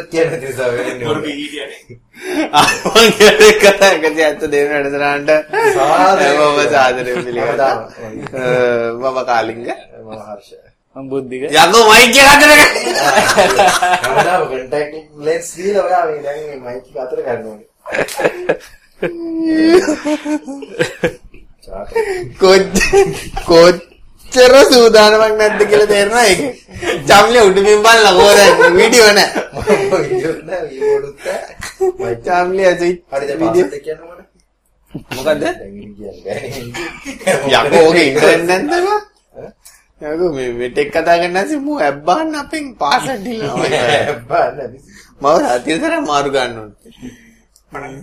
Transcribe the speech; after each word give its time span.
පාසට් 0.00 0.10
කියන 0.10 0.30
නිසා 0.40 0.68
වෙන්නේ. 0.72 1.04
මොරු 1.06 1.20
කීරියනේ. 1.22 1.98
මගේ 2.94 3.52
කතා 3.62 3.94
කරේ 4.02 4.24
ඇත්ත 4.24 4.42
දෙන 4.52 4.66
වැඩසටහනට 4.70 5.30
සාදරයෙන් 5.76 6.36
මම 6.38 6.58
සාදරයෙන් 6.72 7.18
පිළිගන්නවා. 7.24 7.74
පිළිගන්නවා. 7.92 9.04
අ, 9.04 9.06
මම 9.12 9.18
කාලිංග. 9.26 9.64
මම 10.00 10.10
හර්ෂ. 10.26 10.50
මම 10.96 11.04
බුද්ධික 11.10 11.42
යකෝ 11.44 11.84
මයික් 11.90 12.16
එක 12.16 12.28
අතර 12.32 12.50
ගන්න. 12.50 12.64
කවදාම 14.04 14.42
කන්ටැක්ට් 14.50 14.94
ලෙන්ස් 15.20 15.48
දීලා 15.56 15.84
ඔයා 15.84 16.04
මේ 16.08 16.20
දැන් 16.22 16.40
මේ 16.46 16.58
මයික් 16.66 16.84
එක 16.90 16.96
අතර 17.04 17.18
ගන්න 17.22 17.46
ඕනේ. 17.46 17.66
චාට. 21.64 21.90
කොච්චර 24.30 24.54
සූදානමක් 24.70 25.34
නැද්ද 25.38 25.60
කියලා 25.70 25.86
තේරෙනවා 25.86 26.24
ඒක. 26.24 26.40
චම්ලිය 27.08 27.42
උඩින් 27.48 27.82
බලලා 27.84 28.12
කොහෙද 28.18 28.38
වීඩියෝ 28.76 29.12
නෑ. 29.12 29.30
වීඩියෝ 30.00 30.36
නෑ 30.48 30.62
වීඩියෝත් 30.64 31.16
නෑ. 31.26 31.42
හරි 33.10 33.26
දැන් 33.28 33.40
වීඩියෝ 33.40 33.80
කියන්න 33.84 34.00
ඕනේ. 34.02 34.26
මොකද්ද? 35.10 35.40
දැන් 35.42 35.60
ඉන්නේ 35.78 36.12
කියන්නේ. 36.22 37.58
යකෝ 37.58 37.82
ඔගේ 37.88 38.06
ඉන්ටර්නෙට් 38.06 38.64
නැද්ද 38.66 38.86
බා? 38.86 39.00
යකෝ 40.12 40.30
මේ 40.32 40.48
මෙටෙක් 40.54 40.88
කතා 40.90 41.18
කරන්න 41.18 41.36
ඇසි 41.36 41.56
මූ 41.58 41.76
ඇබ් 41.80 41.96
බහන්න 42.06 42.34
අපෙන් 42.36 42.64
පාසට් 42.76 43.20
දිලනවා. 43.24 43.66
බෑ 44.28 44.48
මම 45.20 45.26
සතියතර 45.58 45.92
මාරු 46.06 46.30
ගන්න 46.34 46.56
ඕනේ. 46.58 48.02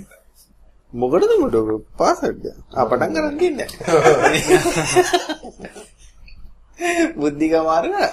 මොකටද 0.93 1.31
මට 1.39 1.55
පාසට් 1.99 2.43
ආ 2.73 2.85
පටන් 2.85 3.11
ගන්න 3.13 3.35
කියන්නේ. 3.39 3.69
බුද්ධික 7.15 7.53
මාරු 7.63 7.87
කරා. 7.93 8.11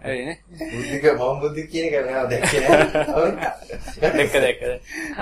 හරිනේ 0.00 0.36
බුද්ධික 0.72 1.04
මම 1.12 1.40
බුද්ධික 1.42 1.66
කියන 1.72 1.84
එක 1.88 1.94
නෑ 2.06 2.26
දැක්කේ 2.30 2.60
නෑ. 2.62 2.82
දැක්ක 4.02 4.34
දැක්ක 4.36 4.60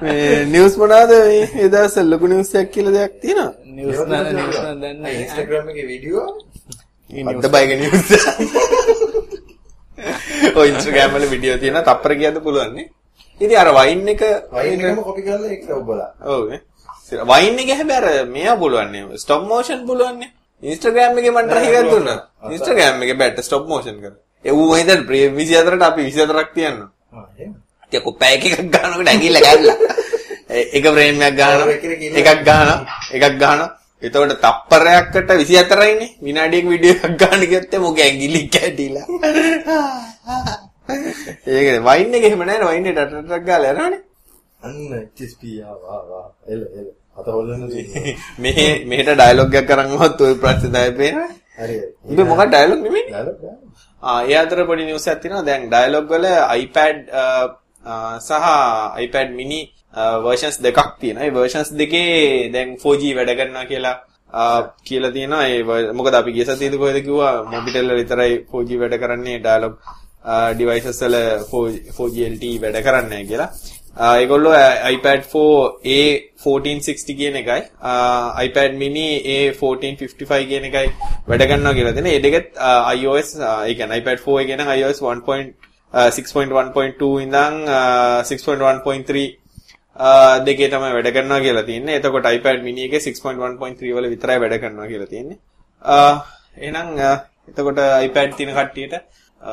මේ 0.03 0.45
නිවුස් 0.47 0.75
මොනවාද 0.81 1.13
මේ 1.55 1.69
දවස්වල 1.69 2.11
ලොකු 2.13 2.27
නිවුස් 2.29 2.51
එකක් 2.55 2.71
කියලා 2.75 2.97
දෙයක් 2.97 3.15
තියෙනවා. 3.23 3.53
නිවුස් 3.77 3.99
නෑ 4.07 4.33
නිවුස් 4.33 4.59
නෑ 4.59 4.77
දන්නේ 4.77 5.15
ඉන්ස්ටාග්‍රෑම් 5.21 5.73
එකේ 5.73 5.87
වීඩියෝ 5.91 6.29
අද්ද 7.33 7.49
බයික 7.55 7.71
නිවුස්. 7.83 8.09
ඔය 10.57 10.69
ඉන්ස්ටාග්‍රෑම් 10.71 11.17
වල 11.17 11.29
වීඩියෝ 11.33 11.59
තියෙනවා 11.59 11.87
තප්පර 11.89 12.13
කියන්න 12.21 12.41
පුළුවන් 12.43 12.73
නේ. 12.77 12.89
ඉතින් 13.41 13.59
අර 13.59 13.71
වයින් 13.75 14.09
එක 14.09 14.23
වයින් 14.53 14.81
එකම 14.83 15.03
කොපි 15.03 15.23
කරලා 15.23 15.51
ඒක 15.51 15.69
ඔබලා. 15.73 16.11
ඔව් 16.23 16.49
නේ. 16.51 16.61
වයින් 17.33 17.59
එක 17.59 17.71
හැබැයි 17.73 18.21
අර 18.21 18.27
මෙයා 18.29 18.57
පුළුවන් 18.57 18.93
නේ. 18.93 19.05
ස්ටොප් 19.17 19.49
මෝෂන් 19.49 19.87
පුළුවන් 19.89 20.19
නේ. 20.21 20.36
ඉන්ස්ටාග්‍රෑම් 20.63 21.19
එකේ 21.19 21.35
මන්ට 21.37 21.55
හිගක් 21.65 21.91
දුන්නා. 21.91 22.19
ඉන්ස්ටාග්‍රෑම් 22.53 23.03
එකේ 23.03 23.19
බැට 23.21 23.41
ස්ටොප් 23.45 23.69
මෝෂන් 23.69 24.01
කර. 24.03 24.15
ඒ 24.45 24.53
ඌ 24.53 24.75
හිතන 24.75 25.07
ප්‍රේ 25.09 25.29
24ට 25.31 25.83
අපි 25.83 26.03
24ක් 26.11 26.49
තියන්නවා. 26.55 26.91
ආ 27.13 27.27
එහෙම. 27.39 27.53
ඉතින් 27.89 28.03
කොප්පය 28.07 28.27
එකක් 28.35 28.45
ගන්නකොට 28.45 29.09
ඇඟිල්ල 29.09 29.39
ගැල්ලා. 29.47 29.77
එක 30.77 30.85
ෆ්‍රේම් 30.95 31.21
එකක් 31.23 31.37
ගන්නවා. 31.41 31.67
එකක් 32.21 32.31
ගන්නවා. 32.47 32.79
එකක් 33.13 33.25
ගන්නවා. 33.41 33.69
එතකොට 34.03 34.35
තප්පරයක්කට 34.45 35.31
24යිනේ. 35.31 36.11
විනාඩියක 36.25 36.67
වීඩියෝ 36.73 36.99
එකක් 37.05 37.17
ගන්න 37.21 37.43
ගියොත් 37.51 37.75
මොකද 37.85 38.01
ඇඟිලි 38.07 38.43
කැඩිලා. 38.55 39.07
ඒකනේ 41.47 41.83
වයින් 41.89 42.15
එක 42.17 42.25
එහෙම 42.29 42.43
නැහැ. 42.49 42.69
වයින් 42.71 42.87
එක 42.87 42.97
ටටටක් 42.97 43.45
ගාලා 43.49 43.73
යනවනේ. 43.75 44.01
අන්න 44.67 44.79
HSP 45.17 45.43
ආවා 45.63 46.01
වා 46.11 46.27
එල 46.49 46.63
එල 46.79 46.89
අත 47.19 47.27
හොල්ලන්න 47.37 47.69
තියෙනවා. 47.73 48.15
මෙහෙ 48.45 48.67
මෙහෙට 48.91 49.11
ඩයලොග් 49.21 49.55
එකක් 49.61 49.69
කරන්වත් 49.71 50.21
ওই 50.27 50.35
ප්‍රශ්නේ 50.43 50.71
තමයි 50.75 50.97
පේන්නේ. 51.01 51.29
හරි. 51.61 51.77
උඹ 52.11 52.21
මොකක්ද 52.33 52.51
ඩයලොග් 52.55 52.81
නෙමෙයි? 52.87 53.05
ඩයලොග්. 53.13 53.37
ආ 54.03 54.19
ඒ 54.31 54.37
අතර 54.43 54.59
පොඩි 54.71 54.89
නිවුස් 54.89 55.07
එකක් 55.13 55.23
තියෙනවා. 55.23 55.47
දැන් 55.49 55.63
ඩයලොග් 55.73 56.07
වල 56.13 56.27
iPad 56.63 56.97
සහ 58.27 58.47
iPad 59.05 59.29
mini 59.39 59.61
versions 60.27 60.57
දෙකක් 60.67 60.81
තියෙනවා. 61.01 61.27
ඒ 61.27 61.37
versions 61.39 61.71
දෙකේ 61.83 62.51
දැන් 62.55 62.77
4G 62.83 63.03
වැඩ 63.19 63.33
කරනවා 63.39 63.67
කියලා 63.71 63.97
කියලා 64.87 65.15
තියෙනවා. 65.17 65.45
ඒ 65.53 65.93
මොකද 65.99 66.15
අපි 66.21 66.37
ගිය 66.37 66.45
සතියේදී 66.49 66.83
කොහෙද 66.83 66.99
කිව්වා 67.07 67.35
මොබිටෙල් 67.53 67.89
වල 67.89 68.01
විතරයි 68.03 68.35
4G 68.53 68.71
වැඩ 68.83 69.01
කරන්නේ 69.03 69.39
ඩයලොග් 69.45 69.75
devices 70.61 71.01
වල 71.03 71.17
4G 71.97 72.17
LTE 72.35 72.53
වැඩ 72.63 72.79
කරන්නේ 72.87 73.11
නැහැ 73.11 73.29
කියලා. 73.31 73.51
ආ, 73.97 74.17
ඒගොල්ලෝ 74.23 74.53
අ, 74.53 74.55
iPad 74.95 75.21
4 75.35 75.71
A1460 75.97 77.15
කියන 77.21 77.37
එකයි 77.43 77.63
අ, 77.83 77.93
iPad 78.47 78.71
mini 78.83 79.07
A1455 79.37 80.45
කියන 80.51 80.65
එකයි 80.71 80.89
වැඩ 81.29 81.43
ගන්නවා 81.51 81.73
කියලා 81.79 81.95
දෙන. 81.99 82.07
ඒ 82.07 82.19
දෙකත් 82.27 82.47
අ, 82.59 82.61
iOS 82.95 83.29
අ, 83.41 83.43
ඒ 83.69 83.75
කියන්නේ 83.75 83.97
iPad 84.03 84.19
4 84.27 84.41
එක 84.45 84.51
නම් 84.59 84.71
iOS 84.81 84.99
1.6.1.2 85.03 87.21
ඉඳන් 87.25 87.37
අ, 87.69 88.23
6.1.3 88.23 89.39
අ, 89.97 90.39
දෙකේ 90.47 90.69
තමයි 90.69 90.93
වැඩ 90.97 91.09
කරනවා 91.17 91.41
කියලා 91.41 91.63
තියෙන්නේ. 91.63 91.97
එතකොට 91.99 92.27
iPad 92.37 92.63
mini 92.69 92.83
එකේ 92.89 93.01
6.1.3 93.09 93.93
වල 93.97 94.07
විතරයි 94.15 94.39
වැඩ 94.45 94.57
කරනවා 94.63 94.87
කියලා 94.93 95.07
තියෙන්නේ. 95.15 95.37
අ, 95.85 95.97
එහෙනම් 96.59 96.89
අ, 97.01 97.03
එතකොට 97.49 97.79
iPad 98.07 98.29
තියෙන 98.37 98.55
කට්ටියට 98.55 98.95
අ, 99.41 99.53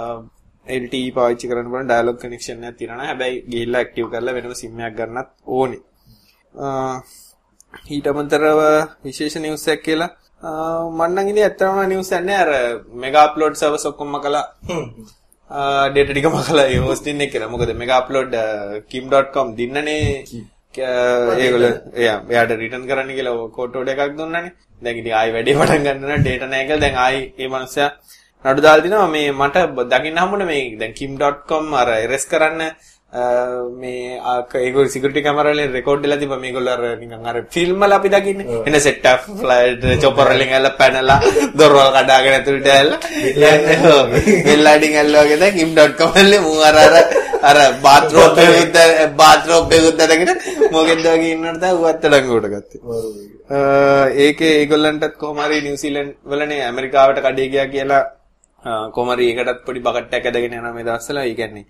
LTE 0.67 1.11
පාවිච්චි 1.15 1.49
කරන්න 1.49 1.67
පුළුවන් 1.67 1.89
ඩයලොග් 1.89 2.17
කනෙක්ෂන් 2.19 2.63
එකක් 2.63 2.77
තියෙනවා. 2.77 3.07
හැබැයි 3.07 3.43
ගිහිල්ලා 3.51 3.81
ඇක්ටිව් 3.81 4.07
කරලා 4.11 4.35
වෙනම 4.35 4.53
SIM 4.55 4.79
එකක් 4.79 4.95
ගන්නත් 4.97 5.29
ඕනේ. 5.47 5.81
ඊට 7.87 8.07
අමතරව 8.07 8.61
විශේෂ 9.03 9.35
නිවුස් 9.37 9.67
එකක් 9.67 9.83
කියලා 9.83 10.11
මම 10.89 11.01
නම් 11.07 11.27
ඉතින් 11.27 11.43
ඇත්තටම 11.43 11.81
නිවුස් 11.87 12.11
එකක් 12.11 12.25
නෑ 12.25 12.39
අර 12.43 12.51
මෙගා 13.03 13.25
අප්ලෝඩ් 13.27 13.55
සර්වර්ස් 13.55 13.85
ඔක්කොම 13.91 14.15
කළා. 14.25 14.45
ඩේටා 15.89 16.13
ටික 16.13 16.29
මකලා 16.29 16.67
ඒ 16.67 16.79
හොස්ටින් 16.79 17.21
එක 17.21 17.31
කියලා. 17.33 17.51
මොකද 17.53 17.75
මෙගා 17.75 17.99
අප්ලෝඩ් 18.03 18.33
kim.com 18.89 19.55
දින්නනේ 19.59 20.01
ඒගොල්ලෝ 20.75 21.73
එයා 21.93 22.17
එයාට 22.31 22.57
රිටර්න් 22.61 22.87
කරන්න 22.89 23.15
කියලා 23.17 23.49
කෝට් 23.57 23.75
එකක් 23.93 24.17
දුන්නානේ. 24.17 24.53
දැන් 24.81 24.97
ඉතින් 24.97 25.13
ආයි 25.13 25.33
වැඩේ 25.35 25.59
පටන් 25.59 25.85
ගන්නවා 25.85 26.19
ඩේටා 26.19 26.51
නැහැ 26.51 26.67
කියලා 26.67 26.83
දැන් 26.83 26.97
ආයි 27.05 27.21
ඒ 27.39 27.47
මනුස්සයා 27.47 27.91
නඩු 28.45 28.65
දාලා 28.65 28.85
දිනවා 28.85 29.11
මේ 29.15 29.27
මට 29.41 29.67
දකින්න 29.91 30.23
හම්බුනේ 30.23 30.49
මේ 30.51 30.63
දැන් 30.81 30.97
kim.com 30.99 31.73
අර 31.81 31.87
එරෙස් 31.97 32.25
කරන්න 32.31 32.61
මේ 33.81 34.19
ඒගොල්ලෝ 34.59 34.91
සිකියුරිටි 34.93 35.23
කැමරා 35.25 35.53
වලින් 35.55 35.73
රෙකෝඩ් 35.77 36.05
වෙලා 36.05 36.19
තිබ්බා. 36.21 36.39
මේගොල්ලෝ 36.45 36.73
අර 36.75 36.83
නිකන් 37.01 37.27
අර 37.31 37.35
ෆිල්ම් 37.55 37.83
වල 37.83 37.93
අපි 37.97 38.09
දකින්නේ. 38.15 38.61
එන 38.67 38.79
සෙට් 38.85 39.05
අප් 39.05 39.27
ෆ්ලයිට් 39.41 39.83
චොපර් 40.03 40.29
වලින් 40.31 40.53
ඇල්ල 40.57 40.69
පැනලා 40.79 41.19
දොරවල් 41.59 41.89
කඩාගෙන 41.97 42.37
ඇතුළට 42.37 42.69
ඇල්ල. 42.77 42.91
බෙල්ලාඩින් 44.47 44.97
ඇල්ලුවාගේ 45.01 45.41
දැන් 45.43 45.59
kim.com 45.59 46.11
වල 46.17 46.33
මූ 46.47 46.57
අර 46.69 46.79
අර 46.85 46.95
අර 47.49 47.57
බාත්රූම් 47.85 48.41
එකෙත් 48.45 48.79
බාත්රූම් 49.21 49.77
එකෙත් 49.77 50.01
දැනගෙන 50.01 50.33
මොකෙන්ද 50.75 51.05
වගේ 51.07 51.31
ඉන්නවට 51.35 51.61
තමයි 51.61 51.79
ඌවත් 51.79 52.09
අඩංගුවට 52.09 52.49
ගත්තේ. 52.55 52.81
ඒකේ 54.25 54.51
ඒගොල්ලන්ටත් 54.57 55.15
කොහොම 55.21 55.45
හරි 55.45 55.63
නිව්සීලන්ඩ් 55.69 56.19
වලනේ 56.25 56.61
ඇමරිකාවට 56.67 57.23
කඩේ 57.27 57.49
ගියා 57.53 57.71
කියලා 57.75 58.03
හරි 58.63 59.25
ඒකටත් 59.29 59.65
පොඩි 59.65 59.79
බකට් 59.79 60.13
එකක් 60.13 60.25
ඇදගෙන 60.25 60.53
යනවා 60.53 60.73
මේ 60.73 60.83
දවස්වල. 60.83 61.17
ඒ 61.19 61.35
කියන්නේ 61.35 61.65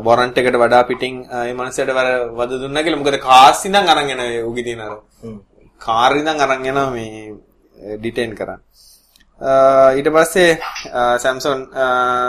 වොරන්ට් 0.00 0.38
එකට 0.38 0.56
වඩා 0.56 0.84
පිටින් 0.84 1.26
මේ 1.26 1.54
මනසට 1.54 1.90
වර 1.90 2.08
වද 2.38 2.60
දුන්නා 2.62 2.82
කියලා. 2.82 3.02
මොකද 3.02 3.20
කාස් 3.20 3.64
ඉඳන් 3.64 3.88
අරන් 3.88 4.10
යන 4.10 4.22
උගි 4.46 4.62
දින 4.62 4.80
අර. 4.80 4.98
කාර් 5.80 6.16
ඉඳන් 6.16 6.40
අරන් 6.40 6.64
යනවා 6.64 6.90
මේ 6.90 7.34
ඩිටේන් 7.96 8.34
කරන්න. 8.34 8.60
ඊට 9.96 10.08
පස්සේ 10.08 10.58
Samsung 11.18 11.62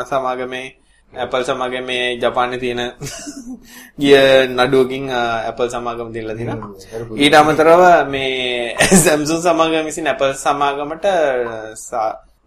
සමාගමේ 0.06 0.68
Apple 1.14 1.44
සමාගමේ 1.44 2.16
ජපානයේ 2.16 2.60
තියෙන 2.60 2.82
ගිය 4.02 4.48
නඩුවකින් 4.48 5.10
Apple 5.48 5.70
සමාගම 5.70 6.14
දීලා 6.14 6.36
තිනවා. 6.36 6.70
ඊට 7.18 7.36
අමතරව 7.36 7.84
මේ 8.08 8.76
Samsung 9.06 9.42
සමාගම 9.42 9.86
විසින් 9.86 10.08
Apple 10.08 10.34
සමාගමට 10.36 11.06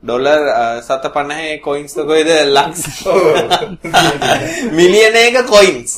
ඩොලර් 0.04 0.26
අ, 0.54 0.64
750 0.82 1.60
කොයින්ස් 1.60 1.92
කොයිද 2.10 2.28
ලක්ෂ. 2.48 2.84
මිලියන 4.72 5.16
එක 5.22 5.36
කොයින්ස්. 5.46 5.92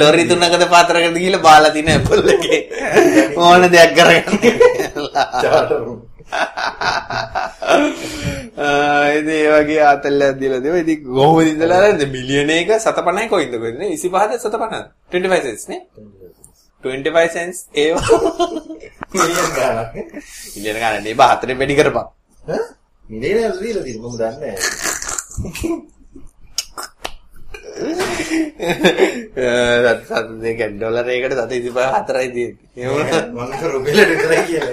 ලොරි 0.00 0.24
තුනකට 0.28 0.64
පාතරකට 0.74 1.16
ගිහලා 1.16 1.42
බාලා 1.48 1.70
තින 1.70 1.88
Apple 1.96 2.22
එකේ. 2.34 2.60
ඕන 3.38 3.62
දෙයක් 3.74 3.92
කරගන්න. 3.98 4.38
ඉතින් 9.10 9.30
ඒ 9.30 9.50
වගේ 9.56 9.80
ආතල්ලක් 9.84 10.38
දීලා 10.40 10.60
දෙව. 10.64 10.74
ඉතින් 10.82 10.98
කොහොමද 11.08 11.48
ඉඳලා 11.52 11.80
නේද 11.84 12.02
මිලියන 12.14 12.50
එක 12.52 12.70
750 12.78 13.28
කොයින්ද 13.28 13.54
කොයිද 13.62 13.76
නේ 13.80 13.90
25ද 13.94 14.32
750 14.38 14.82
25 15.10 15.42
cents 15.46 15.64
නේ? 15.70 15.80
25 16.84 17.34
cents 17.36 17.58
ඒවා. 17.74 18.06
මිලියන් 19.14 19.48
ගාණක්. 19.56 19.94
මිලියන 20.54 20.76
ගන්න 20.82 21.02
නේ. 21.04 21.14
බා 21.14 21.30
හතරෙන් 21.34 21.58
වැඩි 21.60 21.74
කරපන්. 21.80 22.06
ඈ? 22.46 22.60
මිලියන 23.10 23.52
දීලා 23.60 23.84
තියෙන 23.84 24.00
මම 24.02 24.14
දන්නේ 24.18 24.38
නැහැ. 24.40 24.58
සත 29.84 30.00
සත 30.08 30.28
දෙක 30.42 30.60
ඩොලර් 30.76 31.08
එකකට 31.14 31.34
සත 31.38 31.50
25 31.50 31.90
හතරයි 31.96 32.28
තියෙන්නේ. 32.34 32.56
ඒ 32.76 32.88
වුණා 32.92 33.22
මම 33.34 33.50
රුපියලට 33.72 34.10
විතරයි 34.12 34.42
කියලා. 34.48 34.72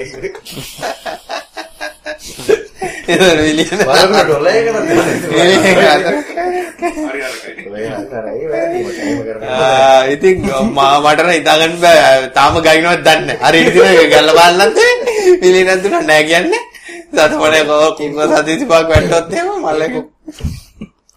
ඒක 3.08 3.22
මිලියන 3.42 3.80
බලන්න 3.88 4.14
ඩොලර් 4.28 4.48
එකකට 4.54 4.76
මිලියන 5.34 5.62
හතර. 5.66 6.16
හරි 9.58 10.14
ඉතින් 10.14 10.38
මා 10.78 10.96
මට 11.04 11.20
නම් 11.26 11.32
හිතාගන්න 11.38 11.76
බෑ 11.84 12.30
තාම 12.38 12.54
ගයින්වත් 12.66 13.02
දන්නේ 13.08 13.26
නැහැ. 13.28 13.50
හරි 13.50 13.60
ඉතින් 13.68 14.10
ගල්ල 14.14 14.30
බලන්නත් 14.40 14.78
මිලියනක් 15.42 15.70
දුන්නා 15.84 16.04
නෑ 16.10 16.24
කියන්නේ. 16.32 16.64
සතපනේ 17.14 17.64
කෝ 17.66 17.96
කිංග 17.96 18.14
සතිසි 18.32 18.66
පාක් 18.66 18.88
වැට්ටොත් 18.90 19.34
එහෙම 19.34 19.62
මල්ලෙකු. 19.62 20.02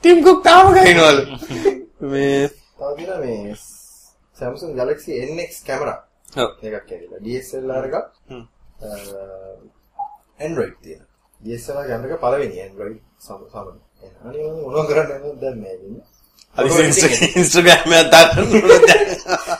ටීම් 0.04 0.18
කුක් 0.24 0.38
තාම 0.44 0.66
ගයින්වලු. 0.74 1.22
මේ 2.02 2.48
තව 2.78 2.88
තියෙනවා 2.96 3.18
මේ 3.18 3.54
Samsung 4.36 4.72
Galaxy 4.76 5.10
NX 5.26 5.50
කැමරා 5.66 5.98
ඔව්. 6.36 6.50
එකක් 6.62 6.90
ඇවිල්ලා 6.92 7.20
DSLR 7.26 7.84
එකක් 7.88 7.96
හ්ම්. 8.30 8.44
Android 10.40 10.74
තියෙන. 10.82 11.02
DSLR 11.40 11.86
කැමරා 11.88 12.10
එක 12.10 12.22
පළවෙනි 12.24 12.58
Android 12.66 12.96
සම 13.18 13.40
සමන. 13.52 13.76
අනේ 14.24 14.42
මම 14.44 14.58
මොනවා 14.64 14.86
කරන්න 14.88 15.40
දැන් 15.42 15.56
මේ 15.62 15.74
ඉන්නේ. 15.76 16.04
හරි 16.56 16.68
ඉන්ස්ටාග්‍රෑම් 17.36 17.92
එකක් 17.92 18.10
දාන්න 18.12 18.30
ඕන. 18.38 18.82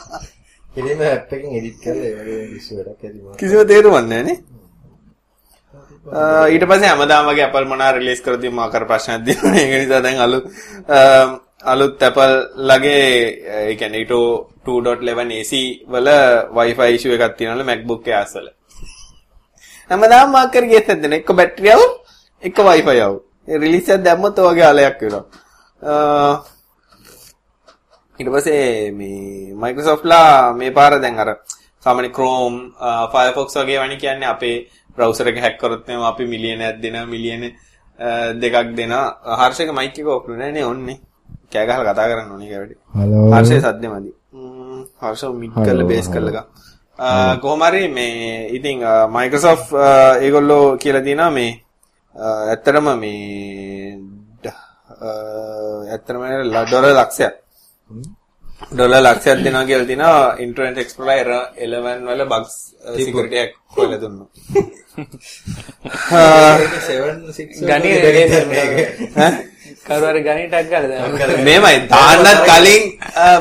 කෙලින්ම 0.73 1.01
ඇප් 1.03 1.33
එකෙන් 1.33 1.51
එඩිට් 1.57 1.79
කරලා 1.83 2.07
ඒ 2.07 2.15
වගේ 2.17 2.47
කිසි 2.53 2.71
වැඩක් 2.77 3.03
ඇති 3.05 3.19
මම. 3.19 3.35
කිසිම 3.39 3.67
තේරුමක් 3.67 3.97
නැහැ 4.01 4.23
නේ. 4.27 4.37
Uh, 6.05 6.49
ඊට 6.49 6.63
පස්සේ 6.65 6.89
හැමදාම 6.89 7.27
වගේ 7.29 7.43
Apple 7.45 7.67
මොනා 7.69 7.91
රිලීස් 7.93 8.21
කරද්දී 8.25 8.49
මම 8.49 8.69
කර 8.73 8.85
ප්‍රශ්නක් 8.89 9.25
දෙනවා. 9.25 9.53
ඒක 9.53 9.73
නිසා 9.81 10.01
දැන් 10.01 10.17
අලුත් 10.19 10.45
uh, 10.89 11.27
අලුත් 11.63 12.01
Apple 12.01 12.37
ලගේ 12.69 13.05
uh, 13.45 13.59
ඒ 13.69 13.75
කියන්නේ 13.75 14.01
ඊට 14.01 14.13
2.11 14.65 15.37
AC 15.37 15.53
වල 15.85 16.09
Wi-Fi 16.57 16.89
issue 16.95 17.13
එකක් 17.13 17.37
තියෙනවලු 17.37 17.63
MacBook 17.63 18.01
එක 18.07 18.17
ඇස්වල. 18.17 18.47
හැමදාම 19.89 20.33
මාක් 20.33 20.49
කර 20.49 20.65
ගියත් 20.65 20.89
නැද්ද 20.89 21.19
එක්ක 21.19 21.29
බැටරිය 21.37 21.73
අවු 21.75 21.85
එක්ක 22.43 22.57
Wi-Fi 22.69 22.97
අවු. 23.05 23.21
ඒ 23.47 23.61
රිලීස් 23.61 23.93
එක 23.93 24.01
දැම්මොත් 24.01 24.41
ඔයගේ 24.41 24.67
ආලයක් 24.71 24.97
වෙනවා. 25.05 25.23
ඊට 28.19 28.29
පස්සේ 28.33 28.89
මේ 28.91 29.53
Microsoft 29.53 30.05
ලා 30.05 30.53
මේ 30.53 30.73
පාර 30.73 30.97
දැන් 30.97 31.21
අර 31.21 31.37
සාමාන්‍ය 31.85 32.09
Chrome 32.09 32.59
Firefox 33.13 33.57
වගේ 33.57 33.79
වණි 33.79 33.97
කියන්නේ 33.97 34.33
අපේ 34.33 34.57
browser 34.95 35.27
එක 35.31 35.37
hack 35.45 35.55
කරොත් 35.61 35.89
එහෙනම් 35.89 36.03
අපි 36.11 36.23
මිලියනයක් 36.33 36.81
දෙනවා 36.83 37.05
මිලියන 37.13 37.43
දෙකක් 38.41 38.55
දෙනවා. 38.79 39.05
හර්ෂක 39.39 39.69
මයික් 39.79 39.95
එක 40.01 40.07
ඔප්ලු 40.17 40.33
නෑ 40.41 40.51
නේ 40.57 40.65
ඔන්නේ. 40.71 40.97
කෑ 41.51 41.65
ගහලා 41.67 41.93
කතා 41.93 42.09
කරන්න 42.09 42.31
ඕනේ. 42.33 42.49
හලෝ. 42.97 43.25
හර්ෂේ 43.35 43.61
සද්දෙ 43.63 43.87
මදි. 43.93 44.11
ම්ම් 44.33 44.83
හර්ෂ 45.01 45.23
මිඩ් 45.41 45.53
කරලා 45.65 45.89
බේස් 45.91 46.07
කරලා 46.13 46.35
ගා. 46.37 46.45
කොහොම 47.41 47.61
හරි 47.67 47.83
මේ 47.97 48.49
ඉතින් 48.57 48.77
Microsoft 49.17 49.67
ඒගොල්ලෝ 50.25 50.65
කියලා 50.81 51.05
තියෙනවා 51.07 51.31
මේ 51.37 51.51
ඇත්තටම 52.51 52.87
මේ 53.01 53.97
ඇත්තටම 55.93 56.21
ඩොලර් 56.67 56.87
ලක්ෂයක් 56.99 57.33
ඩොලර් 58.69 58.97
ලක්ෂයක් 59.05 59.39
දෙනවා 59.45 59.65
කියලා 59.69 59.87
තියෙනවා 59.89 60.35
ඉන්ටර්නෙට් 60.45 60.81
එක්ස්ප්ලෝරර් 60.83 61.31
11 61.59 62.09
වල 62.09 62.21
බග්ස් 62.33 62.55
සිකියුරිටි 62.97 63.39
එකක් 63.43 63.53
හොයලා 63.75 64.01
දුන්නා. 64.01 64.27
ඒක 66.59 66.75
7 66.81 67.33
6 67.37 67.65
ගණේ 67.69 68.43
මේක. 68.51 68.71
ඈ 69.17 69.31
කවුරු 69.85 70.07
හරි 70.11 70.21
ගණිතයක් 70.27 70.67
ගාලා 70.71 71.07
මේමයි. 71.47 71.77
දාන්නත් 71.89 72.41
කලින් 72.49 72.83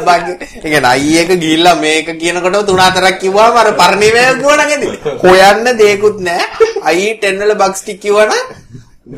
බග් 0.06 0.26
ඒ 0.30 0.60
කියන්නේ 0.64 0.92
අයි 0.92 1.12
එක 1.22 1.30
ගිහිල්ලා 1.42 1.76
මේක 1.84 2.08
කියනකොට 2.22 2.66
තුන 2.66 2.82
හතරක් 2.86 3.20
කිව්වම 3.22 3.60
අර 3.62 3.68
පරිණිමය 3.80 4.24
ගුණා 4.42 4.66
නේද 4.70 4.84
හොයන්න 5.22 5.66
දෙයක්වත් 5.82 6.18
නැහැ. 6.20 6.46
අයි 6.82 7.06
10 7.20 7.42
වල 7.42 7.54
බග්ස් 7.62 7.80
ටික 7.82 8.00
කිව්වනම් 8.04 8.34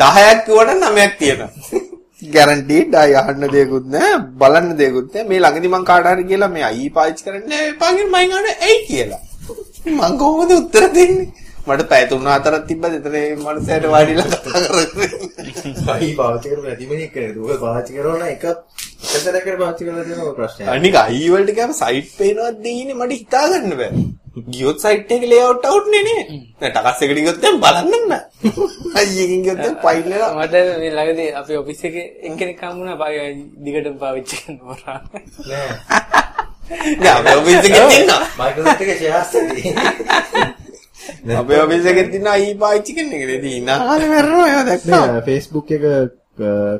10ක් 0.03 0.45
කිව්වනම් 0.47 0.79
9ක් 0.91 1.13
තියෙනවා 1.19 1.51
ගැරන්ටීඩ් 2.37 2.95
අය 3.03 3.13
අහන්න 3.21 3.45
දෙයක්වත් 3.55 3.87
නැහැ 3.95 4.17
බලන්න 4.41 4.69
දෙයක්වත් 4.81 5.13
නැහැ. 5.15 5.29
මේ 5.31 5.41
ළඟදි 5.45 5.69
මං 5.75 5.85
කාට 5.91 6.07
හරි 6.13 6.25
කියලා 6.31 6.51
මේ 6.57 6.65
අයි 6.71 6.89
පාවිච්චි 6.97 7.25
කරන්නේ 7.27 7.63
එපා 7.75 7.93
කියලා 7.97 8.25
මං 8.25 8.35
අහන්නේ 8.39 8.57
ඇයි 8.67 8.81
කියලා. 8.89 9.23
මං 9.99 10.19
කොහොමද 10.23 10.53
උත්තර 10.59 10.85
දෙන්නේ? 10.99 11.29
මට 11.67 11.89
පැය 11.91 12.05
3-4ක් 12.13 12.63
තිබ්බද? 12.69 12.95
එතන 12.99 13.13
මේ 13.17 13.27
මනුස්සයාට 13.43 13.85
වාඩිලා 13.95 14.29
කතා 14.31 14.63
කරන්නේ. 14.65 15.11
අයි 15.97 16.11
පාවිච්චි 16.21 16.49
කරපු 16.51 16.65
නැති 16.69 16.91
මිනිහෙක් 16.93 17.13
කෙනෙක්. 17.15 17.35
දුක 17.37 17.61
පාවිච්චි 17.67 17.93
කරනවා 17.99 18.31
එක 18.35 18.45
එක 18.47 19.21
සැරයකට 19.25 19.59
පාවිච්චි 19.61 19.85
කරලා 19.87 20.27
ඔය 20.31 20.35
ප්‍රශ්නය. 20.41 20.63
අනික 20.75 20.95
අයි 21.05 21.29
වලට 21.35 21.55
ගියාම 21.59 21.73
සයිට් 21.83 22.11
පේනවත් 22.19 22.59
දෙන්නේ? 22.67 22.99
මට 23.01 23.13
හිතා 23.21 23.45
ගන්න 23.53 23.79
බෑ. 23.81 23.93
ගියොත් 24.33 24.81
සයිට් 24.81 25.11
එකේ 25.13 25.29
ලේඅවුට් 25.29 25.65
අවුට් 25.65 25.89
නේ 25.93 26.03
නේ. 26.03 26.23
දැන් 26.61 26.73
ටකස් 26.73 27.03
එකට 27.05 27.19
ගියොත් 27.19 27.41
දැන් 27.43 27.59
බලන්න. 27.61 28.13
අයියකින් 28.99 29.43
ගියොත් 29.45 29.59
දැන් 29.59 29.77
ෆයිල් 29.83 30.09
එක 30.09 30.23
මට 30.33 30.55
මේ 30.81 30.91
ළඟදී 30.91 31.31
අපේ 31.41 31.59
ඔෆිස් 31.59 31.85
එකේ 31.85 32.07
එක්කෙනෙක් 32.23 32.63
හම්බුණා 32.63 32.97
දිගටම 33.65 33.97
පාවිච්චි 34.01 34.37
කරනවා. 34.41 34.99
නෑ. 35.51 35.73
නෑ 37.03 37.15
අපේ 37.19 37.37
ඔෆිස් 37.37 37.61
එකේ 37.61 37.85
තියෙනවා. 37.85 38.23
Microsoft 38.41 38.81
එකේ 38.81 38.99
තියෙන්නේ. 39.53 41.37
අපේ 41.39 41.61
ඔෆිස් 41.61 41.85
එකේ 41.87 42.09
තියෙන 42.09 42.27
අයි 42.29 42.49
පාවිච්චි 42.57 42.97
කරන 42.97 43.13
එක 43.13 43.25
නේ 43.29 43.55
ඉනාලේ 43.61 44.09
මරනවා 44.09 44.49
ඒවා 44.49 44.67
දැක්කම. 44.71 44.91
නෑ 44.91 45.23
Facebook 45.29 45.67
එක 45.71 45.85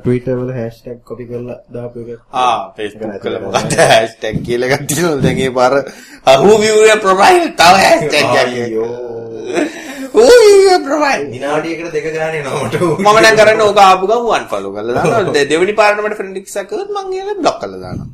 Twitter 0.03 0.35
වල 0.39 0.51
hashtag 0.59 0.97
copy 1.09 1.25
කරලා 1.29 1.57
දාපු 1.75 2.05
එක. 2.13 2.19
ආ 2.43 2.53
Facebook 2.77 3.25
වල 3.25 3.37
මොකද 3.45 3.75
hashtag 3.93 4.35
කියලා 4.47 4.71
එකක් 4.77 4.85
තියෙනවා 4.89 5.21
දැන් 5.25 5.41
ඒ 5.45 5.51
පාර 5.59 5.73
who 6.43 6.53
view 6.63 6.77
your 6.89 6.99
profile 7.05 7.41
තව 7.61 7.75
hashtag. 7.87 8.25
අයියෝ. 8.43 8.87
who 10.15 10.25
view 10.41 10.57
your 10.69 10.81
profile 10.87 11.23
විනාඩියකට 11.35 11.93
දෙක 11.97 12.07
ගානේ 12.17 12.41
නමට. 12.45 12.75
මම 13.05 13.17
දැන් 13.25 13.35
කරන්නේ 13.41 13.67
ඕක 13.69 13.79
ආපු 13.85 14.11
ගමන් 14.11 14.33
unfollow 14.39 14.71
කරලා 14.77 14.97
දානවා. 14.97 15.45
දෙවෙනි 15.53 15.73
පාරට 15.81 16.03
මට 16.05 16.19
friend 16.19 16.35
request 16.39 16.61
එකක් 16.63 16.69
කරොත් 16.73 16.89
මං 16.97 17.15
ඒල 17.19 17.29
block 17.43 17.57
කරලා 17.63 17.81
දානවා. 17.85 18.09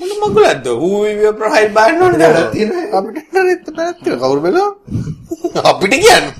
මොන 0.00 0.10
මගුලක්ද? 0.22 0.66
who 0.80 0.88
will 1.02 1.20
your 1.26 1.34
profile 1.42 1.70
ban 1.78 2.02
ඕනේ 2.06 2.18
නේද? 2.24 2.40
තියෙනවා. 2.56 2.86
අපිට 2.98 3.70
බැලක් 3.76 3.98
තියෙනවා. 4.04 4.22
කවුරු 4.24 4.40
බැලුවා? 4.46 4.72
අපිට 5.70 5.94
කියන්නේ. 6.04 6.32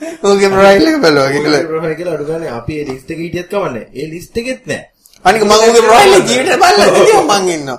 ඕකේ 0.00 0.48
profile 0.48 0.88
එක 0.90 0.98
බැලුවා 1.04 1.30
කියලා. 1.34 1.62
ප්‍රොෆයිල් 1.70 1.94
කියලා 1.98 2.14
අඩු 2.16 2.24
ගානේ 2.30 2.50
අපි 2.58 2.72
ඒ 2.80 2.84
ලිස්ට් 2.90 3.10
එකේ 3.10 3.24
හිටියත් 3.24 3.48
කවන්නේ. 3.50 3.84
ඒ 3.94 4.06
ලිස්ට් 4.12 4.36
එකෙත් 4.38 4.62
නෑ. 4.66 4.82
අනික 5.24 5.42
මම 5.44 5.50
ඕකේ 5.52 5.82
profile 5.88 6.16
එක 6.16 6.26
ජීවිතේ 6.30 6.56
බලලා 6.62 6.86
ඉතින් 7.02 7.24
මං 7.30 7.44
ඉන්නවා. 7.54 7.78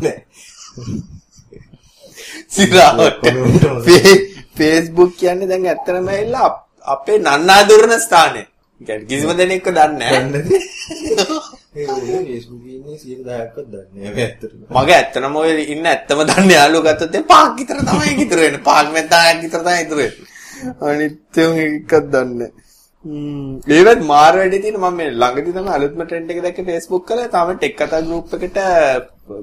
නේ. 0.00 0.18
සිරාවට. 2.48 3.24
Facebook 4.58 5.12
කියන්නේ 5.18 5.48
දැන් 5.48 5.66
ඇත්තටම 5.66 6.08
ඇවිල්ලා 6.08 6.48
අප- 6.84 7.10
නන්නා 7.18 7.62
දුරන 7.68 7.92
ස්ථානය. 8.00 8.42
කියන්නේ 8.80 9.06
කිසිම 9.06 9.30
දෙනෙක්ව 9.36 9.66
දන්නේ 9.68 10.10
නැහැ. 10.10 11.50
ඒ 11.74 11.84
Facebook 11.86 12.64
ඉන්නේ 12.74 12.96
110ක්වත් 12.96 13.66
දන්නේ 13.72 14.02
නෑ 14.02 14.14
මේ 14.16 14.24
ඇත්තටම. 14.24 14.58
මගේ 14.78 14.96
ඇත්තනම 14.96 15.36
ඔය 15.42 15.52
ඉන්න 15.74 15.86
ඇත්තම 15.92 16.18
දන්නේ 16.30 16.58
යාළුවෝ 16.58 16.86
ගත්තොත් 16.88 17.14
ඒ 17.18 17.22
පහක් 17.30 17.54
විතර 17.60 17.78
තමයි 17.88 18.12
ඉතුරු 18.24 18.42
වෙන්නේ. 18.44 18.64
පහක් 18.66 18.88
නැත්නම් 18.96 19.40
විතර 19.44 19.62
තමයි 19.66 19.80
ඉතුරු 19.86 20.02
වෙන්නේ. 20.02 20.26
අනිත් 20.88 21.40
උන් 21.44 21.56
එකක් 21.62 21.94
දන්නේ. 22.14 22.50
හ්ම් 23.04 23.54
ඒවත් 23.78 24.04
මාර 24.10 24.32
වැඩි 24.40 24.62
තියෙන 24.66 24.78
මම 24.82 24.98
මේ 24.98 25.08
ළඟදී 25.22 25.56
තමයි 25.56 25.72
අලුත්ම 25.78 26.04
ට්‍රෙන්ඩ් 26.04 26.34
එක 26.34 26.44
දැක්කේ 26.44 26.68
Facebook 26.68 27.10
වල 27.14 27.24
තාම 27.36 27.56
ටෙක් 27.56 27.74
කතා 27.80 28.04
group 28.10 28.36
එකට 28.38 28.60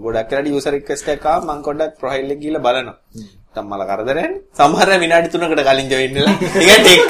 ගොඩක් 0.06 0.32
වෙලාට 0.32 0.54
user 0.58 0.74
request 0.78 1.14
එකක් 1.16 1.30
ආව 1.34 1.42
මම 1.50 1.66
පොඩ්ඩක් 1.68 2.00
profile 2.02 2.34
එක 2.36 2.42
ගිහලා 2.46 2.66
බලනවා. 2.68 2.98
තම්මල 3.60 3.84
කරදරයන්නේ. 3.92 4.42
සමහර 4.58 4.90
විනාඩි 5.06 5.28
3කට 5.34 5.62
කලින් 5.70 5.88
join 5.94 6.12
වෙලා. 6.18 6.36
ඒක 6.64 6.80
ටෙක් 6.86 7.02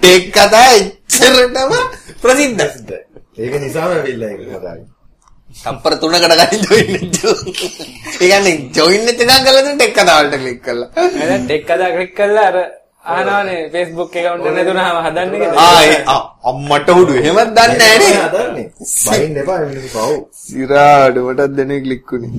ටෙක් 0.00 0.24
කතා 0.36 0.66
එච්චරටම 0.78 1.72
ප්‍රසිද්ධයි. 2.22 2.98
ඒක 3.42 3.54
නිසාම 3.64 3.90
ඇවිල්ලා 3.96 4.30
ඒක 4.34 4.42
කතාවේ. 4.52 4.86
තප්පර 5.64 5.94
3කට 6.02 6.34
කලින් 6.40 6.62
join 6.68 6.88
වෙච්චෝ. 6.94 7.34
ඒ 8.20 8.28
කියන්නේ 8.30 8.54
join 8.76 9.00
නැති 9.06 9.24
නම් 9.28 9.42
කළා 9.46 9.74
ටෙක් 9.74 9.92
කතා 9.98 10.16
වලට 10.20 10.40
click 10.44 10.60
කළා. 10.66 10.88
දැන් 11.18 11.44
ටෙක් 11.46 11.70
අදා 11.74 11.90
ක්ලික් 11.96 12.12
කරලා 12.18 12.46
අර 12.50 12.56
අහනවනේ 13.12 13.56
Facebook 13.72 14.10
account 14.18 14.46
එක 14.48 14.54
නැතුනම 14.56 14.98
හදන්න 15.06 15.32
කියලා. 15.40 15.64
ආ 16.12 16.20
අම්මට 16.50 16.88
උඩු 16.94 17.12
එහෙමත් 17.20 17.50
දන්නේ 17.56 17.78
නැහැ 17.80 17.98
නේ. 18.02 18.14
හදන්නේ. 18.26 18.66
බයින් 19.06 19.34
එපා 19.42 19.58
මිනිස්සු 19.68 19.88
පව්. 19.96 20.14
සිරාඩ 20.44 21.16
මටත් 21.24 21.52
දෙනේ 21.58 21.80
ක්ලික් 21.84 22.12
උනේ. 22.16 22.32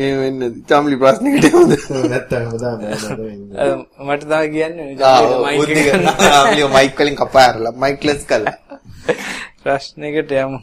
එහෙම 0.00 0.16
වෙන්නේ 0.22 0.48
නැති. 0.48 0.60
චාම්ලි 0.70 0.96
ප්‍රශ්නෙකට 1.02 1.46
යමුද? 1.50 1.72
නැත්තම් 2.12 2.42
මට 4.08 4.22
තව 4.30 4.42
කියන්නේ 4.54 4.88
මයික් 6.76 6.94
වලින් 7.00 7.16
කපා 7.22 7.44
ඇරලා 7.46 7.74
මයික් 7.84 8.00
ලෙස් 8.08 8.22
කළා. 8.30 8.56
ප්‍රශ්නයකට 9.62 10.32
යමු. 10.42 10.58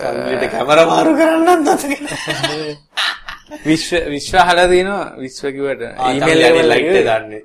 චාම්ලිට 0.00 0.44
කැමරා 0.56 0.86
මාරු 0.92 1.12
කරන්නත් 1.20 1.60
නැතගෙන. 1.66 2.04
විශ්ව 3.66 4.10
විශ්ව 4.14 4.36
අහලා 4.42 4.66
තිනවා 4.68 5.04
විශ්ව 5.22 5.44
කිව්වට 5.56 5.82
ඊමේල් 6.08 6.40
ඊමේල් 6.42 6.72
එකේ 6.72 6.84
එක 6.84 6.84
ලයිට් 6.84 7.00
එක 7.00 7.06
දාන්නේ. 7.10 7.42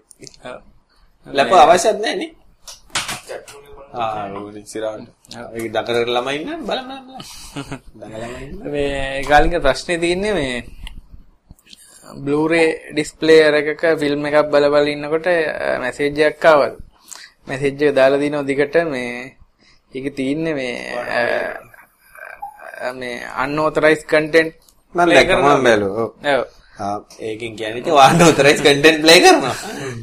ලැප 1.27 1.51
අවශ්‍යත් 1.53 1.97
නැහැ 2.03 2.15
නේ. 2.21 2.31
ආ 3.93 4.25
උනේ 4.39 4.65
සිරාඩ. 4.65 5.07
ඒක 5.55 5.65
දකර 5.75 5.97
ළමයි 6.15 6.37
ඉන්න 6.39 6.63
බලන්න 6.69 7.01
බලන්න. 7.95 8.71
මේ 8.73 9.23
ගාලින්ක 9.29 9.55
ප්‍රශ්නේ 9.65 10.01
තියෙන්නේ 10.03 10.33
මේ 10.33 10.55
Blu-ray 12.17 12.67
displayer 12.93 13.53
එකක 13.61 13.83
ෆිල්ම් 13.99 14.25
එකක් 14.29 14.49
බල 14.53 14.65
බල 14.73 14.87
ඉන්නකොට 14.93 15.27
මැසේජ් 15.83 16.23
එකක් 16.29 16.45
ආවලු. 16.45 16.77
මැසේජ් 17.47 17.83
එක 17.83 17.95
දාලා 17.99 18.23
දිනවා 18.23 18.47
දිගට 18.49 18.75
මේ 18.93 19.11
ඒක 19.93 20.05
තියෙන්නේ 20.17 20.53
මේ 20.53 20.75
මේ 22.93 23.15
unauthorized 23.43 24.05
content 24.13 24.53
මම 24.95 25.09
දැක්කම. 25.09 25.39
මම 25.41 25.63
බැලුවා. 25.63 26.09
ඔව්. 26.31 26.43
ඒකෙන් 27.21 27.55
කියන්නේ 27.55 27.81
ඉතින් 27.81 27.93
වාහන 27.93 28.21
ඔතොරයිස් 28.23 28.61
කන්ටෙන්ට් 28.61 29.01
ප්ලේ 29.03 29.19
කරනවා. 29.19 29.55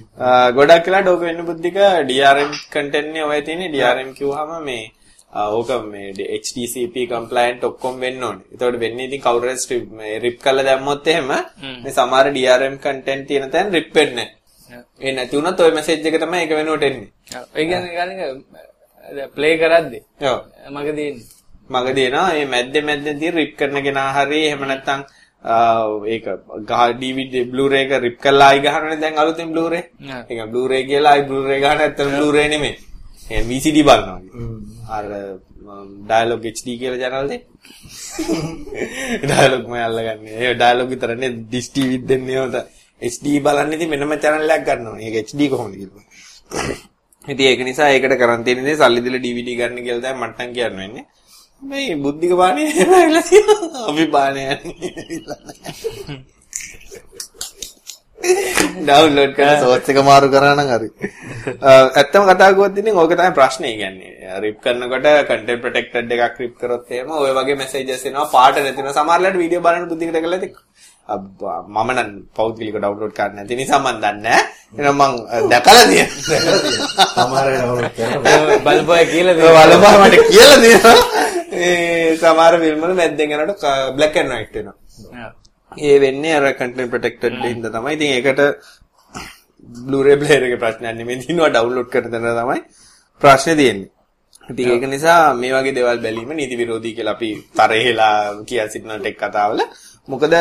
ගොඩක් 0.56 0.86
වෙලාට 0.86 1.08
ඕක 1.08 1.20
වෙන්න 1.20 1.44
බුද්ධික 1.44 1.78
DRM 2.08 2.52
කන්ටෙන්ට් 2.70 3.12
නේ 3.14 3.24
ඔය 3.24 3.40
තියෙන්නේ 3.42 3.72
DRM 3.74 4.10
කිව්වහම 4.14 4.52
මේ 4.64 4.84
ඕක 5.50 5.70
මේ 5.84 6.12
HTTP 6.38 7.06
compliant 7.08 7.64
ඔක්කොම 7.64 8.00
වෙන්න 8.00 8.22
ඕනේ. 8.22 8.46
ඒතකොට 8.52 8.80
වෙන්නේ 8.80 9.06
ඉතින් 9.06 9.20
කවුරු 9.20 9.48
හරි 9.48 9.58
strip 9.58 9.86
මේ 9.92 10.18
rip 10.18 10.36
කරලා 10.40 10.64
දැම්මොත් 10.64 11.06
එහෙම 11.06 11.30
මේ 11.82 11.92
සමහර 11.92 12.26
DRM 12.32 12.76
කන්ටෙන්ට් 12.78 13.26
තියෙන 13.28 13.50
තැන 13.50 13.72
rip 13.72 13.90
වෙන්නේ 13.94 14.28
නැහැ. 14.70 14.84
ඒ 15.00 15.12
නැති 15.12 15.36
වුණොත් 15.36 15.60
ওই 15.60 15.72
මැසේජ් 15.72 16.06
එක 16.06 16.20
තමයි 16.20 16.44
ඒක 16.44 16.52
වෙනුවට 16.52 16.88
එන්නේ. 16.90 17.10
ඔව්. 17.32 17.44
ඒ 17.54 17.64
කියන්නේ 17.64 17.92
කලින් 17.96 19.28
ප්ලේ 19.34 19.56
කරද්දි 19.56 19.98
ඔව්. 20.24 20.38
මගේ 20.70 20.94
තියෙන්නේ. 20.94 21.37
මගදී 21.70 22.08
එනවා 22.08 22.28
මේ 22.32 22.46
මැද්දේ 22.46 22.82
මැද්දේදී 22.82 23.30
රිප් 23.30 23.52
කරන 23.58 23.82
කෙනා 23.82 24.10
හරි 24.16 24.40
එහෙම 24.46 24.62
නැත්නම් 24.64 25.00
ඒක 26.06 26.24
ගහ 26.62 26.82
DVD 27.00 27.34
Blu-ray 27.46 27.82
එක 27.84 28.02
රිප් 28.02 28.16
කරලා 28.18 28.48
ආයි 28.48 28.60
ගහනනේ 28.60 29.00
දැන් 29.00 29.14
අලුතෙන් 29.16 29.52
Blu-ray. 29.52 29.84
ඒක 30.30 30.50
Blu-ray 30.52 30.82
කියලා 30.84 31.12
ආයි 31.12 31.28
Blu-ray 31.28 31.60
ගහන 31.60 31.80
ඇත්තට 31.80 32.10
Blu-ray 32.10 32.48
නෙමෙයි. 32.48 32.76
ඒ 33.30 33.42
VCD 33.42 33.78
බලනවා. 33.82 34.20
අර 34.90 35.04
ඩයලොග් 36.02 36.42
HD 36.44 36.66
කියලා 36.80 37.00
channel 37.02 37.26
දෙක. 37.28 37.42
ඩයලොග් 39.22 39.64
මම 39.68 39.76
අල්ලගන්නේ. 39.78 40.36
ඒ 40.40 40.54
ඩයලොග් 40.54 40.88
විතරනේ 40.88 41.30
ඩිස් 41.36 41.68
TV 41.70 41.90
දෙන්නේ 42.02 42.40
උන්ට. 42.40 42.56
HD 43.02 43.26
බලන්න 43.40 43.72
ඉතින් 43.72 43.90
වෙනම 43.92 44.14
channel 44.18 44.50
එකක් 44.50 44.66
ගන්න 44.66 44.88
ඕනේ. 44.88 45.06
ඒක 45.08 45.28
HD 45.28 45.40
කොහොමද 45.48 45.74
කියලා. 45.76 46.04
ඉතින් 47.32 47.46
ඒක 47.46 47.60
නිසා 47.62 47.92
ඒකට 47.92 48.18
කරන් 48.20 48.44
තියෙන 48.44 48.64
දේ 48.64 48.76
සල්ලි 48.76 49.04
දීලා 49.04 49.24
DVD 49.26 49.48
ගන්න 49.58 49.84
කියලා 49.86 50.04
තමයි 50.04 50.20
මට 50.22 50.38
නම් 50.40 50.54
කියන්න 50.56 50.78
වෙන්නේ. 50.80 51.04
මේ 51.62 51.96
බුද්ධික 51.96 52.32
බානේ 52.36 52.66
ඇවිල්ලා 52.72 53.22
තියෙනවා. 53.22 53.86
අපි 53.88 54.04
යන්නේ. 54.04 54.54
ඩවුන්ලෝඩ් 58.78 59.32
කරලා 59.36 59.58
සෝස් 59.62 59.88
එක 59.90 59.98
මාරු 60.02 60.28
කරා 60.30 60.54
නම් 60.54 60.70
හරි. 60.72 60.88
ඇත්තම 61.98 62.22
කතා 62.30 62.52
කරුවොත් 62.52 62.78
ඉතින් 62.78 62.96
ඕක 62.96 63.12
තමයි 63.12 63.32
ප්‍රශ්නේ 63.32 63.74
කියන්නේ. 63.80 64.40
රිප් 64.42 64.56
කරනකොට 64.60 65.06
content 65.28 65.60
protected 65.62 66.10
එකක් 66.10 66.36
රිප් 66.38 66.54
කරොත් 66.60 66.90
එහෙම 66.90 67.10
ওই 67.14 67.32
වගේ 67.32 67.56
messages 67.56 68.04
එනවා 68.04 68.28
පාට 68.28 68.56
නැති 68.56 68.78
වෙනවා. 68.78 68.96
සමහරවිට 68.98 69.38
වීඩියෝ 69.40 69.62
බලන 69.62 69.88
බුද්ධිකට 69.90 70.18
කරලා 70.18 70.38
ඉතින් 70.40 70.54
අබ්බා 71.08 71.58
මම 71.66 71.90
නම් 71.94 72.10
පෞද්ගලික 72.36 72.76
ඩවුන්ලෝඩ් 72.76 73.14
කරන්න 73.14 73.36
නැති 73.36 73.54
නිසා 73.56 73.80
මම 73.80 73.96
දන්නේ 73.96 74.22
නැහැ. 74.24 74.44
එහෙනම් 74.76 75.00
අ, 75.00 75.08
දැකලා 75.50 75.84
තියෙනවා. 75.86 76.40
සමහර 77.16 77.46
වෙලාවට 77.48 77.96
කරනවා. 77.96 78.58
බලපෑ 78.66 79.04
කියලා 79.06 79.34
දෙනවා. 79.34 79.66
වලබා 79.66 79.94
මට 80.02 80.16
කියලා 80.28 80.58
දෙනවා. 80.64 80.96
ඒ 81.60 82.16
සමහර 82.22 82.54
ෆිල්ම් 82.64 82.80
වල 82.84 82.94
මැද්දෙන් 83.00 83.34
යනකොට 83.34 83.64
black 83.98 84.16
and 84.22 84.30
white 84.32 84.56
වෙනවා. 84.56 84.76
ඒ 85.72 85.96
වෙන්නේ 86.04 86.34
අර 86.38 86.44
content 86.60 86.90
protected 86.94 87.34
හින්දා 87.44 87.74
තමයි. 87.76 87.94
ඉතින් 87.96 88.10
ඒකට 88.16 88.42
Blu-ray 89.86 90.16
player 90.22 90.42
එකේ 90.46 90.62
ප්‍රශ්නයක් 90.64 90.96
නෙමෙයි 90.98 91.22
දිනවා 91.22 91.54
download 91.58 91.88
කරන 91.94 92.10
තැන 92.14 92.26
තමයි 92.40 92.60
ප්‍රශ්නේ 93.22 93.56
තියෙන්නේ. 93.60 93.90
ඉතින් 94.48 94.70
ඒක 94.74 94.84
නිසා 94.94 95.20
මේ 95.34 95.52
වගේ 95.56 95.76
දේවල් 95.78 96.00
බැලීම 96.04 96.32
නීති 96.38 96.60
විරෝධී 96.60 96.96
කියලා 96.98 97.16
අපි 97.18 97.30
තරහෙලා 97.58 98.16
කියා 98.48 98.68
සිටින 98.72 98.94
ටෙක් 98.96 99.18
කතාවල 99.22 99.60
මොකද 100.08 100.34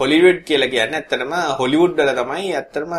හොලිවුඩ් 0.00 0.40
කියලා 0.48 0.72
කියන්නේ 0.74 1.00
ඇත්තටම 1.00 1.32
හොලිවුඩ් 1.60 1.96
වල 1.98 2.12
තමයි 2.20 2.52
ඇත්තටම 2.58 2.92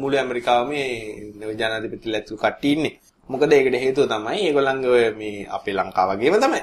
මුළු 0.00 0.16
ඇමරිකාවම 0.22 0.70
මේ 0.70 1.54
ජනාධිපතිලා 1.60 2.20
ඇතුළු 2.20 2.42
කට්ටිය 2.44 2.72
ඉන්නේ. 2.76 2.94
මොකද 3.28 3.52
ඒකට 3.52 3.76
හේතුව 3.84 4.06
තමයි 4.12 4.40
ඒගොල්ලන්ගේ 4.48 4.90
ඔය 4.96 5.04
මේ 5.20 5.46
අපේ 5.56 5.74
ලංකාව 5.78 6.10
වගේම 6.12 6.36
තමයි. 6.44 6.62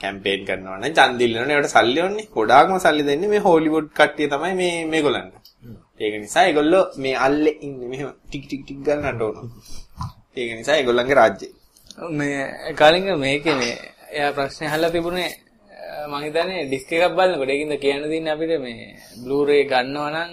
කැම්පේන් 0.00 0.42
කරනවා 0.48 0.78
නම් 0.80 0.94
ඡන්ද 0.96 1.20
ඉල්ලනවනේ 1.26 1.56
ඒකට 1.56 1.72
සල්ලි 1.76 2.00
ඕනේ. 2.04 2.26
ගොඩාක්ම 2.34 2.78
සල්ලි 2.84 3.02
දෙන්නේ 3.08 3.28
මේ 3.32 3.42
හොලිවුඩ් 3.46 3.88
කට්ටිය 3.98 4.28
තමයි 4.32 4.54
මේ 4.60 4.74
මේගොල්ලන්ට. 4.92 5.34
ඒක 6.00 6.14
නිසා 6.22 6.44
ඒගොල්ලෝ 6.48 6.84
මේ 7.02 7.16
අල්ලේ 7.26 7.56
ඉන්නේ 7.66 7.88
මෙහෙම 7.92 8.08
ටික 8.26 8.44
ටික 8.46 8.62
ටික 8.64 8.78
ගන්නට 8.86 9.22
ඕන. 9.22 9.36
ඒක 10.36 10.50
නිසා 10.58 10.76
ඒගොල්ලන්ගේ 10.80 11.14
රාජ්‍යය. 11.20 11.50
මේ 12.10 12.72
කලින් 12.78 13.06
මේකේ 13.18 13.54
මේ 13.54 13.74
එයා 14.16 14.32
ප්‍රශ්නේ 14.36 14.68
අහලා 14.70 14.90
තිබුණේ 14.90 15.30
අ, 16.02 16.06
මං 16.10 16.22
හිතන්නේ 16.24 16.66
ඩිස්ක් 16.66 16.90
එකක් 16.96 17.14
බලනකොට 17.16 17.50
ඒකින්ද 17.52 17.74
කියන්න 17.82 18.02
දෙන්නේ 18.12 18.32
අපිට 18.34 18.52
මේ 18.60 18.96
Blu-ray 19.22 19.62
ගන්නවා 19.70 20.10
නම් 20.10 20.32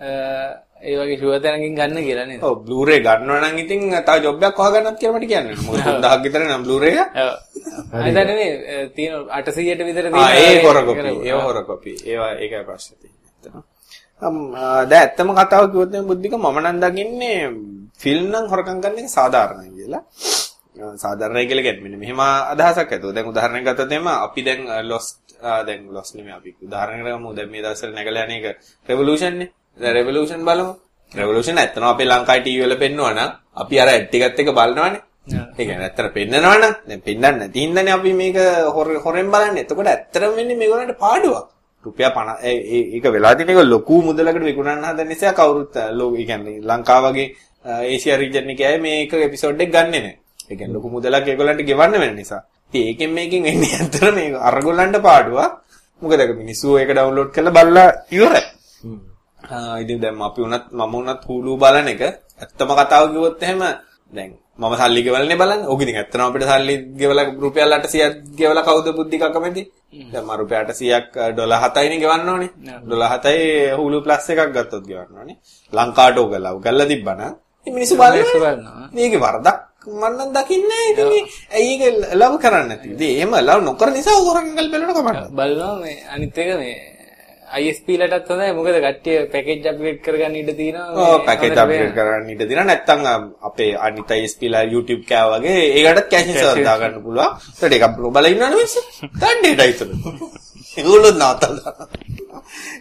අ, 0.00 0.10
ඒ 0.86 0.96
වගේ 0.98 1.16
ෂුවර් 1.18 1.40
තැනකින් 1.42 1.74
ගන්න 1.74 1.98
කියලා 2.06 2.26
නේද? 2.26 2.40
ඔව් 2.40 2.56
Blu-ray 2.66 3.00
ගන්නවා 3.00 3.40
නම් 3.42 3.58
ඉතින් 3.58 3.80
තව 4.00 4.16
ජොබ් 4.24 4.42
එකක් 4.42 4.58
හොයාගන්නත් 4.58 4.98
කියලා 5.00 5.18
මට 5.18 5.28
කියන්න. 5.32 5.46
මොකද 5.66 5.80
3000ක් 5.82 6.22
විතර 6.24 6.42
නම් 6.42 6.62
Blu-ray 6.66 6.94
එක. 6.94 7.08
ඔව්. 7.18 7.34
හිතන්නේ 8.00 8.48
තියෙන 8.94 9.14
800ට 9.30 9.88
විතර 9.88 10.04
ආ 10.06 10.12
තියෙන 10.12 10.36
ඒ 10.36 10.50
ඒ 10.50 10.64
හොර 10.64 10.78
කොපි. 10.84 11.08
ඒව 11.22 11.40
හොර 11.42 11.58
කොපි. 11.64 11.92
ඒවා 12.04 12.32
ඒකයි 12.36 12.64
ප්‍රශ්නේ 12.64 12.98
තියෙන්නේ. 13.00 13.62
අම් 14.22 14.34
දැන් 14.86 15.02
ඇත්තම 15.02 15.28
කතාව 15.34 15.64
කිව්වොත් 15.70 15.90
මේ 15.90 16.04
බුද්ධික 16.04 16.34
මම 16.34 16.58
නම් 16.62 16.78
දකින්නේ 16.82 17.40
ෆිල්ම් 17.98 18.24
නම් 18.28 18.44
හොරකම් 18.46 18.78
කරන 18.80 18.98
එක 18.98 19.08
සාධාරණයි 19.10 19.70
කියලා. 19.76 20.02
සාධාරණයි 20.96 21.46
කියලා 21.48 21.66
කියන්නේ 21.66 21.84
මෙන්න 21.84 21.98
මෙහෙම 21.98 22.20
අදහසක් 22.52 22.88
ඇතුව. 22.88 23.10
දැන් 23.12 23.26
උදාහරණයක් 23.26 23.64
ගත්තොත් 23.66 23.92
එම 23.92 24.06
අපි 24.08 24.40
දැන් 24.42 24.60
ලොස්ට් 24.84 25.20
දැන් 25.66 25.80
ලොස් 25.88 26.08
නෙමෙයි 26.14 26.34
අපි 26.34 26.50
උදාහරණයක් 26.62 27.06
ගමු. 27.08 27.28
දැන් 27.32 27.50
මේ 27.50 27.62
දවස්වල 27.62 27.92
නැගලා 27.92 28.24
යන 28.26 28.34
එක 28.36 28.44
රෙවොලූෂන් 28.88 29.36
නේ. 29.40 29.50
දැන් 29.80 29.94
රෙවොලූෂන් 29.94 30.44
බලමු. 30.44 30.72
රෙවොලූෂන් 31.14 31.58
ඇත්තම 31.58 31.82
අපේ 31.82 32.04
ලංකාවේ 32.04 32.40
ටීවී 32.40 32.66
වල 32.66 32.74
පෙන්වනවා 32.74 33.40
අපි 33.56 33.78
අර 33.80 33.88
ඇඩ් 33.88 34.08
ටිකත් 34.08 34.40
එක 34.40 34.48
බලනවානේ. 34.48 35.00
ඒ 35.58 35.64
කියන්නේ 35.64 35.86
ඇත්තට 35.88 36.14
පෙන්නනවා 36.14 36.56
නම් 36.58 36.74
දැන් 36.88 37.00
පෙන්නන්න 37.00 37.38
නැති 37.38 37.60
හින්දානේ 37.60 37.92
අපි 37.92 38.12
මේක 38.12 38.36
හොර- 38.76 39.00
හොරෙන් 39.04 39.30
බලන්නේ. 39.30 39.62
එතකොට 39.62 39.86
ඇත්තටම 39.86 40.36
වෙන්නේ 40.36 40.56
මේගොල්ලන්ට 40.56 40.98
පාඩුවක්. 40.98 41.46
රුපියල් 41.84 42.10
50 42.10 42.38
ඒ- 42.42 42.66
ඒ- 42.74 42.88
ඒක 42.96 43.04
වෙලා 43.04 43.34
තියෙන 43.34 43.50
එක 43.50 43.64
ලොකු 43.64 44.02
මුදලකට 44.02 44.44
විකුණන්න 44.44 44.84
හදන 44.84 45.08
නිසා 45.08 45.32
කවුරුත් 45.32 45.76
ඒ 45.76 46.24
කියන්නේ 46.24 46.60
ලංකාව 46.62 47.04
වගේ 47.04 47.36
ඒසියා 47.92 48.16
රීජන් 48.16 48.50
එකේ 48.50 48.66
අය 48.66 48.78
මේක 48.78 49.12
එපිසෝඩ් 49.12 49.60
එක 49.60 49.70
ගන්නෙ 49.70 49.98
නැහැ. 49.98 50.18
ඒ 50.50 50.56
කියන්නේ 50.56 50.74
ලොකු 50.74 50.88
මුදලක් 50.88 51.28
ඒගොල්ලන්ට 51.28 51.62
ගෙවන්න 51.62 52.00
වෙන 52.00 52.16
නිසා. 52.16 52.42
ඉතින් 52.72 52.86
ඒකෙන් 52.88 53.10
මේකෙන් 53.10 53.42
වෙන්නේ 53.42 53.74
ඇත්තට 53.80 54.14
මේක 54.14 54.34
අරගොල්ලන්ට 54.34 54.96
පාඩුවක්. 54.96 55.52
මොකද 56.02 56.20
ඒක 56.20 56.36
මිනිස්සු 56.36 56.78
ඒක 56.78 56.90
ඩවුන්ලෝඩ් 56.94 57.30
කරලා 57.30 57.50
බලලා 57.50 57.92
ඉවරයි. 58.12 58.55
ඉතින් 59.82 59.98
දැන් 60.02 60.22
අපි 60.28 60.40
උනත් 60.46 60.64
මම 60.72 60.94
උනත් 61.00 61.22
Hulu 61.28 61.52
බලන 61.62 61.88
එක 61.94 62.02
ඇත්තම 62.42 62.70
කතාව 62.78 63.04
කිව්වොත් 63.12 63.42
එහෙම 63.42 63.60
දැන් 64.16 64.30
මම 64.58 64.74
සල්ලි 64.80 65.00
ගෙවලනේ 65.06 65.36
බලන්නේ. 65.40 65.68
ඕක 65.70 65.80
ඉතින් 65.82 65.96
ඇත්තම 65.96 66.20
අපිට 66.26 66.44
සල්ලි 66.50 66.74
ගෙවලා 67.00 67.24
රුපියල් 67.44 67.72
800ක් 67.72 68.14
ගෙවලා 68.38 68.66
කවුද 68.66 68.88
බුද්ධික 68.98 69.24
කැමති? 69.34 69.62
දැන් 70.12 70.24
මම 70.24 70.32
රුපියල් 70.40 70.64
800ක් 70.64 71.16
ඩොලර් 71.32 71.56
7යිනේ 71.64 72.00
ගෙවන්න 72.02 72.28
ඕනේ. 72.32 72.50
ඩොලර් 72.84 73.06
7යි 73.14 73.76
Hulu 73.78 73.98
Plus 74.04 74.28
එකක් 74.30 74.52
ගත්තොත් 74.56 74.84
ගෙවන්න 74.90 75.18
ඕනේ. 75.20 75.36
ලංකාවට 75.72 76.18
ඕක 76.22 76.34
ලව් 76.44 76.56
කරලා 76.64 76.90
තිබ්බනම් 76.92 77.34
ඉතින් 77.66 77.74
මිනිස්සු. 77.76 77.94
බලනවා. 77.96 78.88
මේකේ 78.96 79.22
වරදක් 79.24 79.58
මම 79.86 80.04
නම් 80.08 80.30
දකින්නේ. 80.36 80.84
ඉතින් 80.92 81.06
මේ 81.12 81.22
ඇයි 81.56 81.72
ඒක 81.74 81.82
ලව් 82.20 82.32
කරන්නේ 82.42 82.68
නැති? 82.70 82.88
ඉතින් 82.94 83.10
එහෙම 83.16 83.32
ලව් 83.46 83.60
නොකර 83.68 83.88
නිසා 83.96 84.18
හොරංගල් 84.26 84.68
බැලුවට 84.72 84.96
කමක් 84.98 85.18
බලනවා 85.38 85.74
මේ 85.82 85.96
අනිත් 86.14 86.38
එක 86.38 86.48
මේ 86.62 86.95
ISP 87.46 87.88
ලටත් 87.94 88.28
හොඳයි 88.30 88.52
මොකද 88.56 88.78
කට්ටිය 88.84 89.18
පැකේජ් 89.32 89.66
අප්ග්‍රේඩ් 89.70 90.00
කරගන්න 90.04 90.36
ඉඩ 90.40 90.50
තියෙනවා 90.60 91.06
ඔව් 91.06 91.24
පැකේජ් 91.28 91.60
අප්ග්‍රේඩ් 91.62 91.92
කරන්න 91.98 92.30
ඉඩ 92.34 92.42
දෙනවා 92.42 92.66
නැත්නම් 92.70 93.28
අපේ 93.48 93.70
අනිත් 93.86 94.10
ISP 94.18 94.42
ලා 94.52 94.64
YouTube 94.64 95.04
කෑව 95.10 95.36
වගේ 95.36 95.62
ඒකටත් 95.78 96.10
කැෂ් 96.12 96.32
සර්වර් 96.34 96.62
දාගන්න 96.68 96.98
පුළුවන්. 97.06 97.30
ඒකට 97.62 97.76
ඒක 97.76 97.84
බල 98.16 98.30
ඉන්නවනේ 98.32 98.50
මිනිස්සු. 98.54 98.80
තණ්ඩේට 99.20 99.64
අයිතන. 99.64 99.90
ඒගොල්ලෝ 100.76 101.12
නවත්තලා 101.12 101.32
දානවා. 101.40 101.88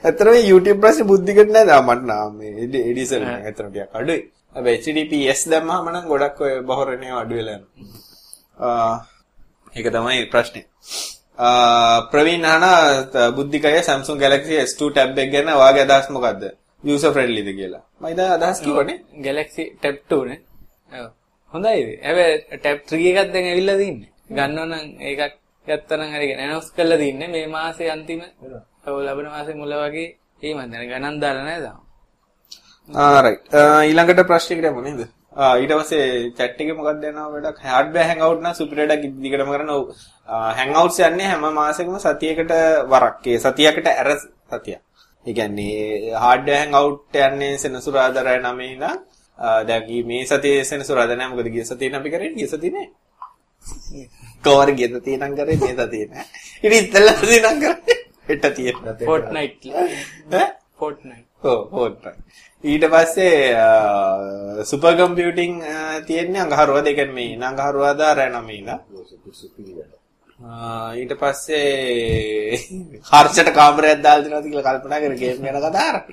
ඇත්තටම 0.03 0.38
YouTube 0.51 0.79
ප්‍රශ්නේ 0.84 1.10
බුද්ධිකට 1.12 1.51
නෑ 1.55 1.69
දා 1.72 1.81
මට 1.81 2.10
නා 2.12 2.24
මේ 2.38 2.69
එඩිසන් 2.89 3.27
ඇත්තටම 3.31 3.69
ටිකක් 3.69 4.00
අඩුයි. 4.00 4.22
හැබැයි 4.55 4.81
HTTPS 4.84 5.41
දැම්මම 5.51 5.91
නම් 5.93 6.07
ගොඩක් 6.12 6.41
ඔය 6.45 6.55
බහරනේ 6.69 7.13
අඩු 7.22 7.36
වෙලා 7.39 7.60
යනවා. 7.60 8.95
ඒක 9.75 9.88
තමයි 9.95 10.25
ප්‍රශ්නේ. 10.34 10.65
ප්‍රවීන් 12.12 12.46
අහන 12.46 12.65
බුද්ධිකය 13.38 13.82
Samsung 13.84 14.20
Galaxy 14.20 14.56
S2 14.70 14.94
tab 14.94 15.18
එක 15.18 15.30
ගැන 15.32 15.48
ඔයාගේ 15.50 15.86
අදහස් 15.88 16.10
මොකද්ද? 16.10 16.44
user 16.84 17.12
friendlyද 17.13 17.50
කියලා. 17.60 17.84
මම 18.01 18.08
ඉතින් 18.13 18.27
අදහස් 18.38 18.60
කිව්වනේ. 18.65 18.98
Galaxy 19.27 19.63
Tab 19.82 19.96
2 20.10 20.25
නේ 20.30 20.39
ඔව් 21.00 21.08
හොඳයි 21.54 21.82
හැබැයි 22.06 22.60
Tab 22.63 22.77
3 22.88 23.10
එකක් 23.12 23.32
දැන් 23.34 23.46
ඇවිල්ලා 23.51 23.77
තින්නේ 23.82 24.10
ගන්නවා 24.30 24.65
නම් 24.65 24.86
ඒකක් 25.10 25.34
ගත්තා 25.68 25.98
නම් 25.98 26.12
හරි 26.15 26.27
ඇනවුස් 26.34 26.68
කරලා 26.77 27.00
තින්නේ 27.04 27.30
මේ 27.34 27.48
මාසේ 27.48 27.89
අන්තිම 27.96 28.22
ඔව් 28.88 28.96
ලබන 29.08 29.27
මාසේ 29.36 29.56
මුල 29.62 29.74
වගේ 29.84 30.08
ඒ 30.44 30.54
මන් 30.58 30.68
දැන 30.72 30.88
ගණන් 30.92 31.15
දාලා 31.24 31.46
නැහැ 31.48 31.62
තාම 31.65 31.80
ආ 32.89 33.22
රයිට්. 33.25 33.44
ඊළඟට 33.88 34.27
ප්‍රශ්නයකට 34.30 34.68
යමු 34.70 34.82
නේද? 34.82 35.01
ආ 35.36 35.56
ඊට 35.56 35.74
පස්සේ 35.74 36.32
chat 36.32 36.56
එකේ 36.56 36.75
මොකක්ද 36.75 37.04
යනවා 37.04 37.27
වැඩක් 37.34 37.58
hardware 37.65 38.08
hangout 38.10 38.39
නම් 38.42 38.54
එකක් 38.94 39.04
දිගටම 39.24 39.50
කරන 39.50 39.72
hangouts 40.60 41.00
යන්නේ 41.01 41.27
හැම 41.27 41.46
මාසෙකම 41.54 41.98
සතියකට 42.00 42.54
වරක්. 42.86 43.24
ඒ 43.25 43.39
සතියකට 43.39 43.88
ඇර 43.88 44.10
සතියක්. 44.15 44.80
ඒ 45.25 45.34
කියන්නේ 45.34 46.15
hardware 46.18 46.62
hangout 46.62 47.20
යන්නේ 47.22 47.51
සෙනසුරාදා 47.58 48.24
රෑ 48.24 48.39
9 48.42 48.70
ඉඳන් 48.70 48.96
දැන් 49.68 50.08
මේ 50.08 50.24
සතියේ 50.25 50.63
සෙනසුරාදා 50.63 51.15
නෑ 51.15 51.30
මොකද 51.30 51.50
ගිය 51.50 51.65
සතියේ 51.65 51.96
අපි 51.96 52.10
කරේ 52.10 52.34
ගිය 52.38 52.48
සතියේ 52.48 52.74
නෑ. 52.75 52.88
කවර 54.44 54.70
ගිය 54.72 54.89
සතියේ 54.94 55.20
නම් 55.20 55.36
කරේ 55.36 55.60
මේ 55.60 55.75
සතියේ 55.75 56.10
නෑ. 56.10 56.25
ඉතින් 56.63 56.82
ඉතලා 56.82 57.15
සතියේ 57.15 57.44
නම් 57.44 57.58
කරේ 57.62 58.01
හෙට 58.27 58.46
තියෙන. 58.56 58.75
ෆෝට්නයිට් 59.06 59.72
ඈ? 59.74 60.50
ඔව් 60.80 61.25
හොට්ටයි. 61.42 62.13
ඊට 62.63 62.86
පස්සේ 62.88 64.63
සුපර් 64.63 64.94
කම්පියුටිං 64.98 65.54
තියෙන්නේ 66.08 66.42
අඟහරුවාද 66.42 66.88
ඒ 66.88 66.94
කියන්නේ 66.94 67.15
මේ 67.15 67.46
අඟහරුවාදා 67.46 68.13
රෑ 68.13 68.30
9 68.32 68.58
ඉඳලා. 68.58 68.80
ආ, 70.39 70.89
ඊට 70.94 71.13
පස්සේ 71.15 72.58
හර්ෂට 73.12 73.51
කාමරයක් 73.54 74.01
දාලා 74.01 74.24
දෙනවද 74.25 74.48
කියලා 74.48 74.65
කල්පනා 74.70 75.01
කර 75.01 75.13
ගේම් 75.22 75.44
ගැන 75.44 75.60
කතා 75.60 75.72
කරා. 75.72 76.04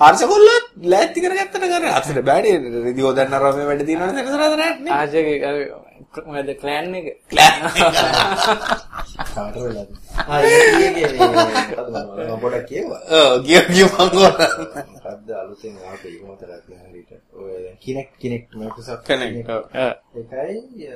හර්ෂ 0.00 0.22
කොල්ලෝ 0.26 0.58
ලෑස්ති 0.84 1.18
කරගත්තට 1.20 1.58
කරේ. 1.62 1.92
හර්ෂට 1.92 2.20
බෑනේ 2.22 2.84
රිදි 2.86 3.02
හොදන්න 3.02 3.34
රම 3.40 3.58
වැඩ 3.70 3.86
තියෙනවනේ 3.86 4.14
සෙනසරාද 4.20 4.54
නෑනේ. 4.54 4.92
ආජගේ 4.92 5.36
මොකද 6.26 6.50
ක්ලෑන් 6.60 6.94
එක 6.98 7.06
කාට 9.34 9.56
වෙලාද? 9.56 9.90
ආ 10.30 10.38
ඒක 10.42 10.72
කියන්නේ 10.78 11.08
මම 12.28 12.40
පොඩක් 12.44 12.64
කියවා. 12.70 13.00
ඔව් 13.18 13.34
ගිය 13.48 13.60
ගිය 13.74 13.86
මංගෝල. 13.90 14.34
අද 15.10 15.28
අලුතෙන් 15.40 15.74
ආපු 15.90 16.06
එක 16.08 16.22
මතක් 16.30 16.42
නෑ 16.70 16.86
හරියට. 16.88 17.12
ඔය 17.40 17.52
Kinect 17.84 18.12
Kinect 18.22 18.50
Microsoft 18.62 19.02
කනෙක්ට්. 19.08 19.48
ඔව්. 19.54 19.62
එකයි 20.20 20.90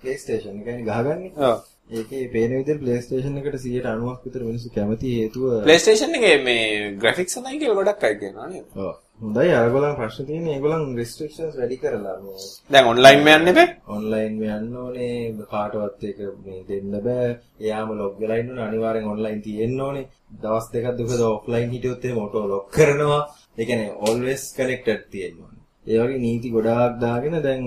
PlayStation 0.00 0.54
එකයි 0.60 0.82
ගහගන්නේ. 0.90 1.32
ඔව්. 1.48 1.56
ඒකේ 1.90 2.24
පේන 2.34 2.50
විදිහට 2.58 2.82
PlayStation 2.84 3.32
එකට 3.38 3.56
90ක් 3.64 4.18
විතර 4.26 4.42
මිනිස්සු 4.50 4.68
කැමති 4.76 5.08
හේතුව 5.20 5.44
PlayStation 5.68 6.10
එකේ 6.20 6.36
මේ 6.46 6.60
graphics 7.02 7.34
හොඳයි 7.38 7.58
කියලා 7.62 7.78
ගොඩක් 7.80 8.04
අය 8.08 8.14
කියනවා 8.22 8.46
නේද? 8.52 8.66
ඔව්. 8.76 8.94
හොඳයි 9.20 9.52
අරගොල්ලන් 9.58 9.94
ප්‍රශ්න 9.98 10.26
තියෙන්නේ 10.28 10.54
ඒගොල්ලන් 10.56 10.84
restrictions 11.00 11.54
වැඩි 11.58 11.76
කරලා 11.82 12.16
මේ 12.24 12.48
දැන් 12.74 13.22
මේ 13.26 13.36
යන්න 13.38 13.50
එපා. 13.52 13.66
ඔන්ලයින් 13.94 14.34
යන්න 14.56 14.76
ඕනේ 14.82 15.46
කාටවත් 15.52 16.02
ඒක 16.08 16.18
මේ 16.44 16.60
දෙන්න 16.68 16.94
බෑ. 17.06 17.28
එයාම 17.64 17.90
ලොග් 18.00 18.14
වෙලා 18.22 18.38
ඉන්න 18.42 18.50
ඕනේ 18.50 18.66
අනිවාර්යෙන් 18.68 19.10
ඔන්ලයින් 19.14 19.40
තියෙන්න 19.46 19.80
ඕනේ. 19.86 20.06
දවස් 20.42 20.66
දෙකක් 20.72 20.88
දුකද 20.98 21.22
ඔෆ්ලයින් 21.30 21.70
හිටියොත් 21.74 22.04
එහෙම 22.04 22.18
ඔටෝ 22.26 22.44
ලොක් 22.52 22.70
කරනවා. 22.76 23.20
ඒ 23.58 23.64
කියන්නේ 23.68 23.92
always 24.06 24.42
connected 24.56 25.04
තියෙන්න 25.12 25.38
ඕනේ. 25.42 25.62
ඒ 25.86 25.98
වගේ 26.00 26.22
නීති 26.24 26.50
ගොඩාක් 26.56 26.96
දාගෙන 27.04 27.36
දැන් 27.46 27.62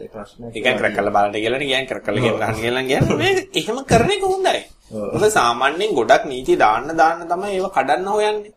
ඒ 0.00 0.08
ප්‍රශ්න 0.14 0.50
කියන්නේ 0.54 0.78
ක්‍රැක් 0.80 0.96
කරලා 0.96 1.14
බලන්න 1.16 1.42
කියලා 1.44 1.60
නේ 1.62 1.70
කියන්නේ 1.70 1.90
ක්‍රැක් 1.90 2.04
කරලා 2.06 2.34
ගන්න 2.40 2.60
කියලා 2.64 2.84
කියන්නේ 2.90 3.20
මේ 3.22 3.32
එහෙම 3.60 3.78
කරන 3.92 4.10
එක 4.16 4.26
හොඳයි. 4.32 4.58
ඔව්. 4.90 5.06
මොකද 5.14 5.30
සාමාන්‍යයෙන් 5.38 5.94
ගොඩක් 6.00 6.26
නීති 6.32 6.58
දාන්න 6.64 6.92
දාන්න 7.02 7.24
තමයි 7.32 7.54
ඒව 7.56 7.70
කඩන්න 7.78 8.12
හොයන්නේ. 8.16 8.52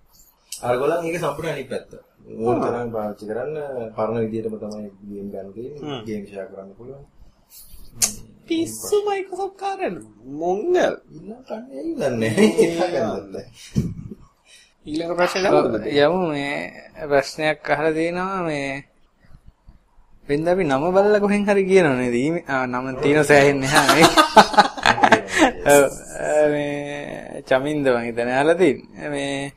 අරගොල්ලන් 0.52 1.08
ඒක 1.08 1.18
සම්පූර්ණ 1.22 1.54
අනිත් 1.54 1.70
පැත්ත. 1.72 1.92
ඕන 2.26 2.58
තරම් 2.62 2.88
පාවිච්චි 2.92 3.26
කරන්න 3.30 3.56
පරණ 3.96 4.18
විදිහටම 4.24 4.56
තමයි 4.62 4.90
ගේම් 5.10 5.28
ගන්න 5.32 5.50
තියෙන්නේ. 5.56 6.02
ගේම් 6.08 6.24
ෂෙයා 6.26 6.48
කරන්න 6.52 6.72
පුළුවන්. 6.78 7.04
පිස්සු 8.48 8.98
මයික්‍රොසොෆ්ට් 9.08 9.58
කාරයන් 9.60 9.96
මොංගල්. 10.40 10.94
ඉන්න 11.12 11.32
කන්නේ 11.44 11.78
ඇයි 11.78 11.94
දන්නේ 11.98 12.34
ඊළඟ 14.86 15.14
ප්‍රශ්නේ 15.18 15.44
නමුද? 15.46 15.86
යමු. 15.98 16.20
මේ 16.30 16.54
ප්‍රශ්නයක් 17.10 17.66
අහලා 17.68 17.94
තියෙනවා. 17.94 18.42
මේ 18.44 18.84
වෙන්ද 20.28 20.48
අපි 20.48 20.64
නම 20.64 20.84
බලලා 20.94 21.20
කොහෙන් 21.20 21.44
හරි 21.48 21.64
කියනවා 21.66 21.98
නේද? 21.98 22.16
ඊමේ- 22.16 22.46
ආ 22.48 22.66
නම 22.68 22.86
තියෙන 23.02 23.26
සෑහෙන්නේ 23.26 23.70
හා 23.70 23.86
නේ. 23.90 24.06
ඔව්, 25.74 25.84
ආ, 26.22 26.46
මේ 26.54 27.44
චමින්ද 27.50 27.86
මං 27.88 28.06
හිතන්නේ 28.08 28.38
අහලා 28.40 28.56
තියෙන්නේ. 28.56 29.10
මේ 29.10 29.52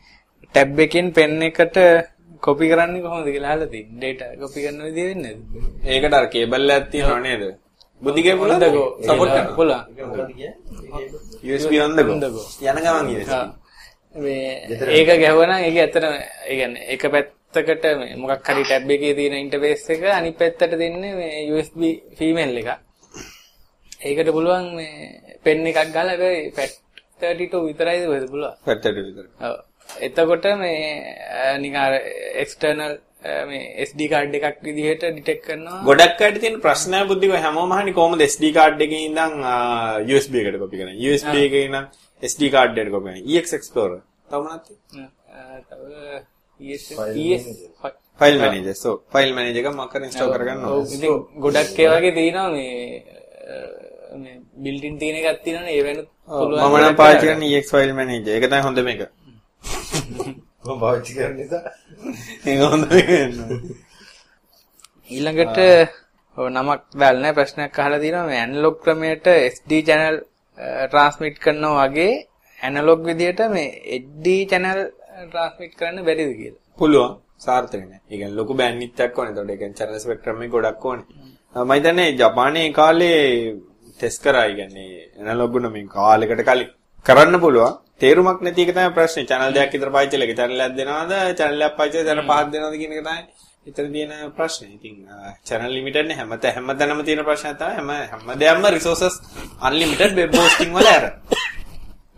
ටැබ් 0.45 0.79
එකෙන් 0.81 1.07
පෙන් 1.13 1.43
එකට 1.43 1.77
කොපි 2.43 2.71
කරන්නේ 2.71 3.03
කොහොමද 3.03 3.27
කියලා 3.27 3.53
අහලා 3.53 3.69
තියෙන්නේ 3.69 3.99
ඩේටා 3.99 4.37
කොපි 4.43 4.59
කරන 4.65 4.83
විදිය 4.87 5.07
වෙන්නේ 5.09 5.35
නැද්ද 5.35 5.87
ඒකට 5.87 6.15
අර 6.15 6.27
කේබල් 6.29 6.71
එකක් 6.71 6.91
තියෙනව 6.91 7.19
නේද? 7.23 7.43
බුද්ධිගේ 8.03 8.37
පුළුවන්ද? 8.37 8.65
හොඳකෝ. 8.65 8.89
සපෝට් 9.03 9.31
කරනවා. 9.31 9.55
පුළුවන්? 9.55 9.83
USB 11.45 11.73
හොඳකෝ. 11.77 12.11
හොඳකෝ. 12.11 12.45
යන 12.63 12.79
ගමන්. 12.79 13.09
මේ 14.15 14.51
ඒක 14.91 15.09
ගැහුවනම් 15.15 15.59
ඒක 15.59 15.77
ඇත්තටම 15.77 16.15
ඒ 16.45 16.57
කියන්නේ 16.57 16.85
එක 16.95 17.03
පැත්තකට 17.13 17.85
මේ 18.01 18.17
මොකක් 18.17 18.49
හරි 18.49 18.63
ටැබ් 18.65 18.91
එකේ 18.91 19.15
තියෙන 19.15 19.37
ඉන්ටර්ෆේස් 19.37 19.89
එක 19.91 20.05
අනිත් 20.11 20.37
පැත්තට 20.37 20.75
දෙන්නේ 20.75 21.15
මේ 21.15 21.47
USB 21.53 21.81
ෆීමේල් 22.19 22.57
එක. 22.57 22.69
ඒකට 24.03 24.31
පුළුවන් 24.33 24.75
මේ 24.75 24.93
පෙන් 25.45 25.67
එකක් 25.67 25.81
ගාලා 25.91 26.15
හැබැයි 26.15 26.53
පැට් 26.53 26.75
32 27.21 27.67
විතරයිද 27.67 28.09
ඔයද 28.09 28.27
පුළුවන්. 28.31 28.55
පැත්තට 28.65 28.95
විතර. 28.99 29.27
ඔව්. 29.41 29.57
එතකොට 30.07 30.47
මේ 30.63 31.59
නිකන් 31.65 31.77
අර 31.85 31.93
එක්ස්ටර්නල් 32.43 32.95
මේ 33.51 33.63
SD 33.87 34.09
කාඩ් 34.13 34.35
එකක් 34.39 34.59
විදිහට 34.67 35.05
ඩිටෙක්ට් 35.07 35.45
කරනවා. 35.49 35.81
ගොඩක් 35.89 36.21
අයට 36.27 36.41
තියෙන 36.43 36.61
ප්‍රශ්නය 36.67 37.01
බුද්ධික 37.11 37.33
හැමෝම 37.47 37.73
අහන්නේ 37.77 37.97
කොහොමද 38.01 38.23
SD 38.33 38.53
කාඩ් 38.59 38.81
එකේ 38.87 39.05
ඉඳන් 39.09 39.35
USB 40.17 40.35
එකට 40.43 40.59
කොපි 40.65 40.77
කරන්නේ. 40.81 40.99
USB 41.13 41.35
එකේ 41.47 41.65
ඉඳන් 41.69 41.85
SD 42.23 42.51
කාඩ් 42.57 42.79
එකට 42.79 42.93
කොපි 42.97 43.09
කරන්නේ. 43.09 43.27
EX 43.39 43.47
Explorer. 43.61 44.01
තව 44.31 44.43
මොනවද 44.47 44.63
තියෙන්නේ? 44.67 45.09
තව 45.71 45.83
File 46.61 47.17
manager. 47.37 47.95
File 48.21 48.37
manager. 48.41 48.75
so 48.75 48.91
file 49.15 49.31
manager 49.35 49.59
එක 49.61 49.67
මම 49.71 49.83
කර 49.93 50.01
ඉන්ස්ටෝල් 50.07 50.31
කරගන්න 50.35 50.65
ඔව් 50.65 50.73
ඕනේ. 50.73 50.97
ඉතින් 50.97 51.13
ගොඩක් 51.45 51.79
ඒ 51.83 51.89
වගේ 51.95 52.13
තියෙනවා 52.17 52.49
මේ 52.55 52.73
මේ 54.23 54.35
බිල්ට් 54.65 54.85
ඉන් 54.89 54.97
තියෙන 55.03 55.17
එකක් 55.21 55.43
තියෙනවනේ 55.45 55.75
ඒ 55.79 55.85
වෙනුත් 55.89 56.09
ඔව්, 56.29 56.49
මම 56.63 56.77
නම් 56.81 56.97
පාවිච්චි 57.01 57.27
කරන්නේ 57.29 57.59
EX 57.59 57.71
ෆයිල් 57.75 57.93
මැනේජර්. 57.99 58.29
ඒක 58.37 58.47
තමයි 58.51 58.63
හොඳ 58.67 58.81
මේක. 58.89 59.01
මම 60.65 60.79
පාවිච්චි 60.83 61.13
කරන 61.17 61.35
නිසා 61.41 61.63
ඒක 62.49 62.61
හොඳ. 62.65 62.85
ඊළඟට 65.11 65.59
ඔව් 66.39 66.47
නමක් 66.51 66.81
දාලා 67.01 67.23
නැහැ 67.23 67.37
ප්‍රශ්නයක් 67.39 67.79
අහලා 67.83 68.03
තියෙනවා 68.05 68.29
මේ 68.31 68.41
ඇනලොග් 68.43 68.77
ක්‍රමයට 68.83 69.27
SD 69.55 69.71
channel 69.89 70.17
ට්‍රාන්ස්මිට් 70.89 71.37
කරනවා 71.45 71.87
වගේ 71.87 72.13
ඇනලොග් 72.59 73.01
විදියට 73.09 73.41
මේ 73.55 73.69
HD 74.01 74.27
channel 74.51 74.81
ට්‍රාන්ස්මිට් 75.23 75.75
කරන්න 75.79 76.07
බැරිද 76.09 76.33
කියලා. 76.41 76.63
පුළුවන්. 76.79 77.13
සාර්ථක 77.39 77.75
නෑ. 77.81 78.01
ඒ 78.03 78.17
කියන්නේ 78.17 78.39
ලොකු 78.39 78.53
බෑන්ඩ්විඩ්ත් 78.61 79.01
එකක් 79.05 79.19
ඕනේ. 79.19 79.33
ඒතකොට 79.33 79.51
ඒ 79.51 79.59
කියන්නේ 79.61 79.79
channel 79.79 80.01
spectrum 80.05 80.43
එක 80.45 80.51
ගොඩක් 80.55 80.85
ඕනේ. 80.85 81.07
මම 81.57 81.73
හිතන්නේ 81.77 82.09
ජපානයේ 82.21 82.73
කාලේ 82.79 83.21
ටෙස්ට් 83.99 84.23
කරා. 84.25 84.47
ඒ 84.49 84.57
කියන්නේ 84.59 84.89
ඇනලොග් 85.21 85.53
වුණ 85.55 85.71
මේ 85.75 85.91
කාලෙකට 85.97 86.43
කලින් 86.49 86.71
කරන්න 87.07 87.41
පුළුවන්. 87.45 87.79
තේරුමක් 88.01 88.41
නැති 88.47 88.63
එක 88.65 88.73
තමයි 88.77 88.91
ප්‍රශ්නේ. 88.99 89.27
channel 89.31 89.51
දෙකක් 89.57 89.73
විතර 89.75 89.91
පාවිච්චි 89.97 90.17
කරලා 90.17 90.37
channel 90.39 90.61
එකක් 90.67 90.75
දෙනවද? 90.79 91.13
channel 91.39 91.61
එකක් 91.67 91.77
පාවිච්චි 91.79 92.07
කරලා 92.09 92.27
පහක් 92.31 92.47
දෙනවද 92.55 92.75
කියන 92.81 92.93
එක 92.97 93.03
තමයි 93.07 93.23
එතන 93.69 93.93
තියෙන 93.95 94.13
ප්‍රශ්නේ. 94.37 94.71
ඉතින් 94.77 94.95
channel 95.49 95.71
limited 95.79 96.05
නේ 96.09 96.17
හැම 96.21 96.31
හැමතැනම 96.59 97.01
තියෙන 97.09 97.25
ප්‍රශ්නය 97.29 97.53
තමයි 97.63 97.75
හැම 97.79 97.91
හැමදේම 98.13 98.65
resources 98.77 99.15
unlimited 99.69 100.11
web 100.21 100.33
hosting 100.41 100.73
වල 100.79 100.89
ඇර. 100.95 101.05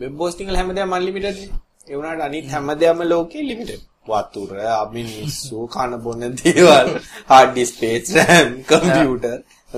වෙබ් 0.00 0.14
හෝස්ටිං 0.22 0.48
වල 0.50 0.58
හැමදේම 0.60 0.92
අන්ලිමිටඩ් 0.98 1.38
නේ. 1.40 1.48
ඒ 1.88 1.96
වුණාට 1.96 2.26
අනිත් 2.28 2.46
හැමදේම 2.54 3.00
ලෝකේ 3.12 3.46
ලිමිටඩ්. 3.48 3.82
වතුර, 4.10 4.52
මිනිස්සු, 4.94 5.56
කන 5.74 5.92
බොන 6.04 6.22
දේවල්, 6.42 6.88
hard 7.30 7.50
disk 7.56 7.74
space, 7.76 8.14
RAM, 8.18 8.48
computer. 8.70 9.36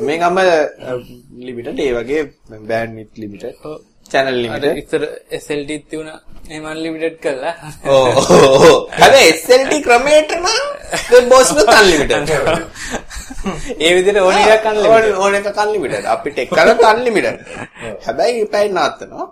මේකම 0.08 0.38
ලිමිටඩ්. 1.46 1.78
ඒ 1.86 1.92
වගේ 1.98 2.20
bandwidth 2.70 3.16
limited, 3.22 3.54
channel 4.10 4.34
අර 4.34 4.42
limited. 4.44 4.76
ඉතර 4.82 5.02
SLT 5.42 5.70
තියුණා 5.90 6.14
එහෙම 6.50 6.64
අන්ලිමිටඩ් 6.72 7.18
කරලා 7.24 7.54
ඕ 7.86 8.06
ඕ. 8.36 8.72
හැබැයි 9.00 9.34
SLT 9.34 9.72
ක්‍රමයට 9.86 10.32
නම් 10.38 11.30
හෝස්ටිං 11.32 11.70
unlimited. 11.76 12.32
ඒ 13.84 13.92
විදිහට 13.96 14.20
ඕන 14.24 14.38
එකක් 14.54 14.66
අන්ලිමිටඩ්. 14.72 15.20
ඕන 15.22 15.38
එකක් 15.38 15.62
unlimited. 15.64 16.04
අපිට 16.14 16.42
එකකට 16.44 16.84
unlimited. 16.90 17.38
හැබැයි 18.06 18.44
පැය 18.54 18.66
නවත්තනවා. 18.74 19.26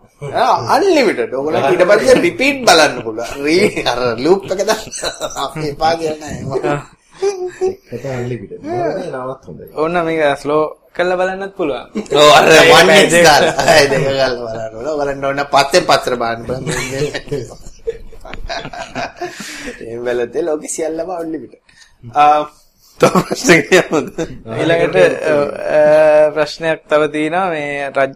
unlimited. 0.77 1.35
ඕගොල්ලෝ 1.35 1.75
ඊට 1.75 1.85
පස්සේ 1.91 2.21
repeat 2.23 2.65
බලන්න 2.71 3.03
පුළුවන්. 3.05 3.87
අර 3.93 4.01
loop 4.25 4.49
එක 4.55 4.65
දාන්න. 4.71 4.89
අපි 5.45 5.69
කියන්නේ 5.83 6.17
නැහැ. 6.23 6.99
ඒක 7.93 8.05
අන්ලිමිටඩ්. 8.17 8.63
මොකද 8.65 8.99
නවත් 9.13 9.43
හොඳයි. 9.49 9.65
ඕන්න 9.81 9.97
මේක 10.07 10.23
ස්ලෝ 10.43 10.63
කරලා 10.97 11.19
බලන්නත් 11.21 11.55
පුළුවන්. 11.59 11.87
ඔව් 12.21 12.31
අර 12.39 12.45
පැය 12.51 12.71
1 12.77 12.91
x 13.01 13.11
දෙක. 13.15 13.25
ගාලා. 13.29 13.55
අය 13.75 13.85
දෙක 13.93 14.03
ගාලා 14.21 14.45
බලන්න 14.47 14.73
ඕන. 14.77 14.99
බලන්න 15.01 15.25
ඕන 15.29 15.41
පස්සේ 15.55 15.83
පස්සට 15.89 16.15
බලන්න 16.23 16.43
බලන්න. 16.49 16.65
ඒ 19.89 19.97
වෙලතේ 20.07 20.43
ලෝකෙ 20.47 20.69
සියල්ලම 20.77 21.09
unlimited. 21.19 21.63
ආ? 22.15 22.43
ඊළඟට 24.61 24.97
ප්‍රශ්නයක් 26.35 26.81
තව 26.91 27.03
තියෙනවා 27.15 27.47
මේ 27.53 27.91
රජ 27.97 28.13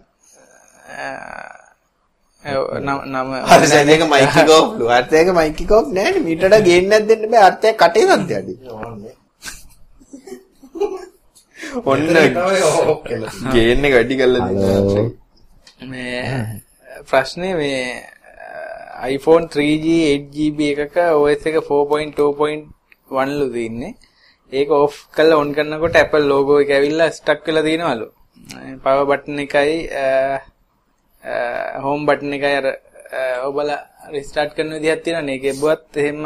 නම 2.45 2.99
නම 3.11 3.29
අර්ථයක 3.53 4.01
මයික් 4.11 4.35
එක 4.41 4.49
ඔෆ් 4.57 4.67
ලු. 4.79 4.85
අර්ථයක 4.97 5.29
මයික් 5.37 5.61
එක 5.65 5.71
ඔෆ් 5.77 5.87
නෑනේ. 5.97 6.25
මීටරට 6.27 6.65
ගේන්න 6.67 6.89
නැද්ද 6.91 7.07
දෙන්න 7.09 7.23
බෑ. 7.31 7.43
අර්ථයක් 7.49 7.75
කටේ. 7.81 8.03
ඕන්නේ. 8.71 9.13
ඔන්න. 11.89 12.03
ගේන්න 13.53 13.85
එක 13.87 13.93
වැඩි 13.97 14.15
කරලා 14.19 14.41
දෙන්න. 14.49 15.09
මේ 15.91 16.21
ප්‍රශ්නේ 17.09 17.53
මේ 17.61 17.79
iPhone 19.15 19.45
3G 19.53 19.85
8GB 20.11 20.59
එකක 20.85 20.97
OS 21.21 21.41
එක 21.49 21.57
4.2.1 21.69 23.39
ලු 23.39 23.47
තින්නේ. 23.55 23.95
ඒක 24.51 24.69
ඕෆ් 24.81 24.93
කරලා 25.15 25.41
ඔන් 25.41 25.49
කරනකොට 25.57 25.97
Apple 26.03 26.25
logo 26.33 26.53
එක 26.61 26.69
ඇවිල්ලා 26.77 27.09
ස්ටක් 27.17 27.47
වෙලා 27.47 27.65
තියෙනවලු. 27.69 28.07
power 28.83 29.05
button 29.09 29.39
එකයි 29.45 29.75
හෝම් 31.83 32.05
බටන් 32.07 32.33
එකයි 32.33 32.55
අර 32.61 32.67
ඔබලා 33.47 33.79
රිස්ටාර්ට් 34.11 34.55
කරන 34.55 34.73
විදිහක් 34.75 35.03
තියෙනවනේ. 35.03 35.35
ඒක 35.35 35.45
එබ්බුවත් 35.45 35.97
එහෙම 35.97 36.19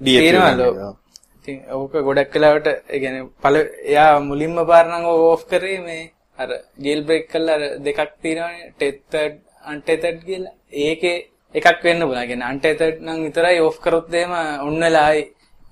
තියෙනවලු. 0.00 0.90
ඉතින් 1.38 1.56
ඕක 1.72 1.92
ගොඩක් 2.00 2.34
වෙලාවට 2.34 2.66
ඒ 2.66 2.98
කියන්නේ 2.98 3.28
පළ 3.42 3.56
එයා 3.84 4.20
මුලින්ම 4.20 4.56
පාර 4.66 4.84
නම් 4.88 5.04
ඕෆ් 5.06 5.42
කරේ 5.46 5.78
මේ 5.80 6.10
අර 6.38 6.50
ජේල් 6.78 7.00
බ්‍රේක් 7.02 7.28
කරලා 7.28 7.56
අර 7.58 7.62
දෙකක් 7.80 8.10
තියෙනවනේ 8.22 8.72
ටෙතර්ඩ් 8.72 9.36
අන්ටෙතර්ඩ් 9.64 10.20
කියලා. 10.24 10.54
ඒකේ 10.84 11.16
එකක් 11.54 11.82
වෙන්න 11.82 12.00
පුළුවන්. 12.00 12.28
කියන්නේ 12.28 12.50
අන්ටෙතර්ඩ් 12.52 13.04
නම් 13.04 13.20
විතරයි 13.26 13.60
ඕෆ් 13.60 13.76
කරොත් 13.80 14.14
එහෙම 14.14 14.32
ඔන්න 14.68 14.80
වෙලා 14.80 15.06
ආයි 15.10 15.22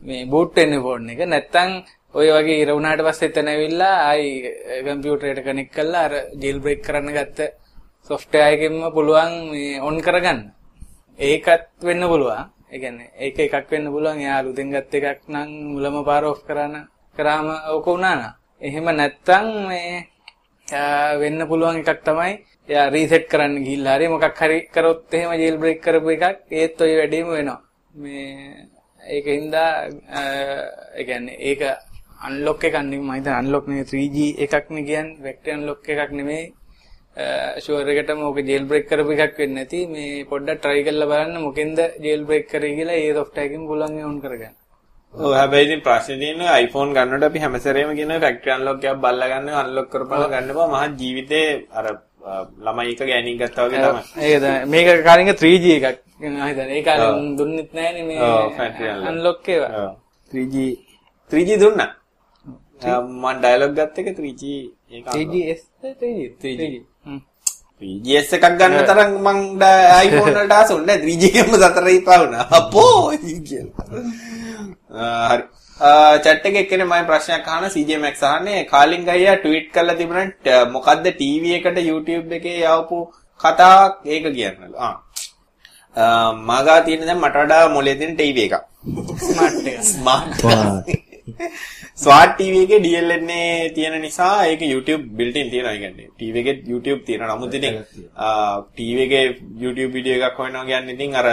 මේ 0.02 0.22
බූට් 0.26 0.54
වෙන්න 0.56 0.82
ෆෝන් 0.84 1.10
එක. 1.10 1.20
නැත්තම් 1.26 1.70
ඔය 2.14 2.28
වගේ 2.28 2.60
ඉර 2.62 2.70
වුණාට 2.70 3.02
පස්සේ 3.06 3.30
එතන 3.30 3.48
ඇවිල්ලා 3.48 3.96
ආයි 4.08 4.30
කම්පියුටරේට 4.84 5.44
කනෙක්ට් 5.46 5.74
කරලා 5.76 6.04
අර 6.08 6.14
ජේල් 6.42 6.58
බ්‍රේක් 6.60 6.80
කරන්න 6.86 7.14
ගත්ත 7.16 7.40
software 8.10 8.52
එකකින්ම 8.52 8.76
පුළුවන් 8.94 9.32
මේ 9.50 9.80
ඔන් 9.80 9.96
කරගන්න. 10.00 10.40
ඒකත් 11.18 11.64
වෙන්න 11.80 12.02
පුළුවන්. 12.02 12.42
ඒ 12.72 12.78
කියන්නේ 12.78 13.10
ඒක 13.16 13.38
එකක් 13.38 13.70
වෙන්න 13.70 13.92
පුළුවන්. 13.94 14.18
එයා 14.18 14.38
අලුතෙන් 14.40 14.72
ගත්ත 14.72 14.92
එකක් 15.00 15.20
නම් 15.28 15.50
මුලම 15.72 15.96
පාර 16.04 16.24
ඔෆ් 16.24 16.40
කරන 16.46 16.74
කරාම 17.16 17.46
ඕක 17.70 17.86
වුණා 17.86 18.14
නා. 18.14 18.32
එහෙම 18.62 18.86
නැත්තම් 18.90 19.46
මේ 19.68 20.08
වෙන්න 21.14 21.40
පුළුවන් 21.48 21.80
එකක් 21.80 22.00
තමයි 22.04 22.32
එයා 22.68 22.92
රීසෙට් 22.94 23.26
කරන්න 23.30 23.54
ගිහිල්ලා 23.64 23.96
හරි 23.96 24.06
මොකක් 24.08 24.40
හරි 24.40 24.58
කරොත් 24.74 25.14
එහෙම 25.14 25.32
ජේල් 25.34 25.56
බ්‍රේක් 25.58 25.80
කරපු 25.84 26.08
එකක් 26.10 26.24
ඒත් 26.52 26.80
ඔය 26.80 26.92
වැඩේම 26.98 27.26
වෙනවා. 27.28 27.60
මේ 27.94 28.68
ඒකින්ද 29.14 29.54
ඒ 29.54 31.04
කියන්නේ 31.04 31.40
ඒක 31.40 31.62
අන්ලොක් 32.20 32.64
එකක් 32.64 32.76
නෙමෙයි 32.80 33.00
මම 33.00 33.12
හිතන්නේ 33.12 33.38
අන්ලොක් 33.42 33.64
නෙමෙයි 33.66 33.86
3G 33.86 34.16
එකක් 34.44 34.66
නේ 34.70 34.84
කියන්නේ 34.88 35.22
වෙක්ටර් 35.24 35.50
අන්ලොක් 35.52 35.80
එකක් 35.84 36.12
නෙමෙයි 36.12 36.44
ෂුවර් 37.16 37.88
එකටම 37.92 38.20
ඕක 38.24 38.38
ජේල් 38.50 38.64
බ්‍රේක් 38.64 38.88
කරපු 38.90 39.12
එකක් 39.14 39.38
වෙන්නේ 39.38 39.56
නැති 39.58 39.80
මේ 39.86 40.24
පොඩ්ඩක් 40.30 40.62
try 40.64 40.80
කරලා 40.86 41.10
බලන්න 41.10 41.42
මොකෙන්ද 41.46 41.78
ජේල් 42.04 42.22
බ්‍රේක් 42.28 42.46
කරේ 42.52 42.76
කියලා 42.78 43.00
ඒ 43.00 43.14
software 43.14 43.46
එකකින් 43.46 43.66
පුළුවන් 43.70 43.98
ඒ 43.98 44.04
on 44.10 44.20
කරගන්න. 44.22 44.54
ඔව් 45.14 45.32
හැබැයි 45.38 45.66
ඉතින් 45.66 45.82
ප්‍රශ්නේ 45.86 46.18
තියෙන්නේ 46.22 46.54
iPhone 46.64 46.94
ගන්නකොට 46.96 47.26
අපි 47.28 47.42
හැමසැරේම 47.44 47.92
කියන 47.98 48.12
factory 48.24 48.52
unlock 48.56 48.84
එකක් 48.84 49.02
බල්ලා 49.04 49.28
ගන්න 49.32 49.48
unlock 49.62 49.88
කරපුවා 49.92 50.30
ගන්න 50.32 50.56
බා 50.58 50.68
මහා 50.74 50.86
ජීවිතේ 51.00 51.48
අර 51.78 51.86
ළමයි 52.64 52.92
එක 52.94 53.02
ගෑණික් 53.10 53.36
ගත්තා 53.40 53.66
වගේ 53.66 53.82
තමයි. 53.84 54.02
ඒක 54.26 54.38
තමයි. 54.42 54.70
මේක 54.72 54.88
කාරින්ග 55.08 55.32
3G 55.42 55.64
එකක්. 55.78 55.98
හිතන්නේ 56.20 56.76
ඒ 56.76 56.82
කාලේ 56.86 57.36
දුන්නෙත් 57.38 57.74
නැහනේ 57.74 58.04
මේ 58.08 58.18
unlock. 59.10 59.48
ඒවා. 59.48 59.70
ඔව් 59.80 59.90
3G 60.30 60.54
3G 61.30 61.58
දුන්නා. 61.64 61.90
මම 62.82 63.26
ඩයලොග් 63.42 63.76
ගත්ත 63.76 63.96
එක 63.98 64.08
3G 64.18 64.42
ඒක 64.90 65.04
3GS 65.14 65.60
3G 65.82 66.18
3G. 66.40 66.72
3GS 67.82 68.36
එකක් 68.36 68.46
ගන්න 68.58 68.86
තරම් 68.88 69.10
මං 69.20 69.38
iPhone 70.02 70.34
වලට 70.34 70.52
ආසොන්නේ 70.52 70.96
නැහැ 70.96 71.16
3G 71.16 71.32
එකම 71.40 71.56
සතර 71.60 71.88
ඉපා 71.94 72.18
වුණා. 72.18 72.46
අපෝ 72.50 73.12
කියලා. 73.48 73.86
හරි. 75.28 75.42
චැට් 76.24 76.46
එකේ 76.46 76.60
එක්කෙනේ 76.60 76.84
මම 76.84 77.06
ප්‍රශ්නයක් 77.06 77.48
අහන 77.48 77.68
CJ 77.68 78.00
Max 78.04 78.24
අහන්නේ 78.24 78.64
කාලින් 78.64 79.06
ගයියා 79.06 79.36
ට්වීට් 79.36 79.70
කරලා 79.74 79.94
තිබුණා 79.94 80.58
මොකද්ද 80.66 81.08
TV 81.20 81.54
එකට 81.58 81.80
YouTube 81.82 82.36
එකේ 82.40 82.58
යවපු 82.66 82.98
කතාවක් 83.40 83.94
ඒක 84.06 84.28
කියන්නලු. 84.30 84.76
ආ. 84.78 84.94
මගා 86.42 86.80
තියෙන 86.82 87.06
දැන් 87.06 87.20
මට 87.20 87.36
වඩා 87.36 87.64
මොලේ 87.68 87.94
තියෙන 87.94 88.16
TV 88.16 88.36
එකක්. 88.46 88.54
ස්මාර්ට් 89.26 89.66
එක. 89.66 89.82
ස්මාර්ට්. 89.84 91.10
ස්මාර්ට් 92.02 92.36
TV 92.38 92.54
එකේ 92.64 92.80
DLNA 92.86 93.40
තියෙන 93.76 93.96
නිසා 94.06 94.46
ඒක 94.46 94.62
YouTube 94.72 95.04
built 95.18 95.36
in 95.36 95.50
තියෙනවා 95.52 95.76
කියන්නේ. 95.82 96.08
TV 96.18 96.34
එකේ 96.42 96.56
YouTube 96.72 97.00
තියෙනවා. 97.06 97.36
නමුත් 97.36 97.54
ඉතින් 97.54 97.74
TV 98.76 98.98
එකේ 99.06 99.24
YouTube 99.64 99.92
වීඩියෝ 99.96 100.28
එකක් 100.28 100.38
හොයනවා 100.42 100.64
කියන්නේ 100.70 100.94
ඉතින් 100.98 101.16
අර 101.20 101.28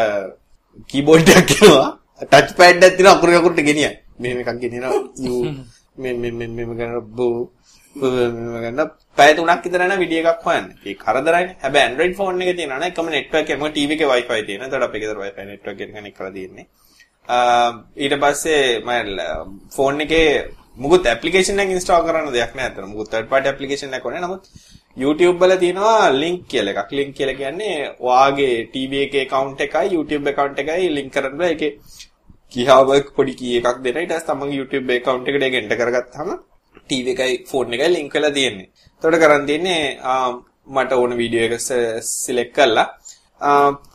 කීබෝඩ් 0.92 1.30
එකක් 1.42 1.52
එනවා. 1.58 1.88
ටච් 2.32 2.58
පෑඩ් 2.60 2.84
එකක් 2.88 2.98
තියෙනවා 2.98 3.18
අකුරු 3.18 3.38
අකුරට 3.40 3.62
ගෙනියන්න. 3.70 3.96
මෙහෙම 4.20 4.40
එකක් 4.44 4.60
ගෙනියනවා. 4.64 4.94
මෙ 6.02 6.14
මෙ 6.14 6.32
මෙ 6.32 6.48
මෙම 6.48 6.72
ගන්න 6.80 7.00
බෝ 7.18 7.52
ගන්න 7.96 8.80
පැය 9.18 9.32
තුනක් 9.38 9.64
විතර 9.66 9.82
යන 9.86 9.96
වීඩියෝ 10.02 10.34
එකක් 10.34 10.46
හොයන්න. 10.50 10.68
ඒක 10.86 11.00
කරදරයිනේ. 11.06 11.56
හැබැයි 11.64 11.88
Android 11.90 12.14
phone 12.20 12.44
එකේ 12.44 12.58
තියෙනවා 12.60 12.80
නේ 12.84 12.92
එකම 12.94 13.10
network 13.16 13.50
එක. 13.50 13.60
මොකද 13.64 13.74
TV 13.80 13.98
එකේ 13.98 14.12
Wi-Fi 14.14 14.40
තියෙනවා. 14.48 14.68
එතකොට 14.68 14.88
අපේ 14.90 15.02
ගෙදර 15.04 15.18
Wi-Fi 15.24 15.46
network 15.52 15.82
එක 15.86 15.92
කනෙක්ට් 15.96 16.18
කරලා 16.20 16.36
තියෙන්නේ. 16.38 16.68
ඊට 17.30 18.16
පස්සේ 18.24 18.64
මම 18.88 19.54
ෆෝන් 19.76 20.02
එකේ 20.06 20.30
මුකුත් 20.84 21.08
ඇප්ලිකේෂන් 21.12 21.62
එකක් 21.62 21.72
ඉන්ස්ටෝල් 21.76 22.04
කරන්න 22.08 22.34
දෙයක් 22.36 22.54
නෑ 22.58 22.68
අතන. 22.70 22.90
මුකුත් 22.92 23.10
third 23.14 23.28
party 23.32 23.50
application 23.54 23.94
එකක් 23.98 24.06
ඕනේ. 24.06 24.22
නමුත් 24.26 24.44
YouTube 25.04 25.38
වල 25.42 25.54
තියෙනවා 25.64 26.10
link 26.22 26.42
කියලා 26.52 26.74
එකක්. 26.84 26.92
link 26.98 27.12
කියලා 27.18 27.40
කියන්නේ 27.42 27.76
ඔයාගේ 28.10 28.56
TV 28.74 28.92
එකේ 29.08 29.24
account 29.28 29.62
එකයි 29.66 29.96
YouTube 29.96 30.30
account 30.32 30.60
එකයි 30.64 30.90
link 30.98 31.10
කරන්න 31.16 31.38
බෑ. 31.42 31.52
ඒකේ 31.56 31.72
කියාව 32.54 32.90
පොඩි 33.18 33.34
කී 33.40 33.58
එකක් 33.60 33.82
දෙන 33.86 33.98
ඊට 34.04 34.14
පස්සේ 34.14 34.28
තමන්ගේ 34.30 34.60
YouTube 34.60 34.94
account 35.00 35.28
එකට 35.30 35.44
ඒක 35.48 35.58
එන්ටර් 35.62 35.78
කරගත්තාම 35.82 36.30
TV 36.90 37.06
එකයි 37.16 37.36
phone 37.52 37.76
එකයි 37.78 37.90
link 37.98 38.14
වෙලා 38.18 38.36
තියෙන්නේ. 38.38 38.70
එතකොට 38.96 39.22
කරන් 39.24 39.46
තියෙන්නේ 39.50 39.84
මට 40.76 40.92
ඕන 41.02 41.14
වීඩියෝ 41.22 41.48
එක 41.50 41.56
සිලෙක්ට් 42.14 42.56
කරලා 42.58 42.88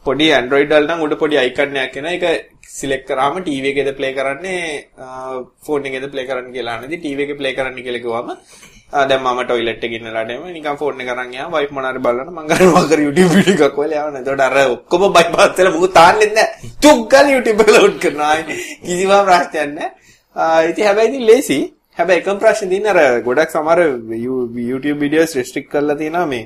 පොඩි 0.06 0.28
Android 0.40 0.68
වල 0.74 0.86
නම් 0.88 1.06
උඩ 1.06 1.16
පොඩි 1.22 1.40
icon 1.48 1.76
එකක් 1.84 1.96
එනවා. 2.00 2.14
ඒක 2.16 2.50
සිලෙක්ට් 2.76 3.08
කරාම 3.08 3.42
TV 3.48 3.64
එකේද 3.72 3.90
play 3.98 4.12
කරන්නේ 4.18 4.60
phone 5.66 5.88
එකේද 5.90 6.06
play 6.12 6.24
කරන්න 6.30 6.54
කියලා 6.54 6.76
අහනදී 6.78 7.02
TV 7.04 7.26
එකේ 7.26 7.40
play 7.40 7.52
කරන්න 7.58 7.76
කියලා 7.86 8.04
කිව්වම 8.06 8.30
දැන් 9.10 9.20
මම 9.20 9.40
টয়ලට් 9.50 9.84
එකේ 9.86 10.00
ඉන්නලාට 10.00 10.32
එම 10.34 10.46
නිකන් 10.56 10.78
ෆෝන් 10.80 11.00
එක 11.04 11.12
අරන් 11.14 11.30
ගියාම 11.34 11.52
වයිෆ් 11.56 11.70
මොනාරි 11.76 12.02
බලන්න 12.06 12.32
මං 12.36 12.48
කරනවා 12.50 12.84
කර 12.90 13.04
YouTube 13.06 13.34
වීඩියෝ 13.36 13.68
එකක් 13.68 13.78
වල 13.82 13.94
යවන. 14.00 14.18
එතකොට 14.20 14.44
අර 14.48 14.58
ඔක්කොම 14.76 15.06
බයිපාස් 15.18 15.54
වෙලා 15.58 15.74
මොකද 15.76 15.94
තාන්නේ 16.00 16.32
නැහැ. 16.38 16.72
තුක් 16.84 17.00
ගාන 17.12 17.30
YouTube 17.34 17.64
එක 17.64 17.72
ලෝඩ් 17.76 17.96
කරනවා. 18.04 18.34
කිසිම 18.86 19.14
ප්‍රශ්නයක් 19.28 19.72
නැහැ. 19.78 20.68
ඉතින් 20.70 20.84
හැබැයි 20.88 21.10
ඉතින් 21.12 21.26
ලේසි. 21.30 21.58
හැබැයි 21.98 22.22
එකම 22.22 22.38
ප්‍රශ්නේ 22.42 22.70
තියෙන 22.72 22.86
අර 22.92 23.00
ගොඩක් 23.28 23.50
සමහර 23.56 23.80
YouTube 24.70 24.98
videos 25.06 25.36
restrict 25.40 25.68
කරලා 25.74 26.00
තියෙනවා 26.02 26.26
මේ 26.34 26.44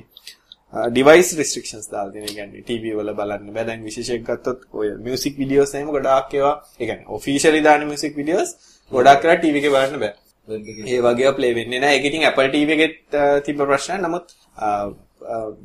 device 0.97 1.31
restrictions 1.41 1.87
දාලා 1.93 2.13
තියෙන. 2.13 2.25
ඒ 2.29 2.35
කියන්නේ 2.39 2.63
TV 2.71 2.95
වල 2.99 3.11
බලන්න 3.21 3.53
බෑ. 3.57 3.67
දැන් 3.71 3.85
විශේෂයෙන් 3.89 4.25
ගත්තොත් 4.29 4.61
ඔය 4.79 4.89
music 5.09 5.35
videos 5.43 5.75
එහෙම 5.75 5.91
ගොඩාක් 5.97 6.35
ඒවා 6.39 6.55
ඒ 6.81 6.87
කියන්නේ 6.89 7.09
officially 7.19 7.61
දාන 7.69 7.87
music 7.93 8.13
videos 8.21 8.51
ගොඩාක් 8.93 9.21
කරලා 9.23 9.41
TV 9.45 9.55
එකේ 9.61 9.75
බලන්න 9.77 10.01
බෑ. 10.05 10.15
ඒ 10.93 11.01
වගේ 11.07 11.33
ප්ලේ 11.39 11.53
වෙන්නේ 11.59 11.81
නැහැ. 11.85 11.97
ඒක 11.99 12.09
ඉතින් 12.11 12.25
Apple 12.31 12.49
TV 12.55 12.69
එකෙත් 12.77 12.97
තිබ්බ 13.47 13.61
ප්‍රශ්නයක්. 13.71 14.01
නමුත් 14.07 14.27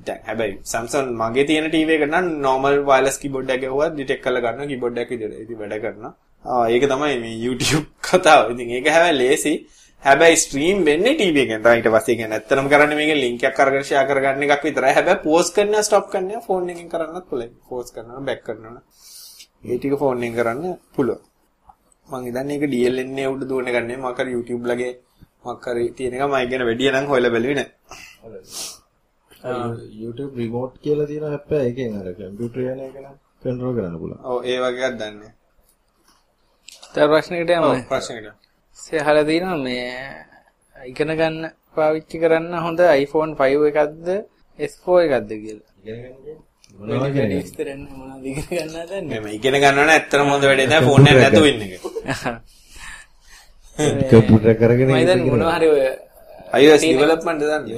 දැන් 0.08 0.20
හැබැයි 0.28 0.60
Samsung 0.74 1.08
මගේ 1.22 1.46
තියෙන 1.50 1.72
TV 1.76 1.89
එක 1.98 2.06
නම් 2.10 2.28
normal 2.48 2.76
wireless 2.89 3.18
keyboard 3.22 3.50
එකක් 3.56 3.63
ගැහුවා 3.63 3.89
detect 4.00 4.22
කරලා 4.26 4.44
ගන්නවා 4.46 4.70
keyboard 4.72 4.98
එකක් 5.04 5.12
විදිහට. 5.13 5.39
ඉතින් 5.46 5.58
වැඩ 5.62 5.78
කරනවා. 5.86 6.13
ඒක 6.74 6.84
තමයි 6.94 7.16
මේ 7.24 7.38
YouTube 7.46 7.88
කතාව. 8.10 8.44
ඉතින් 8.54 8.76
ඒක 8.78 8.88
හැබැයි 8.96 9.20
ලේසි. 9.22 9.54
හැබැයි 10.06 10.38
ස්ට්‍රීම් 10.44 10.78
වෙන්නේ 10.88 11.16
TV 11.20 11.38
එකෙන්. 11.46 11.62
තමයි 11.63 11.78
ඊට 11.80 11.89
පස්සේ 11.96 12.16
කියන්නේ 12.20 12.38
ඇත්තටම 12.39 12.68
කරන්නේ 12.74 12.98
මේකෙන් 13.00 13.20
link 13.24 13.44
එකක් 13.50 13.60
අරගෙන 13.63 13.86
share 13.89 14.08
කරගන්න 14.10 14.44
එකක් 14.46 14.63
විතරයි. 14.68 14.94
හැබැයි 14.98 15.24
pause 15.26 15.52
කරනවා 15.56 15.84
stop 15.88 16.06
කරනවා 16.13 16.42
phone 16.48 16.72
එකෙන් 16.74 16.89
කරන්නත් 16.94 17.26
පුළුවන්. 17.30 17.54
pause 17.70 17.92
කරනවා 17.96 18.26
back 18.30 18.42
කරනවා. 18.48 18.84
ඒ 19.70 19.78
ටික 19.78 19.96
phone 20.02 20.24
එකෙන් 20.24 20.36
කරන්න 20.39 20.78
පුළුවන්. 20.96 21.22
මං 22.10 22.22
හිතන්නේ 22.28 22.56
ඒක 22.58 22.66
DLNA 22.74 23.26
උඩ 23.34 23.44
දුවන 23.50 23.68
එක 23.70 23.78
නෙමෙයි 23.80 24.00
මම 24.02 24.16
කර 24.18 24.28
YouTube 24.36 24.63
ලගේ 24.72 24.94
මක් 25.46 25.66
හරි 25.74 25.86
තියෙන 25.98 26.13
එක 26.16 26.24
මම 26.28 26.38
ඉගෙන 26.46 26.66
වැඩි 26.70 26.92
නම් 26.92 27.06
හොයලා 27.12 27.34
බැලුවේ 27.36 27.58
නෑ. 27.60 27.70
YouTube 30.04 30.32
remote 30.42 30.76
කියලා 30.84 31.10
තියෙන 31.12 31.34
app 31.39 31.52
එක 31.52 31.66
ඒකෙන් 31.68 32.00
අර 32.00 32.08
කම්පියුටර් 32.20 32.60
යන 32.74 32.80
එක 32.88 32.96
නම් 33.04 33.18
කන්ට්‍රෝල් 33.42 33.76
කරන්න 33.78 34.00
පුළුවන්. 34.02 34.22
ඔව් 34.30 34.38
ඒ 34.52 34.58
වගේ 34.63 34.88
එකක් 34.89 34.98
දන්නේ. 35.02 35.34
තව 36.94 37.06
ප්‍රශ්නයකට 37.12 37.52
යමු. 37.58 37.70
ඔව් 37.72 38.53
ප්‍රශ්නෙකට. 38.75 39.03
සහලා 39.03 39.25
තියෙනවා 39.25 39.57
මේ 39.57 40.25
ඉගෙන 40.75 41.07
ගන්න 41.17 41.51
පාවිච්චි 41.75 42.19
කරන්න 42.19 42.53
හොඳ 42.65 42.79
iPhone 43.03 43.36
5 43.36 43.67
එකක්ද 43.69 44.07
S4 44.59 44.99
එකක්ද 45.05 45.29
කියලා. 45.43 45.71
ඉගෙන 45.83 46.01
ගන්න 47.15 47.31
විස්තර 47.38 47.67
නැහැ 47.69 47.95
මොනවද 47.99 48.25
ඉගෙන 48.25 48.45
ගන්න 48.49 48.75
හදන්නේ. 48.81 49.09
මෙම 49.12 49.25
ඉගෙන 49.38 49.55
ගන්නව 49.55 49.77
නම් 49.77 49.89
ඇත්තටම 49.95 50.27
හොඳ 50.33 50.43
වැඩේ 50.43 50.67
නෑ 50.67 50.81
ෆෝන් 50.88 51.07
එකක් 51.07 51.17
නැතුව 51.21 51.45
ඉන්න 51.45 51.62
එක. 51.65 51.73
කම්පියුටර් 54.09 54.51
කරගෙන 54.59 54.88
මම 54.88 54.91
හිතන්නේ 54.97 55.29
මොනවා 55.29 55.55
හරි 55.57 55.67
ඔය 55.69 55.81
iOS 56.62 56.81
development 56.83 57.39
දන්නේ. 57.41 57.75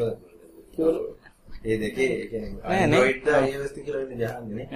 ඒ 1.65 1.75
දෙකේ 1.81 2.09
ඒ 2.13 2.25
කියන්නේ. 2.31 2.59
Android 2.83 3.17
ද 3.25 3.27
iOS 3.53 3.71
ද 3.75 3.77
කියලා 3.85 4.03
ඉන්නේ 4.03 4.19
ජහන්නේ 4.25 4.55
නේ. 4.57 4.67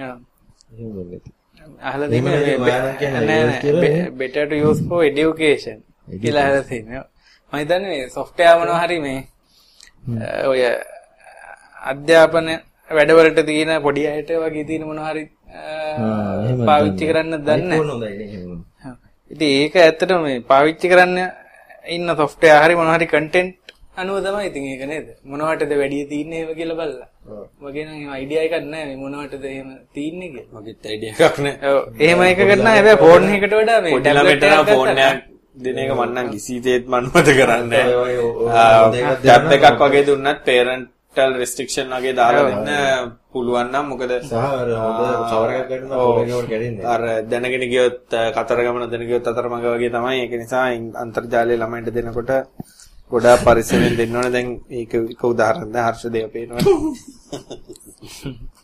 එහෙම 0.72 0.90
වෙන්නේ. 0.96 1.20
අහලා 1.80 2.08
තියෙන්නේ 2.08 4.10
better 4.20 4.44
to 4.48 4.54
use 4.68 4.80
for 4.88 5.00
education 5.04 5.78
කියලා 6.22 6.44
අහලා 6.48 6.64
තියෙනවා. 6.70 7.04
මම 7.52 7.58
හිතන්නේ 7.60 7.90
මේ 7.92 8.08
software 8.16 8.56
මොනවා 8.60 8.80
හරි 8.84 8.98
මේ 9.06 9.20
ඔය 10.52 10.60
අධ්‍යාපන 11.92 12.48
වැඩවලට 12.96 13.40
තියෙන 13.50 13.72
පොඩි 13.86 14.02
අයට 14.12 14.30
වගේ 14.44 14.64
තියෙන 14.70 14.84
මොනවා 14.90 15.10
හරි 15.12 15.24
පාවිච්චි 16.68 17.04
කරන්න 17.10 17.34
දන්නේ 17.46 17.80
නැහැ. 17.80 18.92
ඒක 19.52 19.74
ඇත්තටම 19.84 20.20
මේ 20.26 20.42
පාවිච්චි 20.52 20.86
කරන්න 20.92 21.18
ඉන්න 21.96 22.08
software 22.22 22.60
හරි 22.64 22.74
මොනවා 22.80 22.98
හරි 22.98 23.08
content 23.16 23.56
අනුව 24.00 24.18
තමයි 24.24 24.46
ඉතින් 24.48 24.64
ඒක 24.72 24.82
නේද? 24.90 25.06
මොනවටද 25.30 25.72
වැඩි 25.80 25.98
තියෙන්නේ 26.10 26.38
ඒව 26.42 26.50
කියලා 26.58 26.78
බලලා. 26.80 27.08
මගේ 27.62 27.84
නම් 27.86 27.94
එහෙම 27.96 28.10
අයිඩියා 28.16 28.44
එකක් 28.46 28.54
නැහැ 28.72 28.86
මේ 28.90 28.98
මොනවටද 29.02 29.44
එහෙම 29.50 29.68
තියෙන්නේ 29.94 30.28
කියලා. 30.34 30.60
මගෙත් 30.60 30.86
අයිඩියා 30.90 31.28
එකක් 31.28 31.38
නෑ. 31.44 31.56
ඔව්. 31.70 31.80
එහෙම 32.04 32.20
එකකට 32.28 32.52
නම් 32.56 32.68
හැබැයි 32.70 33.00
ෆෝන් 33.02 33.22
එකකට 33.34 33.54
වඩා 33.60 33.80
මේ 33.84 33.94
ළමයට 34.16 34.44
නම් 34.50 34.64
ෆෝන් 34.70 34.88
එකක් 35.08 35.20
දෙන 35.54 35.78
එක 35.78 35.90
මම 35.90 36.02
නම් 36.08 36.28
කිසිසේත් 36.30 36.84
මන්මත 36.86 37.26
කරන්නේ 37.30 37.84
ඔය- 37.84 37.96
ඔය- 37.96 38.18
ඔය- 38.18 38.36
ඔය 38.38 38.48
නෑ. 38.48 38.90
දෙකක් 38.92 39.20
ටැබ් 39.20 39.42
එකක් 39.52 39.80
වගේ 39.82 40.04
දුන්නත් 40.04 40.38
parental 40.46 41.30
restriction 41.36 41.86
වගේ 41.90 42.12
දාලා 42.14 42.44
දෙන්න 42.48 43.10
පුළුවන් 43.32 43.68
නම් 43.70 43.86
මොකද? 43.88 44.12
සහ 44.22 44.34
අර 46.86 47.00
දැනගෙන 47.24 47.64
ගියොත් 47.68 47.98
අ, 48.12 48.20
කතර 48.32 48.58
ගමන 48.60 48.90
දැන 48.90 49.04
ගියොත් 49.06 49.26
අතරමඟ 49.26 49.66
වගේ 49.74 49.90
තමයි. 49.90 50.16
ඒක 50.20 50.32
නිසා 50.38 50.66
ඉන්- 50.72 50.94
අන්තර්ජාලය 50.96 51.54
ළමයින්ට 51.56 51.90
දෙනකොට 51.90 52.30
ගොඩාක් 53.10 53.40
පරිස්සමෙන් 53.42 53.96
දෙන්න 53.96 54.16
ඕනේ. 54.16 54.30
දැන් 54.30 54.48
ඒක 54.70 54.92
එක 55.12 55.22
උදාහරණයක් 55.24 55.72
දැන් 55.72 55.86
හර්ෂදේව 55.88 56.28
පේනවා 56.30 56.62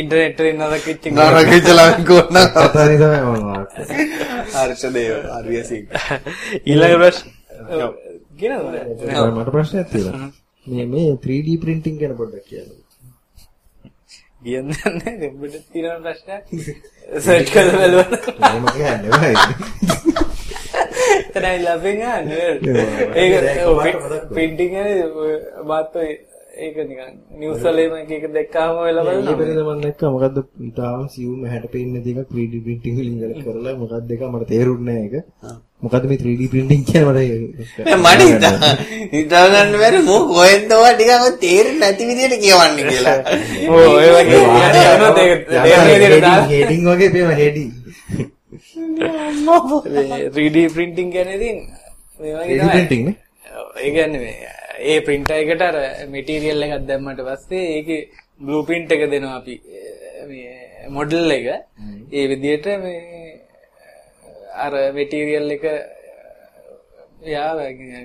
ඉන්ටර්නෙට් 0.00 0.40
එකෙන් 0.40 0.56
නරකිච්ච. 0.62 1.04
නරකිච්ච 1.12 1.68
කොන්න 2.08 2.38
කතානේ 2.54 2.98
තමයි 3.02 3.20
මම. 3.24 3.48
හර්ෂදේව 4.54 5.16
හරියසින් 5.36 5.84
ඊළඟ 6.64 6.96
ප්‍රශ්න. 7.02 7.28
කියනවද 8.40 8.74
මට 9.36 9.48
ප්‍රශ්නයක් 9.54 9.88
තියෙනවා. 9.92 10.28
මේ 10.66 10.86
මේ 10.92 11.10
3D 11.24 11.48
printing 11.62 11.96
ගැන 12.00 12.14
පොඩ්ඩක් 12.20 12.46
කියන්න. 12.50 12.70
කියන්නේ 14.44 14.90
නැහැ 14.96 15.28
ඔබට 15.34 15.56
තියෙන 15.72 15.98
ප්‍රශ්නයක් 16.04 16.44
සර්ච් 17.24 17.48
කරලා 17.54 17.88
බලන්න 17.92 18.58
මම 18.60 18.66
කියන්නේ 18.76 19.10
බෑ. 19.18 19.34
එතනයි 21.36 21.58
ලැබෙන් 21.66 21.96
ගන්න 22.00 22.28
ඒක 23.20 23.32
පින්ටිං 24.36 24.74
මාත් 25.68 25.92
ඔය 26.00 26.10
ඒක 26.56 26.76
නිකන් 26.88 27.12
නිවුස් 27.40 27.60
වල 27.60 27.78
එහෙම 27.80 27.94
එක 27.98 28.10
එක 28.16 28.24
දැක්කම 28.34 28.76
වෙලා 28.80 29.04
බලනවා 29.06 29.36
පෙරේද 29.40 29.58
මම 29.62 29.80
දැක්කා 29.84 30.10
මොකද්ද 30.14 30.36
ඉතාලම 30.68 31.06
සියුම් 31.14 31.40
හැට 31.52 31.66
පේන්නේ 31.72 32.02
දෙක 32.06 32.18
3D 32.30 32.54
printing 32.66 32.94
වලින් 32.98 33.14
ඉඳලා 33.14 33.44
කරලා 33.46 33.74
මොකක්ද 33.80 34.10
එක 34.14 34.22
මට 34.28 34.48
තේරුන්නේ 34.52 34.94
නැහැ 34.94 35.06
ඒක. 35.06 35.26
මොකද්ද 35.84 36.04
මේ 36.10 36.18
3D 36.22 36.42
printing 36.52 36.82
කියන්නේ 36.88 37.26
මට 37.84 37.96
මට 38.00 38.22
හිතා 38.24 38.72
හිතා 39.14 39.44
ගන්න 39.52 39.76
බැරි 39.82 40.00
මෝ 40.08 40.20
කොහෙන්ද 40.32 40.70
ඔය 40.78 40.92
ටිකක් 40.94 41.40
තේරෙන්නේ 41.44 41.80
නැති 41.82 42.08
විදිහට 42.10 42.36
කියවන්නේ 42.44 42.84
කියලා. 42.90 43.18
ඕ 43.70 43.88
ඔය 43.98 44.08
වගේ 44.16 44.86
අනොත් 44.94 45.18
ඒක 45.24 45.40
තේරෙන 45.48 45.88
විදිහට 45.92 46.22
දාලා 46.26 46.50
හෙඩින් 46.52 46.82
වගේ 46.90 47.10
පේම 47.14 47.30
හෙඩින්. 47.42 47.70
3D 50.34 50.56
printing 50.74 51.08
කියන්නේ 51.14 51.36
ඉතින් 51.40 51.58
මේ 52.20 52.32
වගේ 52.34 52.54
3D 52.54 52.60
තමයි. 52.60 52.72
printing 52.76 53.02
නේ. 53.06 53.16
ඔව්, 53.58 53.68
ඒ 53.76 53.90
කියන්නේ 53.90 54.20
මේ 54.20 54.64
ඒ 54.78 55.00
printer 55.00 55.36
එකට 55.42 55.62
අර 55.62 55.76
material 56.08 56.64
එකක් 56.66 56.86
දැම්මට 56.88 57.20
පස්සේ 57.28 57.66
ඒකේ 57.76 58.00
blueprint 58.40 58.90
එක 58.92 59.04
දෙනවා 59.10 59.36
අපි 59.40 59.54
මේ 60.28 60.88
model 60.88 61.30
එක. 61.30 61.46
ඒ 62.12 62.26
විදිහට 62.28 62.66
මේ 62.82 63.40
අර 64.64 64.72
material 64.92 65.50
එක 65.56 65.64
යා 67.26 67.50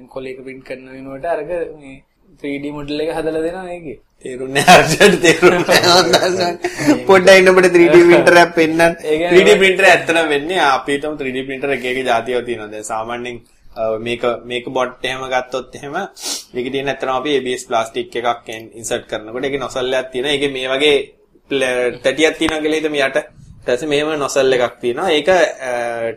කොලේක 0.07 0.39
print 0.45 0.63
කරන 0.63 0.87
වෙනුවට 0.89 1.25
අරක 1.25 1.51
මේ 1.81 2.03
3D 2.41 2.71
model 2.71 3.03
එක 3.03 3.13
හදලා 3.17 3.45
දෙනවා 3.47 3.69
ඒකේ. 3.69 3.99
තේරුන්නේ 4.23 4.63
හර්ෂට 4.63 5.21
තේරුන්නේ 5.21 5.79
නැහැ. 5.85 6.51
පොඩ්ඩක් 7.09 7.39
ඉන්න 7.39 7.51
ඔබට 7.51 7.71
3D 7.75 7.97
printer 8.09 8.37
එකක් 8.43 8.53
පෙන්නන්න. 8.59 8.95
ඒ 9.03 9.17
කියන්නේ 9.17 9.31
3D 9.33 9.57
printer 9.61 9.89
ඇත්තටම 9.89 10.29
වෙන්නේ 10.35 10.61
අපි 10.67 10.97
හිතමු 10.97 11.15
3D 11.21 11.47
printer 11.47 11.75
එක 11.77 11.85
එක 11.91 12.05
જાතියව 12.11 12.45
තියෙනවා. 12.45 12.71
දැන් 12.73 12.87
සාමාන්‍යයෙන් 12.93 13.41
මේක 13.99 14.21
මේක 14.45 14.65
බොට් 14.69 15.05
එහෙම 15.05 15.21
ගත්තොත් 15.33 15.75
එහෙම 15.75 15.93
මේකේ 16.53 16.71
තියෙන 16.71 16.87
ඇත්තටම 16.89 17.13
අපි 17.15 17.35
ABS 17.37 17.63
ප්ලාස්ටික් 17.69 18.15
එකක් 18.15 18.49
ඉන්සර්ට් 18.79 19.05
කරනකොට 19.09 19.45
ඒකේ 19.45 19.59
නොසල් 19.59 19.93
එකක් 19.93 20.11
තියෙනවා. 20.11 20.33
ඒකේ 20.35 20.51
මේ 20.51 20.67
වගේ 20.73 20.95
ප්ල- 21.51 21.99
තැටියක් 22.03 22.37
තියෙනවා 22.37 22.61
කියලා 22.61 22.79
හිතමු 22.79 22.99
යට. 23.07 23.17
ඊට 23.17 23.65
පස්සේ 23.65 23.87
මෙහෙම 23.87 24.09
නොසල් 24.19 24.53
එකක් 24.53 24.75
තියෙනවා. 24.81 25.09
ඒක 25.11 25.29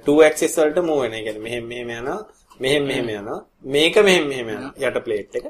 2 0.06 0.22
axis 0.28 0.56
වලට 0.58 0.78
move 0.82 1.02
වෙන. 1.02 1.14
ඒ 1.14 1.22
කියන්නේ 1.22 1.42
මෙහෙම 1.42 1.64
මෙහෙම 1.68 1.90
යනවා. 1.90 2.20
මෙහෙම 2.60 2.84
මෙහෙම 2.86 3.08
යනවා. 3.10 3.40
මේක 3.64 3.96
මෙහෙම 4.08 4.26
මෙහෙම 4.28 4.48
යනවා. 4.48 4.72
යට 4.88 5.04
ප්ලේට් 5.06 5.36
එක. 5.36 5.46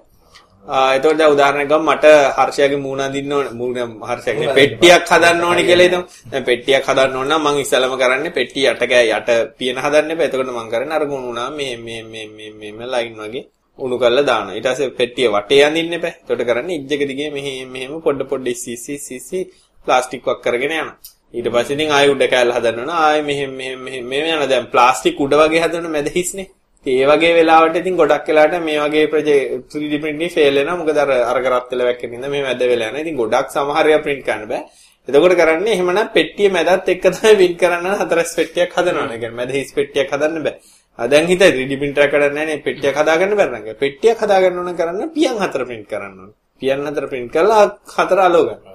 එතකොට 0.67 1.19
දැන් 1.19 1.33
උදාහරණයක් 1.33 1.69
ගමු 1.69 1.93
මට 1.93 2.07
හර්ෂයාගේ 2.37 2.81
මූණ 2.81 3.01
අඳින්න 3.01 3.33
ඕන 3.33 3.49
මූණ 3.57 3.91
හර්ෂයාගේ 4.01 4.55
පෙට්ටියක් 4.59 5.03
හදන්න 5.11 5.45
ඕනේ 5.45 5.65
කියලා 5.69 5.87
හිතමු. 5.87 6.05
දැන් 6.31 6.45
පෙට්ටියක් 6.45 6.87
හදන්න 6.89 7.17
ඕන 7.17 7.29
නම් 7.29 7.43
මම 7.45 7.59
ඉස්සෙල්ලාම 7.65 7.99
කරන්නේ 8.03 8.33
පෙට්ටිය 8.39 8.65
යට 8.71 8.85
ගෑ 8.93 9.11
යට 9.11 9.29
පියන 9.59 9.77
හදන්න 9.85 10.15
එපා. 10.15 10.27
එතකොට 10.29 10.49
මම 10.49 10.71
කරන්නේ 10.73 10.97
අර 10.99 11.05
ගුණ 11.07 11.29
උනා 11.33 11.51
මේ 11.51 11.77
මේ 11.77 12.03
මේ 12.03 12.27
මේ 12.29 12.73
මේ 12.73 12.89
ලයින් 12.95 13.15
වගේ 13.19 13.45
උණු 13.79 13.99
කරලා 13.99 14.27
දානවා. 14.31 14.57
ඊට 14.57 14.69
පස්සේ 14.71 14.91
පෙට්ටිය 15.01 15.29
වටේ 15.37 15.63
අඳින්න 15.69 15.97
එපා. 15.99 16.15
එතකොට 16.23 16.47
කරන්නේ 16.49 16.81
ඉජ්ජක 16.81 17.03
දිගේ 17.11 17.31
මෙහෙ 17.37 17.53
මෙහෙම 17.67 18.01
පොඩ 18.01 18.25
පොඩ 18.31 18.47
ඉස්සි 18.47 18.73
ඉස්සි 18.73 19.41
ප්ලාස්ටික් 19.87 20.25
වක් 20.27 20.41
කරගෙන 20.45 20.73
යනවා. 20.73 20.97
ඊට 21.35 21.49
පස්සේ 21.53 21.77
ඉතින් 21.77 21.91
ආයෙ 21.93 22.09
උඩ 22.15 22.25
කෑල්ල 22.33 22.57
හදන්න 22.57 22.81
ඕන. 22.83 22.93
ආයෙ 23.05 23.23
මෙහෙම 23.23 23.53
මෙහෙම 23.61 23.81
මෙහෙම 23.87 24.05
මෙහෙම 24.11 24.27
යනවා. 24.33 24.51
දැන් 24.53 24.67
ප්ලාස්ටික් 24.75 25.21
උඩ 25.21 25.35
වගේ 25.41 25.65
හදන්න 25.65 25.93
මැද 25.93 26.09
හිස්නේ. 26.17 26.49
ඉතින් 26.87 27.01
ඒ 27.01 27.07
වගේ 27.07 27.35
වෙලාවට 27.35 27.77
ඉතින් 27.77 27.97
ගොඩක් 27.97 28.27
වෙලාවට 28.29 28.63
මේ 28.65 28.79
වගේ 28.79 29.07
ප්‍රොජෙක්ට් 29.13 29.75
3D 29.75 30.01
printing 30.03 30.31
fail 30.31 30.55
වෙනවා. 30.55 30.77
මොකද 30.77 30.99
අර 30.99 31.11
අර 31.11 31.39
කරත් 31.45 31.71
වෙලා 31.73 31.87
වැක්කෙන 31.89 32.15
ඉඳන් 32.15 32.31
මේ 32.31 32.43
මැද 32.43 32.61
වෙලා 32.61 32.89
යනවා. 32.91 33.01
ඉතින් 33.01 33.17
ගොඩක් 33.17 33.49
සමහර 33.55 33.87
ඒවා 33.89 34.05
print 34.07 34.25
කරන්න 34.27 34.49
බෑ. 34.49 34.63
එතකොට 35.09 35.37
කරන්නේ 35.41 35.75
එහෙමනම් 35.75 36.09
පෙට්ටිය 36.17 36.49
මැදත් 36.51 36.89
එක්ක 36.89 37.05
තමයි 37.17 37.35
print 37.41 37.57
කරන්න 37.63 37.87
හතරස් 38.01 38.35
පෙට්ටියක් 38.39 38.77
හදනවා. 38.77 39.07
ඒ 39.15 39.19
කියන්නේ 39.19 39.39
මැද 39.41 39.51
හිස් 39.57 39.73
පෙට්ටියක් 39.79 40.13
හදන්න 40.13 40.45
බෑ. 40.47 40.57
ආ 40.99 41.07
දැන් 41.13 41.27
හිතයි 41.33 41.51
3D 41.57 41.73
printer 41.81 42.03
එකක් 42.05 42.13
කරන්නේ 42.15 42.35
නැහැ 42.37 42.47
නේ 42.51 42.65
පෙට්ටියක් 42.67 42.97
හදාගන්න 43.01 43.37
බැරි 43.41 43.53
නම්. 43.57 43.67
පෙට්ටියක් 43.83 44.19
හදාගන්න 44.23 44.59
ඕන 44.61 44.77
කරන්න 44.81 45.13
පියන් 45.17 45.41
හතර 45.43 45.65
print 45.71 45.87
කරන්න 45.93 46.21
ඕන. 46.21 46.31
පියන් 46.61 46.87
හතර 46.87 47.07
print 47.13 47.31
කරලා 47.35 47.65
හතර 47.97 48.21
අලෝ 48.29 48.45
ගන්න. 48.49 48.74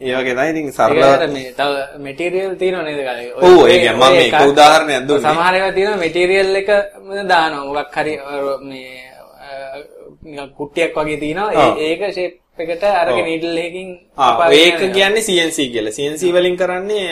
ඒ 0.00 0.14
වගේ 0.16 0.34
තමයි 0.34 0.50
ඉතින් 0.52 0.72
සරලව 0.72 1.32
මේ 1.34 1.52
තව 1.52 1.72
මැටීරියල් 2.04 2.54
තියෙනව 2.56 2.80
නේද? 2.84 3.00
ඔය- 3.00 3.44
ඔව්, 3.46 3.68
ඒ 3.68 3.78
කියන්නේ 3.78 4.00
මම 4.00 4.16
මේක 4.16 4.34
උදාහරණයක් 4.52 5.02
දුන්නේ. 5.08 5.24
සමහර 5.26 5.54
ඒවා 5.54 5.72
තියෙනවා 5.72 6.00
මැටීරියල් 6.02 6.56
එක 6.56 6.68
දානවා. 7.28 7.64
මොකක් 7.68 7.96
හරි 7.96 8.14
මේ 8.62 8.88
නිකන් 10.24 10.50
කුට්ටියක් 10.58 10.92
වගේ 10.96 11.18
තියෙනවා. 11.20 11.52
ඒක 11.78 12.00
ෂේප් 12.12 12.34
එකට 12.58 12.84
ඔව්. 13.12 13.18
නීඩල් 13.28 13.58
එකකින් 13.58 13.88
ඒක. 14.52 14.80
කියන්නේ 14.96 15.22
CNC 15.22 15.58
කියලා. 15.72 15.92
CNC 15.92 16.22
වලින් 16.32 16.56
කරන්නේ 16.56 17.06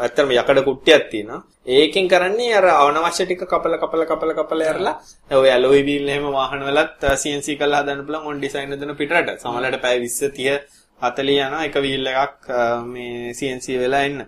ඇත්තටම 0.00 0.30
යකඩ 0.32 0.60
කුට්ටියක් 0.64 1.04
තියෙනවා. 1.10 1.40
ඒකෙන් 1.66 2.08
කරන්නේ 2.08 2.54
අර 2.58 2.66
අනවශ්‍ය 2.66 3.24
ටික 3.26 3.46
කපල 3.46 3.74
කපල 3.78 4.02
කපල 4.04 4.30
කපල 4.34 4.60
ඇරලා 4.62 4.94
ඔය 5.30 5.48
ඇලොයි 5.48 5.82
වීල් 5.86 6.08
එහෙම 6.08 6.26
වාහන 6.34 6.62
වලත් 6.68 7.00
CNC 7.22 7.46
කරලා 7.58 7.82
හදන්න 7.82 8.02
පුළුවන් 8.06 8.26
ඔන් 8.26 8.38
ඩිසයින් 8.40 8.72
හදන 8.74 8.96
පිටරට. 8.98 9.38
සමහරවිට 9.40 9.80
පැය 9.80 9.98
20 10.00 10.30
30 10.30 10.60
40 11.02 11.42
යනවා 11.46 11.66
එක 11.68 11.76
වීල් 11.86 12.06
එකක් 12.12 12.48
මේ 12.92 13.34
CNC 13.38 13.66
වෙලා 13.82 14.04
එන්න. 14.08 14.20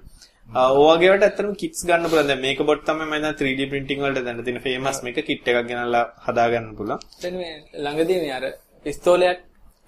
ඕවගේ 0.80 1.10
වට 1.12 1.24
ඇත්තටම 1.26 1.54
කිට්ස් 1.62 1.80
ගන්න 1.88 2.10
පුළුවන්. 2.10 2.28
දැන් 2.30 2.42
මේක 2.46 2.60
බොට් 2.68 2.84
තමයි 2.88 3.06
මම 3.06 3.14
දැන් 3.24 3.36
3D 3.40 3.70
printing 3.72 4.00
වලට 4.04 4.24
දැන් 4.26 4.44
තියෙන 4.46 4.60
famous 4.66 4.98
මේක 5.06 5.18
කිට් 5.28 5.48
එකක් 5.50 5.66
ගෙනල්ලා 5.70 6.04
හදා 6.26 6.46
ගන්න 6.52 6.76
පුළුවන්. 6.78 7.00
දැන් 7.22 7.34
මේ 7.40 7.54
ළඟදී 7.84 8.18
මේ 8.24 8.34
අර 8.38 8.44
පිස්තෝලයක් 8.84 9.38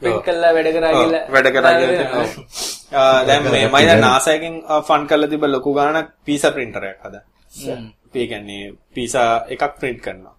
print 0.03 0.23
කරලා 0.27 0.53
වැඩ 0.57 0.71
කරා 0.77 0.93
කියලා 1.01 1.25
වැඩ 1.35 1.49
කරා 1.57 1.75
කියලා 1.81 3.25
දැන් 3.29 3.43
මේ 3.55 3.67
මම 3.69 3.77
දැන් 3.91 4.01
NASA 4.07 4.31
එකෙන් 4.39 4.57
ෆන් 4.89 5.03
කරලා 5.11 5.31
තිබ්බ 5.33 5.45
ලොකු 5.55 5.71
ගාණක් 5.79 6.09
පීසා 6.27 6.55
printer 6.57 6.83
එකක් 6.91 7.05
හදා. 7.07 7.25
ඒ 8.17 8.27
කියන්නේ 8.31 8.73
පීසා 8.95 9.31
එකක් 9.55 9.73
print 9.81 10.01
කරනවා. 10.07 10.35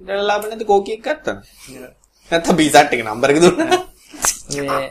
ඊට 0.00 0.26
ලාභ 0.30 0.44
නැති 0.48 0.70
කෝකි 0.72 0.92
එකක් 0.96 1.06
ගත්තා. 1.06 1.36
නැත්නම් 2.30 2.56
පීසාට් 2.60 2.92
එක 2.94 3.02
නම්බර් 3.04 3.30
එක 3.32 3.40
දුන්නා. 3.44 3.78
මේ 4.56 4.88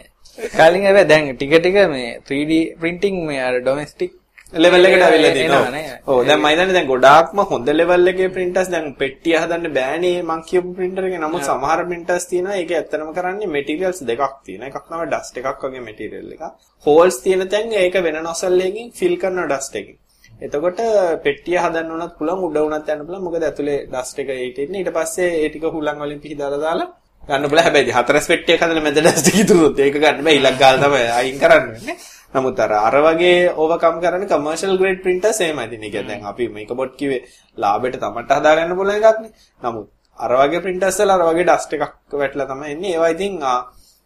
කලින් 0.57 0.87
හැබැයි 0.87 1.09
දැන් 1.11 1.29
ටික 1.33 1.53
ටික 1.57 1.77
මේ 1.89 2.07
3D 2.27 2.53
printing 2.81 3.17
මේ 3.27 3.41
අර 3.41 3.53
domestic 3.61 4.11
ලෙවල් 4.53 4.85
එකට 4.85 5.03
අවිල්ලා. 5.07 5.69
නේද? 5.71 5.89
ඔව් 6.07 6.25
දැන් 6.27 6.39
මම 6.39 6.47
හිතන්නේ 6.49 6.73
දැන් 6.73 6.87
ගොඩාක්ම 6.87 7.39
හොඳ 7.51 7.67
ලෙවල් 7.69 8.11
එකේ 8.11 8.29
printers 8.35 8.69
දැන් 8.73 8.95
පෙට්ටිය 8.95 9.35
හදන්න 9.35 9.73
බෑනේ 9.77 10.23
මං 10.23 10.41
කියපු 10.49 10.73
printer 10.77 11.03
එකේ. 11.07 11.21
නමුත් 11.25 11.43
සමහර 11.43 11.85
printers 11.89 12.25
තියෙනවා 12.31 12.59
ඒක 12.61 12.71
ඇත්තටම 12.71 13.11
කරන්නේ 13.17 13.53
materials 13.57 13.99
දෙකක් 14.09 14.35
තියෙනවා. 14.45 14.69
එකක් 14.69 14.85
තමයි 14.87 15.09
dust 15.13 15.37
එකක් 15.37 15.63
වගේ 15.63 15.83
material 15.89 16.31
එකක්. 16.35 16.45
holes 16.85 17.17
තියෙන 17.23 17.47
තැන් 17.47 17.73
ඒක 17.83 17.97
වෙන 18.05 18.23
nozzle 18.23 18.63
එකකින් 18.69 18.87
fill 18.91 19.17
කරන 19.17 19.47
dust 19.53 19.75
එකකින්. 19.75 19.97
එතකොට 20.41 20.81
පෙට්ටිය 21.23 21.57
හදන්න 21.63 21.93
උනත් 21.95 22.13
පුළුවන් 22.19 22.45
උඩ 22.47 22.57
උනත් 22.63 22.89
යන්න 22.93 23.05
පුළුවන් 23.07 23.25
මොකද 23.27 23.43
ඇතුලේ 23.43 23.79
dust 23.93 24.19
එක 24.23 24.29
ඒට 24.35 24.59
ඉන්නේ 24.65 24.81
ඊට 24.81 24.91
පස්සේ 24.97 25.29
ඒ 25.43 25.49
ටික 25.49 25.69
හුලං 25.75 26.01
වලින් 26.03 26.21
පිහදාලා 26.25 26.61
දාලා 26.65 26.89
ගන්න 27.27 27.49
පුළුවන් 27.49 27.65
හැබැයි 27.67 27.93
හතරස් 27.97 28.27
පෙට්ටියක් 28.31 28.61
හදලා 28.63 28.85
මැද 28.85 29.01
dust 29.07 29.27
එක 29.31 29.37
ඉතුරුත් 29.43 29.79
ඒක 29.79 29.95
ගන්න. 30.03 30.23
බෑ 30.25 30.35
ඉලක්ක 30.39 30.57
ගාලා 30.61 30.83
තමයි 30.85 31.05
අයින් 31.19 31.37
කරන්න. 31.43 31.67
වෙන්නේ 31.73 31.97
නමුත් 32.35 32.59
අර 32.63 32.71
අර 32.87 32.95
වගේ 33.05 33.53
ඕවර්කම් 33.61 33.95
කරන්න 34.03 34.25
කමර්ෂල් 34.31 34.75
ග්‍රේඩ් 34.81 34.99
printers 35.05 35.39
එහෙමයි 35.41 35.65
ඉතින්. 35.67 35.83
ඒක 35.87 36.07
දැන් 36.07 36.25
අපි 36.31 36.47
මේක 36.55 36.71
බොට් 36.79 36.93
කිව්වේ 36.99 37.21
ලාභයට 37.57 37.99
තමන්ට 38.03 38.31
හදා 38.37 38.55
ගන්න 38.57 38.77
පුළුවන් 38.79 38.97
එකක් 38.99 39.19
නේ. 39.23 39.31
නමුත් 39.63 39.87
අර 40.19 40.31
වගේ 40.41 40.63
printers 40.65 40.99
වල 41.01 41.11
අර 41.15 41.23
වගේ 41.29 41.47
dust 41.51 41.73
එකක් 41.73 42.13
වැටලා 42.21 42.49
තමයි 42.51 42.71
එන්නේ. 42.75 42.93
ඒවා 42.95 43.11
ඉතින් 43.15 43.33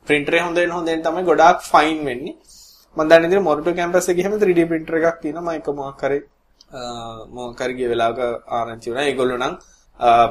printer 0.08 0.34
එක 0.38 0.44
හොඳ 0.48 0.58
වෙන 0.62 0.72
හොඳ 0.78 0.88
වෙන 0.92 1.04
තමයි 1.08 1.24
ගොඩාක් 1.30 1.58
ෆයින් 1.72 2.00
වෙන්නේ. 2.08 2.36
මම 2.98 3.04
දන්නේ 3.10 3.30
ඉතින් 3.30 3.44
මොරටු 3.50 3.76
කැම්පස් 3.80 4.10
එකේ 4.12 4.24
හැම 4.26 4.36
3D 4.42 4.68
printer 4.72 4.96
එකක් 5.00 5.22
තියෙනවා. 5.24 5.54
මම 5.54 5.60
එක 5.60 5.68
මොකක් 5.80 6.04
හරි 6.08 6.20
මොකක් 7.38 7.60
හරි 7.64 7.74
ගිය 7.78 7.88
වෙලාවක 7.94 8.20
ආරංචි 8.58 8.88
වුණා. 8.90 9.08
ඒගොල්ලෝ 9.10 9.40
නම් 9.42 9.54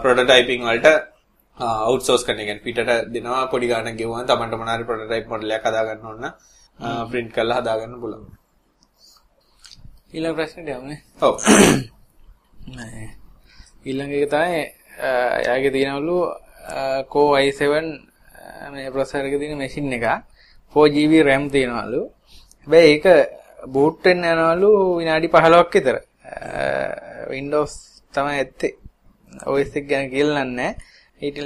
ප්‍රොටෝටයිපින් 0.03 0.69
වලට 0.69 0.89
අවුට්සෝස් 1.59 2.25
කරන 2.25 2.41
එක 2.41 2.63
පිටට 2.63 2.91
දෙනවා 3.09 3.47
පොඩි 3.49 3.69
ගාණක් 3.69 3.97
ගෙවුවා 3.97 4.25
තමන්ට 4.25 4.59
මොන 4.59 4.69
හරි 4.69 4.85
ප්‍රොටෝටයිප් 4.85 5.27
මොඩල් 5.29 5.51
එකක් 5.51 5.65
හදා 5.65 5.85
ගන්න 5.87 6.07
ඕන 6.07 6.25
print 7.11 7.31
කරලා 7.31 7.61
හදා 7.61 7.77
ගන්න 7.79 8.01
පුළුවන්. 8.01 8.31
ඊළඟ 10.13 10.37
ප්‍රශ්නෙට 10.37 10.69
යමුනේ. 10.69 11.01
ඔව්. 11.21 11.35
ඊළඟ 13.87 14.13
එක 14.13 14.31
තමයි 14.31 14.63
එයාගේ 15.41 15.71
තියෙනවලු 15.71 16.17
Core 17.09 17.43
i7 17.43 17.63
මේ 18.73 18.91
ප්‍රොසෙසර් 18.91 19.27
එකේ 19.27 19.39
තියෙන 19.39 19.59
මැෂින් 19.59 19.93
එක 19.93 20.05
4GB 20.75 21.13
RAM 21.23 21.51
තියෙනවලු. 21.51 22.03
හැබැයි 22.67 22.95
ඒක 22.95 23.07
boot 23.69 24.01
වෙන්න 24.05 24.25
යනවලු 24.25 24.71
විනාඩි 24.99 25.29
15ක් 25.29 25.75
විතර. 25.75 25.97
Windows 27.29 27.73
තමයි 28.15 28.39
ඇත්තේ. 28.39 28.73
OS 29.47 29.77
එක 29.77 29.87
ගැන 29.87 30.11
කියලා 30.11 30.45
නැහැ. 30.47 30.91
ඊට 31.27 31.39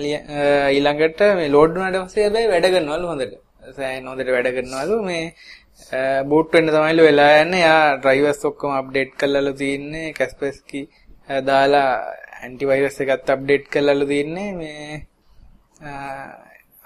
ඊළඟට 0.74 1.20
මේ 1.38 1.52
ලෝඩ් 1.54 1.74
වුණාට 1.76 2.06
පස්සේ 2.08 2.24
හැබැයි 2.26 2.50
වැඩ 2.52 2.66
කරනවලු 2.74 3.06
හොඳට. 3.12 3.34
සෑහෙන 3.78 4.06
හොඳට 4.10 4.30
වැඩ 4.34 4.48
කරනවලු 4.56 4.96
මේ 5.08 5.24
බූට් 6.30 6.54
වෙන්න 6.54 6.70
තමයිලු 6.74 7.02
වෙලා 7.08 7.32
යන්නේ. 7.42 7.64
යා 7.66 7.82
ඩ්‍රයිවර්ස් 7.98 8.42
ඔක්කොම 8.50 8.72
අප්ඩේට් 8.80 9.12
කරලාලු 9.20 9.52
තින්නේ. 9.62 10.14
Kaspersky 10.18 10.82
දාලා 11.48 11.90
ඇන්ටිවයිරස් 12.42 12.96
එකත් 13.04 13.28
අප්ඩේට් 13.34 13.66
කරලාලු 13.74 14.06
තින්නේ. 14.12 14.48
මේ 14.60 14.80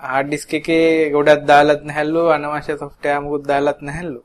හાર્ඩ් 0.08 0.28
ඩිස්ක් 0.30 0.52
එකේ 0.58 0.88
ගොඩක් 1.14 1.44
දාලත් 1.52 1.82
නැහැලු 1.88 2.22
අනවශ්‍ය 2.36 2.72
සොෆ්ට්වෙයාර් 2.82 3.22
මුකුත් 3.24 3.44
දාලත් 3.52 3.80
නැහැලු. 3.88 4.20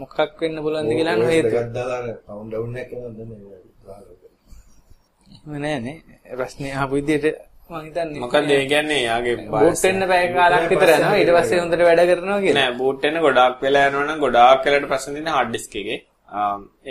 මොකක් 0.00 0.16
වෙන්න 0.40 0.62
පුළුවන්ද 0.64 0.90
කියලා 0.98 1.16
නෝ 1.20 1.28
හේතුව. 1.34 1.58
එකක් 1.60 1.72
දාලා 1.78 2.00
ඩවුන් 2.48 2.72
එකක් 2.82 2.90
කරනවද 2.90 3.20
මේ 3.28 3.38
එහෙම 5.34 5.52
නෑනේ. 5.64 5.96
ප්‍රශ්නේ 6.38 6.72
අහපු 6.78 6.94
විදිහට 6.98 7.47
මම 7.70 7.80
හිතන්නේ. 7.86 8.20
මොකද 8.24 8.50
ඒ 8.56 8.66
කියන්නේ 8.72 9.00
යාගේ 9.08 9.34
බූට් 9.54 9.82
වෙන්න 9.86 10.04
පැය 10.10 10.28
කාලක් 10.36 10.68
විතර 10.72 10.90
යනවා. 10.92 11.16
ඊට 11.22 11.32
පස්සේ 11.36 11.58
හොඳට 11.62 11.82
වැඩ 11.88 12.02
කරනවා 12.10 12.38
කියලා. 12.44 12.60
නෑ 12.60 12.76
බූට් 12.82 13.02
වෙන 13.06 13.18
ගොඩාක් 13.26 13.64
වෙලා 13.64 13.88
යනවනම් 13.90 14.22
ගොඩාක් 14.24 14.62
වෙලාට 14.66 14.86
ප්‍රශ්න 14.92 15.16
තියෙන 15.16 15.34
hard 15.36 15.50
disk 15.56 15.74
එකේ. 15.80 15.98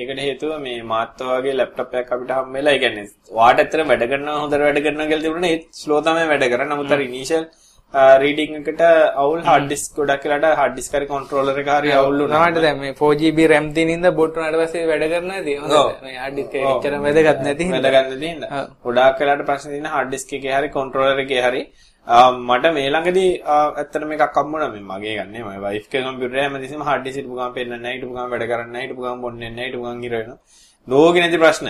ඒකට 0.02 0.20
හේතුව 0.26 0.52
මේ 0.66 0.84
මාත්ත 0.92 1.20
වගේ 1.30 1.56
ලැප්ටොප් 1.60 1.96
එකක් 2.02 2.12
අපිට 2.16 2.32
හම් 2.38 2.54
වෙලා 2.58 2.76
ඒ 2.78 2.82
කියන්නේ 2.84 3.08
වාට 3.40 3.64
ඇත්තට 3.64 3.88
වැඩ 3.92 4.06
කරනවා 4.12 4.38
හොඳට 4.44 4.66
වැඩ 4.68 4.82
කරනවා 4.86 5.08
කියලා 5.12 5.26
තිබුණා 5.26 5.54
ඒත් 5.56 5.66
ස්ලෝ 5.82 6.00
තමයි 6.08 6.28
වැඩ 6.34 6.46
කරන්නේ. 6.54 6.74
නමුත් 6.74 6.94
අර 6.96 7.02
ඉනිෂියල් 7.08 7.46
රීඩින් 7.94 8.56
එකට 8.60 8.82
අවුල් 9.24 9.42
hard 9.42 9.70
disk 9.70 9.96
ගොඩක් 9.96 10.24
වෙලාට 10.28 10.58
hard 10.60 10.76
disk 10.76 10.92
හරි 10.92 11.08
controller 11.14 11.56
එක 11.62 11.70
හරි 11.74 11.92
අවුල් 11.92 12.18
වුණා. 12.22 12.50
නමට 12.50 12.62
දැන් 12.66 12.80
මේ 12.80 12.94
4GB 12.94 13.50
RAM 13.52 13.74
තියෙන 13.74 13.90
ඉඳ 13.96 14.10
බෝට් 14.20 14.36
වුණාට 14.36 14.60
පස්සේ 14.62 14.88
වැඩ 14.92 15.26
නැති. 15.32 15.58
ඔව්. 15.58 15.72
හොඳට. 15.72 16.04
මේ 16.04 16.18
hard 16.24 16.36
disk 16.40 16.54
එක 16.54 16.66
එච්චරම 16.74 17.08
වැදගත් 17.08 17.44
නැති 17.48 17.64
හින්දා. 17.70 17.82
වැඩ 17.82 18.10
ගන්න 18.10 18.20
තියෙන. 18.20 18.44
ඔව්. 18.44 18.68
ගොඩාක් 18.84 19.20
වෙලාට 19.24 19.46
ප්‍රශ්න 19.50 19.76
තියෙන 19.76 19.90
hard 19.96 20.12
disk 20.16 20.34
එකේ 20.40 20.54
හරි 20.58 20.70
controller 20.78 21.18
එකේ 21.26 21.42
හරි 21.48 21.64
මට 22.08 22.74
මේ 22.76 22.92
ළඟදී 22.92 23.32
ඇත්තටම 23.56 24.12
එකක් 24.18 24.38
හම්බුණා 24.42 24.70
මේ 24.76 24.86
මගේ 24.92 25.16
ගන්නේ 25.18 25.44
මම 25.48 25.66
wife 25.66 25.90
ගේ 25.92 26.04
කම්පියුටරේ 26.06 26.46
හැමදෙස්සම 26.46 26.88
hard 26.92 27.04
disk 27.08 27.18
හිටපු 27.20 27.36
ගමන් 27.40 27.54
පෙන්නන්නේ 27.58 27.82
නැහැ 27.84 27.98
හිටපු 27.98 28.14
ගමන් 28.14 28.32
වැඩ 28.34 28.48
කරන්නේ 28.52 28.74
නැහැ 28.76 28.88
හිටපු 28.88 29.04
ගමන් 29.08 29.22
බොන්නේ 29.26 29.50
නැහැ 29.50 29.68
හිටපු 29.70 29.84
ගමන් 29.88 30.08
ඉර 30.10 30.16
වෙනවා. 30.20 30.40
ලෝකේ 30.88 31.24
නැති 31.24 31.44
ප්‍රශ්න. 31.44 31.68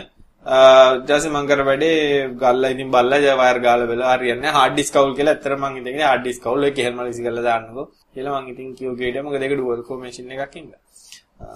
ඊටසේ 0.47 1.29
මං 1.29 1.47
කර 1.47 1.61
වැඩේ 1.67 2.27
ගල්ලා 2.41 2.71
ඉතින් 2.71 2.91
බල්ලා 2.91 3.19
ජය 3.19 3.31
වයර් 3.35 3.57
ගාලා 3.59 3.87
වෙලා 3.87 4.13
හරියන්නේ 4.13 4.43
නැහැ. 4.43 4.57
Hard 4.57 4.75
disk 4.77 4.93
කවුල් 4.93 5.15
කියලා 5.15 5.33
ඇත්තට 5.33 5.57
මං 5.57 5.79
ඉතින් 5.79 6.01
hard 6.01 6.23
disk 6.23 6.41
කවුල් 6.41 6.63
එක 6.63 6.75
කෙහෙල් 6.75 6.93
මලිසි 6.93 7.25
කරලා 7.25 7.43
දාන්නකෝ 7.43 7.85
කියලා 8.13 8.35
මං 8.35 8.51
ඉතින් 8.53 8.75
කියෝ 8.77 8.95
ගේඩිය. 8.95 9.23
මොකද 9.23 9.41
ඒක 9.41 9.55
ඩුවල් 9.55 9.81
කෝ 9.83 9.97
මැෂින් 9.99 10.31
එකක් 10.35 10.55
ඉඳලා. 10.55 10.81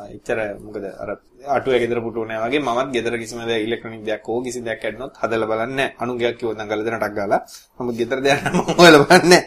එච්චර 0.09 0.39
මොකද 0.59 0.83
අර 1.03 1.09
අටුවේ 1.49 1.79
ගෙදර 1.83 1.99
පුටු 2.05 2.25
නෑ 2.25 2.41
වගේ 2.43 2.61
මමත් 2.61 2.89
ගෙදර 2.95 3.15
කිසිම 3.21 3.39
දෙයක් 3.43 3.63
ඉලෙක්ට්‍රොනික 3.67 4.03
දෙයක් 4.03 4.27
හෝ 4.27 4.39
කිසි 4.45 4.59
දෙයක් 4.61 4.83
ඇඩනොත් 4.83 5.13
හදලා 5.21 5.49
බලන්නේ 5.51 5.77
නෑ. 5.77 5.95
අනුගයක් 5.99 6.35
කිව්වොත් 6.39 6.57
නම් 6.57 6.69
ගල 6.71 6.83
දෙනටක් 6.85 7.15
ගාලා. 7.19 7.41
මම 7.79 7.89
ගෙදර 7.99 8.19
දෙයක් 8.25 8.39
නම් 8.43 8.57
මම 8.57 8.75
හොයලා 8.79 9.03
බලන්නේ 9.03 9.29
නෑ. 9.33 9.43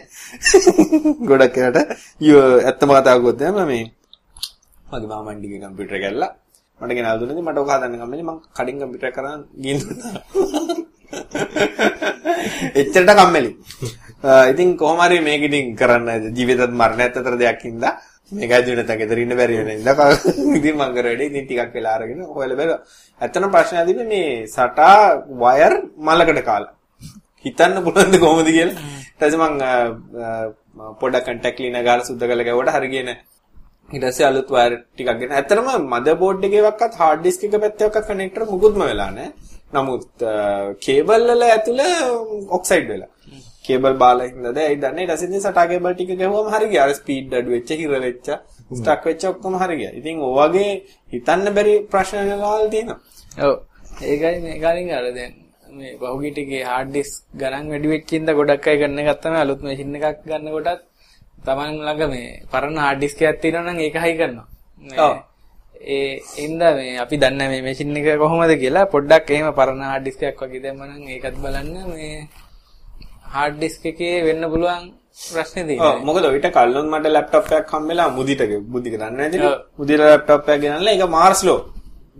ගොඩක් 1.29 1.53
කරට 1.55 1.77
ඇත්ත 2.63 2.81
මාතාවකුත් 2.85 3.37
දැම්ම 3.39 3.61
මේ 3.65 3.85
මගේ 4.85 5.11
මාමණ්ඩිගේ 5.13 5.61
කම්පියුටර් 5.61 5.97
එක 5.99 6.07
ඇල්ලා. 6.09 6.31
මට 6.81 6.91
ගෙනල්ලා 6.91 7.19
දුන්නා 7.19 7.43
මට 7.43 7.57
ඔක 7.57 7.69
හදන්න 7.69 7.95
කම්මැලි 7.95 8.23
මම 8.23 8.39
කඩින් 8.51 8.75
කම්පියුටර් 8.79 9.11
කරන් 9.11 9.41
ගිහින් 9.57 9.79
දුන්නා 9.81 10.13
එච්චරට 12.75 13.11
කම්මැලි. 13.11 13.51
ඉතින් 14.51 14.69
කොහොම 14.77 14.99
හරි 14.99 15.17
මේක 15.21 15.43
ඉතින් 15.43 15.65
කරන්න 15.75 16.35
ජීවිතත් 16.35 16.73
මරණයත් 16.73 17.17
අතර 17.17 17.35
දෙයක් 17.37 17.63
ඉඳලා 17.65 17.93
මේක 18.31 18.51
ඇදුවේ 18.51 18.77
නැත්නම් 18.79 19.01
ගෙදර 19.01 19.19
ඉන්න 19.19 19.35
බැරි 19.39 19.57
වෙන 19.59 19.69
ඉඳලා 19.75 20.07
ඉතින් 20.57 20.75
මං 20.75 20.95
කර 20.95 21.05
වැඩේ 21.05 21.29
ඉතින් 21.31 21.45
ටිකක් 21.45 21.75
වෙලා 21.75 21.95
අරගෙන 21.97 22.21
හොයලා 22.29 22.59
බැලුවා. 22.59 22.81
ඇත්තටම 23.21 23.51
ප්‍රශ්නයක් 23.51 23.87
තිබ්බේ 23.89 24.07
මේ 24.07 24.29
සටා 24.47 24.97
වයර් 25.41 25.73
මලකට 25.99 26.43
කාලා. 26.43 26.73
හිතන්න 27.45 27.83
පුළුවන්ද 27.85 28.15
කොහොමද 28.17 28.49
කියලා. 28.49 28.77
ඊට 29.05 29.17
පස්සේ 29.19 29.39
මං 29.41 29.55
පොඩක් 31.01 31.25
කන්ටැක්ට් 31.25 31.57
ක්ලීනර් 31.57 31.85
ගාලා 31.87 32.09
සුද්ධ 32.09 32.25
කරලා 32.25 32.47
ගැවුවට 32.49 32.75
හරි 32.75 32.91
ගියේ 32.93 33.07
නැහැ. 33.07 33.23
ඊට 33.89 34.03
පස්සේ 34.03 34.27
අලුත් 34.27 34.49
වයර් 34.49 34.73
ටිකක් 34.75 35.19
ගෙන. 35.19 35.31
ඇත්තටම 35.31 35.67
මදර් 35.87 36.15
බෝඩ් 36.21 36.45
එකේවත් 36.47 36.95
hard 37.01 37.19
disk 37.25 37.43
එක 37.43 37.57
පැත්තේවත් 37.63 38.07
කනෙක්ටර් 38.07 38.45
මුකුත්ම 38.51 38.81
වෙලා 38.83 39.11
නැහැ. 39.11 39.31
නමුත් 39.73 40.25
කේබල් 40.85 41.27
වල 41.29 41.43
ඇතුළ 41.47 41.83
ඔක්සයිඩ් 42.57 42.87
වෙලා. 42.91 43.11
කේබල් 43.65 43.95
බාලා 44.03 44.27
හින්දාද 44.31 44.59
ඇයි 44.63 44.81
දන්නේ 44.81 45.05
ඊට 45.05 45.13
පස්සේ 45.13 45.29
ඉතින් 45.29 45.45
සටා 45.45 45.67
කේබල් 45.71 45.93
ටික 45.93 46.11
ගහුවම 46.15 46.49
හරි 46.55 46.71
ගියා. 46.71 46.87
අර 46.87 46.95
ස්පීඩ් 46.99 47.37
අඩු 47.39 47.55
වෙච්ච, 47.55 47.71
හිර 47.81 47.91
වෙච්ච, 48.07 48.27
ස්ටක් 48.71 49.07
වෙච්ච 49.09 49.29
ඔක්කොම 49.31 49.57
හරි 49.61 49.79
ගියා. 49.81 49.93
ඉතින් 49.99 50.25
ඔය 50.27 50.35
වගේ 50.39 50.73
හිතන්න 51.13 51.55
බැරි 51.57 51.75
ප්‍රශ්න 51.91 52.35
වල 52.43 52.69
තියෙනවා. 52.73 52.99
ඔව්. 53.45 53.55
ඒකයි 54.03 54.37
මේ 54.41 54.59
කාලින් 54.59 54.91
අර 54.97 55.05
දැන් 55.17 55.33
මේ 55.77 55.93
පහුගිය 56.01 56.31
ටිකේ 56.33 56.65
hard 56.71 56.89
disk 56.95 57.23
ගණන් 57.35 57.71
වැඩි 57.71 57.93
වෙච්ච 57.93 58.17
ඉඳ 58.17 58.35
ගොඩක් 58.39 58.67
අය 58.71 58.77
ගන්න 58.81 59.01
එකක් 59.03 59.23
තමයි 59.23 59.39
අලුත් 59.43 59.61
මැෂින් 59.65 59.95
එකක් 59.99 60.21
ගන්න 60.27 60.51
කොටත් 60.55 60.83
Taman 61.47 61.69
ළඟ 61.87 62.09
මේ 62.13 62.41
පරණ 62.51 62.77
hard 62.85 62.99
disk 63.03 63.21
එකක් 63.21 63.39
තියෙනවා 63.43 63.71
නම් 63.73 63.79
ඒක 63.85 63.97
හයි 64.03 64.13
කරනවා. 64.19 64.47
ඔව්. 65.05 65.15
ඒ 65.95 66.19
ඉඳා 66.45 66.73
මේ 66.77 66.97
අපි 67.03 67.15
දන්නේ 67.23 67.47
මේ 67.51 67.61
මැෂින් 67.67 67.95
එක 67.99 68.07
කොහොමද 68.23 68.53
කියලා 68.63 68.91
පොඩ්ඩක් 68.93 69.29
එහෙම 69.35 69.47
පරණ 69.59 69.83
hard 69.91 70.03
disk 70.07 70.21
එකක් 70.29 70.41
වගේ 70.43 70.63
දැම්මනම් 70.65 71.07
ඒකත් 71.15 71.37
බලන්න 71.43 71.75
මේ 71.93 72.27
hard 73.35 73.55
disk 73.63 73.85
එකේ 73.91 74.15
වෙන්න 74.27 74.43
පුළුවන් 74.53 74.83
ප්‍රශ්නේ 75.31 75.63
ඔව් 75.63 75.69
තියෙනවා. 75.69 76.03
මොකද 76.07 76.25
ඔයිට 76.31 76.47
කල්ලොත් 76.57 76.87
මට 76.93 77.13
ලැප්ටොප් 77.15 77.51
එකක් 77.59 77.71
හම්බෙලා 77.75 78.09
මුදිට 78.17 78.41
මුදික 78.73 78.95
දන්නේ 79.01 79.17
නැතිනේ. 79.21 79.53
ඔව්. 79.53 79.57
මුදිට 79.79 80.05
ලැප්ටොප් 80.09 80.49
එකක් 80.49 80.61
ගෙනල්ලා 80.63 80.93
ඒක 80.93 81.09
මාර්ස්ලෝ. 81.17 81.59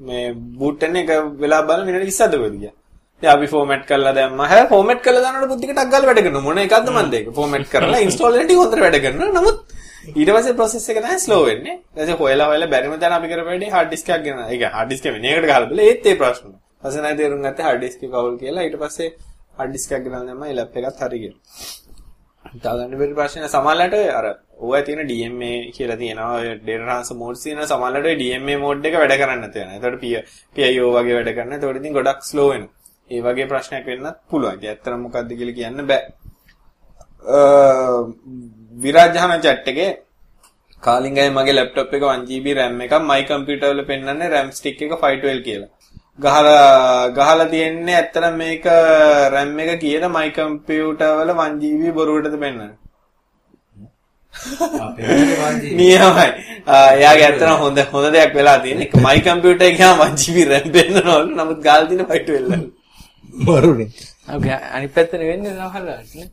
මේ 0.08 0.34
බූට් 0.60 0.84
එක 0.84 1.10
වෙලා 1.42 1.62
බලන 1.68 1.88
විනාඩි 1.88 2.12
20ද 2.12 2.34
වෙද 2.44 2.56
ගියා. 2.62 2.76
ඉතින් 3.21 3.30
අපි 3.36 3.47
ෆෝමැට් 3.47 3.86
කරලා 3.89 4.13
දැම්මා. 4.13 4.47
හැබැයි 4.51 4.69
ෆෝමැට් 4.69 5.01
කරලා 5.06 5.23
දානකොට 5.25 5.49
බුද්ධිකට 5.51 5.80
අග්ගල 5.84 6.06
වැඩ 6.10 6.21
කරනවා. 6.25 6.43
මොන 6.47 6.58
එකක්ද 6.58 6.89
මන්ද 6.95 7.13
ඒක. 7.13 7.28
ෆෝමැට් 7.39 7.69
කරලා 7.73 8.01
ඉන්ස්ටෝල් 8.06 8.34
වෙන 8.38 8.47
ටික 8.47 8.60
හොඳට 8.62 8.82
වැඩ 8.86 8.99
කරනවා. 9.06 9.32
නමුත් 9.38 9.58
ඊට 10.19 10.32
පස්සේ 10.36 10.58
process 10.60 10.89
එක 10.89 10.99
තමයි 11.04 11.19
slow 11.25 11.41
වෙන්නේ. 11.49 11.75
ඊට 11.80 12.01
පස්සේ 12.01 12.19
හොයලා 12.21 12.49
හොයලා 12.51 12.71
බැරිම 12.73 12.99
තැන 12.99 13.15
අපි 13.17 13.32
කරපෙන්නේ 13.32 13.71
hard 13.75 13.89
disk 13.93 14.10
එකක් 14.10 14.25
ගෙනන. 14.28 14.43
ඒක 14.54 14.67
hard 14.78 14.89
disk 14.91 15.06
එක 15.08 15.15
වෙන 15.15 15.25
එකට 15.32 15.47
ගහලා 15.51 15.69
බලලා 15.71 15.88
ඒත් 15.91 16.06
ඒ 16.12 16.17
ප්‍රශ්න. 16.21 16.51
ඊපස්සේ 16.84 17.06
නැති 17.06 17.21
තේරුම් 17.23 17.41
ගත්තේ 17.47 17.67
hard 17.69 17.82
disk 17.86 18.04
එක 18.04 18.12
කවුල් 18.15 18.38
කියලා. 18.43 18.67
ඊට 18.67 18.78
පස්සේ 18.84 19.10
hard 19.58 19.73
disk 19.75 19.95
එකක් 19.95 20.06
ගෙනල්ලා 20.06 20.25
දැම්මා. 20.30 20.51
ඒ 20.51 20.58
ලැප් 20.60 20.78
එකත් 20.84 21.04
හරි 21.08 21.19
ගියා. 21.23 21.36
දාගන්න 22.63 22.97
බැරි 22.99 23.15
ප්‍රශ්න 23.19 23.47
සමහරවිට 23.56 24.15
අර 24.19 24.25
ඕවා 24.63 24.82
තියෙන 24.88 25.08
DMA 25.12 25.51
කියලා 25.75 25.99
තියෙනවා 26.01 26.39
ඔය 26.39 26.47
data 26.67 26.84
transfer 26.86 27.17
modes 27.21 27.43
තියෙන 27.45 27.67
සමහරවිට 27.73 28.12
ඔය 28.12 28.17
DMA 28.23 28.56
mode 28.63 28.89
එක 28.89 28.97
වැඩ 29.01 29.15
කරන්නේ 29.21 29.41
නැති 29.43 29.60
වෙනවා. 29.62 29.75
ඒතකොට 29.78 30.01
PIO 30.56 30.86
වගේ 30.97 31.15
වැඩ 31.17 31.32
කරනවා. 31.38 31.58
ඒතකොට 31.58 31.80
ඉතින් 31.82 31.95
ගොඩක් 31.97 32.28
slow 32.32 32.49
වෙනවා. 32.54 32.75
ඒ 33.10 33.22
වගේ 33.22 33.50
ප්‍රශ්නයක් 33.52 33.86
වෙන්නත් 33.89 34.18
පුළුවන්. 34.30 34.58
ඒක 34.62 34.70
ඇත්තටම 34.72 35.01
මොකද්ද 35.06 35.30
කියලා 35.39 35.58
කියන්න 35.60 35.88
බෑ. 35.91 36.03
අ 37.36 37.39
විරාජහන 38.84 39.41
chat 39.45 39.68
එකේ 39.72 39.91
කාලින්ගයි 40.84 41.30
මගේ 41.38 41.58
ලැප්ටොප් 41.58 41.93
එක 41.97 42.03
1GB 42.14 42.47
RAM 42.60 42.82
එකක් 42.86 42.95
my 43.12 43.22
computer 43.32 43.70
වල 43.74 43.84
පෙන්වන්නේ 43.91 44.32
RAM 44.36 44.51
stick 44.58 44.82
එක 44.82 44.95
512 45.03 45.43
කියලා. 45.47 45.70
ගහලා 46.24 47.10
ගහලා 47.18 47.45
තියෙන්නේ 47.53 47.95
ඇත්තටම 47.99 48.36
මේක 48.41 48.66
RAM 49.36 49.60
එක 49.60 49.72
කියන 49.84 50.08
my 50.18 50.30
computer 50.39 51.12
වල 51.20 51.32
1GB 51.45 51.93
බොරුවටද 51.99 52.39
පෙන්වන්නේ. 52.43 52.72
නියමයි. 55.80 56.30
ආ, 56.68 56.89
එයාගේ 56.97 57.28
ඇත්තටම 57.28 57.53
හොඳ 57.64 57.78
හොඳ 57.93 58.08
දෙයක් 58.16 58.34
වෙලා 58.39 58.58
තියෙන්නේ. 58.66 58.89
my 59.08 59.18
computer 59.30 59.66
එක 59.70 59.78
ගාම 59.84 60.01
1GB 60.08 60.38
RAM 60.53 60.68
පෙන්වනවලු. 60.78 61.30
නමුත් 61.39 61.60
ගාලා 61.68 61.88
තියෙන 61.89 62.06
512. 62.16 62.85
මරුනේ. 63.48 63.90
ඔව් 64.34 64.48
අනිත් 64.76 64.92
පැත්තට 64.96 65.20
වෙන්නේ 65.32 65.54
සමහරවිට 65.58 66.16
නේ. 66.16 66.30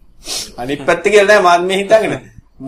අනිත් 0.59 0.87
පැත්ත 0.87 1.05
කියලා 1.05 1.29
නෑ 1.31 1.47
මාත් 1.49 1.69
මේ 1.69 1.83
හිතාගෙන. 1.83 2.17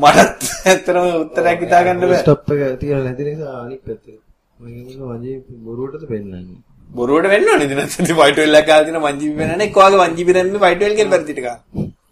මටත් 0.02 0.42
ඇත්තටම 0.66 1.08
උත්තරයක් 1.22 1.60
හිතා 1.64 1.82
ගන්න 1.86 2.00
බෑ. 2.10 2.20
ස්ටොප් 2.22 2.52
එක 2.52 2.78
තියලා 2.80 3.02
නැති 3.06 3.24
නිසා 3.30 3.56
අනිත් 3.64 3.82
පැත්තට. 3.86 4.20
මම 4.60 5.18
වජේ 5.22 5.36
බොරුවටද 5.66 6.06
පෙන්නන්නේ. 6.12 6.62
බොරුවට 6.98 7.30
වෙන්න 7.32 7.48
ඕනේ 7.52 7.66
ඉතින් 7.66 7.78
නැත්නම් 7.80 8.06
512 8.10 8.60
එකක් 8.60 8.68
ගාලා 8.68 8.84
තියෙන 8.86 9.00
1GB 9.02 9.38
වෙනනේ 9.40 9.66
එක්ක 9.68 9.76
වගේ 9.78 10.04
1GB 10.08 10.28
RAM 10.36 10.52
මේ 10.52 10.62
512 10.66 10.96
කියන 10.98 11.10
පරිදිට 11.14 11.40
ගා. 11.46 11.56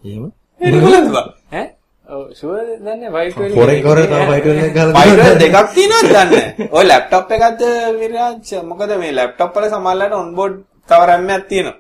එහෙම? 0.05 0.25
ඒක 0.61 0.75
බලන්න 0.85 1.09
බා. 1.17 1.27
ඈ 1.53 1.67
ඔව් 2.07 2.23
ෂුවර් 2.39 2.67
දන්නේ 2.81 3.11
512 3.11 3.61
හොරෙන් 3.61 3.81
හොරෙන් 3.89 4.07
තව 4.11 4.23
512 4.31 4.67
එක 4.67 4.75
ගහලා 4.77 5.05
ෆයිබර් 5.05 5.39
දෙකක් 5.43 5.73
තියෙනවද 5.77 6.09
දන්නේ 6.09 6.27
නැහැ. 6.33 6.69
ඔය 6.77 6.85
ලැප්ටොප් 6.91 7.33
එකක්ද 7.37 7.63
විරාජ් 8.01 8.63
මොකද 8.71 8.93
මේ 9.03 9.17
ලැප්ටොප් 9.19 9.57
වල 9.57 9.69
සමහරවිට 9.73 10.21
ඔන්බෝඩ් 10.23 10.57
තව 10.89 11.01
RAM 11.11 11.23
එකක් 11.29 11.45
තියෙනවා. 11.49 11.77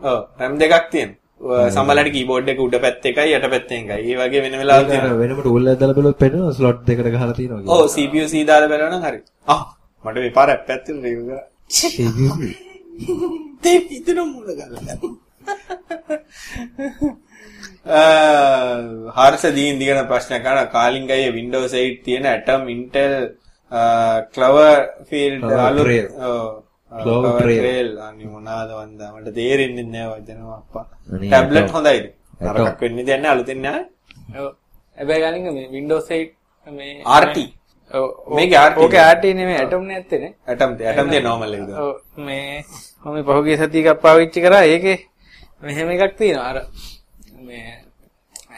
ඔව් 0.00 0.20
RAM 0.40 0.52
දෙකක් 0.58 0.86
තියෙනවා. 0.90 1.18
සමහරවිට 1.70 2.14
කීබෝඩ් 2.16 2.48
එක 2.52 2.60
උඩ 2.60 2.76
පැත්තේ 2.84 3.12
එකයි 3.12 3.36
යට 3.36 3.46
පැත්තේ 3.54 3.78
එකයි. 3.80 4.00
ඒ 4.08 4.16
වගේ 4.20 4.42
වෙන 4.44 4.54
වෙලාවල් 4.60 4.86
තියෙනවා. 4.90 5.20
වෙනම 5.22 5.38
ටූල් 5.40 5.64
එකක් 5.66 5.80
දාලා 5.80 5.98
බලුවොත් 5.98 6.18
පේනවා 6.22 6.52
ස්ලොට් 6.52 6.80
දෙකට 6.86 7.08
ගහලා 7.14 7.34
තියෙනවා 7.38 7.62
කියලා. 7.62 7.76
ඔව් 7.76 7.84
CPU 7.94 8.24
C 8.32 8.34
දාලා 8.50 8.70
බලනවා 8.72 8.92
නම් 8.92 9.02
හරි. 9.06 9.20
ආ 9.48 9.62
මට 10.04 10.16
මේ 10.24 10.36
පාර 10.38 10.48
ඇප් 10.50 10.70
එකක් 10.74 10.82
තියෙන 10.86 10.98
රිව් 11.06 11.20
කරා. 11.28 11.44
තේ 13.62 13.78
පිටන 13.88 14.18
මුල 14.26 14.48
ගලලා. 14.58 14.96
හර්ෂ 19.18 19.44
දීන් 19.54 19.78
දිගන 19.80 20.00
ප්‍රශ්න 20.10 20.34
කරන 20.44 20.68
කාලිංගයේ 20.72 21.30
Windows 21.38 21.72
8 21.74 22.02
තියෙන 22.04 22.26
Atom 22.26 22.68
Intel 22.68 23.14
Cloverfield 24.34 25.40
Clover 25.40 25.60
අලුත් 25.68 25.88
Trail. 26.90 27.60
Trail 27.62 27.88
අනේ 28.06 28.26
මොනවාද 28.34 28.70
වන්දා? 28.78 29.10
මට 29.16 29.34
තේරෙන්නේ 29.38 29.86
නැහැ 29.94 30.18
වචන 30.20 30.40
අප්පා. 30.58 30.84
ටැබ්ලට්. 31.22 31.70
හොඳයිද. 31.76 32.06
නරකක් 32.40 32.80
වෙන්නේ 32.80 33.06
දැන් 33.08 33.26
අලුතෙන් 33.32 33.62
නෑ? 33.62 33.80
හැබැයි 34.98 35.22
ගලින්ග 35.24 35.48
මේ 35.56 35.68
Windows 35.76 36.06
8 36.08 36.36
මේ 36.78 37.02
RT 37.20 37.36
මේකේ 38.36 38.60
RT 38.68 38.76
ඕකේ 38.84 39.04
RT 39.14 39.24
නෙමෙයි 39.40 39.60
Atom 39.64 39.86
නේ 39.88 39.96
ඇත්තේ 40.00 40.20
නේ. 40.24 40.32
Atom 40.46 40.70
Atom 40.92 41.10
දෙය 41.12 41.22
normal 41.28 41.54
එකද? 41.58 41.70
ඔව් 41.84 41.94
මේ 42.26 42.64
මම 43.04 43.24
පහුගිය 43.28 43.56
සතියක 43.60 43.88
පාවිච්චි 44.06 44.40
කරා 44.46 44.64
ඒකේ 44.72 44.98
මෙහෙම 45.62 45.90
එකක් 45.96 46.16
තියෙනවා. 46.18 46.48
අර 46.50 46.56
මේ 47.46 47.79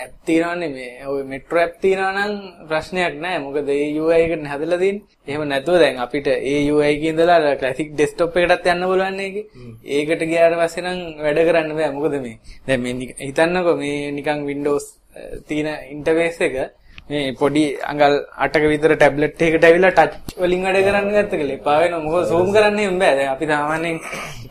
ඇප් 0.02 0.12
තියෙනවනේ 0.26 0.68
මේ 0.76 1.06
ඔය 1.06 1.22
මෙට්‍රෝ 1.32 1.60
ඇප් 1.62 1.74
තියෙනවා 1.82 2.12
නම් 2.18 2.32
ප්‍රශ්නයක් 2.68 3.14
නැහැ 3.24 3.38
මොකද 3.44 3.68
ඒ 3.68 3.86
UI 4.00 4.18
එකට 4.24 4.46
හදලා 4.52 4.78
තියෙන්නේ. 4.82 5.04
එහෙම 5.28 5.42
නැතුව 5.48 5.76
දැන් 5.82 5.98
අපිට 6.04 6.26
ඒ 6.28 6.58
UI 6.72 6.86
එකේ 6.92 7.10
ඉඳලා 7.12 7.54
ක්ලාසික් 7.60 7.88
ඩෙස්ක්ටොප් 7.94 8.36
එකටත් 8.36 8.66
යන්න 8.72 8.86
බලන්න 8.90 9.20
ඒකේ. 9.20 9.44
ඒකට 9.96 10.22
ගියාට 10.30 10.58
පස්සේ 10.60 10.84
නම් 10.86 10.98
වැඩ 11.24 11.40
කරන්න 11.48 11.72
බෑ. 11.78 11.90
මොකද 11.96 12.14
මේ? 12.24 12.36
දැන් 12.66 12.80
මේ 12.82 12.94
නික- 12.94 13.18
හිතන්නකෝ 13.20 13.76
මේ 13.76 14.10
නිකන් 14.12 14.44
Windows 14.50 14.84
තියෙන 15.48 15.68
ඉන්ටර්ෆේස් 15.94 16.38
එක 16.40 16.54
මේ 17.10 17.32
පොඩි 17.40 17.62
අඟල් 17.90 18.14
8ක 18.44 18.64
විතර 18.72 18.92
ටැබ්ලට් 18.94 19.42
එකකට 19.46 19.64
ඇවිල්ලා 19.68 19.92
ටච් 19.98 20.36
වලින් 20.42 20.62
වැඩ 20.66 20.78
කරන්න 20.86 21.08
ගත්ත 21.14 21.32
කියලා 21.40 21.58
එපා 21.58 21.76
වෙනවා. 21.82 22.04
මොකද 22.06 22.28
zoom 22.30 22.48
කරන්න 22.54 22.98
බෑ. 23.02 23.14
දැන් 23.18 23.30
අපි 23.34 23.46
සාමාන්‍යයෙන් 23.52 23.98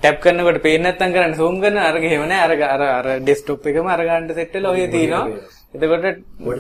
ටැප් 0.02 0.18
කරනකොට 0.24 0.60
පේන්නේ 0.66 0.91
නැත්නම් 0.91 1.14
කරන්නේ 1.16 1.39
zoom 1.41 1.56
කරන 1.64 1.78
අරග 1.88 2.04
එහෙම 2.10 2.24
නෑ. 2.32 2.41
අර 2.45 2.52
අර 2.76 2.82
අර 2.99 3.08
ඩෙස්ක්ටොප් 3.24 3.66
එකම 3.72 3.88
අර 3.95 4.02
ගන්න 4.08 4.36
සෙට් 4.39 4.54
වෙලා 4.58 4.74
ඔය 4.76 4.88
තියෙනවා. 4.95 5.26
එතකොට 5.76 6.06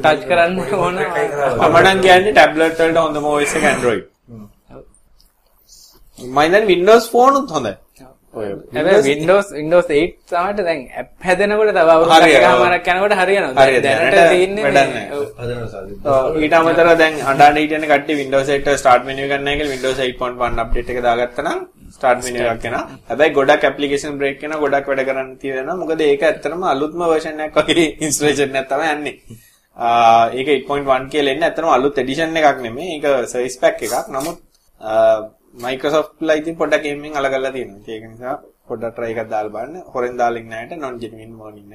ටච් 0.03 0.21
කරන්න 0.29 0.53
ඕන. 0.79 0.95
මම 1.59 2.01
කියන්නේ 2.05 2.33
ටැබ්ලට් 2.33 2.79
වලට 2.81 2.97
හොඳම 3.05 3.29
OS 3.33 3.55
එක 3.59 3.65
Android. 3.73 4.03
මම 6.19 6.51
දැන් 6.53 6.65
Windows 6.73 7.05
phone 7.13 7.35
උත් 7.41 7.49
හොඳයි 7.57 7.73
ඔය 8.33 8.47
Windows 9.07 9.47
Windows 9.57 9.87
8 9.91 10.11
සමහරට 10.31 10.59
දැන් 10.67 10.79
ඇප් 10.99 11.07
හැදෙනකොට 11.27 11.71
තව 11.77 11.89
අවුරුදු 11.95 12.15
හරි, 12.15 12.31
ඔව්. 12.35 12.43
එකමාරක් 12.47 12.87
යනකොට 12.93 13.15
හරියනවා 13.21 13.65
දැනට 13.85 14.17
තියෙන්නේ 14.33 14.63
වැඩක් 14.67 14.93
නැහැ. 14.95 16.43
ඊට 16.43 16.55
අමතරව 16.59 16.91
දැන් 17.01 17.13
අඬාන 17.31 17.59
හිටියන 17.61 17.85
කට්ටිය 17.91 18.17
Windows 18.21 18.47
8 18.55 18.77
start 18.83 19.03
menu 19.09 19.25
එක 19.25 19.31
ගන්න 19.33 19.43
නැහැ 19.47 19.57
කියලා 19.59 19.73
Windows 19.75 19.97
8.1 20.05 20.63
update 20.63 20.89
එක 20.95 20.99
දාගත්තා 21.07 21.45
නම් 21.47 21.59
start 21.97 22.19
menu 22.25 22.39
එකක් 22.53 22.65
එනවා. 22.69 22.83
හැබැයි 23.09 23.35
ගොඩක් 23.39 23.63
application 23.71 24.17
break 24.21 24.37
වෙනවා 24.45 24.61
ගොඩක් 24.63 24.87
වැඩ 24.91 25.03
කරන්න 25.09 25.29
තියෙනවා. 25.43 25.75
මොකද 25.81 26.01
ඒක 26.07 26.23
ඇත්තටම 26.29 26.63
අලුත්ම 26.73 27.03
version 27.13 27.39
එකක් 27.47 27.59
වගේ 27.67 27.87
installation 28.07 28.55
එකක් 28.61 28.69
තමයි 28.71 28.89
යන්නේ. 28.95 29.15
ඒක 30.39 30.47
8.1 30.69 31.11
කියලා 31.11 31.33
එන්නේ 31.35 31.47
ඇත්තටම 31.49 31.69
අලුත් 31.75 31.99
edition 32.05 32.31
එකක් 32.39 32.63
නෙමෙයි. 32.67 32.95
ඒක 32.97 33.27
service 33.33 33.59
pack 33.65 33.83
එකක්. 33.89 34.07
නමුත් 34.15 34.37
Microsoft 35.53 36.13
ලා 36.27 36.35
ඉතින් 36.41 36.55
පොඩ්ඩක් 36.61 36.83
gaming 36.85 37.15
අලගල්ලා 37.19 37.51
තියෙනවා. 37.55 37.83
ඒක 37.87 38.03
නිසා 38.13 38.35
පොඩ්ඩක් 38.67 38.95
try 38.97 39.11
එකක් 39.13 39.29
දාලා 39.33 39.53
බලන්න. 39.55 39.83
හොරෙන් 39.93 40.15
දාලා 40.21 40.41
ඉන්න 40.43 40.53
අයට 40.53 40.73
non 40.83 40.99
genuine 41.01 41.35
warning. 41.41 41.71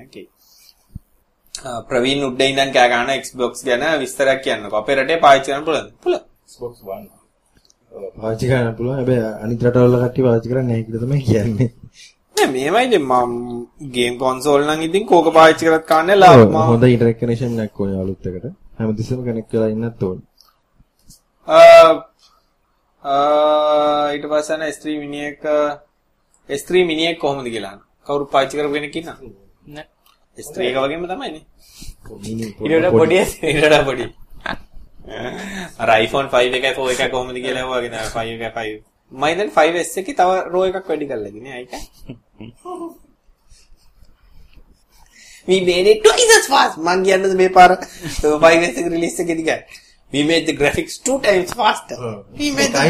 ආ, 1.54 1.80
ප්‍රවීන් 1.88 2.24
උඩේ 2.28 2.48
ඉඳන් 2.52 2.72
කෑ 2.76 2.88
ගන්න 2.92 3.12
Xbox 3.24 3.52
ගැන 3.68 3.84
විස්තරයක් 4.02 4.40
කියන්නකෝ. 4.46 4.78
අපේ 4.82 4.96
රටේ 4.98 5.22
පාවිච්චි 5.24 5.50
කරන්න 5.52 5.64
පුළුවන්ද? 5.68 5.90
පුළුවන්. 6.02 6.24
Xbox 6.52 6.74
One. 6.94 7.06
පාවිච්චි 8.20 8.46
කරන්න 8.50 8.76
පුළුවන්. 8.78 8.96
හැබැයි 9.00 9.24
අනිත් 9.44 9.60
රටවල 9.66 9.96
කට්ටිය 10.02 10.24
පාවිච්චි 10.26 10.48
කරන්නේ 10.52 10.68
නැහැ 10.70 10.86
කියලා 10.86 11.04
තමයි 11.04 11.20
කියන්නේ. 11.28 11.68
නෑ 12.36 12.48
මේමයි 12.54 12.84
ඉතින් 12.88 13.04
මම 13.10 13.32
ගේම් 13.96 14.14
කන්සෝල් 14.22 14.62
නම් 14.66 14.80
ඉතින් 14.88 15.04
කෝක 15.12 15.28
පාවිච්චි 15.38 15.64
කරත් 15.68 15.86
කන්නේ 15.92 16.18
ලාභ 16.22 16.42
හොඳ 16.70 16.84
ඉන්ටර්නෙට් 16.92 17.20
කනෙක්ෂන් 17.22 17.60
එකක් 17.66 17.80
ඕනේ 17.80 18.00
අලුත් 18.02 18.26
එකට. 18.28 18.46
හැමතිස්සෙම 18.78 19.20
කනෙක්ට් 19.28 19.52
වෙලා 19.54 19.70
ඉන්නත් 19.76 20.02
ඕනේ. 20.08 20.24
ඊට 23.06 24.24
පස්සේ 24.30 24.56
යන 24.58 24.64
S3 24.68 24.84
mini 25.02 25.20
එක 25.30 25.44
S3 26.48 26.70
mini 26.90 27.04
එක 27.10 27.18
කොහොමද 27.24 27.46
කියලා 27.54 27.70
අහනවා. 27.72 27.86
කවුරු 28.06 28.24
පාවිච්චි 28.32 28.58
කරපු 28.58 28.74
කෙනෙක් 28.76 28.96
ඉන්නවද? 29.00 29.20
නෑ. 29.76 29.86
S3 30.44 30.56
එක 30.70 30.76
වගේම 30.82 31.04
තමයිනේ. 31.12 31.44
මිනි 32.24 32.42
ඊට 32.50 32.90
පොඩි 32.98 33.16
ඊට 33.52 33.78
පොඩි. 33.88 34.06
අර 35.82 35.88
iPhone 36.02 36.28
5 36.34 36.58
එකයි 36.58 36.74
4 36.74 36.92
එකයි 36.96 37.08
කොහොමද 37.14 37.38
කියලා 37.46 37.62
ඇහුවාගෙන 37.62 37.94
5 38.18 38.36
එකයි 38.36 38.50
5. 38.58 38.82
මම 39.12 39.24
දැන් 39.38 39.50
5S 39.56 39.90
එකේ 40.02 40.18
තව 40.20 40.30
රෝ 40.52 40.64
එකක් 40.68 40.86
වැඩි 40.90 41.06
කරලා 41.10 41.30
ඉන්නේ 41.38 41.54
ඒකයි. 41.62 41.80
We 45.48 45.56
made 45.66 45.88
it 45.90 45.98
twice 46.04 46.32
as 46.38 46.46
fast. 46.52 46.76
මං 46.86 46.98
කියන්නද 47.06 47.34
මේ 47.40 47.50
පාර 47.58 47.70
5S 48.44 48.74
එක 48.80 48.86
රිලීස් 48.94 49.20
එකේදී 49.24 49.46
ගෑ. 49.50 49.62
We 50.12 50.22
made 50.22 50.44
the 50.46 50.54
graphics 50.60 50.94
two 51.02 51.18
times 51.20 51.52
faster. 51.52 51.96
We 52.38 52.50
made 52.56 52.72
the. 52.72 52.82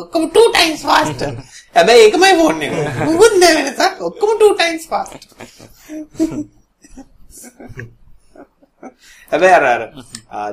ඔක්කොම 0.00 0.22
two 0.36 0.48
times 0.58 0.80
faster. 0.90 1.30
හැබැයි 1.76 2.04
ඒකමයි 2.06 2.32
ෆෝන් 2.40 2.62
එක. 2.66 2.72
මොකුත් 3.08 3.34
නෑ 3.42 3.52
වෙනසක්. 3.58 3.98
ඔක්කොම 4.08 4.30
two 4.42 4.52
times 4.62 4.84
faster. 4.92 5.20
හැබැයි 9.32 9.54
අර 9.58 9.64
අර 9.74 9.82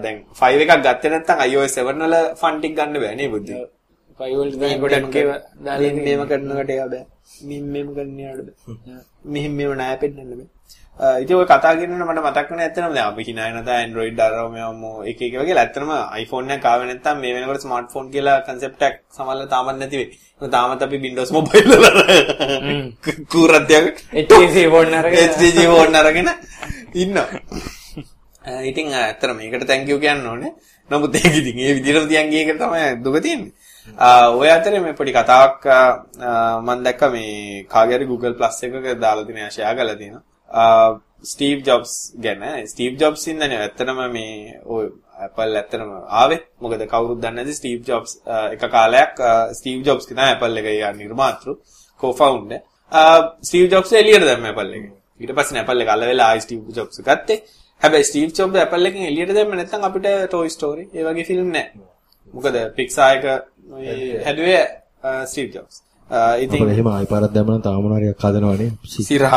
දැන් 0.04 0.18
5 0.42 0.66
එකක් 0.66 0.74
ගත්තේ 0.88 1.14
නැත්නම් 1.14 1.46
iOS 1.48 1.78
7 1.80 2.04
වල 2.04 2.16
ෆන් 2.42 2.56
ටික 2.60 2.74
ගන්න 2.80 3.00
බෑ 3.04 3.16
නේ 3.22 3.30
බුද්ධි. 3.34 3.54
5 4.20 4.40
වලට 4.40 4.60
දැන් 4.64 4.80
ගොඩක් 4.84 5.16
ඒවා 5.22 5.40
දාලා 5.66 5.94
මෙහෙම 6.06 6.26
කරනකට 6.32 6.72
ඒවා 6.76 6.90
බෑ. 6.94 7.06
මෙහෙම 7.48 7.66
මෙහෙම 7.74 7.90
කරන්න 7.96 8.18
බෑ. 8.20 9.00
මෙහෙම 9.34 9.54
මෙහෙම 9.60 9.74
නෑ 9.84 9.96
පෙන්නන්න 10.04 10.36
බෑ. 10.40 10.50
ඉතින් 11.00 11.36
ඔය 11.36 11.46
කතා 11.46 11.74
කරනකොට 11.74 12.06
මට 12.06 12.22
මතක් 12.22 12.50
වෙන 12.52 12.60
ඇත්තටම 12.64 12.94
දැන් 12.94 13.08
අපි 13.10 13.24
හිනා 13.28 13.46
වෙන 13.50 13.66
දා 13.66 13.78
Android 13.86 14.20
අරව 14.26 14.52
මේවම 14.54 14.84
එක 15.10 15.22
එක 15.26 15.34
වගේ 15.42 15.56
ඇත්තටම 15.58 15.90
iPhone 16.22 16.52
එකක් 16.56 16.66
ආවේ 16.72 16.88
නැත්නම් 16.90 17.18
මේ 17.22 17.34
වෙනකොට 17.36 17.64
smartphone 17.66 18.12
කියලා 18.14 18.46
concept 18.48 18.82
එකක් 18.88 19.00
සමහරවිට 19.16 19.50
තාමත් 19.50 19.80
නැති 19.80 19.98
වෙයි. 19.98 20.10
ඒක 20.42 20.52
තාමත් 20.56 20.84
අපි 20.86 20.98
Windows 21.06 21.32
mobile 21.34 21.78
වල 21.82 21.98
කූරත්යක් 23.34 24.04
HTC 24.22 24.56
ෆෝන් 24.74 24.94
අරගෙන 24.94 25.18
HTC 25.30 25.58
ෆෝන් 25.72 25.96
අරගෙන 26.02 26.30
ඉන්නවා. 26.94 27.28
ඉතින් 28.70 28.94
ඇත්තට 28.94 29.34
මේකට 29.40 29.66
thank 29.72 29.90
you 29.90 29.98
කියන්න 30.04 30.28
ඕනේ. 30.32 30.52
නමුත් 30.92 31.16
ඒක 31.16 31.34
ඉතින් 31.42 31.58
ඒ 31.64 31.74
විදිහටම 31.78 32.06
තියන් 32.12 32.30
ගිය 32.34 32.44
එක 32.44 32.60
තමයි 32.62 32.84
දුක 33.06 33.18
තියෙන්නේ. 33.26 33.52
ඔය 34.42 34.50
අතරේ 34.58 34.84
මේ 34.86 34.94
පොඩි 35.00 35.16
කතාවක් 35.18 35.66
මම 36.62 36.86
දැක්කා 36.86 37.10
මේ 37.16 37.66
කාගේ 37.74 37.98
හරි 37.98 38.06
Google 38.12 38.38
Plus 38.38 38.62
එකක 38.70 38.94
දාලා 39.06 39.26
තියෙන 39.26 39.52
ෂෙයා 39.52 39.74
කරලා 39.80 39.98
තියෙනවා. 40.04 40.24
ස්ටීව් 41.32 41.64
ජොබ්ස් 41.68 41.92
ගැන 42.24 42.44
ස්ටීව් 42.68 43.00
ජොබ්ස් 43.02 43.28
ඉන්නනේ 43.32 43.60
ඇත්තටම 43.60 44.00
මේ 44.16 44.60
ඔය 44.66 44.86
Apple 45.26 45.56
ඇත්තටම 45.60 45.92
ආවේ. 46.22 46.40
මොකද 46.62 46.84
කවුරුත් 46.94 47.20
දන්නේ 47.22 47.38
නැති 47.38 47.56
ස්ටීව් 47.60 47.80
ජොබ්ස් 47.90 48.12
එක 48.56 48.66
කාලයක් 48.76 49.24
ස්ටීව් 49.60 49.80
ජොබ්ස් 49.88 50.06
කියන 50.10 50.20
Apple 50.26 50.60
එකේ 50.62 50.92
නිර්මාතෘ 51.00 51.56
co-founder. 52.04 52.62
ස්ටීව් 53.48 53.66
ජොබ්ස් 53.74 53.94
එළියට 54.02 54.28
දැම්ම 54.30 54.50
Apple 54.52 54.76
එක. 54.78 54.86
ඊට 55.22 55.34
පස්සේ 55.38 55.64
Apple 55.64 55.84
එක 55.84 55.94
අල්ල 55.96 56.06
වෙලා 56.12 56.30
ආයි 56.32 56.46
ස්ටීව් 56.46 56.62
ජොබ්ස් 56.78 57.02
ගත්තේ. 57.08 57.40
හැබැයි 57.82 58.10
ස්ටීව් 58.10 58.30
ජොබ්ස් 58.38 58.62
Apple 58.66 58.90
එකෙන් 58.90 59.10
එළියට 59.10 59.34
දැම්ම 59.38 59.58
නැත්නම් 59.60 59.88
අපිට 59.90 60.08
Toy 60.36 60.50
Story 60.58 60.86
ඒ 60.94 61.04
වගේ 61.08 61.28
ෆිල්ම් 61.30 61.50
නැහැ. 61.56 61.88
මොකද 62.34 62.56
Pixar 62.78 63.10
එක 63.18 63.26
හැදුවේ 64.28 64.62
ස්ටීව් 65.32 65.50
ජොබ්ස්. 65.56 65.76
ඉතින් 66.44 66.60
මොකද 66.62 66.72
එහෙම 66.74 66.88
ආයි 66.88 67.08
පාරක් 67.12 67.32
දැම්මම 67.36 67.62
තාම 67.66 67.80
මොනාරියක් 67.86 68.20
හදනවනේ. 68.24 68.70
සිරහක් 69.08 69.34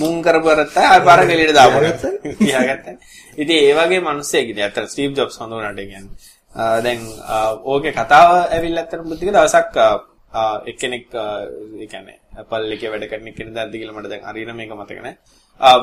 මුං 0.00 0.22
කරපුවරත් 0.22 0.76
ආය 0.78 1.00
පාර 1.08 1.20
ගෙලියට 1.30 1.54
දාපුවා. 1.58 1.92
තියාගත්තා. 2.38 2.94
ඉතින් 3.42 3.56
ඒ 3.66 3.74
වගේ 3.78 4.00
මිනිස්සෙක් 4.08 4.46
ඉතින් 4.52 4.64
අතන 4.68 4.86
ස්ටීව් 4.92 5.10
ජොබ්ස් 5.18 5.36
හොඳ 5.40 5.52
උනාට 5.52 5.76
කියන්නේ. 5.80 6.10
ආ, 6.54 6.80
දැන් 6.84 7.00
ආ, 7.34 7.50
ඕකේ 7.72 7.92
කතාව 7.98 8.28
ඇවිල්ලා 8.54 8.84
අතන 8.86 9.02
බුද්ධික 9.10 9.30
දවසක් 9.34 9.76
ආ, 9.76 9.92
ආ, 10.32 10.56
එක්කෙනෙක් 10.70 11.04
ඒ 11.14 11.86
කියන්නේ 11.92 12.16
Apple 12.40 12.72
එකේ 12.76 12.90
වැඩ 12.92 13.08
කරන 13.10 13.26
කෙනෙක් 13.38 13.54
දැද්දි 13.58 13.76
කියලා 13.80 13.96
මට 13.98 14.10
දැන් 14.12 14.24
හරියට 14.28 14.54
මේක 14.58 14.70
මතක 14.78 14.98
නැහැ. 15.02 15.16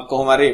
කොහොම 0.09 0.29
හරි 0.35 0.49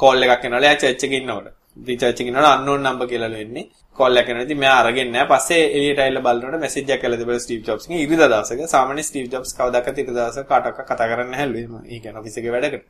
කෝල් 0.00 0.22
එකක් 0.26 0.44
එනවලු 0.46 0.64
එයා 0.68 0.80
චර්ච් 0.82 1.02
එකේ 1.08 1.20
ඉන්නකොට. 1.22 1.48
ඉතින් 1.82 1.98
චර්ච් 2.00 2.18
එකේ 2.20 2.30
ඉන්නකොට 2.32 2.52
unknown 2.54 2.82
number 2.86 3.06
කියලා 3.12 3.32
වෙන්නේ. 3.34 3.64
කෝල් 3.98 4.20
එකක් 4.20 4.28
එනවා. 4.30 4.46
ඉතින් 4.46 4.58
මෙයා 4.62 4.76
අරගෙන 4.82 5.10
නැහැ. 5.12 5.28
පස්සේ 5.32 5.62
එළියට 5.76 6.00
ඇවිල්ලා 6.02 6.24
බලනකොට 6.26 6.62
මැසේජ් 6.64 6.92
එකක් 6.94 7.02
කළා 7.02 7.20
තිබුණා 7.20 7.44
ස්ටීව් 7.44 7.60
ජොබ්ස් 7.68 7.88
ගෙන් 7.88 7.98
ඉරිදා 7.98 8.28
දවසක. 8.32 8.70
සාමාන්‍ය 8.74 9.02
ස්ටීව් 9.08 9.26
ජොබ්ස් 9.34 9.50
කවදාකවත් 9.58 10.00
ඉරිදා 10.04 10.24
දවසක 10.24 10.48
කාටවත් 10.52 10.86
කතා 10.90 11.10
කරන්නේ 11.10 11.32
නැහැලු. 11.32 11.58
එහෙම. 11.58 11.74
ඒ 11.84 12.00
කියන්නේ 12.00 12.22
ඔෆිස් 12.22 12.38
එකේ 12.38 12.54
වැඩකට. 12.56 12.84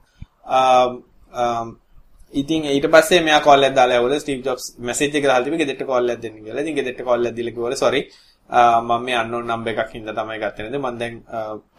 ආ, 0.46 0.86
ආ, 1.34 1.64
ඉතින් 2.34 2.64
ඊට 2.66 2.88
පස්සේ 2.94 3.20
මෙයා 3.22 3.40
කෝල් 3.40 3.68
එකක් 3.68 3.76
දාලා 3.78 3.98
ඇවිල්ලා 3.98 4.22
ස්ටීව් 4.24 4.40
ජොබ්ස් 4.46 4.64
මැසේජ් 4.80 5.18
එක 5.18 5.28
දාලා 5.28 5.44
තිබ්බේ 5.44 5.62
ගෙදරට 5.62 5.84
කෝල් 5.90 6.14
එකක් 6.14 6.22
දෙන්න 6.24 6.38
කියලා. 6.38 6.64
ඉතින් 6.64 6.78
ගෙදරට 6.78 7.04
කෝල් 7.08 7.26
එකක් 7.26 7.36
දීලා 7.38 7.56
කිව්වල 7.56 7.76
sorry 7.76 8.02
මම 8.50 9.04
මේ 9.04 9.16
unknown 9.22 9.46
number 9.46 9.72
එකක් 9.74 9.92
හින්දා 9.92 10.14
තමයි 10.14 10.38
ගත්තේ 10.42 10.66
නේද 10.66 10.80
මම 10.80 10.98
දැන් 10.98 11.14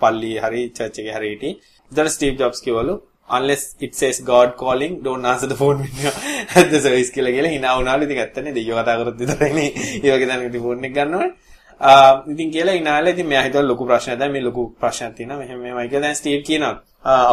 පල්ලියේ 0.02 0.42
හරි 0.46 0.62
චර්ච් 0.70 0.98
එකේ 1.00 1.16
හරි 1.18 1.30
හිටියේ. 1.34 1.56
ඊට 1.92 2.12
ස්ටීව් 2.16 2.34
ජොබ්ස් 2.40 2.60
කිව්වලු 2.62 2.96
unless 3.30 3.64
it 3.86 3.94
says 4.00 4.18
god 4.30 4.50
calling 4.62 4.94
don't 5.06 5.26
answer 5.32 5.48
the 5.52 5.58
phone 5.62 5.78
when 5.84 5.94
you're 6.04 6.18
at 6.60 6.70
the 6.74 6.80
service 6.86 7.10
කියලා 7.16 7.32
කියලා 7.36 7.52
hina 7.56 7.76
වුණාලු. 7.78 8.04
ඉතින් 8.08 8.20
ඇත්තනේ 8.24 8.54
දෙයියෝ 8.58 8.80
කතා 8.82 8.98
කරොත් 9.00 9.20
විතරනේ 9.22 9.68
ඒ 10.06 10.16
වගේ 10.16 10.28
දැනක 10.32 10.50
ඉතින් 10.50 10.62
ෆෝන් 10.66 10.86
එක 10.90 10.94
ගන්නවනේ. 10.98 11.30
ඉතින් 12.34 12.52
කියලා 12.56 12.76
ඉනාලා 12.82 13.14
ඉතින් 13.16 13.28
මෙයා 13.32 13.44
හිතුවා 13.48 13.70
ලොකු 13.72 13.86
ප්‍රශ්නයක් 13.90 14.20
දැන් 14.20 14.32
මේ 14.36 14.44
ලොකු 14.50 14.62
ප්‍රශ්නයක් 14.82 15.16
තියෙනවා. 15.18 15.40
මෙහෙම 15.42 15.60
මෙහෙමයි 15.64 15.90
කියලා 15.90 16.06
දැන් 16.06 16.20
ස්ටීව් 16.20 16.42
කියනවා. 16.50 16.76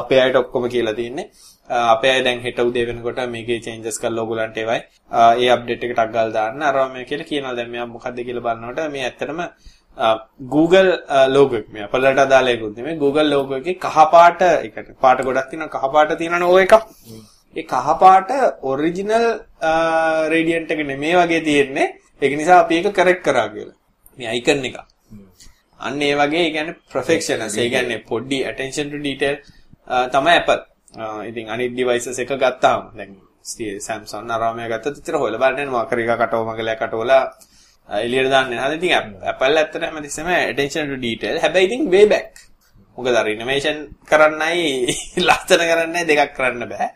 අපේ 0.00 0.20
අයට 0.24 0.36
ඔක්කොම 0.42 0.68
කියලා 0.74 0.94
තියෙන්නේ. 1.00 1.26
අපේ 1.94 2.10
අය 2.14 2.24
දැන් 2.26 2.40
හෙට 2.46 2.58
උදේ 2.68 2.84
වෙනකොට 2.88 3.20
මේකේ 3.36 3.60
චේන්ජස් 3.66 3.98
කරලා 4.02 4.24
ඕගොල්ලන්ට 4.24 4.58
ඒවයි 4.62 4.80
ඒ 5.42 5.48
අප්ඩේට් 5.56 5.84
එක 5.86 5.92
ටක් 5.94 6.10
ගාලා 6.16 6.34
දාන්න. 6.38 6.62
අරවා 6.70 6.88
මේ 6.96 7.04
කියලා 7.10 7.30
කියනවා. 7.30 7.54
දැන් 7.58 7.70
මෙයා 7.74 7.86
මොකද්ද 7.94 8.18
කියලා 8.28 8.46
බලනකොට 8.46 8.92
මේ 8.96 9.04
ඇත්තටම 9.08 9.40
Google 10.54 10.90
logo 11.28 11.56
එක. 11.56 11.66
මේ 11.72 11.84
Apple 11.86 12.12
ට 12.14 12.18
අදාළ 12.26 12.48
එකකුත් 12.54 12.76
නෙමෙයි. 12.76 12.98
Google 13.04 13.28
logo 13.34 13.54
එකේ 13.60 13.74
කහ 13.84 13.98
පාට 14.14 14.40
එකට. 14.42 14.88
පාට 15.04 15.22
ගොඩක් 15.26 15.50
තියෙනවා. 15.50 15.74
කහ 15.74 15.86
පාට 15.94 16.18
තියෙනවනේ 16.18 16.48
ඕ 16.52 16.58
එකක්. 16.64 16.74
ඒ 17.56 17.62
කහ 17.72 17.88
පාට 18.02 18.30
ඔරිජිනල් 18.70 19.26
රේඩියන්ට් 20.32 20.70
එක 20.74 20.80
නෙමෙයි. 20.92 21.14
වගේ 21.20 21.40
තියෙන්නේ. 21.48 21.86
ඒක 22.22 22.32
නිසා 22.40 22.58
අපි 22.64 22.74
ඒක 22.80 22.92
කරෙක්ට් 22.98 23.24
කරා 23.26 23.48
කියලා. 23.54 23.76
මේ 24.18 24.28
අයිකන් 24.34 24.64
එක. 24.70 24.76
අන්න 25.80 26.02
ඒ 26.02 26.14
වගේ 26.20 26.42
ඒ 26.46 26.50
කියන්නේ 26.56 26.76
ප්‍රොෆෙක්ෂනස් 26.92 27.56
ඒ 27.58 27.68
කියන්නේ 27.74 28.04
පොඩි 28.10 28.38
attention 28.50 28.90
to 28.92 28.98
detail 29.06 29.36
තමයි 30.14 30.34
Apple. 30.40 30.62
ඉතින් 31.30 31.46
අනිත් 31.54 31.72
devices 31.78 32.18
එක 32.18 32.34
ගත්තාම. 32.42 32.82
දැන් 32.98 33.10
Samsung 33.86 34.30
අරාමයා 34.34 34.68
ගත්තත් 34.72 34.98
ඉතින් 35.02 35.14
හොයලා 35.22 35.42
බලන්න. 35.42 35.68
මොකක් 35.74 35.90
හරි 35.92 36.02
එකක් 36.06 36.22
අටවම 36.26 36.50
ගලයක් 36.58 36.82
අටවලා 36.86 37.22
එළියට 37.88 38.30
දාන්නේ 38.30 38.58
නැහැ. 38.58 38.76
ඉතින් 38.76 38.92
Apple 39.32 39.60
ඇත්තට 39.60 39.82
හැමතිස්සෙම 39.82 40.28
attention 40.32 40.88
to 40.88 40.96
detail. 40.96 41.38
හැබැයි 41.40 41.66
ඉතින් 41.68 41.90
way 41.90 42.06
back. 42.06 42.44
මොකද 42.96 43.16
අර 43.20 43.28
innovation 43.28 43.80
කරන්නයි 44.10 44.68
ලස්සන 45.28 45.64
කරන්නයි 45.70 46.04
දෙකක් 46.10 46.36
කරන්න 46.36 46.68
බෑ. 46.72 46.88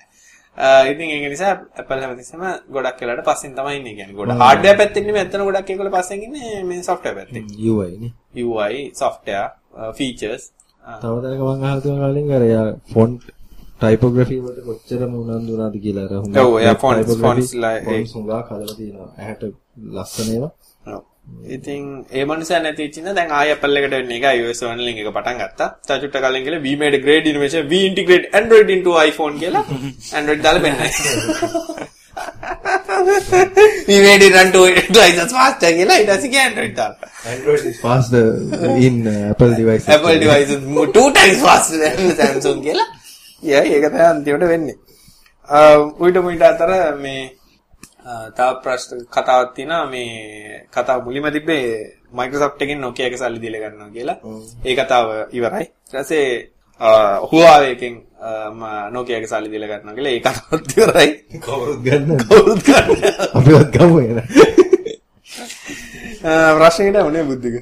ඉතින් 0.92 1.10
ඒක 1.10 1.26
නිසා 1.30 1.54
Apple 1.76 2.00
හැමතිස්සෙම 2.02 2.44
ගොඩක් 2.70 3.00
වෙලාට 3.02 3.24
පස්සෙන් 3.30 3.56
තමයි 3.56 3.80
ඉන්නේ 3.80 3.94
කියන්නේ. 3.94 4.18
ගොඩ 4.20 4.36
hardware 4.44 4.76
පැත්තෙන් 4.76 5.06
නෙමෙයි 5.06 5.24
ඇත්තන 5.24 5.48
ගොඩක් 5.48 5.70
ඒගොල්ලෝ 5.70 5.96
පස්සෙන් 5.96 6.22
ඉන්නේ 6.22 6.62
මේ 6.64 6.82
software 6.82 7.16
පැත්තෙන්. 7.18 7.50
UI 7.72 7.90
නේ. 8.02 8.12
UI, 8.44 8.92
software, 8.94 9.48
features. 9.94 10.52
තව 10.82 11.14
තැනක 11.22 11.40
මම 11.40 11.64
අහලා 11.64 11.80
තියෙනවා 11.80 12.12
කලින් 12.12 12.32
අර 12.32 12.44
යා 12.44 12.66
ෆොන්ට් 12.94 13.22
ටයිපෝග්‍රැෆි 13.80 14.36
වලට 14.44 14.62
කොච්චරම 14.68 15.12
උනන්දු 15.14 15.52
වුණාද 15.52 15.76
කියලා 15.84 16.04
අර 16.08 16.14
හුඟක් 16.22 16.38
ඔව් 16.42 16.54
එයා 16.60 16.76
ෆොන්ට්ස් 16.84 17.20
ෆොන්ට්ස් 17.24 17.52
ලයි 17.64 17.82
ෆොන්ට්ස් 17.86 18.14
හුඟක් 18.16 18.48
හදලා 18.50 18.76
තියෙනවා 18.78 19.10
ඇහැට 19.18 19.42
ලස්සන 19.96 20.30
ඒවා 20.34 20.52
ඉතින් 21.56 21.82
ඒ 22.12 22.24
මනුස්සයා 22.24 22.60
නැති 22.64 22.82
වෙච්ච 22.84 22.96
ඉන්න 23.00 23.10
දැන් 23.18 23.30
ආයෙ 23.38 23.52
Apple 23.56 23.80
එකට 23.80 23.94
වෙන්නේ 23.96 24.18
එක 24.20 24.26
iOS 24.38 24.62
1 24.70 24.86
ලින්ක් 24.86 24.98
එක 25.02 25.10
පටන් 25.16 25.38
ගත්තා. 25.42 25.68
තචුට්ට 25.88 26.18
කලින් 26.24 26.44
කියලා 26.46 26.62
we 26.66 26.72
made 26.82 26.96
a 27.00 27.02
great 27.06 27.26
innovation 27.32 27.68
we 27.72 27.80
integrate 27.90 28.26
Android 28.40 28.70
into 28.76 28.92
iPhone 29.08 29.38
කියලා 29.42 29.64
Android 30.20 30.42
දාලා 30.46 30.60
පෙන්නයි. 30.66 30.88
we 33.88 33.96
made 34.06 34.22
it 34.26 34.32
run 34.38 34.50
to 34.56 34.62
twice 34.96 35.18
as 35.24 35.32
faster 35.38 35.72
කියලා 35.78 36.00
ඊට 36.02 36.12
පස්සේ 36.12 36.44
Android 36.48 36.74
දාලා. 36.80 37.08
Android 37.34 37.64
is 37.72 37.80
faster 37.86 38.24
in 38.88 39.06
uh, 39.06 39.32
Apple 39.32 39.54
devices. 39.60 39.88
Apple 39.88 40.18
devices 40.26 40.60
two 40.98 41.08
times 41.20 41.40
faster 41.48 41.78
than 41.84 42.14
Samsung 42.20 42.60
කියලා. 42.68 42.86
යා 43.42 43.64
ඒක 43.64 43.88
තමයි 43.88 44.06
අන්තිමට 44.12 44.46
වෙන්නේ. 44.54 44.76
උවිත 46.00 46.16
මුවිත 46.24 46.42
අතර 46.42 46.70
මේ 47.04 47.37
තව 48.36 48.48
ප්‍රශ්න 48.64 48.98
කතාවක් 49.14 49.54
තියෙනවා 49.56 49.86
මේ 49.92 50.66
කතාව 50.74 50.98
මුලින්ම 51.06 51.26
තිබ්බේ 51.36 51.64
Microsoft 52.18 52.62
එකෙන් 52.62 52.80
Nokia 52.80 53.06
එක 53.08 53.16
සල්ලි 53.20 53.40
දීලා 53.42 53.62
ගන්නවා 53.64 53.90
කියලා. 53.96 54.18
ඒ 54.66 54.74
කතාව 54.78 55.06
ඉවරයි. 55.36 55.66
ඊට 55.66 55.92
පස්සේ 55.92 56.28
Huawei 57.30 57.72
එකෙන් 57.74 57.94
Nokia 58.94 59.18
එක 59.20 59.26
සල්ලි 59.28 59.48
දීලා 59.52 59.70
ගන්නවා 59.72 59.96
කියලා 59.96 60.14
ඒ 60.16 60.20
කතාවත් 60.26 60.68
ඉවරයි. 60.76 61.10
කවුරුත් 61.46 61.80
ගන්න. 61.86 62.10
කවුරුත් 62.30 62.60
ගන්න. 62.68 62.98
අපිවත් 63.36 63.68
ගමු 63.76 63.98
එන. 64.00 64.18
ප්‍රශ්නෙකට 66.58 67.06
උනේ 67.08 67.24
බුද්ධික. 67.30 67.56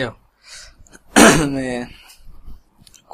යෝ. 0.00 0.12
මේ 1.54 1.78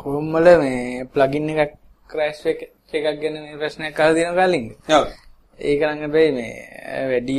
වල 0.05 0.49
මේ 0.63 1.05
plugin 1.13 1.49
එකක් 1.53 1.73
crash 2.11 2.45
එකක් 2.47 2.61
ගැන 3.23 3.35
මේ 3.45 3.57
ප්‍රශ්නයක් 3.61 4.01
අහලා 4.01 4.15
තියෙනවා 4.15 4.47
කලින්. 4.49 4.67
ඔව්. 4.99 5.07
ඒක 5.59 5.81
නම් 5.81 6.01
හැබැයි 6.05 6.33
මේ 6.39 6.53
වැඩි 7.11 7.37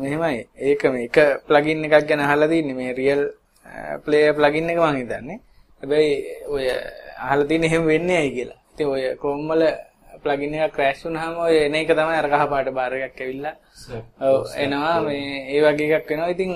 මෙහෙමයි. 0.00 0.46
ඒක 0.56 0.82
මේ 0.92 1.04
එක 1.08 1.16
ප්ලගින් 1.46 1.84
එකක් 1.84 2.06
ගැන 2.08 2.20
අහලා 2.20 2.48
තින්නේ. 2.48 2.74
මේ 2.74 2.92
රියල් 2.92 3.22
ප්ලේයර් 4.04 4.34
ප්ලගින් 4.38 4.70
එක 4.70 4.78
මම 4.78 4.96
හිතන්නේ. 5.00 5.38
හැබැයි 5.82 6.12
ඔය 6.48 6.64
අහලා 7.18 7.48
තින්නේ 7.50 7.68
එහෙම 7.70 7.86
වෙන්නේ 7.86 8.18
ඇයි 8.22 8.34
කියලා. 8.36 8.58
ඉතින් 8.74 8.86
ඔය 8.94 9.02
Chrome 9.20 9.48
වල 9.50 9.62
ප්ලගින් 10.22 10.54
එක 10.54 10.72
ක්‍රෑෂ් 10.76 11.04
වුනහම 11.04 11.36
ඔය 11.46 11.56
එන 11.66 11.74
එක 11.74 11.88
තමයි 11.98 12.16
අර 12.22 12.28
කහ 12.32 12.44
පාට 12.52 12.68
බාර් 12.78 12.92
එකක් 12.94 13.20
ඇවිල්ලා 13.20 13.56
ඔව් 14.20 14.46
එනවා. 14.64 14.96
මේ 15.06 15.50
ඒ 15.54 15.60
වගේ 15.66 15.94
එකක් 15.98 16.10
වෙනවා. 16.10 16.30
ඉතින් 16.34 16.50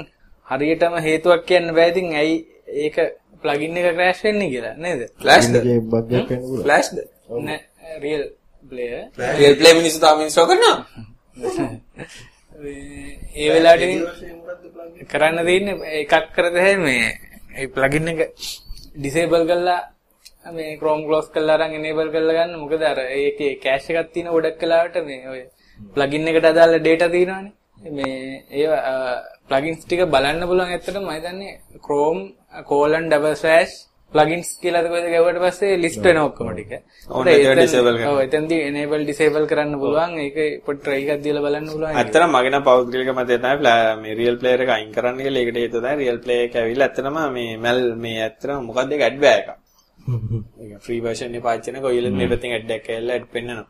හරියටම 0.46 0.94
හේතුවක් 1.08 1.46
කියන්න 1.48 1.74
බෑ. 1.74 1.90
ඉතින් 1.92 2.06
ඇයි 2.14 2.36
ඒක 2.84 2.96
ප්ලගින් 3.42 3.76
එක 3.76 3.94
ක්‍රෑෂ් 3.98 4.24
වෙන්නේ 4.24 4.50
කියලා 4.54 4.74
නේද? 4.84 5.00
ෆ්ලෑෂ්ද 5.22 5.54
ඒකේ 5.56 5.80
බග් 5.92 6.10
එකක් 6.20 6.28
වෙන්න 6.30 6.42
පුළුවන්. 6.42 6.64
ෆ්ලෑෂ්ද 6.64 6.96
නෑ 7.48 7.60
රියල් 8.04 8.24
ප්ලේයර් 8.66 9.10
රියල් 9.38 9.56
ප්ලේ 9.56 9.74
මිනිස්සු 9.74 10.00
තාම 10.00 10.20
ඉන්ස්ටෝල් 10.20 10.48
කරනවා 10.50 10.84
ඒ 13.36 13.50
වෙලාවට 13.50 14.36
කරන්න 15.06 15.44
තියෙන්නේ 15.44 15.98
එකක් 15.98 16.32
කරද 16.36 16.56
මේ 16.80 17.18
ඒ 17.54 17.70
ප්ලගින් 17.70 18.08
එක 18.12 18.32
ඩිසේබල් 18.96 19.46
කරලා 19.46 19.96
මේ 20.48 20.78
Chrome 20.78 21.06
close 21.06 21.28
කරලා 21.28 21.58
අරන් 21.58 21.74
enable 21.74 22.08
කරලා 22.08 22.36
ගන්න. 22.38 22.60
මොකද 22.62 22.82
අර 22.82 22.98
ඒකේ 23.18 23.58
කැෂ් 23.58 23.90
එකක් 23.90 24.12
තියෙන 24.12 24.28
ගොඩක් 24.28 24.62
වෙලාවට 24.62 25.04
මේ 25.04 25.28
ඔය 25.28 25.42
ප්ලගින් 25.94 26.28
එකට 26.30 26.44
අදාළ 26.44 26.80
data 26.80 27.08
තියෙනවානේ. 27.08 27.52
මේ 27.90 28.44
ඒවා 28.52 29.22
ප්ලගින්ස් 29.48 29.80
ටික 29.82 30.06
බලන්න 30.06 30.48
පුළුවන් 30.50 30.68
ඇත්තටම 30.68 31.00
මම 31.00 31.10
හිතන්නේ 31.16 31.60
Chrome 31.86 32.22
colon 32.68 33.08
double 33.08 33.34
slash 33.34 33.72
plugins 34.12 34.48
කියලා 34.62 34.82
කොහෙද 34.86 35.06
ගැවුවට 35.12 35.40
පස්සේ 35.44 35.78
list 35.82 36.00
වෙන 36.00 36.18
ඔක්කොම 36.18 36.48
ටික. 36.52 36.72
ඔව් 38.08 38.18
එතෙන්දී 38.20 38.60
enable 38.68 39.04
disable 39.04 39.44
කරන්න 39.46 39.74
පුළුවන්. 39.82 40.16
ඒක 40.20 40.64
පොඩි 40.66 40.84
try 40.84 40.98
එකක් 41.02 41.22
දීලා 41.24 41.44
බලන්න 41.46 41.68
පුළුවන්. 41.72 41.94
ඇත්තටම 41.94 42.34
මගේ 42.34 42.52
නම් 42.52 42.64
පෞද්ගලික 42.68 43.12
මතය 43.12 43.38
තමයි 43.38 43.74
මේ 44.02 44.16
රියල් 44.20 44.38
ප්ලේයර් 44.40 44.64
එක 44.64 44.72
අයින් 44.76 44.90
කරන්න 44.92 45.18
කියලා. 45.18 45.42
ඒකට 45.42 45.60
හේතුව 45.62 45.82
තමයි 45.82 46.00
රියල් 46.02 46.20
ප්ලේ 46.24 46.40
එක 46.46 46.56
ඇවිල්ලා 46.56 46.88
ඇත්තටම 46.88 47.18
මේ 47.36 47.56
මැල් 47.58 47.82
මේ 47.96 48.22
ඇත්තටම 48.22 48.66
මොකක්ද 48.68 48.96
ඒක 48.96 49.06
ඇඩ් 49.08 49.20
බෑ 49.20 49.38
එකක්. 49.40 49.50
ඒක 50.62 50.72
ෆ්‍රී 50.84 51.00
version 51.02 51.34
එක 51.34 51.46
පාවිච්චි 51.46 51.68
කරන 51.68 51.84
කොයිලෙත් 51.86 52.18
මේ 52.20 52.30
පැත්තෙන් 52.32 52.56
ඇඩ් 52.56 52.74
එකක් 52.78 52.90
ඇවිල්ලා 52.90 53.18
ඇඩ් 53.18 53.28
පෙන්නනවා. 53.34 53.68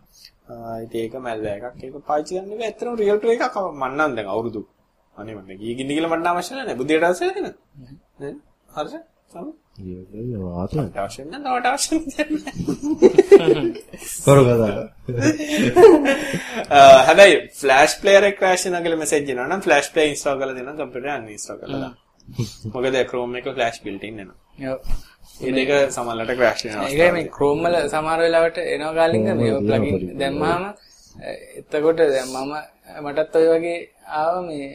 ආ 0.51 0.79
ඉතින් 0.85 1.01
ඒක 1.03 1.19
මැල් 1.27 1.45
බෑ 1.45 1.59
එකක්. 1.59 1.83
ඒක 1.83 1.99
පාවිච්චි 2.11 2.39
කරන්න 2.39 2.55
බෑ 2.55 2.71
ඇත්තටම 2.71 3.03
රියල් 3.03 3.21
ප්ලේ 3.23 3.37
එකක් 3.41 3.61
මම 3.65 3.85
නම් 3.91 4.17
දැන් 4.17 4.33
අවුරුදු 4.37 4.63
අනේ 5.17 5.35
මම 5.35 5.51
ගිය 5.61 5.77
ගින්න 5.77 5.93
කියලා 5.97 6.15
මට 6.15 6.29
අවශ්‍ය 6.29 6.55
නැහැ. 6.55 6.81
බුද්ධියට 6.81 7.09
අවශ්‍ය 7.09 7.25
නැහැ 7.27 7.43
නේද? 7.43 8.41
හරිද? 8.77 9.05
සම 9.37 9.49
ඒක 9.79 10.39
වාතන. 10.43 10.79
අවශ්‍ය 10.97 11.23
නැහැ. 11.25 11.41
නවට 11.41 11.67
අවශ්‍ය 11.69 11.95
නැහැ. 11.99 12.27
හැබැයි 17.03 17.37
ෆ්ලෑෂ් 17.61 17.95
ප්ලේයර් 18.01 18.25
එක 18.31 18.39
ක්‍රෑෂ් 18.41 18.67
වෙනවා 18.67 18.83
කියලා 18.83 19.03
මෙසේජ් 19.03 19.23
එනවා 19.27 19.49
නම් 19.49 19.63
ෆ්ලෑෂ් 19.63 19.93
ප්ලේ 19.93 20.07
ඉන්ස්ටෝල් 20.13 20.39
කරලා 20.41 20.57
දෙනවා 20.59 20.77
කම්පියුටර් 20.79 21.09
එක 21.09 21.17
අන්ඉන්ස්ටෝල් 21.17 21.59
කරලා. 21.61 21.93
මොකද 22.73 22.97
Chrome 23.11 23.39
එක 23.39 23.47
ෆ්ලෑෂ් 23.51 23.79
built 23.85 24.03
in 24.05 24.17
එනවා. 24.19 24.39
ඔව්. 24.73 24.79
ඒ 25.41 25.53
දෙක 25.53 25.71
සමහරවිට 25.91 26.39
ක්‍රෑෂ් 26.41 26.63
වෙනවා. 26.65 26.89
ඒකයි 26.89 27.13
මේ 27.13 27.31
Chrome 27.31 27.63
වල 27.67 27.77
සමහර 27.89 28.19
වෙලාවට 28.21 28.59
එනවා 28.67 28.95
කාලින්ද 28.95 29.29
මේ 29.35 29.53
ප්ලගින් 29.63 29.97
දැම්මාම 30.19 30.63
එතකොට 31.61 31.99
දැන් 31.99 32.29
මම 32.31 32.53
මටත් 33.05 33.35
ඔය 33.37 33.47
වගේ 33.51 33.79
ආව 34.17 34.35
මේ 34.45 34.69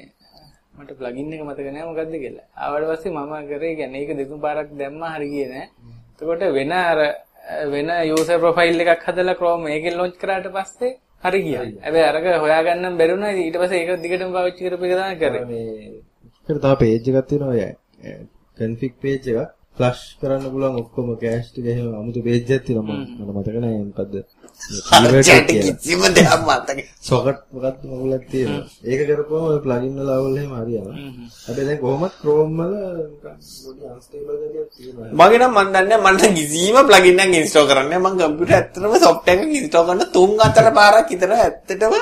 මට 0.77 0.91
ප්ලගින් 0.99 1.33
එක 1.35 1.43
මතක 1.47 1.67
නෑ 1.75 1.85
මොකද්ද 1.89 2.13
කියලා. 2.23 2.47
ආවට 2.63 2.87
පස්සේ 2.89 3.13
මම 3.17 3.33
කරේ 3.49 3.75
කියන්නේ 3.79 4.01
ඒක 4.03 4.11
දෙතුන් 4.19 4.39
පාරක් 4.45 4.69
දැම්මා 4.81 5.13
හරි 5.15 5.27
ගියේ 5.33 5.49
නෑ. 5.53 5.67
එතකොට 6.13 6.43
වෙන 6.57 6.73
අර 6.79 6.99
වෙන 7.73 7.89
user 8.15 8.37
profile 8.43 8.83
එකක් 8.83 9.07
හදලා 9.07 9.37
Chrome 9.39 9.63
මේකෙන් 9.67 9.97
launch 9.99 10.17
කරාට 10.23 10.51
පස්සේ 10.57 10.91
හරි 11.25 11.39
ගියා. 11.47 11.65
හැබැයි 11.85 12.09
අරක 12.11 12.25
හොයාගන්න 12.43 12.99
බැරුණා. 12.99 13.31
ඊට 13.45 13.57
පස්සේ 13.61 13.81
ඒක 13.81 14.03
දිගටම 14.03 14.35
පාවිච්චි 14.37 14.67
කරපු 14.67 14.85
එක 14.87 14.93
තමයි 14.99 15.15
කරේ. 15.23 15.45
මේ 15.51 15.65
ඒකට 16.49 16.61
තව 16.65 16.73
page 16.83 17.09
එකක් 17.09 17.27
තියෙනවා 17.29 17.55
ඔය 17.55 17.65
config 18.57 18.93
page 19.03 19.27
එකක්. 19.33 19.49
ෆ්ලෂ් 19.77 20.01
කරන්න 20.21 20.51
පුළුවන් 20.53 20.77
ඔක්කොම 20.81 21.09
කෑෂ් 21.21 21.47
ටික 21.49 21.67
එහෙම 21.73 21.93
අමුතු 21.99 22.21
පේජ් 22.25 22.39
එකක් 22.55 22.65
තියෙනවා 22.67 22.97
මම 23.19 23.29
මතක 23.35 23.57
නැහැ 23.63 23.83
මොකද්ද 23.89 24.15
කිසිම 25.49 26.01
දෙයක් 26.15 26.31
මතක. 26.47 26.79
සොකට් 27.01 27.39
මොකක්ද 27.53 27.79
මගුලක් 27.89 28.23
තියෙනවා 28.31 28.65
ඒක 28.89 29.01
කරපුවම 29.09 29.45
ඔය 29.51 29.59
ප්ලගින් 29.65 29.93
වල 29.99 30.09
අවුල් 30.15 30.37
එහෙම 30.39 30.53
හරියනවා. 30.59 30.95
හැබැයි 31.45 31.67
දැන් 31.67 31.79
කොහොමත් 31.83 32.13
Chrome 32.21 32.55
වල 32.59 32.73
පොඩි 33.63 33.83
අන්ස්ටේබල් 33.93 34.35
ගතියක් 34.41 34.69
තියෙනවා. 34.75 35.09
මගේ 35.19 35.39
නම් 35.41 35.53
මන් 35.57 35.67
දන්නේ 35.73 35.97
නැහැ, 35.97 36.13
මට 36.13 36.23
කිසිම 36.37 36.77
ප්ලගින් 36.89 37.21
එකක් 37.23 37.37
ඉන්ස්ටෝල් 37.41 37.67
කරන්න 37.69 37.87
නැහැ. 37.91 38.03
මම 38.03 38.17
කම්පියුටර් 38.19 38.55
ඇත්තටම 38.57 38.93
software 39.05 39.41
එකක් 39.43 39.53
ඉන්ස්ටෝල් 39.59 39.85
කරන 39.87 40.01
තුන් 40.15 40.31
හතර 40.39 40.67
පාරක් 40.77 41.07
විතර 41.11 41.31
ඇත්තටම 41.37 41.93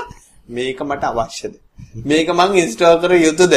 මේක 0.49 0.79
මට 0.89 1.03
අවශ්‍යද? 1.11 1.53
මේක 2.09 2.29
මං 2.37 2.51
ඉන්ස්ටෝල් 2.63 2.97
කර 3.01 3.13
යුතුද? 3.25 3.53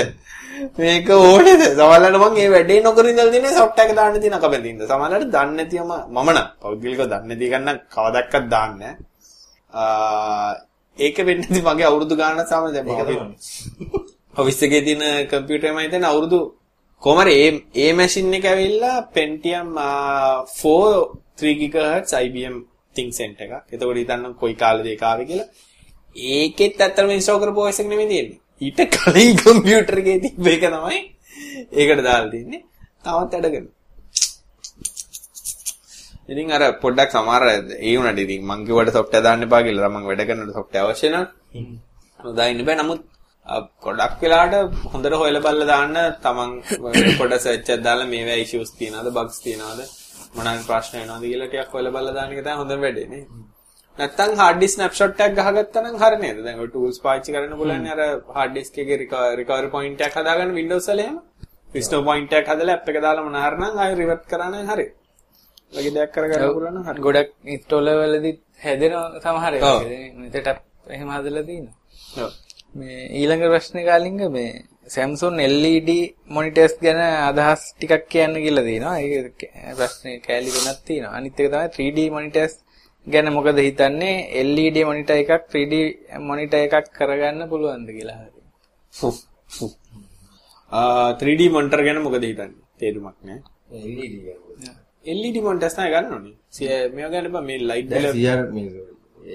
මේක 0.78 1.08
ඕනේද? 1.10 1.62
සමහරවිට 1.70 2.18
මං 2.18 2.34
මේ 2.34 2.48
වැඩේ 2.48 2.82
නොකර 2.82 3.04
ඉඳලා 3.04 3.30
තියෙන 3.30 3.48
software 3.52 3.86
එක 3.86 3.96
දාන්න 3.96 4.20
තියෙන 4.20 4.38
කබඳින්ද. 4.38 4.82
සමහරවිට 4.84 5.30
දන්නේ 5.30 5.56
නැතිවම 5.58 5.92
මම 6.08 6.28
නම් 6.28 6.48
පෞද්ගලිකව 6.62 7.02
දන්නේ 7.04 7.28
නැති 7.28 7.52
ගන්න 7.52 7.80
කවදාවත් 7.88 8.48
දාන්නේ. 8.48 8.92
ඒක 10.98 11.16
වෙන්නේ 11.20 11.62
මගේ 11.62 11.88
අවුරුදු 11.90 12.14
ගානක් 12.16 12.42
සමහර 12.44 12.72
දැන් 12.72 12.86
තමයි. 12.86 13.26
ඔෆිස් 14.34 14.62
එකේ 14.62 14.82
තියෙන 14.82 15.02
කම්පියුටර් 15.28 15.68
එකමයි 15.68 15.88
තියෙන 15.88 16.04
අවුරුදු 16.04 16.38
කොහමද 17.02 17.28
ඒ 17.30 17.48
ඒ 17.76 17.92
මැෂින් 17.92 18.34
එක 18.34 18.46
ඇවිල්ලා 18.46 18.96
Pentium 19.14 19.68
uh, 19.78 20.38
4 20.54 21.02
3 21.38 21.54
GHz 21.64 22.12
IBM 22.20 22.56
ThinkCent 22.96 23.38
එකක්. 23.38 23.52
එතකොට 23.72 23.96
හිතන්න 23.96 24.34
කොයි 24.34 24.54
කාලෙද 24.54 24.86
ඒක 24.86 25.02
ආවේ 25.02 25.26
කියලා. 25.26 25.48
ඒකෙත් 26.16 26.80
ඇත්තටම 26.80 27.10
ඉන්ස්ටෝල් 27.10 27.40
කරපු 27.42 27.60
OS 27.62 27.80
එක 27.80 27.88
නෙමෙයි 27.88 28.08
තියෙන්නේ. 28.08 28.41
ඊට 28.62 28.80
කලින් 28.96 29.36
කම්පියුටර් 29.36 30.00
එකේ 30.00 30.18
තිබ්බ 30.20 30.46
එක 30.48 30.64
තමයි 30.66 30.98
ඒකට 31.72 32.02
දාලා 32.02 32.32
තින්නේ. 32.32 32.64
තවත් 33.00 33.32
වැඩ 33.34 33.46
කරනවා. 33.46 33.78
ඉතින් 36.28 36.52
අර 36.52 36.64
පොඩ්ඩක් 36.82 37.10
සමහර 37.12 37.44
ඒ 37.48 37.94
වුණාට 37.94 38.20
ඉතින් 38.20 38.44
මං 38.44 38.66
කිව්වට 38.66 38.96
software 38.96 39.24
දාන්න 39.24 39.46
එපා 39.46 39.62
කියලා. 39.62 39.90
මම 39.90 40.06
වැඩ 40.08 40.26
කරනකොට 40.28 40.58
software 40.58 40.84
අවශ්‍ය 40.84 41.08
නම්. 41.08 41.26
දාන්න 42.20 42.64
බෑ. 42.66 42.78
නමුත් 42.78 43.02
ගොඩක් 43.80 44.20
වෙලාට 44.22 44.54
හොඳට 44.84 45.14
හොයලා 45.14 45.42
බලලා 45.42 45.66
දාන්න 45.66 45.96
තමන් 46.20 46.52
පොඩ 47.18 47.34
සර්ච් 47.36 47.68
එකක් 47.68 47.84
දාලා 47.84 48.06
මේවා 48.06 48.38
ඉෂුස් 48.38 48.70
තියනවද 48.78 49.08
බග්ස් 49.10 49.40
තියනවද 49.44 49.80
මොනවාරි 50.36 50.62
ප්‍රශ්න 50.68 51.00
එනවද 51.00 51.24
කියලා 51.24 51.48
ටිකක් 51.48 51.74
හොයලා 51.74 51.94
බලලා 51.96 52.14
දාන 52.14 52.32
එක 52.32 52.44
තමයි 52.44 52.60
හොඳම 52.60 52.84
වැඩේ 52.84 53.08
නේ. 53.08 53.24
නැත්තම් 53.99 54.36
hard 54.40 54.57
disk 54.62 54.74
snapshot 54.78 55.20
එකක් 55.26 55.34
ගහගත්තා 55.38 55.84
නම් 55.84 55.97
හරිය 56.03 56.20
නේද? 56.24 56.38
දැන් 56.47 56.62
ඔය 56.64 56.70
tools 56.76 56.99
පාවිච්චි 57.05 57.34
කරන්න 57.34 57.55
පුළුවන් 57.61 57.86
අර 57.95 58.01
hard 58.38 58.53
disk 58.59 58.74
එකේ 58.82 58.99
recovery 59.03 59.68
point 59.76 60.01
එකක් 60.07 60.16
හදාගන්න 60.20 60.55
Windows 60.61 60.86
වල 60.90 61.01
එහෙම. 61.05 61.18
restore 61.76 62.05
point 62.09 62.32
එකක් 62.38 62.49
හදලා 62.53 62.76
app 62.78 62.88
එක 62.93 62.99
දාලා 63.07 63.26
මොන 63.28 63.38
හරි 63.45 63.57
නම් 63.61 63.78
ආයෙ 63.82 63.95
revert 64.03 64.24
කරා 64.32 64.51
නම් 64.53 64.72
හරියි. 64.72 64.90
වගේ 65.76 65.95
දෙයක් 65.97 66.11
කරගන්න 66.16 66.55
පුළුවන් 66.57 66.74
නම් 66.76 66.84
හරි. 66.88 67.05
ගොඩක් 67.07 67.30
ඉන්ස්ටෝලර් 67.55 67.97
වලදී 68.03 68.34
හැදෙනවා 68.64 69.20
සමහර. 69.24 69.53
ඒවා. 69.59 69.78
මෙතට 70.22 70.49
එහෙම 70.97 71.09
හදලා 71.16 71.45
තියෙනවා. 71.51 72.28
මේ 72.78 73.01
ඊළඟ 73.20 73.45
ප්‍රශ්නේ 73.55 73.88
කාලින්ග 73.90 74.20
මේ 74.36 74.51
Samsung 74.95 75.36
LED 75.53 75.90
මොනිටර්ස් 76.36 76.74
ගැන 76.84 77.01
අදහස් 77.30 77.62
ටිකක් 77.76 78.05
කියන්න 78.12 78.34
කියලා 78.45 78.68
තියෙනවා. 78.68 78.97
ඒක 79.05 79.40
ප්‍රශ්නේ 79.78 80.18
කෑලි 80.26 80.51
වෙනක් 80.57 80.80
තියෙනවා. 80.88 81.16
අනිත් 81.18 81.40
එක 81.40 81.49
තමයි 81.53 81.68
3D 81.76 81.99
මොනිටර්ස් 82.16 82.55
ගැන 83.07 83.32
මොකද 83.32 83.59
හිතන්නේ? 83.59 84.14
LED 84.46 84.76
මොනිටර් 84.84 85.16
එකක් 85.22 85.32
3D 85.53 85.74
මොනිටර් 86.20 86.59
එකක් 86.66 86.90
කරගන්න 86.98 87.48
පුළුවන්ද 87.48 87.88
කියලා. 87.96 88.20
ආ 90.72 91.12
3D 91.20 91.50
monitor 91.50 91.80
ගැන 91.86 92.03
මොකද 92.03 92.22
හිතන්නේ? 92.22 92.61
තේරුමක් 92.78 93.16
නැහැ. 93.22 93.42
LED 93.72 94.14
ගන්නවා. 94.16 94.74
LED 95.05 95.36
monitors 95.42 95.74
තමයි 95.74 95.90
ගන්න 95.90 96.12
ඕනේ. 96.12 96.34
මේවා 96.94 97.12
ගන්න 97.12 97.32
බෑ 97.34 97.46
මේ 97.48 97.59
light 97.70 97.88
දැන් 97.90 98.03
බල 98.05 98.11
100 98.11 98.53
මේ 98.57 98.68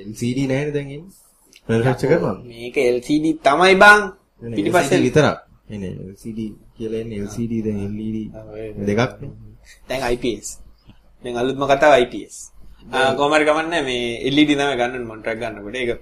LCD 0.03 0.39
නැහැනේ 0.49 0.73
දැන් 0.73 0.89
එන්නේ. 0.89 1.11
මැනුෆැක්චර් 1.67 2.07
කරනවා. 2.11 2.35
මේක 2.51 2.77
LCD 2.85 3.25
තමයි 3.47 3.75
බං. 3.83 4.01
LCD 4.41 4.55
පිටිපස්සේ 4.57 5.01
විතරක්. 5.05 5.37
එනේ 5.69 5.93
LCD 6.11 6.39
කියලා 6.77 7.01
එන්නේ 7.03 7.23
LCD 7.25 7.53
දැන් 7.65 7.97
LED 7.99 8.17
දෙකක්. 8.89 9.11
දැන් 9.89 10.01
IPS. 10.13 10.47
දැන් 11.23 11.41
අලුත්ම 11.41 11.67
කතාව 11.71 11.97
IPS. 12.03 12.35
කොහමද 12.91 13.43
ගමන්නේ 13.47 13.81
මේ 13.83 14.31
LED 14.35 14.51
තමයි 14.51 14.75
ගන්න 14.79 14.93
ඕනේ 14.93 15.07
මොනිටර් 15.11 15.31
එකක් 15.31 15.41
ගන්නකොට. 15.41 15.75
ඒක 15.75 16.01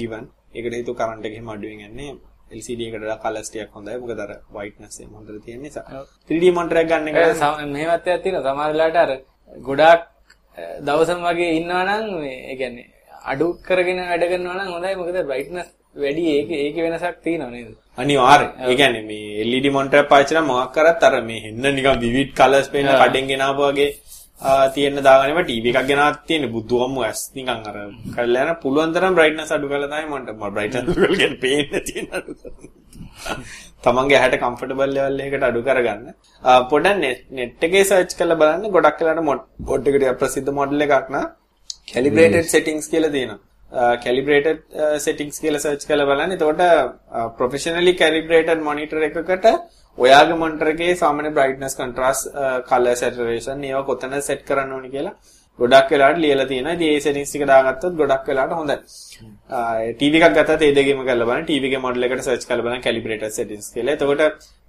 given. 0.00 0.24
ඒකට 0.54 0.74
හේතුව 0.78 0.96
කරන්ට් 0.96 1.26
එක 1.26 1.36
එහෙම 1.36 1.48
අඩුවෙන් 1.48 1.86
යන්නේ. 1.88 2.16
LCD 2.52 2.80
එකට 2.88 3.00
වඩා 3.02 3.20
කලර්ස් 3.22 3.48
ටිකක් 3.50 3.72
හොඳයි. 3.72 3.96
මොකද 4.02 4.20
අර 4.20 4.32
whiteness 4.56 5.00
එක 5.00 5.08
හොඳට 5.14 5.44
තියෙන 5.44 5.62
නිසා. 5.62 5.84
3D 6.28 6.52
මොනිටර් 6.58 6.82
එකක් 6.82 6.90
ගන්න 6.90 7.08
එක 7.08 7.16
මෙහෙමත් 7.72 8.06
එකක් 8.06 8.22
තියෙනවා. 8.24 8.44
සමහර 8.46 8.70
වෙලාවට 8.72 9.00
අර 9.04 9.10
ගොඩාක් 9.68 10.00
දවසම 10.86 11.24
වගේ 11.28 11.56
ඉන්නවා 11.60 11.84
නම් 11.88 12.20
මේ 12.20 12.38
ඒ 12.50 12.56
කියන්නේ 12.60 12.86
අඩු 13.32 13.46
කරගෙන 13.66 14.00
වැඩ 14.10 14.28
කරනවා 14.30 14.56
නම් 14.58 14.72
හොඳයි. 14.74 14.94
මොකද 15.00 15.18
brightness 15.30 15.68
වැඩි 15.96 16.24
ඒකේ 16.36 16.60
ඒකේ 16.66 16.84
වෙනසක් 16.86 17.16
තියෙනවා 17.24 17.50
නේද? 17.54 17.70
අනිවාර්යෙන්. 17.98 18.50
ඒ 18.62 18.76
කියන්නේ 18.80 19.08
මේ 19.10 19.44
LED 19.50 19.66
එකක් 19.72 20.08
පාවිච්චි 20.12 20.34
කරලා 20.34 20.50
මොකක් 20.50 20.74
කරත් 20.76 21.08
අර 21.08 21.14
මේ 21.30 21.40
හෙන්න 21.46 21.64
නිකන් 21.78 21.98
vivid 22.04 22.30
colors 22.40 22.68
පේන. 22.72 22.92
කඩෙන් 23.02 23.32
ගෙනාවු 23.32 23.70
වගේ 23.70 23.90
තියෙන්න 24.74 25.02
දාගන්නවා 25.06 25.46
TV 25.50 25.72
එකක් 25.72 25.88
ගෙනාවත් 25.90 26.20
තියෙන්නේ 26.28 26.52
බුදුහම්ම 26.56 26.96
ඇස් 27.04 27.20
නිකන් 27.36 27.50
අර 27.70 27.76
කරලා 28.16 28.44
යන 28.44 28.52
පුළුවන් 28.64 28.92
තරම් 28.96 29.14
brightness 29.18 29.52
අඩු 29.56 29.70
කරලා 29.70 29.90
තමයි 29.92 30.10
මන්ට 30.12 30.52
brightness 30.56 30.82
අඩු 30.82 30.96
කරලා 30.98 31.16
කියන්නේ 31.20 31.40
පේන්න 31.44 31.86
තියෙන 31.88 32.06
අඩු. 32.18 32.32
තමන්ගේ 33.86 34.18
ඇහැට 34.18 34.38
comfortable 34.44 34.90
level 34.96 35.24
එකකට 35.26 35.48
අඩු 35.48 35.62
කරගන්න. 35.68 36.06
පොඩක් 36.72 37.02
net 37.38 37.64
එකේ 37.68 37.84
search 37.92 38.14
කරලා 38.20 38.40
බලන්න 38.42 38.74
ගොඩක් 38.76 39.02
වෙලාට 39.02 39.26
mod 39.30 39.90
එකට 39.90 40.06
ප්‍රසිද්ධ 40.22 40.52
model 40.60 40.86
එකක් 40.86 41.10
නා 41.16 41.26
calibrated 41.92 42.46
settings 42.54 42.86
කියලා 42.92 43.12
තියෙනවා. 43.16 43.40
Calibrated 44.04 44.58
settings 45.06 45.38
කියලා 45.44 45.64
search 45.66 45.86
කරලා 45.88 46.10
බලන්න. 46.10 46.36
එතකොට 46.36 46.62
professionally 47.40 47.94
calibrated 48.04 48.60
monitor 48.68 49.00
එකකට 49.08 49.48
ඔයාගේ 49.98 50.38
monitor 50.42 50.68
එකේ 50.74 50.92
සාමාන්‍ය 51.02 51.30
brightness 51.38 51.74
contrast 51.80 52.24
color 52.70 52.94
saturation 53.02 53.64
ඒවා 53.70 53.88
කොතන 53.90 54.16
set 54.28 54.42
කරන්න 54.48 54.76
ඕනි 54.78 54.90
කියලා 54.94 55.14
ගොඩක් 55.58 55.92
වෙලාවට 55.92 56.22
ලියලා 56.24 56.48
තියෙනවා. 56.50 56.74
ඉතින් 56.78 56.88
ඒ 56.88 57.00
settings 57.06 57.30
ටික 57.30 57.46
දාගත්තොත් 57.52 57.94
ගොඩක් 58.00 58.26
වෙලාවට 58.30 58.58
හොඳයි. 58.60 58.76
TV 60.00 60.12
එකක් 60.20 60.36
ගත්තත් 60.38 60.66
ඒ 60.66 60.74
දෙකේම 60.78 61.00
කරලා 61.08 61.28
බලන්න. 61.30 61.46
TV 61.50 61.70
එකේ 61.70 61.82
model 61.86 62.06
එකට 62.08 62.26
search 62.28 62.44
කරලා 62.48 62.66
බලන්න 62.66 62.84
calibrated 62.86 63.32
settings 63.38 63.68
කියලා. 63.76 63.96
එතකොට 63.96 64.22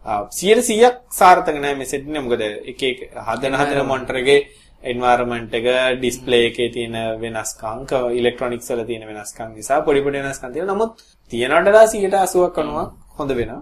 uh, 0.06 0.22
100%ක් 0.38 0.94
සාර්ථක 1.20 1.60
නෑ 1.66 1.76
මේ 1.82 1.92
setting 1.94 2.16
එක. 2.16 2.24
මොකද 2.28 2.46
එක 2.72 2.88
එක 2.92 3.04
හදන 3.28 3.60
හදන 3.62 3.92
monitor 3.92 4.22
එකේ 4.24 4.40
environment 4.84 5.54
එක 5.54 5.68
display 6.02 6.42
එකේ 6.52 6.70
තියෙන 6.70 6.96
වෙනස්කම් 7.24 7.80
ඉලෙක්ට්‍රොනික්ස් 8.20 8.70
වල 8.72 8.86
තියෙන 8.86 9.08
වෙනස්කම් 9.12 9.50
නිසා 9.60 9.82
පොඩි 9.82 10.06
පොඩි 10.06 10.22
වෙනස්කම් 10.22 10.54
තියෙනවා 10.54 10.76
නමුත් 10.76 10.92
තියනට 11.32 11.58
වඩා 11.60 11.86
80ක් 11.86 12.16
90ක් 12.28 12.86
හොඳ 13.20 13.32
වෙනවා 13.40 13.62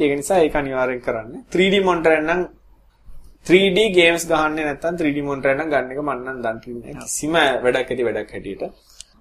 ඒක 0.00 0.12
නිසා 0.20 0.38
ඒක 0.44 0.54
අනිවාර්යෙන් 0.60 1.00
කරන්න 1.06 1.32
3D 1.54 1.74
monitor 1.88 2.12
එක 2.16 2.22
නම් 2.28 2.40
3D 3.48 3.78
games 3.98 4.22
ගහන්නේ 4.30 4.64
නැත්නම් 4.68 4.94
3D 5.00 5.18
monitor 5.28 5.50
එක 5.52 5.58
නම් 5.58 5.68
ගන්න 5.72 5.90
එක 5.94 6.00
මම 6.00 6.12
නම් 6.26 6.38
දන්නේ 6.44 6.74
නැහැ 6.76 7.02
කිසිම 7.02 7.34
වැඩක් 7.64 7.90
ඇති 7.92 8.04
වැඩක් 8.08 8.32
හැටියට 8.34 8.64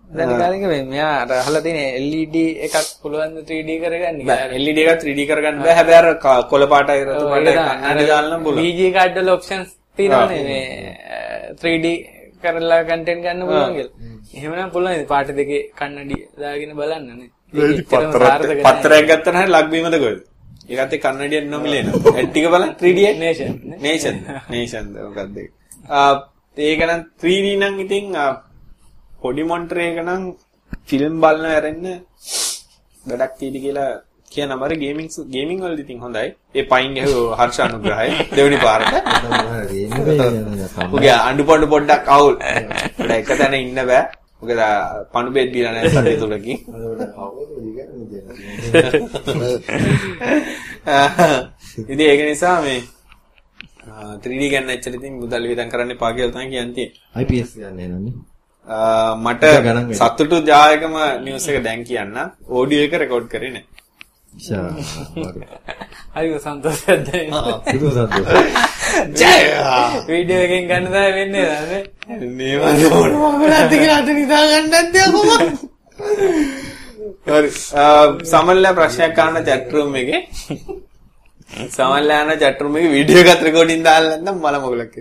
දැන් 0.09 0.31
කාලින්ග 0.41 0.63
මේ 0.71 0.83
මෙයා 0.91 1.09
අර 1.23 1.31
අහලා 1.39 1.61
තියෙන 1.65 1.79
LED 2.03 2.35
එකක් 2.65 2.75
පුළුවන් 3.01 3.33
ද 3.35 3.39
3D 3.49 3.69
කරගන්න 3.83 4.15
කියලා. 4.19 4.37
බෑ 4.45 4.61
LED 4.65 4.77
එක 4.83 5.01
3D 5.03 5.19
කරගන්න 5.29 5.57
බෑ 5.65 5.75
හැබැයි 5.79 5.99
අර 6.01 6.07
කොළ 6.51 6.65
පාටයි 6.73 7.03
රතු 7.07 7.25
පාටයි. 7.33 7.53
කන්නඩි 7.81 8.05
දාලා 8.11 8.37
නම් 8.37 8.43
පුළුවන් 8.45 8.63
BG 8.63 8.79
card 8.97 9.13
වල 9.19 9.29
options 9.37 9.67
තියෙනවනේ 9.97 10.41
මේ 10.49 10.63
අ, 11.09 11.19
3D 11.61 11.85
කරලා 12.43 12.81
content 12.89 13.21
ගන්න 13.25 13.41
පුළුවන් 13.49 13.73
කියලා. 13.77 13.93
එහෙමනම් 14.35 14.71
පුළුවන් 14.73 14.95
ඉතින් 14.95 15.07
පාට 15.13 15.29
දෙකේ 15.39 15.61
කන්නඩි 15.79 16.17
දාගෙන 16.41 16.73
බලන්න 16.79 17.05
නේ. 17.19 17.29
පත්තරයක් 18.65 19.05
ගත්තා 19.11 19.33
නම් 19.35 19.49
ලක්බීමද 19.55 19.95
කොහෙද? 20.03 20.19
ඒකත් 20.69 20.93
එක්ක 20.95 21.05
කන්නඩියක් 21.05 21.45
නොමිලේ 21.47 21.83
නෝ. 21.83 22.01
ඇඩ් 22.09 22.29
ටික 22.29 22.49
බලන්න 22.53 22.75
3D 22.75 22.99
එක. 23.09 23.17
Nation 23.19 23.55
නේ. 23.63 23.79
නේෂන් 23.79 24.17
නේෂන් 24.49 24.85
මොකක්ද 24.97 25.37
ඒක? 25.37 25.51
ආ 25.91 26.11
ඒක 26.57 26.81
නම් 26.87 27.01
3D 27.21 27.47
නම් 27.55 27.75
ඉතින් 27.79 28.05
පොඩි 29.21 29.43
මොනිටර් 29.43 29.79
එක 29.81 29.99
නම් 30.03 30.21
ෆිල්ම් 30.87 31.15
බලන 31.23 31.45
ඇරෙන්න 31.47 31.87
වැඩක් 33.05 33.33
තියෙදි 33.39 33.59
කියලා 33.65 33.89
කියන 34.31 34.51
අමාරු 34.51 34.75
ගේමින් 34.75 35.07
ගේමින් 35.33 35.59
වලදී 35.61 35.85
ඉතින් 35.85 35.99
හොඳයි. 35.99 36.27
ඒ 36.55 36.65
පයින් 36.71 36.91
ගැහුව 36.97 37.33
හර්ෂ 37.39 37.59
අනුග්‍රහය 37.59 38.09
දෙවෙනි 38.35 38.59
පාරට. 38.65 38.93
උගේ 40.95 41.15
අඬපොඩ 41.19 41.63
පොඩ්ඩක් 41.73 42.11
අවුල්. 42.15 42.35
එක 43.17 43.31
තැන 43.33 43.55
ඉන්න 43.55 43.81
බෑ. 43.83 44.03
මොකද 44.41 44.59
පණු 45.13 45.31
බෙත් 45.31 45.51
දීලා 45.53 45.73
නැහැ 45.73 45.89
සතේ 45.91 46.17
තුලකින්. 46.17 46.57
ඉතින් 51.83 51.99
ඒක 52.01 52.21
නිසා 52.25 52.61
මේ 52.61 52.81
ආ, 53.89 54.17
3D 54.17 54.49
ගන්න 54.51 54.69
එච්චර 54.71 54.93
ඉතින් 54.95 55.13
මුදල් 55.19 55.43
වියදම් 55.45 55.69
කරන්න 55.71 55.91
එපා 55.91 56.13
කියලා 56.13 56.31
තමයි 56.33 56.49
කියන්නේ. 56.49 56.91
IPS 57.21 57.55
ගන්න 57.57 57.79
එනන්නේ. 57.79 58.13
ආ, 58.67 59.15
මට 59.17 59.43
ඒක 59.45 59.63
ගණන් 59.65 59.87
වෙයි. 59.87 59.95
සතුටු 60.01 60.41
ජායකම 60.45 60.93
නිවුස් 61.25 61.47
එක 61.49 61.63
දැන් 61.63 61.83
කියන්න 61.83 62.17
ඕඩියෝ 62.49 62.85
එක 62.87 62.93
රෙකෝඩ් 63.03 63.27
කරේ 63.27 63.51
නැහැ. 63.51 63.65
ෂා 64.45 64.69
හරි. 65.25 65.43
හරි 66.15 66.27
සන්තෝෂයක් 66.45 66.99
දැනෙනවා. 67.07 67.55
පුදුම 67.71 67.89
සතුටුයි. 67.95 68.25
වීඩියෝ 70.09 70.43
එකෙන් 70.47 70.63
ගන්න 70.69 70.85
තමයි 70.93 71.11
වෙන්නේ 71.17 71.45
නේද? 71.71 71.85
නේම 72.37 72.59
මොනවා 73.01 73.31
වෙලාද 73.43 73.71
කියලා 73.73 73.99
අත 74.03 74.09
නිදා 74.19 74.43
ගන්නත් 74.51 74.95
කොහොමද? 75.15 75.57
හරි. 77.31 77.49
සමල්ලා 78.33 78.73
ප්‍රශ්නයක් 78.79 79.19
අහන්න 79.25 79.37
chat 79.49 79.73
room 79.75 79.91
එකේ. 80.03 80.21
සමල්ලා 81.75 82.21
යන 82.23 82.31
chat 82.43 82.57
room 82.63 82.75
එකේ 82.79 82.91
වීඩියෝ 82.95 83.25
එකත් 83.33 83.43
රෙකෝඩින් 83.49 83.81
දාලා 83.89 84.17
නැත්නම් 84.17 84.37
මල 84.45 84.55
මොකලක්. 84.65 84.95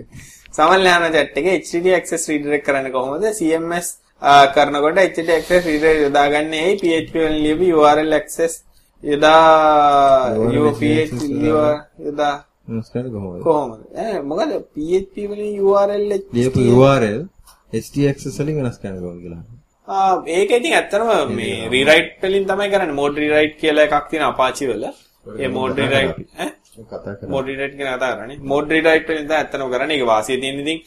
සමල්ලා 0.57 0.97
යන 0.99 1.13
chat 1.17 1.37
එකේ 1.41 1.57
HTTP 1.63 1.85
access 1.99 2.23
redirect 2.31 2.65
කරන්නේ 2.69 2.95
කොහොමද? 2.97 3.25
CMS 3.39 3.87
කරනකොට 4.55 4.97
HTTP 5.09 5.29
access 5.41 5.63
redirect 5.71 6.01
යොදාගන්නේ 6.07 6.61
ඇයි 6.65 6.79
PHP 6.81 7.13
වලින් 7.27 7.39
ලියපු 7.45 7.65
URL 7.77 8.11
access 8.21 8.53
PHP 9.03 10.81
යොදා 12.05 12.33
මොස්කන 12.67 13.05
කොහොමද? 13.45 13.81
මොකද 14.31 14.51
PHP 14.75 15.15
වලින් 15.31 15.53
URL 15.67 16.03
ලියපු 16.37 16.59
URL 16.75 17.21
HTXS 17.73 18.35
වලින් 18.41 18.55
වෙනස් 18.59 18.77
කරන්න 18.81 18.99
කොහොමද 19.03 19.21
කියලා. 19.23 19.43
ආ 19.87 20.13
ඒක 20.37 20.51
ඉතින් 20.59 20.73
ඇත්තටම 20.79 21.31
මේ 21.39 21.69
රීරයිට් 21.75 22.19
වලින් 22.25 22.45
තමයි 22.51 22.69
කරන්නේ 22.73 22.99
මෝඩ් 23.01 23.15
රීරයිට් 23.23 23.55
කියලා 23.63 23.87
එකක් 23.87 24.05
තියෙන 24.11 24.25
Apache 24.31 24.65
වල. 24.71 24.85
ඒ 25.43 25.49
මෝඩ් 25.57 25.75
රීරයිට් 25.81 26.17
ඈ 26.43 26.49
කතා 26.91 27.15
කරා. 27.17 27.29
මෝඩ් 27.33 27.45
රීරයිට් 27.49 27.75
ගැන 27.79 27.91
කතා 27.97 28.13
කරන්නේ. 28.19 28.39
මෝඩ් 28.51 28.67
රීරයිට් 28.75 29.07
වලින් 29.09 29.25
තමයි 29.27 29.37
ඇත්තටම 29.41 29.69
කරන්නේ. 29.75 29.95
ඒක 29.97 30.07
වාසිය 30.13 30.37
තියෙන 30.43 30.57
ඉතින් 30.63 30.79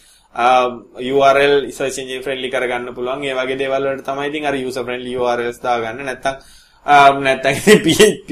URL 1.17 1.55
search 1.79 1.99
engine 2.03 2.23
friendly 2.27 2.49
කරගන්න 2.55 2.95
පුළුවන්. 2.99 3.25
ඒ 3.29 3.35
වගේ 3.41 3.61
දේවල් 3.63 3.83
වලට 3.89 4.05
තමයි 4.11 4.27
ඉතින් 4.33 4.45
අර 4.51 4.57
user 4.69 4.85
friendly 4.89 5.13
URLs 5.23 5.59
දාගන්න. 5.65 6.05
නැත්තම් 6.11 6.61
නැත්තම් 6.87 7.55
ඉතින් 7.59 7.79
PHP 7.87 8.31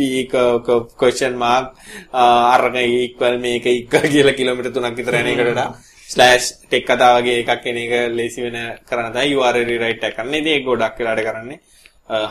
question 1.00 1.36
mark 1.38 1.76
අරක 2.12 2.74
equal 2.74 3.38
මේක 3.38 3.66
equal 3.66 4.06
කියලා 4.14 4.34
කිලෝමීටර් 4.40 4.72
3ක් 4.76 4.96
විතර 4.98 5.14
යන 5.22 5.32
එකට 5.32 5.50
වඩා 5.50 5.68
ස්ලෑෂ් 6.10 6.46
ටෙක් 6.66 6.84
කතා 6.88 7.10
වගේ 7.18 7.42
එකක් 7.42 7.66
එන 7.70 7.78
එක 7.84 7.92
ලේසි 8.18 8.42
වෙන 8.46 8.56
කරන 8.88 9.12
තමයි 9.14 9.36
URL 9.38 9.68
rewrite 9.70 10.06
එක 10.08 10.16
කරන්නේ. 10.16 10.40
ඉතින් 10.42 10.52
ඒක 10.56 10.64
ගොඩක් 10.70 10.98
වෙලාට 10.98 11.22
කරන්නේ 11.28 11.58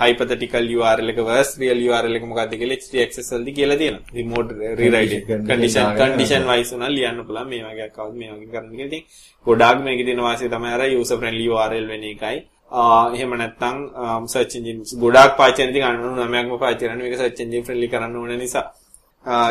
hypothetical 0.01 0.63
URL 0.78 1.09
එක 1.13 1.20
versus 1.30 1.55
real 1.61 1.80
URL 1.88 2.15
එක 2.20 2.26
මොකක්ද 2.28 2.53
කියලා 2.59 2.80
HTXS 2.82 3.30
වලදී 3.38 3.55
කියලා. 3.59 3.80
ඉතින් 4.11 4.28
mode 4.34 4.51
rewrite 4.80 5.17
condition 5.47 5.95
condition 6.01 6.43
wise 6.51 6.76
උනා 6.76 6.91
ලියන්න 6.97 7.24
පුළුවන් 7.28 7.49
මේ 7.51 7.63
වගේ 7.63 7.88
එකක් 7.88 7.99
මේ 8.20 8.32
වගේ 8.36 8.51
කරන්න 8.53 8.76
කියලා. 8.76 8.89
ඉතින් 8.91 9.03
ගොඩාක් 9.47 9.78
මේකේ 9.88 10.07
තියෙන 10.09 10.22
වාසිය 10.28 10.49
තමයි 10.55 10.76
අර 10.76 10.84
user 10.99 11.17
friendly 11.22 11.47
URL 11.47 11.88
වෙන 11.93 12.03
එකයි. 12.13 12.38
ආ 12.72 13.11
එහෙම 13.15 13.32
නැත්නම් 13.41 13.78
search 14.34 14.55
engine 14.57 14.82
ගොඩාක් 15.03 15.32
පාවිච්චි 15.39 15.61
කරන 15.61 15.72
ඉතින් 15.72 15.86
99ක්ම 15.86 16.59
පාවිච්චි 16.63 16.86
කරන්නේ 16.86 17.05
මේක 17.05 17.17
search 17.22 17.41
engine 17.45 17.65
friendly 17.67 17.88
කරන්න 17.93 18.15
ඕන 18.15 18.34
නිසා. 18.43 18.65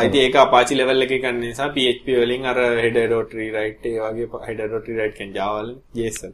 ඉතින් 0.05 0.21
ඒක 0.25 0.35
Apache 0.43 0.73
level 0.79 1.05
එකේ 1.05 1.21
කරන 1.23 1.39
නිසා 1.39 1.69
PHP 1.75 2.07
වලින් 2.21 2.45
අර 2.51 2.57
header.rewrite 2.83 3.89
ඒ 3.89 3.99
වගේ 4.05 4.45
header.rewrite 4.47 5.17
කියන 5.17 5.33
Java 5.37 5.59
වලින් 5.63 5.77
JSON 5.97 6.33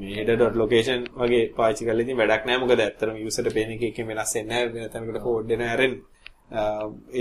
මේ 0.00 0.16
header.location 0.18 1.00
වගේ 1.22 1.44
පාවිච්චි 1.58 1.86
කරලා 1.86 2.04
ඉතින් 2.06 2.20
වැඩක් 2.22 2.44
නැහැ 2.48 2.62
මොකද 2.64 2.84
ඇත්තටම 2.86 3.22
user 3.28 3.44
ට 3.46 3.54
පේන 3.56 3.72
එක 3.76 3.86
එකෙන් 3.90 4.10
වෙනස් 4.10 4.34
වෙන්නේ 4.36 4.52
නැහැ 4.52 4.74
වෙන 4.74 4.92
තැනකට 4.92 5.22
code 5.26 5.48
දෙන 5.52 5.64
හැරෙන්න. 5.70 5.96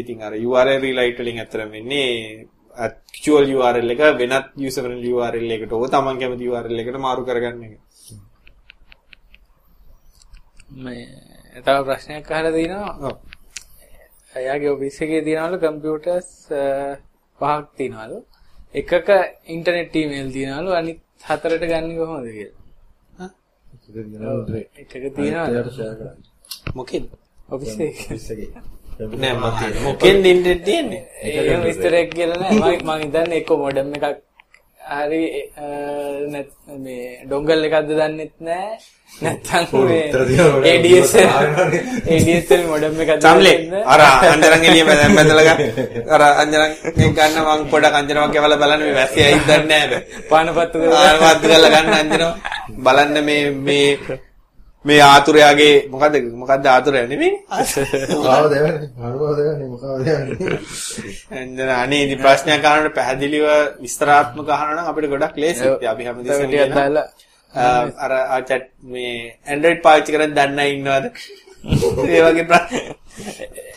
ඉතින් 0.02 0.28
අර 0.28 0.34
URL 0.50 0.78
rewrite 0.86 1.22
වලින් 1.24 1.42
ඇත්තටම 1.44 1.72
වෙන්නේ 1.78 2.10
actual 2.88 3.46
URL 3.58 3.90
එක 3.94 4.02
වෙනත් 4.22 4.48
user 4.68 4.84
friendly 4.86 5.12
URL 5.18 5.50
එකකට 5.56 5.76
ඕක 5.78 5.90
තමන් 5.94 6.22
කැමති 6.22 6.50
URL 6.52 6.82
එකට 6.84 7.04
මාරු 7.08 7.24
කරගන්න 7.30 7.64
එක. 7.68 7.76
මේ 10.84 11.04
තව 11.66 11.78
ප්‍රශ්නයක් 11.88 12.32
අහලා 12.36 12.56
තිනවා. 12.58 12.94
ඔව්. 13.08 13.16
එයාගේ 14.36 14.72
ඔෆිස් 14.76 14.96
එකේ 15.04 15.22
තියනවලු 15.28 15.58
කම්පියුටර්ස් 15.64 16.30
පහක් 17.40 17.66
තියනවලු. 17.80 18.18
එකක 18.80 19.10
ඉන්ටර්නෙට් 19.56 19.94
ඊමේල් 20.00 20.30
තියනවලු 20.36 20.70
අනිත් 20.80 21.00
හතරට 21.28 21.64
ගන්නේ 21.72 21.98
කොහොමද 22.00 22.28
කියලා. 22.38 22.64
එකක 24.82 24.94
තියනවලු 25.18 26.10
මොකෙද? 26.78 27.06
ඔෆිස් 27.54 27.74
එකේ. 28.34 28.50
නෑ 29.22 29.34
මතේ. 29.44 29.72
මොකෙන්ද 29.88 30.26
ඉන්ටර්නෙට් 30.34 30.64
තියෙන්නේ? 30.68 31.04
ඒක 31.24 31.64
විස්තරයක් 31.66 32.10
කියලා 32.18 32.40
නෑ. 32.42 32.54
මම 32.54 32.64
මම 32.84 32.92
හිතන්නේ 33.04 33.40
එක්ක 33.42 33.50
මොඩම් 33.64 33.90
එකක් 33.98 34.06
හරි 34.92 35.24
මේ 36.84 37.06
ඩොංගල් 37.26 37.68
එකක්ද 37.68 37.90
දන්නෙත් 38.00 38.36
නෑ. 38.50 38.70
නැත්තම් 39.10 39.78
මේ. 39.88 40.06
ADSL 40.72 41.30
ADSL 42.16 42.62
මොඩම් 42.72 43.00
එකක්ද 43.04 43.22
සම්ලේ 43.26 43.56
දන්නෙත් 43.56 43.72
නෑ. 43.72 43.84
අර 43.94 44.02
අංජනන් 44.32 44.66
එළිය 44.68 44.84
මැද 44.90 45.02
මැදලා 45.18 45.46
ගන්න 45.50 46.10
අර 46.16 46.22
අංජනන් 46.42 46.64
ගන්න 47.18 47.38
මං 47.48 47.62
පොඩක් 47.72 47.96
අංජනමක් 48.00 48.34
කැවලා 48.36 48.60
බලන්න 48.62 48.82
මේ 48.86 48.96
වැස්සේ 49.00 49.26
ඇයිද 49.28 49.44
දන්නේ 49.50 49.68
නැහැ 49.72 50.00
පානපත්තු 50.30 50.78
ආවත් 51.02 51.42
කරලා 51.44 51.72
ගන්න 51.76 51.94
අංජනම 52.00 52.24
බලන්න 52.86 53.16
මේ 53.28 53.44
මේ 53.68 53.90
මේ 54.86 55.02
ආතුරයාගේ 55.04 55.76
මොකද්ද 55.94 56.16
මොකද්ද 56.42 56.66
ආතුරයා 56.74 57.08
නෙමෙයි 57.12 57.32
මොකව 57.50 58.46
දෙවන්නේ? 58.54 58.90
අනුභව 59.06 59.32
දෙවන්නේ 59.40 59.68
මොකව 59.74 59.84
දෙවන්නේ? 60.08 60.60
අංජන 61.40 61.70
අනේ 61.78 62.02
ඉතින් 62.06 62.20
ප්‍රශ්නයක් 62.24 62.66
අහනකොට 62.72 62.96
පැහැදිලිව 62.98 63.46
විස්තරාත්මක 63.84 64.50
අහනවා 64.56 64.76
නම් 64.76 64.90
අපිට 64.92 65.08
ගොඩක් 65.14 65.36
ලේසියි 65.44 65.88
අපි 65.94 66.04
හැමදේම 66.08 67.00
ආ, 67.56 67.84
අර 68.04 68.12
chat 68.44 68.64
මේ 68.86 69.14
Android 69.48 69.80
පාවිච්චි 69.82 70.12
කරන් 70.14 70.32
දන්නේ 70.38 70.70
ඉන්නවද 70.74 71.06
ඒ 72.10 72.22
වගේ 72.26 72.46
ප්‍රශ්න 72.50 72.76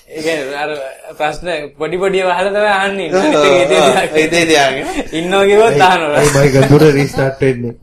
ඒ 0.08 0.20
කියන්නේ 0.24 0.56
අර 0.56 0.70
ප්‍රශ්න 1.18 1.48
පොඩි 1.78 1.96
පොඩි 1.98 2.22
වහලා 2.22 2.48
තමයි 2.48 2.72
අහන්නේ. 2.74 3.08
ඒ 4.18 4.26
දේ 4.32 4.44
තියාගෙන 4.46 4.86
ඉන්නෝ 5.12 5.42
කිව්වොත් 5.44 5.80
අහනවා. 5.82 6.24
මයි 6.36 6.50
ගඳුර 6.54 6.82
රීස්ටාර්ට් 6.92 7.40
වෙන්නේ. 7.42 7.74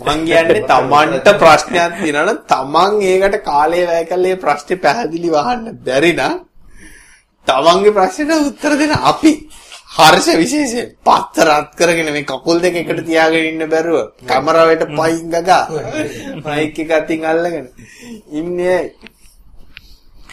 මං 0.00 0.20
කියන්නේ 0.26 0.62
තමන්ට 0.66 1.28
ප්‍රශ්නයක් 1.40 1.92
තියෙනවනම් 1.98 2.38
තමන් 2.50 2.92
ඒකට 3.04 3.36
කාලය 3.44 3.80
වැය 3.88 4.04
කරලා 4.10 4.32
ඒ 4.32 4.42
ප්‍රශ්නේ 4.44 4.82
පැහැදිලිව 4.84 5.34
අහන්න 5.42 5.64
බැරි 5.86 6.12
නම් 6.14 6.34
තමන්ගේ 7.46 7.92
ප්‍රශ්නෙට 7.98 8.46
උත්තර 8.48 8.72
දෙන 8.80 8.92
අපි 9.04 9.32
හර්ෂ 9.90 10.28
විශේෂයෙන් 10.42 10.88
පත්තරත් 11.06 11.70
කරගෙන 11.78 12.10
මේ 12.16 12.28
කකුල් 12.30 12.58
දෙක 12.64 12.76
එකට 12.82 13.00
තියාගෙන 13.08 13.48
ඉන්න 13.50 13.64
බැරුව 13.72 13.98
කැමරාවට 14.30 14.84
පයින් 14.98 15.26
ගගා. 15.34 15.62
මයික් 16.46 16.78
එක 16.84 16.92
අතින් 16.98 17.24
අල්ලගෙන. 17.30 17.66
ඉන්නේ 18.38 18.80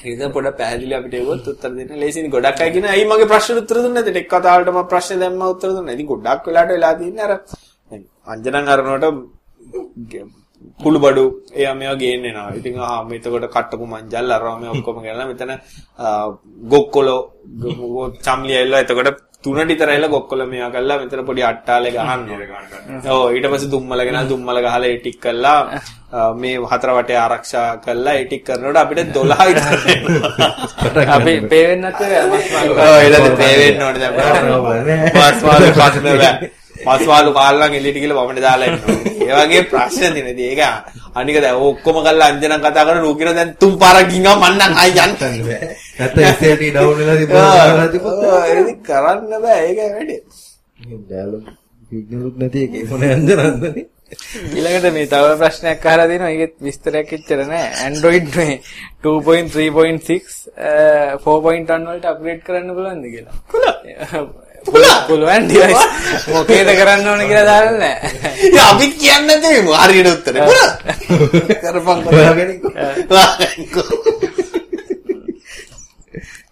ඒක 0.05 0.33
පොඩ 0.35 0.47
පැහැදිලි 0.59 0.95
අපිට 0.97 1.15
ඒවත් 1.19 1.47
උත්තර 1.51 1.71
දෙන්න. 1.77 1.93
ලේසියි 2.03 2.33
ගොඩක් 2.35 2.61
අය 2.63 2.71
කියන 2.75 2.87
අයි 2.93 3.05
මගේ 3.11 3.31
ප්‍රශ්නෙට 3.33 3.61
උත්තර 3.63 3.77
දුන්නේ 3.83 4.03
නැද්ද? 4.03 4.19
එක් 4.21 4.27
කතාවකට 4.33 4.73
මම 4.73 4.89
ප්‍රශ්නේ 4.91 5.21
දැම්ම 5.23 5.45
උත්තර 5.53 5.69
දුන්නා. 5.75 5.95
ඉතින් 5.95 6.09
ගොඩක් 6.11 6.43
වෙලාට 6.47 6.73
වෙලා 6.73 6.93
තියෙන්නේ 6.99 7.25
අර 7.27 7.33
අංජනන් 8.31 8.69
අරනකොට 8.73 9.05
කුළු 10.83 10.99
බඩු 11.03 11.23
එයා 11.59 11.73
මේවා 11.79 12.01
ගේන්නේ 12.01 12.33
නවා. 12.35 12.49
ඉතින් 12.59 12.75
ආ 12.85 13.03
මෙතකොට 13.09 13.47
කට්ටපු 13.55 13.85
මංජල් 13.93 14.35
අරවා 14.37 14.57
මේ 14.61 14.71
ඔක්කොම 14.75 15.01
ගෙනලා 15.05 15.27
මෙතන 15.31 15.53
ගොක්කොලෝ 16.71 17.21
චම්ලි 18.25 18.53
ඇවිල්ලා 18.57 18.83
එතකොට 18.85 19.19
තුනට 19.47 19.69
විතර 19.69 19.89
ඇවිල්ලා 19.89 20.09
ගොක්කොල 20.09 20.41
මේවා 20.45 20.71
කළා 20.71 20.97
මෙතන 20.99 21.25
පොඩි 21.25 21.43
අට්ටාලේ 21.43 21.91
ගහනවා. 21.91 22.61
ඔව් 23.09 23.23
ඊට 23.31 23.47
පස්සේ 23.51 23.71
දුම්මල 23.71 24.03
ගෙනලා 24.03 24.25
දුම්මල 24.25 24.59
ගහලා 24.59 24.83
ඒ 24.85 24.97
ටික් 24.97 25.17
කළා 25.19 25.59
මේ 26.41 26.55
හතර 26.65 26.91
වටේ 26.97 27.17
ආරක්ෂා 27.17 27.67
කළා 27.79 28.13
ඒ 28.13 28.25
ටික් 28.25 28.43
කරනකොට 28.45 28.77
අපිට 28.77 29.13
12 29.13 29.47
විතර 29.49 30.99
අපි 31.15 31.33
පේ 31.49 31.63
වෙන්නත් 31.69 31.99
ඔව් 32.81 32.95
ඊළඟ 32.99 33.35
පේ 33.37 33.55
වෙන්න 33.59 33.83
ඕනේ 33.83 34.01
දැන් 34.05 34.15
මාළු 35.45 35.73
කන්න 35.73 36.17
බෑ. 36.17 36.51
මස් 36.85 37.03
මාළු 37.09 37.31
කාලා 37.33 37.67
නම් 37.67 37.77
එළියට 37.79 37.99
ගිහලා 38.01 38.25
වමනේ 38.25 38.45
දාලා 38.47 38.69
ඉන්නවා. 38.69 38.97
ඒ 39.23 39.33
වගේ 39.39 39.63
ප්‍රශ්න 39.71 40.13
තියෙනදී 40.15 40.49
ඒක 40.51 40.61
අනික 41.15 41.37
දැන් 41.43 41.57
ඔක්කොම 41.67 41.97
කරලා 42.05 42.29
අංජනන් 42.31 42.57
කතා 42.63 42.87
කරන 42.87 43.01
රූකින 43.01 43.33
දැන් 43.35 43.51
තුන් 43.61 43.73
පාරක් 43.81 44.07
ගින්නවා 44.11 44.37
මන් 44.43 44.55
නම් 44.59 44.73
ආයි 44.75 44.99
යන්න. 45.05 45.13
නැත්නම් 45.99 46.23
SAT 46.39 46.61
ඩවුන් 46.63 46.97
වෙලා 46.99 47.17
තිබුණා 47.21 47.87
තිබුණා. 47.93 48.41
ඒක 48.47 48.79
කරන්න 48.87 49.31
බෑ 49.43 49.61
ඒක 49.67 49.79
වැඩේ. 49.93 50.21
ඩයලොග් 51.01 51.45
සිග්නලුත් 51.89 52.35
නැති 52.39 52.65
එකේ 52.67 52.83
මොන 52.89 53.03
යන්දරන්දනේ. 53.05 53.85
ඊළඟට 54.55 54.89
මේ 54.95 55.07
තව 55.11 55.35
ප්‍රශ්නයක් 55.41 55.85
අහලා 55.85 56.09
දෙනවා. 56.11 56.31
ඒකෙත් 56.33 56.55
විස්තරයක් 56.67 57.13
එච්චර 57.17 57.45
නෑ. 57.51 57.69
Android 57.87 58.27
මේ 58.37 58.59
2.3.6 59.03 60.35
4.1 61.23 61.87
වලට 61.87 62.11
අප්ග්‍රේඩ් 62.11 62.43
කරන්න 62.47 62.75
පුළුවන්ද 62.75 63.07
කියලා. 63.13 63.39
පුළුවන්. 63.51 64.35
පුළුවන්. 65.07 65.43
ඩිවයිස්. 65.47 65.83
මොකේද 66.33 66.69
කරන්න 66.79 67.07
ඕන 67.07 67.21
කියලා 67.29 67.45
දාලා 67.49 67.75
නෑ. 67.77 67.95
ඉතින් 68.45 68.61
අපි 68.63 68.85
කියන්නේ 69.01 69.37
නැතේ 69.37 69.61
හරියට 69.83 70.09
උත්තරේ. 70.13 70.41
කරපන්. 71.61 71.99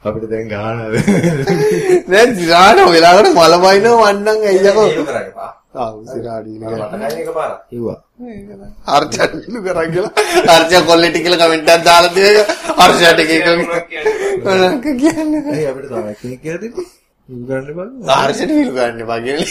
අපිට 0.05 0.25
දැන් 0.31 0.47
ගහනද? 0.49 0.95
දැන් 2.09 2.29
ගාන 2.47 2.77
වෙලාවට 2.93 3.29
මල 3.33 3.53
බයිනව 3.63 3.93
වන්නම් 4.01 4.39
ඇයිදකෝ. 4.49 4.87
කරන් 9.65 9.89
කියලා. 9.93 10.11
හර්ෂ 10.49 10.83
කොල්ලෙටි 10.89 11.23
කියලා 11.23 11.41
කමෙන්ට් 11.41 11.69
එකක් 11.69 11.83
දාලා 11.87 12.13
දෙක 12.15 12.37
හර්ෂට 12.79 13.19
එක. 13.23 13.29
කියන්නේ. 14.99 15.65
අපිට 15.71 17.04
ගන්න 17.29 17.73
බෑ. 17.77 18.17
හර්ෂට 18.21 18.51
විලු 18.57 18.71
ගන්න 18.75 18.99
එපා 19.03 19.19
කියලා 19.25 19.49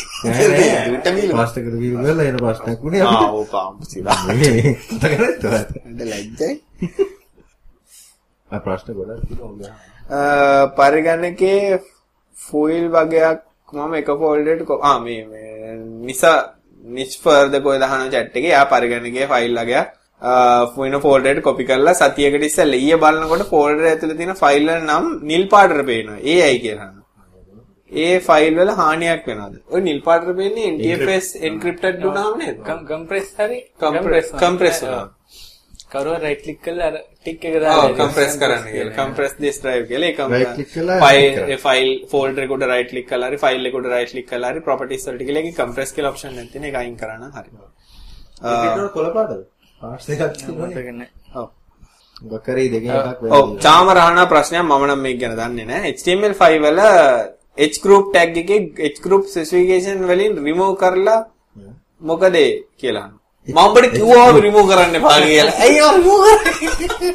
දුට 0.90 1.08
විලු 1.16 1.34
පාස්ට් 1.38 1.56
එකට 1.60 1.74
වීල් 1.80 1.96
කරලා 1.98 2.26
එන 2.30 2.38
ප්‍රශ්නයක් 2.42 2.84
උනේ 2.88 3.02
ආ 3.02 3.08
අපිට. 3.12 3.34
ඕ 3.34 3.44
පාම්පුසිරා 3.54 4.18
මේ 4.28 4.74
කතා 4.90 5.10
කරන්නේ 5.14 5.38
තවත්. 5.42 5.70
ලැජ්ජයි 6.10 6.50
ආ 8.50 8.60
ප්‍රශ්න 8.66 8.88
ගොඩක් 9.00 9.42
උඹ. 9.48 9.60
පරිගණකේ 10.78 11.82
ෆොයිල් 12.36 12.86
වගේක් 12.94 13.42
මම 13.72 13.94
එක 14.00 14.08
ෆෝල්ඩරේට 14.22 14.72
ආ 14.82 14.96
මේ 15.00 15.26
මේ 15.26 15.76
නිසා 16.08 16.38
නිෂ්ෆර්ද 16.84 17.54
කොයි 17.62 17.78
දහන 17.82 18.10
chat 18.14 18.36
එකේ 18.38 18.56
යා 18.56 18.64
පරිගණකයේ 18.72 19.30
ෆයිල් 19.34 19.54
වගේක් 19.60 19.88
ෆොයින 20.74 21.00
ෆෝල්ඩරේට 21.06 21.46
කොපි 21.46 21.64
කරලා 21.70 22.00
සතියකට 22.00 22.44
ඉස්සෙල්ලා 22.50 22.82
ඊයේ 22.82 23.02
බලනකොට 23.04 23.48
ෆෝල්ඩර් 23.54 23.84
ඇතුලේ 23.90 24.18
තියෙන 24.20 24.42
ෆයිල් 24.42 24.68
වල 24.68 24.76
නම් 24.82 25.06
නිල් 25.30 25.44
පාටට 25.54 25.88
පේනවා. 25.90 26.20
ඒ 26.22 26.42
ඇයි 26.42 26.60
කියලා. 26.66 26.92
ඒ 27.92 28.20
ෆයිල් 28.20 28.54
වල 28.58 28.70
හානියක් 28.80 29.26
වෙනවද? 29.26 29.58
ඔය 29.70 29.80
නිල් 29.80 30.00
පාටට 30.06 30.36
පේන්නේ 30.38 30.70
NTFS 30.74 31.26
encrypted 31.48 32.00
වුණාම 32.04 32.38
නේද? 32.38 32.56
කම්ප්‍රෙස් 32.90 33.28
හරි 33.38 33.60
කම්ප්‍රෙස් 33.82 34.80
වුණා. 34.82 35.04
කරුවා 35.92 36.20
රයිට් 36.22 36.42
ක්ලික් 36.44 36.60
කරලා 36.64 36.86
අර 36.90 36.96
ටික් 37.22 37.44
එක 37.48 37.54
ඔව් 37.54 37.62
දාලා 37.64 37.96
කම්ප්‍රෙස් 38.00 38.36
කරන්න 38.42 38.64
කියලා. 38.70 38.94
කම්ප්‍රෙස් 38.98 39.34
this 39.44 39.60
drive 39.64 39.84
කියලා 39.90 40.08
ඒක 40.10 40.18
Right 40.34 40.54
click 40.56 40.70
කරලා 40.74 40.98
click. 41.00 41.50
ඒ 41.54 41.58
ෆයිල් 41.66 41.90
ෆෝල්ඩර් 42.12 42.46
එකට 42.46 42.64
right 42.72 42.88
click 42.92 43.06
කරලා 43.10 43.28
හරි 43.30 43.38
ෆයිල් 43.44 43.70
එකට 43.70 43.90
right 43.94 44.10
click 44.14 44.26
කරලා 44.32 44.52
හරි 44.54 44.64
properties 44.68 45.06
වලට 45.08 45.28
කියලා 45.28 45.44
ඒක 45.44 45.58
කම්ප්‍රෙස් 45.60 45.92
කියලා 45.98 46.14
option 46.14 46.40
එකක් 46.44 46.50
තියෙන 46.54 46.64
ඒක 46.70 46.80
අයින් 46.82 46.96
කරා 47.02 47.18
නම් 47.20 47.32
හරි. 47.36 47.50
ඒකට 48.54 48.92
කොළ 48.96 49.10
පාටද? 49.18 49.44
පාස්ට් 49.80 50.10
එකක් 50.10 50.20
නැහැ. 50.98 51.08
ඔව්. 51.40 51.48
ගකරේ 52.32 52.68
දෙකෙන් 52.74 52.90
එකක් 52.98 53.22
ඔව්. 53.38 53.54
චාම 53.68 53.94
රහන 53.96 54.20
ප්‍රශ්නයක් 54.34 54.66
මම 54.66 54.84
නම් 54.90 55.00
මේක 55.06 55.18
ගැන 55.22 55.38
දන්නේ 55.40 55.70
නැහැ. 55.72 55.94
HTML5 55.94 56.42
වල 56.66 56.80
H 57.58 57.76
group 57.84 58.12
tag 58.14 58.36
එකේ 58.36 58.58
H 58.86 58.98
group 59.04 59.22
specification 59.26 59.98
වලින් 60.10 60.32
remove 60.46 60.74
කරලා 60.76 61.20
මොකද 62.02 62.36
කියලා. 62.78 63.08
මම 63.48 63.58
ඔබට 63.58 63.86
කිව්වා 63.96 64.26
remove 64.46 64.66
කරන්න 64.70 64.96
එපා 64.96 65.20
කියලා. 65.20 65.54
ඇයි 65.64 65.80
ඔය 65.86 65.94
remove 65.98 66.20
කරන්නේ? 66.26 67.14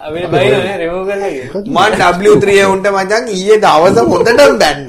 අපි 0.00 0.20
බයිනනේ 0.34 0.76
රිමූව් 0.82 1.08
කරලා. 1.08 1.30
මම 1.64 1.78
W3 2.26 2.46
උන්ට 2.74 2.86
මචං 2.92 3.24
ඊයේ 3.36 3.58
දවස 3.64 3.98
හොඳටම 4.12 4.54
බැන්න. 4.62 4.86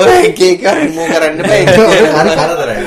ඔය 0.00 0.10
එක 0.28 0.40
එක 0.50 0.62
remove 0.80 1.08
කරන්න 1.14 1.38
බෑ. 1.48 1.62
හරි 2.18 2.36
කරදරයි. 2.40 2.78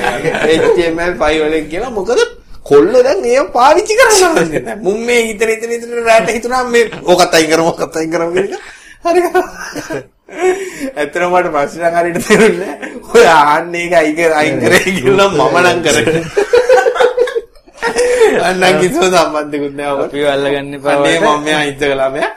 HTML5 0.60 1.22
වලින් 1.42 1.68
කියලා 1.72 1.92
මොකද 1.98 2.24
කොල්ල 2.70 2.94
දැන් 3.08 3.24
ඒව 3.32 3.52
පාවිච්චි 3.58 4.00
කරන්න 4.00 4.34
නැහැ. 4.36 4.80
මුන් 4.86 4.98
මේ 5.08 5.20
හිතන 5.28 5.50
හිතන 5.54 5.76
හිතන 5.76 6.00
රැට 6.08 6.32
හිතුණා 6.36 6.64
මේ 6.76 6.88
ඕකත් 7.04 7.34
අයින් 7.38 7.52
කරමු 7.52 7.70
ඕකත් 7.72 8.02
අයින් 8.02 8.10
කරමු 8.14 8.32
කියලා. 8.38 8.64
හරි. 9.04 9.20
ඇත්තටම 10.98 11.32
මට 11.32 11.48
ප්‍රශ්නයක් 11.54 11.94
හරියට 11.98 12.26
තේරුන්නේ. 12.28 12.72
ඔය 13.14 13.24
ආන්නේ 13.34 13.84
එක 13.86 13.94
අයින් 14.00 14.14
කර 14.18 14.32
අයින් 14.40 14.56
කරේ 14.62 14.82
කියලා 14.98 15.28
මම 15.28 15.56
නම් 15.64 15.78
කරේ. 15.86 16.22
අන්න 18.48 18.64
කිසිම 18.80 19.04
සම්බන්ධිකුත් 19.12 19.74
ඔබට. 19.92 20.04
අපිව 20.06 20.26
අල්ලගන්න 20.34 20.74
එපා. 20.78 20.96
අනේ 20.96 21.18
මම 21.20 21.40
මෙයා 21.44 21.60
අයින් 21.64 21.76
කළා 21.80 22.10
මෙයා. 22.16 22.32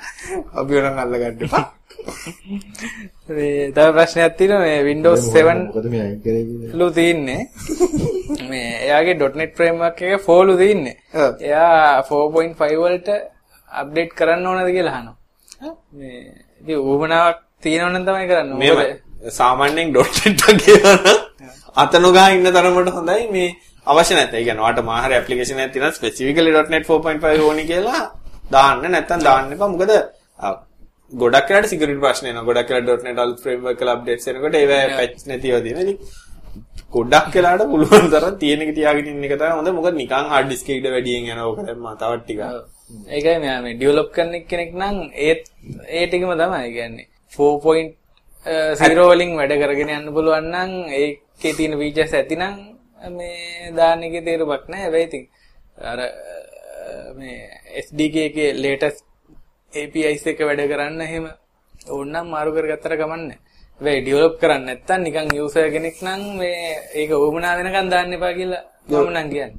අපිව 0.60 0.78
නම් 0.84 0.98
අල්ලගන්න 1.04 1.44
එපා. 1.48 1.66
මේ 3.36 3.72
තව 3.76 3.88
ප්‍රශ්නයක් 3.96 4.34
තියෙනවා 4.40 4.64
මේ 4.66 4.80
Windows 4.90 5.22
7 5.34 5.60
මොකද 5.68 5.88
මේ 5.94 6.02
අයින් 6.08 6.20
කරේ 6.26 6.44
කියලා. 6.50 6.74
ලු 6.80 6.88
තියෙන්නේ. 6.98 7.42
මේ 8.50 8.70
එයාගේ 8.86 9.16
.NET 9.40 9.52
framework 9.58 9.98
එක 10.02 10.14
4 10.28 10.44
ලු 10.50 10.58
තියෙන්නේ. 10.62 10.98
ඔව්. 11.24 11.32
එයා 11.48 12.04
4.5 12.10 12.76
වලට 12.84 13.10
අප්ඩේට් 13.72 14.12
කරන්න 14.20 14.46
ඕනද 14.48 14.70
කියලා 14.78 14.96
අහනවා. 15.00 15.16
මේ 16.00 16.20
ඉතින් 16.68 16.80
ඌමනාවක් 16.92 17.40
තියෙනව 17.64 17.90
නම් 17.94 18.06
තමයි 18.08 18.28
කරන්න. 18.32 18.52
ඕනේ. 18.72 18.94
සාමාන්‍යයෙන් 19.40 19.90
.net 19.94 20.44
වගේ 20.48 21.16
අතනොගා 21.84 22.28
ඉන්න 22.36 22.52
තරමට 22.56 22.94
හොඳයි 22.98 23.26
මේ 23.36 23.50
අවශ්‍ය 23.88 24.14
නැත්නම් 24.18 24.38
ඒ 24.40 24.46
කියන්නේ 24.48 24.66
ඔයාලට 24.66 24.88
මාහරි 24.92 25.18
ඇප්ලිකේෂන් 25.18 25.64
එකක් 25.64 25.74
තියෙනවා 25.74 25.98
ස්පෙસિෆිකලි 25.98 26.52
.net 26.76 26.88
4.5 26.92 27.50
ඕනි 27.50 27.66
කියලා 27.72 28.04
දාන්න 28.56 28.86
නැත්නම් 28.94 29.28
දාන්න 29.28 29.52
එපා. 29.56 29.70
මොකද 29.74 29.94
ගොඩක් 31.22 31.50
වෙලාට 31.50 31.70
සිකියුරිටි 31.74 32.04
ප්‍රශ්න 32.06 32.30
එනවා. 32.32 32.48
ගොඩක් 32.50 32.70
වෙලාට 32.78 33.04
.net 33.10 33.20
අලුත් 33.26 33.44
ෆ්‍රේම්වර්ක් 33.44 33.84
වල 33.84 33.94
අප්ඩේට්ස් 33.96 34.32
එනකොට 34.32 34.58
ඒවා 34.62 34.86
පැච් 34.98 35.28
නැතිව 35.32 35.60
තියෙනවා. 35.66 35.86
ඉතින් 35.86 35.98
ගොඩක් 36.96 37.36
වෙලාට 37.38 37.68
පුළුවන් 37.74 38.10
තරම් 38.14 38.36
තියෙන 38.44 38.66
එක 38.66 38.74
තියාගෙන 38.80 39.12
ඉන්න 39.14 39.28
එක 39.28 39.38
තමයි 39.42 39.54
හොඳ. 39.60 39.70
මොකද 39.78 39.96
නිකන් 40.02 40.34
හાર્ඩ් 40.34 40.50
ඩිස්ක් 40.50 40.74
එකේ 40.76 40.94
වැඩියෙන් 40.96 41.30
යනවා. 41.34 41.48
ඕක 41.52 41.60
දැම්මා 41.68 41.96
තවත් 42.02 42.24
ටිකක්. 42.24 42.42
ඒකයි 43.10 43.38
මෙයා 43.44 43.62
මේ 43.62 43.74
ඩෙවලොප් 43.76 44.10
කරන 44.16 44.32
කෙනෙක් 44.50 44.72
නම් 44.74 44.98
ඒත් 45.26 45.42
ඒ 45.90 46.06
ටිකම 46.08 46.32
තමයි. 46.34 46.60
ඒ 46.60 46.72
කියන්නේ 46.72 47.06
4.0 47.34 49.10
වලින් 49.12 49.32
වැඩ 49.40 49.54
කරගෙන 49.62 49.90
යන්න 49.98 50.14
පුළුවන් 50.16 50.48
නම් 50.54 50.72
ඒකේ 50.94 51.54
තියෙන 51.58 51.74
ෆීචර්ස් 51.80 52.14
ඇතිනම් 52.14 52.56
මේ 53.18 53.72
දාන්න 53.78 54.04
එකේ 54.04 54.22
තේරුමක් 54.22 54.64
නැහැ. 54.70 54.84
හැබැයි 54.84 55.08
ඉතින් 55.08 55.24
අර 55.84 56.00
අ, 56.00 56.08
මේ 57.18 57.38
SDK 57.84 58.16
එකේ 58.30 58.50
latest 58.56 59.04
APIs 59.74 60.24
එක 60.28 60.40
වැඩ 60.42 60.64
කරන්න 60.72 61.02
එහෙම 61.02 61.26
ඕනනම් 61.90 62.28
මාරු 62.34 62.56
කරගත්තට 62.56 62.96
කමන්නේ. 63.02 63.38
හැබැයි 63.80 64.02
ඩෙවලොප් 64.04 64.36
කරන්න 64.42 64.64
නැත්තම් 64.68 65.02
නිකන් 65.04 65.36
යූසර් 65.36 65.68
කෙනෙක් 65.76 65.98
නම් 66.02 66.22
මේ 66.40 66.74
ඒක 66.96 67.10
වුමනා 67.24 67.58
වෙනකන් 67.60 67.90
දාන්න 67.92 68.14
එපා 68.14 68.34
කියලා 68.34 68.64
මම 68.90 69.10
නම් 69.14 69.30
කියන්නේ. 69.30 69.56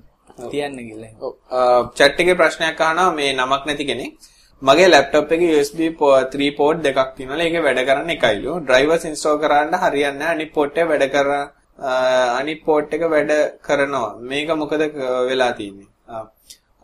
තියන්න 0.47 0.77
කියලා. 0.77 1.91
චැට් 1.97 2.21
එකේ 2.21 2.33
ප්‍රශ්නයක් 2.33 2.81
අහනවා 2.83 3.11
මේ 3.13 3.33
නමක් 3.33 3.67
නැති 3.67 3.85
කෙනෙක්. 3.85 4.17
මගේ 4.63 4.87
ලැප්ටොප් 4.87 5.33
එකේ 5.33 5.61
USB 5.61 5.81
3 5.81 6.51
port 6.51 6.79
දෙකක් 6.83 7.17
තියෙනවා. 7.17 7.37
ඒකේ 7.37 7.59
වැඩ 7.59 7.79
කරන්නේ 7.79 8.15
එකයිලු. 8.15 8.59
drivers 8.59 9.05
install 9.07 9.39
කරන්න 9.39 9.75
හරියන්නේ 9.75 10.19
නැහැ. 10.19 10.35
අනිත් 10.35 10.55
port 10.55 10.79
එක 10.79 10.89
වැඩ 10.89 11.03
කර 11.03 11.49
අ, 11.79 11.91
අනිත් 12.39 12.65
port 12.65 12.95
එක 12.95 13.03
වැඩ 13.03 13.31
කරනවා. 13.63 14.17
මේක 14.17 14.51
මොකද 14.51 14.83
ක- 14.83 14.95
වෙලා 15.29 15.51
තියෙන්නේ? 15.51 15.87
අ, 16.09 16.13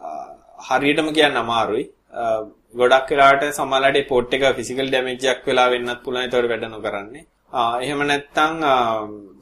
අ, 0.00 0.36
හරියටම 0.70 1.06
කියන්න 1.06 1.38
අමාරුයි. 1.38 1.90
අ, 2.12 2.40
ගොඩක් 2.76 3.12
වෙලාවට 3.12 3.44
සමහරවිට 3.44 3.96
ඒ 3.96 4.02
port 4.02 4.34
එක 4.34 4.42
physical 4.42 4.88
damage 4.88 5.26
එකක් 5.26 5.48
වෙලා 5.48 5.66
වෙන්නත් 5.66 6.04
පුළුවන්. 6.04 6.22
ඒතකොට 6.22 6.44
වැඩ 6.44 6.64
නොකරන්නේ. 6.64 7.26
ආ 7.52 7.80
එහෙම 7.80 8.02
නැත්නම් 8.02 8.62
අ, 8.62 8.74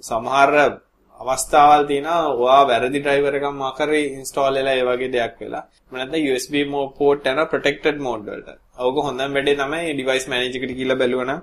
සමහර 0.03 0.81
අවස්ථාවල් 1.23 1.83
තියෙනවා 1.87 2.21
ඔයා 2.43 2.63
වැරදි 2.71 3.01
driver 3.07 3.33
එකක් 3.39 3.47
මාකරේ 3.65 4.01
install 4.19 4.55
වෙලා 4.59 4.73
ඒ 4.73 4.85
වගේ 4.91 5.11
දෙයක් 5.17 5.37
වෙලා. 5.41 5.63
එහෙම 5.85 5.99
නැත්නම් 6.01 6.27
USB 6.31 6.55
mo- 6.73 6.89
port 6.99 7.27
යන 7.27 7.41
protected 7.53 7.97
mode 8.07 8.27
වලට. 8.31 8.51
අවක 8.79 8.97
හොඳම 9.07 9.39
වැඩේ 9.39 9.55
තමයි 9.55 9.93
device 10.01 10.27
manager 10.33 10.61
එකට 10.61 10.73
ගිහිල්ලා 10.73 10.99
බැලුවනම් 11.03 11.41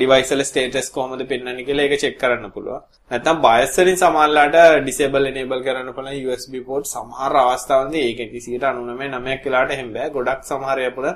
device 0.00 0.30
වල 0.34 0.42
status 0.42 0.88
කොහොමද 0.90 1.22
පෙන්වන්නේ 1.32 1.64
කියලා 1.64 1.86
ඒක 1.86 1.94
check 2.04 2.16
කරන්න 2.22 2.50
පුළුවන්. 2.56 2.80
නැත්නම් 3.10 3.38
BIOS 3.46 3.76
වලින් 3.78 3.96
සමහරලාට 3.96 4.56
disable 4.88 5.28
enable 5.32 5.60
කරන්න 5.66 5.92
පුළුවන් 5.98 6.18
USB 6.26 6.54
port 6.68 6.84
සමහර 6.86 7.32
අවස්ථාවන්දී 7.44 8.02
ඒක 8.10 8.20
99.9ක් 8.28 9.44
වෙලාට 9.46 9.70
එහෙම 9.76 9.92
බෑ. 9.96 10.08
ගොඩක් 10.10 10.42
සමහර 10.44 10.78
යපුර 10.88 11.06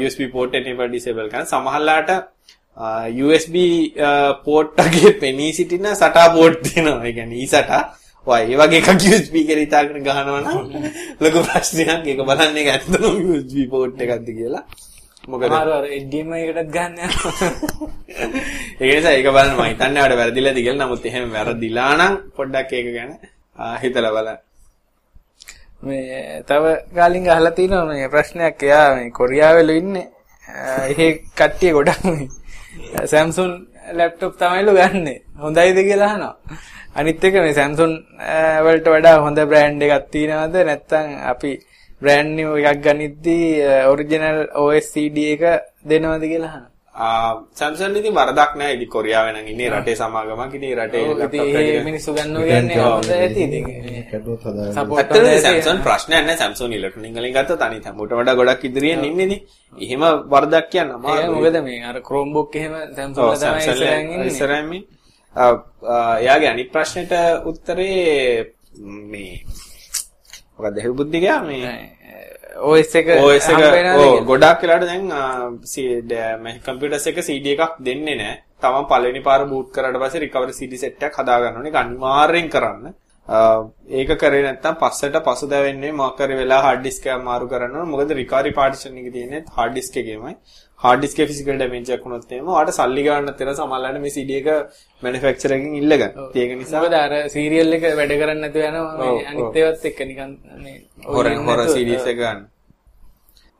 USB 0.00 0.20
port 0.34 0.54
enable 0.54 0.88
disable 0.96 1.28
කරන 1.28 1.46
සමහරලාට 1.54 2.10
ආ, 2.10 2.20
USB 3.28 3.54
පෝට් 4.44 4.78
එකේ 4.78 5.12
පෙනී 5.20 5.52
සිටින 5.52 5.86
සටා 5.94 6.28
පෝට් 6.34 6.62
තියෙනවා. 6.62 7.04
ඒ 7.04 7.12
කියන්නේ 7.12 7.38
ඊසටා. 7.44 7.82
ඔය 8.26 8.42
ඒ 8.42 8.56
වගේ 8.60 8.78
එකක් 8.82 8.88
USB 9.10 9.34
එකේ 9.42 9.60
හිතාගෙන 9.64 10.04
ගහනවා 10.04 10.40
නම් 10.40 10.84
ලොකු 11.22 11.40
ප්‍රශ්නයක්. 11.48 12.06
ඒක 12.06 12.20
බලන්න 12.28 12.56
ඒක 12.56 12.68
ඇත්තටම 12.74 13.04
USB 13.30 13.56
පෝට් 13.70 14.00
එකක්ද 14.00 14.28
කියලා. 14.38 14.64
මොකද 15.28 15.44
අමාරු 15.46 15.72
අර 15.78 15.86
HDMI 15.94 16.42
එකටත් 16.44 16.70
ගන්න 16.74 16.94
යනවා. 17.04 17.32
ඒ 18.80 18.94
නිසා 18.94 19.14
ඒක 19.16 19.26
බලන්න 19.28 19.56
මම 19.56 19.64
හිතන්නේ 19.70 20.02
ආඩ 20.04 20.14
වැරදිලාද 20.20 20.58
කියලා. 20.60 20.86
නමුත් 20.86 21.06
එහෙම 21.06 21.32
වැරදිලා 21.36 21.90
නම් 21.98 22.14
පොඩ්ඩක් 22.36 22.72
ඒක 22.72 22.88
ගැන 22.96 23.10
ආ, 23.58 23.74
හිතලා 23.82 24.12
බලන්න. 24.16 24.38
මේ 25.82 26.42
තව 26.48 26.64
කාලින් 26.94 27.26
අහලා 27.30 27.54
තිනවා 27.58 27.84
මේ 27.90 28.08
ප්‍රශ්නයක් 28.14 28.62
එයා 28.62 28.86
මේ 28.96 29.10
කොරියාවල 29.18 29.70
ඉන්නේ. 29.76 30.06
එහෙ 30.90 31.06
කට්ටිය 31.38 31.72
ගොඩක් 31.72 32.04
Samsung 33.06 33.52
ලැප්ටොප් 33.94 34.32
තමයිලු 34.40 34.72
ගන්නෙ. 34.78 35.14
හොඳයිද 35.38 35.78
කියලා 35.88 36.10
අහනවා. 36.12 36.34
අනිත් 36.96 37.24
එක 37.24 37.34
මේ 37.34 37.54
Samsung 37.54 37.94
අ, 38.20 38.62
වලට 38.64 38.86
වඩා 38.94 39.16
හොඳ 39.24 39.38
බ්‍රෑන්ඩ් 39.50 39.82
එකක් 39.82 40.06
තියෙනවද 40.12 40.56
නැත්නම් 40.68 41.08
අපි 41.32 41.52
බ්‍රෑන්ඩ් 42.02 42.32
නිව් 42.36 42.50
එකක් 42.62 42.80
ගනිද්දී 42.84 43.46
ඔරිජිනල් 43.92 44.40
OS 44.54 44.86
CD 44.92 45.16
එක 45.34 45.42
දෙනවද 45.90 46.24
කියලා 46.32 46.50
අහනවා. 46.50 46.72
Samsung 47.54 47.94
ඉතින් 47.94 48.14
වරදක් 48.14 48.52
නැහැ. 48.58 48.74
ඉතින් 48.76 48.88
කොරියාවේ 48.90 49.32
නම් 49.32 49.46
ඉන්නේ 49.52 49.70
රටේ 49.70 49.94
සමාගමක්. 50.00 50.54
ඉතින් 50.58 50.70
රටේ 50.78 51.02
ඉතින් 51.26 51.84
මිනිස්සු 51.86 52.10
ගන්නවා 52.16 52.46
කියන්නේ 52.50 52.78
හොඳ 52.82 53.10
ඇති 53.14 53.40
ඉතින්. 53.46 53.64
ඇත්තටම. 54.74 55.26
Samsung 55.46 55.78
ප්‍රශ්නයක් 55.86 56.22
නැහැ 56.26 56.40
Samsung 56.42 56.72
ඉලෙක්ට්‍රොනික 56.74 57.14
වලින් 57.14 57.34
ගත්තොත් 57.36 57.62
අනිත් 57.62 57.84
හැමෝට 57.86 58.12
වඩා 58.18 58.34
ගොඩක් 58.34 58.64
ඉදිරියෙන් 58.68 59.04
ඉන්නේනේ. 59.10 59.40
එහෙම 59.78 60.02
වරදක් 60.32 60.66
කියන්න 60.72 60.90
අමාරුයි. 60.96 61.34
මොකද 61.34 61.56
මේ 61.66 61.84
අර 61.90 61.96
Chromebook 62.08 62.50
එහෙම 62.56 62.74
ල 62.74 62.94
තමයි 62.94 63.12
ඉස්සරහින් 63.62 64.06
ඉන්නේ. 64.14 64.34
ඉන්නේ. 64.62 64.82
එයාගේ 66.24 66.50
අනිත් 66.50 66.68
ප්‍රශ්නෙට 66.74 67.12
උත්තරේ 67.46 68.54
මේ 69.12 69.44
මොකක්ද 70.58 70.76
හෙල් 70.82 70.94
බුද්ධිකයා 70.98 71.40
මේ 71.46 71.62
OS 72.58 72.94
එක 73.00 73.08
OS 73.22 73.48
එක 73.48 73.56
කියලා? 73.56 74.22
ගොඩක් 74.30 74.62
වෙලාට 74.62 74.86
දැන් 74.90 75.08
කම්පියුටර්ස් 76.66 77.06
එක 77.10 77.18
CD 77.28 77.54
එකක් 77.54 77.76
දෙන්නේ 77.88 78.16
නැහැ. 78.20 78.38
තමන් 78.62 78.88
පළවෙනි 78.92 79.22
පාර 79.28 79.44
බූට් 79.50 79.74
කරාට 79.74 80.00
පස්සේ 80.02 80.24
recovery 80.26 80.54
CD 80.60 80.80
set 80.82 81.02
එකක් 81.08 81.20
හදා 81.20 81.38
ගන්න 81.42 81.60
ඕනේ. 81.60 81.76
අනිවාර්යෙන් 81.82 82.48
කරන්න. 82.54 82.94
ඒක 83.98 84.10
කරේ 84.22 84.42
නැත්නම් 84.46 84.78
පස්සට 84.82 85.18
පසුදැවෙන්නේ 85.26 85.92
මොකක් 86.00 86.22
හරි 86.24 86.38
වෙලා 86.40 86.62
hard 86.66 86.82
disk 86.86 87.06
එක 87.06 87.22
මාරු 87.28 87.48
කරන්න 87.52 87.76
ඕනේ. 87.76 87.92
මොකද 87.92 88.16
recovery 88.20 88.52
partition 88.60 88.98
එක 88.98 89.12
තියෙන්නේ 89.12 89.44
hard 89.56 89.74
disk 89.78 89.96
එකේමයි. 90.02 90.34
Disk 91.02 91.16
එකේ 91.18 91.28
physical 91.30 91.56
damage 91.62 91.90
එකක් 91.94 92.04
වුණොත් 92.04 92.32
එහෙම 92.32 92.50
ඔයාලට 92.54 92.76
සල්ලි 92.78 93.02
ගන්න 93.06 93.32
තර 93.38 93.50
සමහරවිට 93.58 94.02
මේ 94.04 94.12
CD 94.16 94.30
එක 94.40 94.48
manufacturer 95.02 95.56
එකකින් 95.56 95.72
ඉල්ලගන්න. 95.80 96.12
ඒක 96.42 96.52
නිසා 96.60 96.82
මොකද 96.82 96.94
අර 97.04 97.12
සීරියල් 97.34 97.74
එක 97.76 97.84
වැඩ 98.00 98.12
කරන්නේ 98.20 98.42
නැතුව 98.44 98.68
යනවා 98.68 98.94
මේ. 99.00 99.24
අනිත් 99.30 99.56
ඒවාත් 99.58 99.88
එක්ක 99.90 100.00
නිකන් 100.10 100.30
මේ 100.64 100.76
හොර 101.14 101.26
හොර 101.48 101.60
සීරීස් 101.74 102.06
එක 102.12 102.18
ගන්න. 102.20 102.44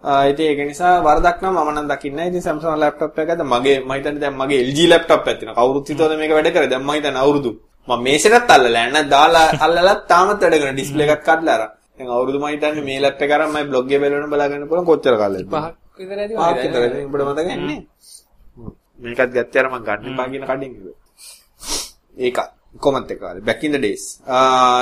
ආ 0.05 0.21
ඉතින් 0.33 0.47
ඒක 0.51 0.61
නිසා 0.73 0.93
වරදක් 1.07 1.39
නම් 1.43 1.57
මම 1.63 1.71
නම් 1.75 1.89
දකින්නේ. 1.93 2.29
ඉතින් 2.31 2.43
Samsung 2.49 2.79
laptop 2.85 3.19
එක 3.19 3.29
ගත්තා. 3.31 3.49
මගේ 3.55 3.79
මම 3.81 3.93
හිතන්නේ 3.97 4.23
දැන් 4.25 4.37
මගේ 4.43 4.61
LG 4.69 4.79
laptop 4.93 5.27
එකක් 5.27 5.41
තියෙනවා. 5.41 5.59
කවුරුත් 5.59 5.91
හිතුවද 5.91 6.15
මේක 6.21 6.33
වැඩ 6.37 6.53
කරේ? 6.55 6.71
දැන් 6.75 6.85
මම 6.87 6.95
හිතන්නේ 6.99 7.25
අවුරුදු. 7.25 7.53
මම 7.89 8.01
මේසෙටත් 8.07 8.55
අල්ලලා 8.57 8.85
නැහැ. 8.95 9.11
දාලා 9.17 9.49
අල්ලලා 9.67 9.97
තාමත් 10.13 10.41
වැඩ 10.45 10.61
කරන 10.61 10.79
ඩිස්ප්ලේ 10.79 11.11
එකක් 11.17 11.27
කඩලා 11.27 11.59
අරන්. 11.59 11.75
දැන් 11.99 12.15
අවුරුදු 12.17 12.39
මම 12.39 12.49
හිතන්නේ 12.55 12.87
මේ 12.89 13.03
ලැප් 13.05 13.23
එක 13.27 13.37
අරන් 13.37 13.51
මම 13.51 13.69
බ්ලොග් 13.71 13.93
එක 13.93 14.01
බලන 14.03 14.31
බලා 14.35 14.49
ගන්න 14.51 14.71
පුළුවන් 14.71 14.89
කොච්චර 14.91 15.19
කාලෙද? 15.25 15.47
පහක් 15.57 15.88
විතර 16.03 16.19
ඇති 16.23 16.35
පහක් 16.39 16.49
වගේ 16.51 16.67
විතර. 16.67 16.81
දැන්. 16.85 17.07
උඹට 17.09 17.25
මතක 17.29 17.49
ඉන්නේ? 17.57 17.81
මේකත් 19.05 19.31
ගත්තේ 19.35 19.61
අර 19.63 19.69
මම 19.73 19.83
ගන්න 19.89 20.09
එපා 20.13 20.29
කියන 20.33 20.45
කඩින්. 20.51 20.73
ඒක 22.27 22.39
කොමන්ට් 22.85 23.11
එක 23.15 23.21
කාලේ 23.23 23.47
back 23.49 23.63
in 23.67 23.73
the 23.75 23.81
days. 23.87 24.05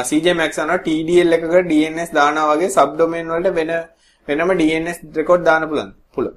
CJ 0.09 0.27
Max 0.41 0.59
අන 0.63 0.73
TDL 0.87 1.37
එකක 1.37 1.55
DNS 1.71 2.11
දානවා 2.19 2.57
වගේ 2.57 2.75
sub 2.77 2.91
domain 3.01 3.27
වලට 3.35 3.55
වෙන 3.59 3.73
වෙනම 4.29 4.53
DNS 4.61 4.99
record 5.21 5.43
දාන්න 5.49 5.65
පුළුවන්. 5.71 5.91
පුළුවන්. 6.15 6.37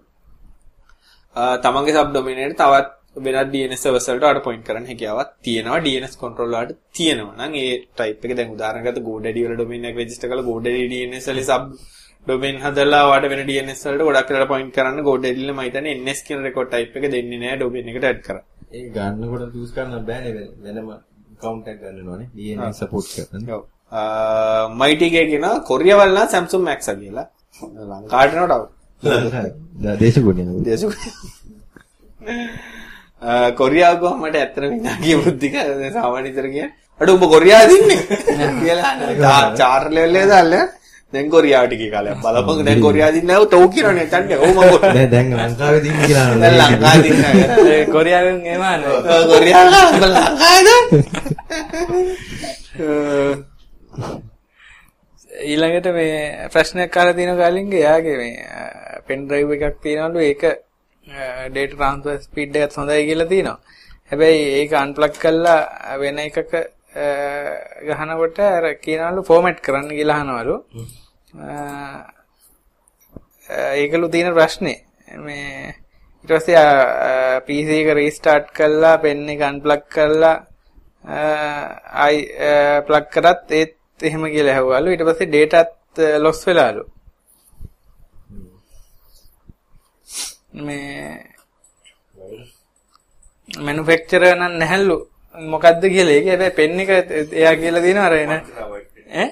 තමන්ගේ 1.65 1.97
sub 1.97 2.09
domain 2.17 2.39
එකට 2.45 2.59
තවත් 2.63 2.87
වෙනත් 3.25 3.49
DNS 3.53 3.81
servers 3.85 4.07
වලට 4.11 4.27
අර 4.31 4.39
point 4.47 4.63
කරන්න 4.67 4.85
හැකියාවක් 4.91 5.29
තියෙනවා. 5.47 5.79
DNS 5.87 6.13
control 6.23 6.49
වලට 6.55 6.77
තියෙනවා. 6.97 7.35
නම් 7.39 7.53
ඒ 7.63 7.71
type 7.99 8.21
එක 8.25 8.35
දැන් 8.39 8.53
උදාහරණයකට 8.55 8.99
GoDaddy 9.07 9.41
වල 9.47 9.55
domain 9.63 9.87
එක 9.91 9.97
register 10.03 10.27
කරලා 10.31 10.49
GoDaddy 10.51 10.85
DNS 10.93 11.25
වල 11.31 11.41
sub 11.51 11.63
domain 12.29 12.55
හදලා 12.63 13.01
ඔයාලට 13.09 13.29
වෙන 13.33 13.41
DNS 13.49 13.81
වලට 13.85 14.05
ගොඩක් 14.07 14.29
වෙලාවට 14.33 14.51
point 14.53 14.69
කරන්න 14.75 14.99
GoDaddy 15.07 15.43
මම 15.51 15.61
හිතන්නේ 15.67 15.93
NS 15.97 16.19
කියන 16.27 16.39
record 16.47 16.69
type 16.75 16.95
එක 16.99 17.05
දෙන්නේ 17.15 17.39
නැහැ 17.43 17.59
domain 17.63 17.89
එකට 17.91 18.07
add 18.11 18.21
කරා. 18.27 18.41
ඒක 18.77 18.87
ගන්නකොට 18.95 19.51
choose 19.55 19.71
කරන්න 19.75 20.05
බෑනේ 20.09 20.33
වෙන- 20.37 20.55
වෙනම 20.65 20.89
account 21.35 21.67
එකක් 21.71 21.81
ගන්න 21.83 22.07
ඕනේ. 22.13 22.27
DNS 22.37 22.75
support 22.81 23.07
කරන්න. 23.15 23.43
ඔව්. 23.57 23.61
මයිටි 24.81 25.05
එකේ 25.09 25.25
කියන 25.31 25.45
කොරියාවල් 25.69 26.11
නම් 26.15 26.27
Samsung 26.35 26.63
Max 26.69 26.79
කියලා. 27.01 27.25
ලංකාවට 27.91 28.35
නෝ 28.39 28.59
දේශගුණය. 30.01 30.43
දේශු. 30.67 30.87
කොරියාව 33.59 33.95
ගොම 34.01 34.21
මට 34.23 34.35
ඇත්තටම 34.41 34.73
ඉඳා 34.77 34.97
කිය 35.03 35.15
බුද්ධික 35.23 35.55
සාමාන්‍ය 35.95 36.27
විතර 36.29 36.47
කියන්නේ. 36.53 36.69
අඩ 37.01 37.09
උඹ 37.13 37.23
කොරියාවද 37.33 37.71
ඉන්නේ 37.77 37.99
කියලා 38.61 39.51
චාර් 39.61 39.83
ලෙවල් 39.95 40.15
එකේ 40.19 40.29
දාලා 40.33 40.65
දැන් 41.13 41.29
කොරියාවට 41.29 41.73
ගිය 41.73 41.91
කාලයක් 41.91 42.17
බලපන් 42.23 42.65
දැන් 42.65 42.81
කොරියාවද 42.81 43.15
ඉන්නේ 43.15 43.27
නැව 43.31 43.45
තෝ 43.49 43.67
කියනනේ 43.69 44.05
තන්නේ 44.07 44.37
කො- 44.37 44.79
දැන් 44.87 45.11
දැන් 45.11 45.33
ලංකාවේ 45.41 45.81
දින්න 45.85 45.99
කියලා 46.01 46.35
දැන් 46.35 46.57
ලංකාවේ 46.61 47.09
ඉන්නේ 47.09 47.47
ඒ 47.73 47.85
කොරියාවෙන් 47.87 48.45
එම 48.47 48.61
අහනවා. 48.63 49.25
කොරියාව 49.27 49.73
උඹ 49.89 50.03
ලංකාවේද 50.07 50.67
ඊළඟට 55.45 55.87
මේ 55.93 56.49
ප්‍රශ්නයක් 56.53 56.97
අහලා 56.97 57.13
තියෙන 57.13 57.37
කාලින්ගේ 57.37 57.79
යාගේ 57.81 58.17
මේ 58.17 58.45
පෙන් 59.07 59.27
ඩ්‍රයිව් 59.27 59.51
එකක් 59.57 59.75
තියෙනවලු. 59.83 60.19
ඒක 60.21 60.43
ඩේටා 61.47 61.71
ට්‍රාන්ස්ෆර් 61.71 62.17
ස්පීඩ් 62.25 62.55
එකත් 62.57 62.75
හොඳයි 62.77 63.05
කියලා 63.09 63.27
තියෙනවා. 63.27 63.59
හැබැයි 64.11 64.43
ඒක 64.59 64.73
අන්ප්ලග් 64.75 65.13
කරලා 65.23 65.97
වෙන 66.01 66.17
එකක 66.19 66.37
ගහනකොට 67.89 68.39
අර 68.47 68.65
කියනවලු 68.85 69.21
ෆෝමැට් 69.23 69.59
කරන්න 69.61 69.89
කියලා 69.91 70.17
අහනවලු. 70.21 70.55
ඒකලු 73.81 74.09
තියෙන 74.09 74.33
ප්‍රශ්නේ. 74.33 74.77
මේ 75.17 75.75
ඊට 76.25 76.31
පස්සේ 76.31 77.41
PC 77.47 77.69
එක 77.81 77.89
රීස්ටාර්ට් 77.97 78.53
කරලා 78.57 78.97
පෙන් 79.03 79.29
එක 79.29 79.41
අන්ප්ලග් 79.41 79.83
කරලා 79.93 80.37
ආයි 82.03 82.19
ප්ලග් 82.87 83.05
කරත් 83.13 83.51
ඒත් 83.59 83.75
එහෙම 84.01 84.23
කියලා 84.33 84.55
ඇහුවලු. 84.55 84.89
ඊට 84.91 85.05
පස්සේ 85.07 85.29
ඩේටාත් 85.29 85.71
ලොස් 86.23 86.41
වෙලාලු. 86.47 86.83
මේ 90.65 91.25
මැනුෆැක්චරර් 93.49 94.35
නම් 94.35 94.53
නැහැලු. 94.61 94.97
මොකද්ද 95.35 95.83
කියලා. 95.93 96.15
ඒක 96.17 96.27
හැබැයි 96.31 96.57
පෙන් 96.59 96.79
එක 96.79 96.89
එයා 97.39 97.55
කියලා 97.61 97.85
දිනන 97.85 97.99
අර 98.05 98.13
එන. 98.13 98.31
ඈ? 98.31 99.27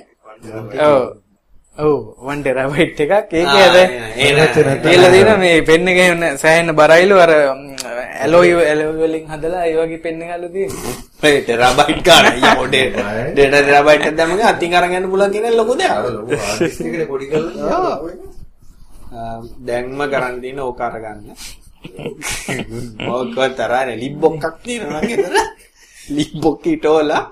ඔව් 0.88 1.27
ඔව් 1.78 2.18
1 2.26 2.42
ටෙරාබයිට් 2.42 3.00
එකක් 3.04 3.12
ඒක 3.14 3.34
ඒ 3.34 4.32
නෑ. 4.34 4.78
කියලා 4.84 5.12
දිනන 5.14 5.32
මේ 5.42 5.62
පෙන් 5.62 5.88
එක 5.88 6.00
සෑහෙන 6.42 6.70
බරයිලු 6.80 7.16
අර 7.24 7.32
ඇලෝයි 8.24 8.54
ඇලෝයි 8.72 8.98
වලින් 9.02 9.26
හදලා 9.34 9.64
ඒ 9.70 9.76
වගේ 9.80 10.02
පෙන් 10.06 10.22
එකලු 10.24 10.48
තියෙන්නේ 10.56 10.96
මේ 11.22 11.42
ටෙරාබයිට් 11.44 12.02
ගන්න 12.08 12.26
අයියා 12.32 12.56
පොඩේ 12.62 12.86
ඩේටා 13.34 13.62
ටෙරාබයිට් 13.62 14.08
එකක් 14.08 14.18
දැම්මම 14.20 14.42
අතින් 14.52 14.74
අරන් 14.80 14.96
යන්න 14.98 15.10
පුළුවන් 15.12 15.32
කියන 15.34 15.58
ලොකු 15.60 15.74
දෙයක්. 15.80 15.92
අර 15.92 16.06
ලොකු 16.10 16.32
ආටිස්ට් 16.34 16.82
එකනේ 16.82 17.08
පොඩි 17.12 17.26
කරලා. 17.32 18.02
දැන්ම 19.68 20.02
කරන් 20.14 20.36
දින 20.42 20.60
ඕක 20.60 20.82
අරගන්න. 20.82 21.30
මොකක් 23.08 23.38
තරහනේ 23.58 23.96
ලිබ්බොක්ක් 24.04 24.44
තියෙනවා 24.66 25.02
නේද? 25.02 25.26
ලිබ්බොක් 26.10 26.66
ඊටෝලා 26.66 27.24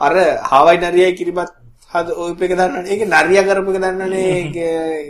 අර 0.00 0.14
හාවයි 0.50 0.78
නරියයි 0.82 1.16
කිරිබත් 1.18 1.52
හද 1.92 2.08
ඔය 2.14 2.32
එක 2.32 2.52
දන්නවනේ. 2.54 2.90
ඒක 2.92 3.02
නරියා 3.04 3.46
කරපු 3.48 3.70
එක 3.72 3.80
දන්නවනේ. 3.82 4.26
ඒක 4.38 4.56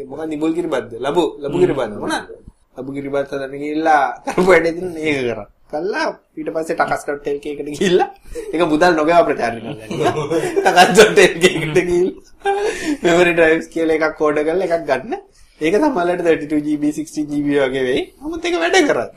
මොකක්ද 0.08 0.30
නිබුල් 0.32 0.52
කිරිබත්ද? 0.56 0.92
ලබු 0.98 1.22
ලබු 1.44 1.56
කිරිබත් 1.62 1.80
මොනවාද? 1.94 2.28
ලබු 2.76 2.90
කිරිබත් 2.96 3.28
හදන්න 3.28 3.54
ගිහිල්ලා 3.54 4.04
කරපු 4.24 4.46
වැඩේ 4.48 4.74
දින 4.76 4.88
මේක 4.94 5.18
කරා. 5.28 5.46
කළා 5.70 6.08
ඊට 6.36 6.50
පස්සේ 6.54 6.76
ටකස්.lk 6.78 7.44
එකට 7.52 7.68
ගිහිල්ලා 7.68 8.08
ඒක 8.52 8.62
මුදල් 8.72 8.96
නොගාව 8.96 9.28
ප්‍රචාරණය 9.28 9.60
කරලා. 9.60 10.12
ටකස්.lk 10.64 11.44
එකට 11.50 11.78
ගිහිල්ලා 11.90 12.56
memory 13.04 13.32
drives 13.38 13.68
කියලා 13.74 13.98
එකක් 14.00 14.24
ඕඩර් 14.24 14.44
කරලා 14.48 14.68
එකක් 14.68 14.86
ගන්න. 14.88 15.20
ඒක 15.60 15.74
සමහරවිට 15.76 16.24
32GB 16.26 16.84
16GB 16.96 17.48
වගේ 17.64 17.84
වෙයි. 17.88 18.02
නමුත් 18.22 18.44
ඒක 18.44 18.56
වැඩ 18.64 18.78
කරා. 18.88 19.08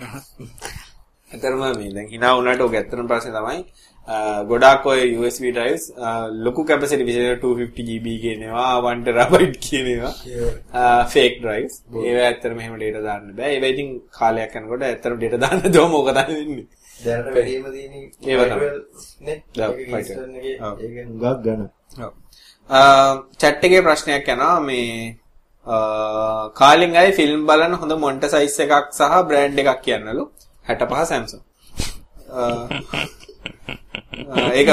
ඇතරම 1.32 1.64
මේ 1.80 1.93
දැන් 1.95 2.07
hina 2.11 2.36
වුණාට 2.36 2.68
ඔක 2.68 2.76
ඇත්තටම 2.76 3.07
ප්‍රශ්නේ 3.09 3.36
තමයි 3.38 3.59
ගොඩාක් 4.49 4.86
ඔය 4.86 5.01
USB 5.18 5.43
drives 5.56 5.84
අ, 5.97 6.28
ලොකු 6.45 6.62
capacity 6.70 7.04
විශේෂයෙන් 7.10 7.39
250GB 7.43 8.08
කියනවා 8.24 8.70
1 8.91 9.04
TB 9.06 9.56
කියනවා 9.66 10.12
අ, 10.74 11.06
fake 11.14 11.38
drives. 11.43 11.76
ඒවා 12.08 12.26
ඇත්තටම 12.30 12.60
එහෙම 12.60 12.76
data 12.84 13.01
දාන්න 13.08 13.34
බෑ. 13.38 13.51
ඒවා 13.56 13.72
ඉතින් 13.74 13.89
කාලයක් 14.20 14.56
යනකොට 14.60 14.84
ඇත්තටම 14.89 15.20
data 15.24 15.38
දාන්න 15.43 15.72
දෝම 15.78 15.93
ඕක 15.99 16.10
තමයි 16.18 16.36
වෙන්නේ 16.39 16.66
දැනට 17.06 17.30
වැඩිම 17.36 17.64
තියෙන 17.76 17.93
ඒව 18.32 18.41
තමයි. 18.51 18.70
නේ. 19.26 19.38
ඔව්, 19.68 19.74
ඒක 19.80 20.12
ඔව්. 20.62 20.76
හුඟක් 21.08 21.41
ගන්න. 21.45 21.62
චැට් 23.39 23.64
එකේ 23.68 23.82
ප්‍රශ්නයක් 23.88 24.28
යනවා. 24.36 24.60
මේ 24.68 25.18
කාලින් 26.60 26.95
අය 27.01 27.12
ෆිල්ම් 27.18 27.41
බලන 27.49 27.74
හොඳ 27.82 27.93
මොන්ට 28.06 28.24
සයිස් 28.36 28.60
එකක් 28.68 28.91
සහ 28.99 29.20
බ්‍රෑන්ඩ් 29.28 29.60
එකක් 29.64 29.82
කියන්නලු. 29.88 30.24
65 30.68 31.06
Samsung. 31.12 31.43
ඒක 34.60 34.70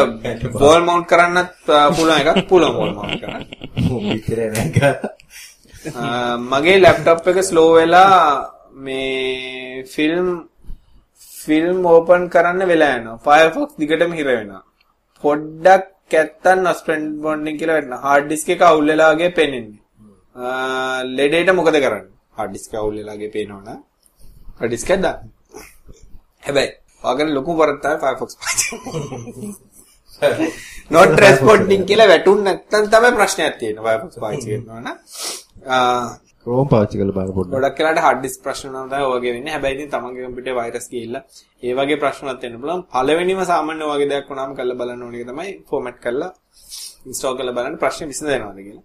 වෝල් 0.62 0.80
මවුන්ට් 0.86 1.08
කරන්නත් 1.12 1.50
පුළුවන් 1.96 2.20
එකක් 2.20 2.40
පුළුවන් 2.50 2.74
වෝල් 2.78 2.92
මවුන්ට් 2.96 4.24
කරන්න. 4.28 4.56
මගේ 6.52 6.78
ලැප්ටොප් 6.84 7.28
එක 7.32 7.38
ස්ලෝ 7.50 7.70
වෙලා 7.78 8.14
මේ 8.86 9.84
ෆිල්ම් 9.94 10.28
ෆිල්ම් 11.42 11.78
ඕපන් 11.92 12.22
කරන්න 12.34 12.62
වෙලා 12.72 12.92
යනවා. 12.98 13.18
Firefox 13.26 13.68
දිගටම 13.80 14.12
හිර 14.18 14.28
වෙනවා. 14.30 14.62
පොඩ්ඩක් 15.24 15.86
ඇත්තන් 16.20 16.58
නොස්ප්‍රෙන්ඩ් 16.66 17.08
බොන්ඩින් 17.24 17.58
කියලා 17.60 17.78
වෙන්න. 17.80 17.92
hard 18.06 18.24
disk 18.30 18.48
එක 18.54 18.62
අවුල් 18.68 18.86
වෙලා 18.92 19.10
වගේ 19.14 19.30
පේන්නේ. 19.38 19.78
අ 20.36 20.50
ලෙඩේට 21.18 21.50
මොකද 21.58 21.76
කරන්නේ? 21.84 22.10
hard 22.36 22.50
disk 22.56 22.72
අවුල් 22.80 22.94
වෙලා 23.00 23.16
වගේ 23.18 23.34
පේනවනම් 23.36 23.80
hard 24.58 24.70
disk 24.74 24.90
එක 24.94 25.00
දාන්න. 25.06 25.20
හැබැයි 26.46 26.72
ඔයගොල්ලෝ 27.08 27.36
ලොකු 27.38 27.50
වරක් 27.60 27.78
තමයි 27.84 27.98
Firefox 28.04 28.30
පාවිච්චි 28.40 28.74
not 30.94 31.10
responding 31.26 31.82
කියලා 31.90 32.10
වැටුන් 32.12 32.40
නැත්නම් 32.46 32.90
තමයි 32.94 33.12
ප්‍රශ්නයක් 33.18 33.54
තියෙන්නේ 33.60 33.86
Firefox 33.86 34.10
පාවිච්චි 34.24 34.48
කරනවා 34.52 34.80
නම්. 34.84 34.96
Chrome 36.42 36.68
පාවිච්චි 36.72 36.96
කරලා 37.00 37.16
බලන්න 37.16 37.34
පොඩ්ඩක්. 37.38 37.54
ගොඩක් 37.56 37.80
වෙලාට 37.80 38.02
hard 38.06 38.20
disk 38.24 38.38
ප්‍රශ්න 38.44 38.70
නම් 38.74 38.86
තමයි 38.92 39.08
ඔයගේ 39.14 39.32
වෙන්නේ. 39.36 39.52
හැබැයි 39.54 39.76
ඉතින් 39.78 39.90
තමන්ගේ 39.94 40.26
කම්පියුටරේ 40.26 40.58
වෛරස් 40.60 40.86
ගිහිල්ලා 40.92 41.22
ඒ 41.62 41.74
වගේ 41.78 41.98
ප්‍රශ්නවත් 42.04 42.42
වෙන්න 42.44 42.60
පුළුවන්. 42.62 42.82
පළවෙනිම 42.94 43.40
සාමාන්‍ය 43.52 43.84
වගේ 43.92 44.10
දෙයක් 44.12 44.30
වුණාම 44.30 44.54
කරලා 44.60 44.78
බලන්න 44.80 45.02
ඕන 45.06 45.16
තමයි 45.32 45.50
ෆෝමැට් 45.70 45.98
කරලා 46.04 46.30
ඉන්ස්ටෝල් 47.08 47.34
කරලා 47.40 47.56
බලන්න 47.58 47.80
ප්‍රශ්නේ 47.82 48.10
විසඳනවාද 48.12 48.62
කියලා. 48.66 48.84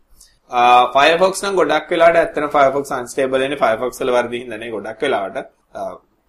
Firefox 0.96 1.34
නම් 1.44 1.56
ගොඩක් 1.62 1.88
වෙලාට 1.94 2.18
ඇත්තටම 2.24 2.50
Firefox 2.58 2.86
unstable 3.00 3.40
වෙන්නේ 3.44 3.64
Firefox 3.64 3.92
වල 4.02 4.12
වර්ධි 4.18 4.44
හින්දා 4.44 4.60
නේ 4.64 4.76
ගොඩක් 4.76 5.02
වෙලාවට. 5.06 5.48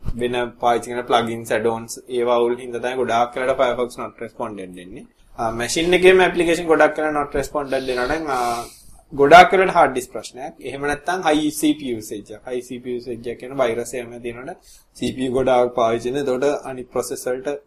ආ, 0.07 0.13
වෙන 0.21 0.35
පාවිච්චි 0.63 0.91
කරන 0.91 1.05
plugins 1.11 1.51
add-ons 1.57 1.93
ඒවා 2.09 2.39
වල 2.45 2.57
හින්දා 2.63 2.81
තමයි 2.85 2.97
ගොඩාක් 3.03 3.37
වෙලාට 3.37 3.59
Firefox 3.61 3.99
not 3.99 4.21
responded 4.25 4.71
වෙන්නේ. 4.79 5.05
ආ 5.39 5.51
මැෂින් 5.61 5.95
එකේම 5.99 6.21
ඇප්ලිකේෂන් 6.27 6.67
ගොඩක් 6.73 6.97
වෙලාට 6.99 7.15
not 7.21 7.35
responded 7.41 7.83
දෙනවා 7.89 8.07
නම් 8.19 8.27
ආ, 8.37 8.65
ගොඩාක් 9.13 9.53
වෙලාට 9.53 9.75
hard 9.79 9.95
disk 9.97 10.11
ප්‍රශ්නයක්. 10.15 10.55
එහෙම 10.69 10.83
නැත්නම් 10.91 11.21
high 11.29 11.47
CPU 11.61 11.95
usage 12.01 12.31
එක. 12.37 12.43
high 12.49 12.63
CPU 12.69 12.97
usage 13.01 13.27
එක 13.33 13.39
කියන 13.41 13.55
වෛරස් 13.63 13.95
එහෙම 13.95 14.13
තියෙනකොට 14.25 14.59
CPU 14.97 15.29
ගොඩාක් 15.39 15.75
පාවිච්චි 15.79 16.09
කරන. 16.11 16.21
එතකොට 16.23 16.67
අනිත් 16.71 16.89
processor 16.95 17.35
වලට 17.37 17.59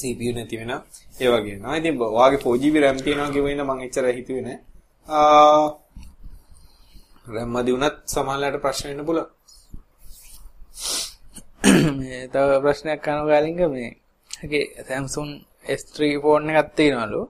CPU 0.00 0.30
නැති 0.36 0.56
වෙනවා. 0.60 0.80
ඒ 1.20 1.28
වගේ 1.32 1.52
වෙනවා. 1.54 1.76
ඉතින් 1.80 1.94
ඔයාගේ 2.00 2.40
4GB 2.44 2.76
RAM 2.84 2.96
තියෙනවා 3.06 3.30
කියවෙන 3.34 3.60
මම 3.64 3.80
එච්චර 3.86 4.04
හිතුවේ 4.18 4.42
නෑ. 4.48 4.58
ආ 5.08 5.66
RAM 7.34 7.48
මදි 7.56 7.72
වුණත් 7.74 7.96
සමහරවිට 8.14 8.60
ප්‍රශ්න 8.64 8.88
වෙන්න 8.90 9.06
පුළුවන්. 9.08 9.28
මේ 11.98 12.20
තව 12.34 12.48
ප්‍රශ්නයක් 12.64 13.08
අහනවා 13.10 13.30
ගාලින්ග 13.32 13.60
මේ 13.74 13.90
ඒකේ 14.42 14.64
Samsung 14.88 15.30
S3 15.78 15.96
ෆෝන් 16.22 16.50
එකක් 16.50 16.70
තියෙනවලු. 16.78 17.20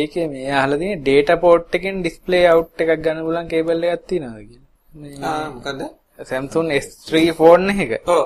ඒකේ 0.00 0.26
මේ 0.32 0.50
අහලා 0.60 0.80
තියෙන 0.82 1.04
data 1.08 1.34
port 1.42 1.74
එකෙන් 1.78 1.96
display 2.06 2.42
out 2.52 2.80
එකක් 2.82 2.92
ගන්න 3.04 3.24
පුළුවන් 3.26 3.48
කේබල් 3.52 3.84
එකක් 3.88 4.04
තියෙනවද 4.10 4.38
කියලා. 4.50 4.68
මේ 5.00 5.16
ආ 5.30 5.44
මොකද? 5.54 5.82
Samsung 6.30 6.68
S3 6.82 7.12
ෆෝන් 7.38 7.62
එක. 7.84 7.92
ඔව්. 8.14 8.24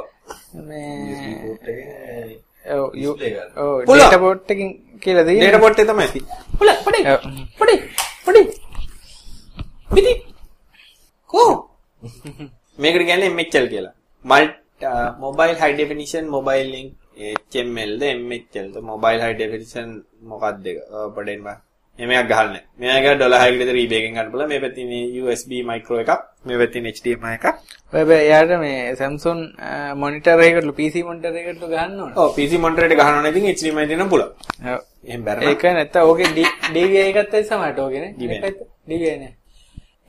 මේ 0.69 1.57
Port 3.07 3.23
එකේ 3.29 3.45
ඔව් 3.63 3.85
data 3.87 4.19
port 4.25 4.51
එකකින් 4.53 4.71
කියලා 5.03 5.25
data 5.29 5.39
තියෙනවා. 5.39 5.65
port 5.65 5.79
එක 5.81 5.87
තමයි 5.91 6.09
තියෙන්නේ. 6.15 6.39
පුළ 6.59 6.73
පොඩි. 6.85 7.01
පොඩි 7.59 7.75
පොඩි. 8.27 8.43
පිටි. 9.95 10.15
කෝ. 11.31 11.53
මේකට 12.79 13.05
කියන්නේ 13.09 13.35
MHL 13.37 13.67
කියලා. 13.75 13.95
multi 14.25 14.66
mobile 15.19 15.57
high 15.63 15.75
definition 15.83 16.25
mobile 16.29 16.71
link 16.75 16.95
HML 17.53 17.93
ද 18.01 18.03
MHL 18.15 18.67
ද 18.75 18.83
mobile 18.91 19.21
high 19.25 19.37
definition 19.43 19.87
මොකක්ද 20.33 20.67
ඒක 20.67 20.79
පොඩෙන් 21.15 21.43
බා. 21.47 21.57
මේක 21.99 22.29
ගහන්න. 22.31 22.57
නෑ 22.81 23.01
මේක 23.03 23.17
ඩොලර් 23.19 23.39
6කට 23.41 23.59
විතර 23.61 23.77
eBay 23.83 23.99
එකෙන් 24.01 24.13
ගන්න 24.17 24.31
පුළුවන්. 24.33 24.49
මේ 24.53 24.61
පැත්තේ 24.65 24.83
ඉන්නේ 24.85 25.23
USB 25.23 25.51
micro 25.71 26.01
එකක්. 26.03 26.13
මේ 26.47 26.59
පැත්තේ 26.61 26.93
HDMI 26.97 27.33
එකක්. 27.39 27.47
හැබැයි 27.95 28.27
එයාට 28.27 28.53
මේ 28.65 28.75
Samsung 29.01 29.41
මොනිටර් 30.03 30.43
එකකට 30.49 30.71
PC 30.81 31.05
මොනිටර් 31.09 31.39
එකකට 31.41 31.65
ගන්න 31.73 32.01
ඕන. 32.05 32.13
ඔව් 32.23 32.29
PC 32.37 32.61
monitor 32.65 32.85
එකට 32.87 32.99
ගහනවා 33.01 33.23
නම් 33.23 33.31
ඉතින් 33.33 33.49
HDMI 33.55 33.87
දෙන්න 33.93 34.09
පුළුවන්. 34.13 34.33
ඔව්. 34.75 34.81
එහෙම 35.09 35.25
බැරනම් 35.29 35.49
ඒක 35.53 35.65
නැත්නම් 35.79 36.11
ඕකේ 36.11 36.29
DVI 36.77 37.07
එකත් 37.11 37.35
ඇයි 37.39 37.49
සමහරට 37.51 37.81
ඕකේ 37.87 38.03
නේ? 38.05 38.13
DVI. 38.91 39.15
නේ. 39.23 39.33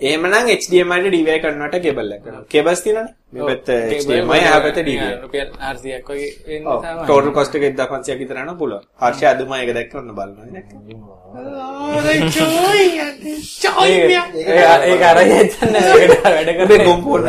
එහෙමනම් 0.01 0.51
HDMI 0.59 0.99
ට 1.03 1.13
DVI 1.15 1.39
කරනවට 1.45 1.79
කේබල් 1.85 2.13
එකක් 2.17 2.23
කරනවා. 2.25 2.45
කේබල්ස් 2.51 2.83
තියෙනවනේ 2.83 3.15
මේ 3.33 3.43
පැත්ත 3.47 3.67
HDMI 4.01 4.37
එහා 4.43 4.59
පැත්ත 4.65 4.79
DVI 4.87 5.07
රුපියල් 5.23 5.47
400ක් 5.69 6.07
වගේ 6.09 6.29
වෙන්න 6.47 6.65
සාමාන්‍යයි. 6.67 7.05
ටෝටල් 7.07 7.31
කොස්ට් 7.37 7.53
එක 7.57 7.63
1500ක් 7.65 8.15
විතර 8.21 8.37
යනවා 8.43 8.59
පුළුවන්. 8.61 8.83
හර්ෂ 9.01 9.21
අදම 9.31 9.51
ඒක 9.57 9.71
දැක්ක 9.77 9.93
ඔන්න 9.99 10.09
බලනවා. 10.19 10.45
නේ 10.53 10.53
ඒක 10.53 10.59
යන්න. 15.63 15.75
ඒකට 15.97 16.17
වැඩ 16.23 16.47
මේ 16.47 16.55
කරන්නේ. 16.59 16.85
කොම්පෝඩ් 16.87 17.25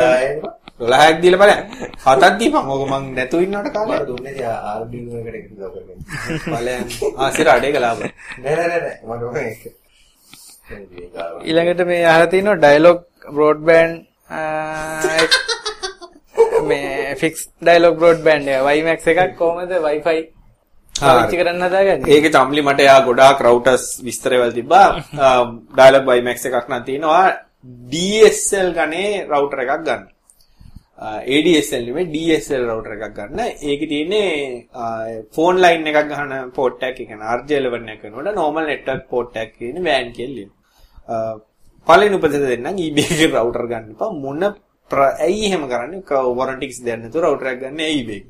12ක් 0.78 1.16
දීලා 1.24 1.40
බලන්න. 1.42 1.62
හතක් 2.04 2.32
දීපන්. 2.40 2.62
ඕක 2.72 2.82
මං 2.92 3.02
නැතු 3.18 3.36
ඉන්නවට 3.46 3.70
කාලේ 3.76 4.02
දුන්නේ 4.12 4.34
RDU 4.82 5.10
එකට 5.18 5.36
එකතු 5.40 5.54
කරගන්න. 5.74 6.00
බලයන් 6.54 6.84
ආ 7.18 7.28
සිර 7.36 7.46
අඩේ 7.56 7.72
ගලාව 7.74 7.98
නෑ 8.04 8.12
නෑ 8.44 8.56
නෑ 8.70 8.80
එක. 8.84 8.90
ඒක. 9.42 9.62
ඊළඟට 11.48 11.80
මේ 11.90 12.02
අහලා 12.12 12.30
තිනවා 12.34 12.58
ඩයලොග් 12.62 12.98
බ්‍රෝඩ්බෑන්ඩ් 13.34 13.96
මේ 16.72 17.14
ෆික්ස් 17.22 17.46
ඩයලොග් 17.60 17.96
බ්‍රෝඩ්බෑන්ඩ් 18.00 18.52
එක 18.54 18.66
WiMAX 18.68 19.10
එකක් 19.12 19.36
කොහමද 19.40 19.72
Wi-Fi 19.86 20.18
පාවිච්චි 20.94 21.40
කරන්න 21.40 21.66
හදාගන්නේ? 21.66 22.12
ඒකේ 22.14 22.34
තම්ලි 22.36 22.62
මට 22.66 22.88
යා 22.88 23.00
ගොඩාක් 23.08 23.42
රවුටර්ස් 23.46 23.84
විස්තරවල 24.06 24.54
තිබ්බා 24.58 24.86
ඩයලොග් 25.76 26.04
WiMAX 26.10 26.48
එකක් 26.48 26.70
නම් 26.70 26.86
තියෙනවා 26.88 27.26
DSL 27.92 28.70
ගනේ 28.76 29.26
රවුටර් 29.26 29.64
එකක් 29.64 29.82
ගන්න. 29.86 30.04
ADSL 31.28 31.82
නෙමෙයි 31.86 32.10
DSL 32.14 32.62
රවුටර් 32.68 32.94
එකක් 32.96 33.16
ගන්න. 33.16 33.40
ඒකේ 33.62 33.90
තියෙන්නේ 33.92 34.68
ෆෝන් 35.34 35.60
ලයින් 35.64 35.86
එකක් 35.86 36.08
ගන්න 36.10 36.54
පෝට් 36.54 36.82
එකක් 36.82 36.96
කියන්නේ 37.00 37.34
RJ11 37.36 37.92
එක 37.94 38.02
වෙනකොට 38.04 38.34
normal 38.34 38.70
network 38.70 39.04
port 39.10 39.36
එකක් 39.36 39.58
කියන්නේ 39.58 39.86
WAN 39.88 40.12
කියලා. 40.12 40.48
පළවෙනි 41.86 42.16
උපදෙස් 42.16 42.46
දෙන්නම් 42.46 42.82
eBay 42.86 43.26
රවුටර් 43.26 43.66
ගන්න 43.66 43.92
එපා. 43.94 44.12
මොන 44.24 44.42
ඇයි 44.96 45.44
එහෙම 45.46 45.68
කරන්නේ? 45.68 46.02
warranty 46.38 46.66
කිසි 46.66 46.84
දෙයක් 46.84 46.98
නැතුව 47.02 47.22
රවුටර් 47.24 47.46
එකක් 47.52 47.60
ගන්න 47.62 47.80
ඇයි 47.80 48.02
එකේ? 48.04 48.22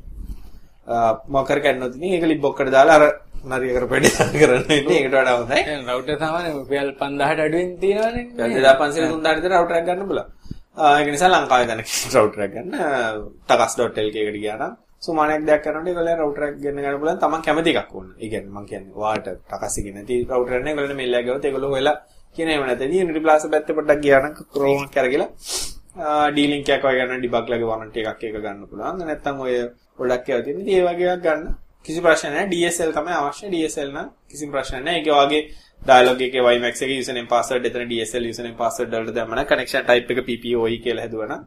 මොකර 1.29 1.59
කන්නොත් 1.61 1.95
ඉතින් 1.97 2.13
ඒක 2.15 2.25
ලිබ් 2.25 2.41
බොක්කට 2.41 2.71
දාලා 2.71 2.97
අර 2.99 3.05
නරිය 3.45 3.73
කරපෙඩ 3.77 4.07
කරන්න 4.35 4.71
ඉන්නේ 4.71 4.99
ඒකට 4.99 5.13
වඩා 5.13 5.37
හොඳයි. 5.39 5.63
රවුටර් 5.87 6.17
සාමාන්‍ය 6.19 6.51
රුපියල් 6.55 6.91
5000ට 6.95 7.47
අඩුවෙන් 7.47 7.71
තියෙනවනේ. 7.81 8.25
2500 8.35 9.23
3000 9.23 9.37
විතර 9.39 9.53
රවුටර් 9.55 9.77
එකක් 9.79 9.87
ගන්න. 9.89 10.27
ආ, 10.77 11.01
ඒක 11.01 11.09
නිසා 11.15 11.31
ලංකාවේ 11.31 11.67
දැන 11.71 11.83
රවුටර් 12.15 12.41
එකක් 12.47 12.55
ගන්න 12.55 12.75
takas.lk 13.47 13.97
එකට 13.99 14.39
ගියා 14.43 14.59
නම් 14.59 14.73
සුමානයක් 15.03 15.47
දෙයක් 15.47 15.63
කරනකොට 15.65 15.89
ඒගොල්ලෝ 15.89 16.19
රවුටර් 16.21 16.45
එකක් 16.49 16.59
ගෙන්න 16.65 16.83
ගන්න 16.83 16.99
පුළුවන් 17.01 17.21
තමන් 17.23 17.43
කැමති 17.47 17.77
එකක් 17.77 17.95
ඕන. 17.95 18.07
ඒ 18.19 18.29
කියන්නේ 18.29 18.55
මම 18.55 18.67
කියන්නේ 18.67 18.95
ඔයාලට 18.97 19.29
takas 19.53 19.79
එකේ 19.79 19.95
නැති 19.95 20.15
රවුටර් 20.27 20.55
එකක් 20.59 20.65
නේ 20.65 20.73
ඒගොල්ලෝ 20.75 20.97
මෙල්ල 21.03 21.19
ගියොත් 21.25 21.45
ඒගොල්ලෝ 21.45 21.71
හොයලා 21.75 21.97
කියන 22.37 22.49
ඒව 22.51 22.65
නැත්නම් 22.67 23.01
Unity 23.05 23.21
Plaza 23.21 23.47
පැත්තේ 23.53 23.77
පොඩ්ඩක් 23.79 24.03
ගියා 24.05 24.21
නම් 24.23 24.35
එක 24.35 24.93
කරගිලා 24.97 25.31
D-Link 26.37 26.69
එකක් 26.75 26.85
වගේ 26.87 27.07
ගන්න 27.07 27.23
debug 27.25 27.49
ලගේ 27.53 27.71
warranty 27.71 28.01
එකක් 28.03 28.23
එක 28.29 28.37
ගන්න 28.43 28.67
පුළුවන්. 28.71 29.01
නැත්නම් 29.09 29.41
ඔය 29.47 29.55
ගොඩක් 29.99 30.29
ඒවා 30.29 30.45
තියෙන 30.45 30.61
ඉතින් 30.63 30.75
ඒ 30.75 30.85
වගේ 30.89 31.15
එකක් 31.15 31.25
ගන්න. 31.27 31.55
කිසි 31.85 32.01
ප්‍රශ්නයක් 32.05 32.33
නැහැ. 32.35 32.51
DSL 32.53 32.93
තමයි 32.97 33.15
අවශ්‍ය. 33.21 33.47
DSL 33.55 33.91
නම් 33.95 34.09
කිසි 34.31 34.51
ප්‍රශ්නයක් 34.55 34.85
නැහැ. 34.85 35.01
ඒකේ 35.01 35.17
වගේ 35.21 35.43
ඩයලොග් 35.83 36.21
එකේ 36.27 36.43
WiMAX 36.47 36.83
එකේ 36.85 36.99
username 37.03 37.31
password 37.35 37.67
එතන 37.69 37.89
DSL 37.93 38.31
username 38.31 38.59
password 38.63 38.95
වලට 38.95 39.15
දැම්මම 39.19 39.47
connection 39.51 39.83
type 39.91 40.15
එක 40.15 40.21
PPOE 40.29 40.79
කියලා 40.85 41.05
හැදුවා 41.07 41.31
නම් 41.31 41.43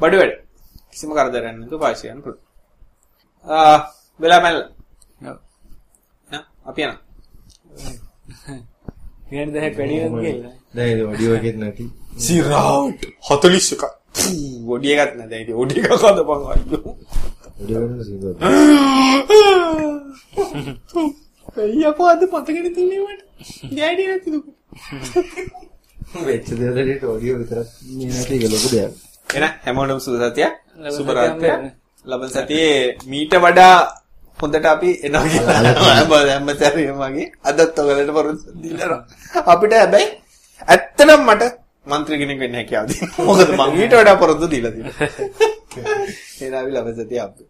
බඩ 0.00 0.20
වැඩ. 0.20 0.34
කිසිම 0.92 1.14
කරදරයක් 1.16 1.54
නැතුව 1.60 1.80
පාවිච්චි 1.84 2.06
කරන්න 2.08 2.22
පුළුවන්. 2.24 2.42
ආ 3.46 3.78
වෙලා 4.20 4.40
මැල්ල. 4.44 4.60
ඔව්. 5.30 5.38
නා 6.32 6.42
අපි 6.70 6.80
යනවා. 6.82 6.98
විනාඩි 9.30 9.58
10ක් 9.58 9.76
වැඩි 9.78 9.96
වෙනවද 10.02 10.22
කියලා. 10.26 10.54
දැන් 10.76 10.88
ඒක 10.92 11.08
ඔඩියෝ 11.14 11.36
එකෙත් 11.40 11.58
නැති. 11.62 11.84
සිරාවට් 12.18 13.02
41ක්. 13.28 13.82
ඔඩි 14.68 14.88
එකක් 14.94 15.12
නැද 15.18 15.32
ඉතින් 15.42 15.54
ඔඩි 15.62 15.74
එකක් 15.80 15.92
හදපන් 16.02 16.42
අයියෝ. 16.52 16.92
ඔඩියෝ 17.60 17.84
එකේ 17.86 18.04
සිංගල්. 18.08 18.26
අයියෝ 21.62 22.06
අද 22.12 22.22
මතකෙද 22.32 22.66
තියන්නේ 22.76 23.00
මට. 23.06 23.22
ඩැඩි 23.72 24.02
නැති 24.10 24.28
දුක. 24.34 24.46
වෙච්ච 26.26 26.48
දෙයකට 26.58 27.04
ඔඩියෝ 27.14 27.38
විතරක් 27.40 27.68
මේ 27.96 28.10
නැති 28.14 28.32
එක 28.36 28.44
ලොකු 28.52 28.68
දෙයක්. 28.74 28.92
එන 29.36 29.44
හැමෝටම 29.64 30.00
සුබ 30.04 30.14
සතියක්. 30.22 30.52
සුබ 30.96 31.08
රාත්‍රියක්. 31.16 31.60
ලබන 32.06 32.30
සතියේ 32.34 32.96
මීට 33.10 33.34
වඩා 33.44 33.76
හොඳට 34.40 34.66
අපි 34.74 34.90
එනවා 35.06 35.28
කියලා 35.28 35.72
හැම 36.28 36.48
සැරේම 36.60 36.98
වගේ 37.02 37.26
අදත් 37.48 37.78
ඔයගලට 37.80 38.12
පොරොන්දු 38.16 38.44
දීලා 38.62 39.00
අපිට 39.52 39.72
හැබැයි 39.78 40.08
ඇත්තටම 40.72 41.20
මට 41.28 41.59
മന്ത്രി 41.93 42.15
කෙනෙක් 42.21 42.39
වෙන්න 42.43 42.55
හැකියාව 42.59 42.85
දෙන්න. 42.91 43.09
මොකද 43.27 43.49
මං 43.59 43.75
ඊට 43.81 43.93
වඩා 43.99 44.15
පොරොන්දු 44.21 44.47
දීලා 44.53 44.73
තියෙනවා. 44.75 45.09
එහෙනම් 46.41 46.55
අපි 46.61 46.71
ලබන 46.75 46.95
සතියේ 46.97 47.23
අපි 47.27 47.43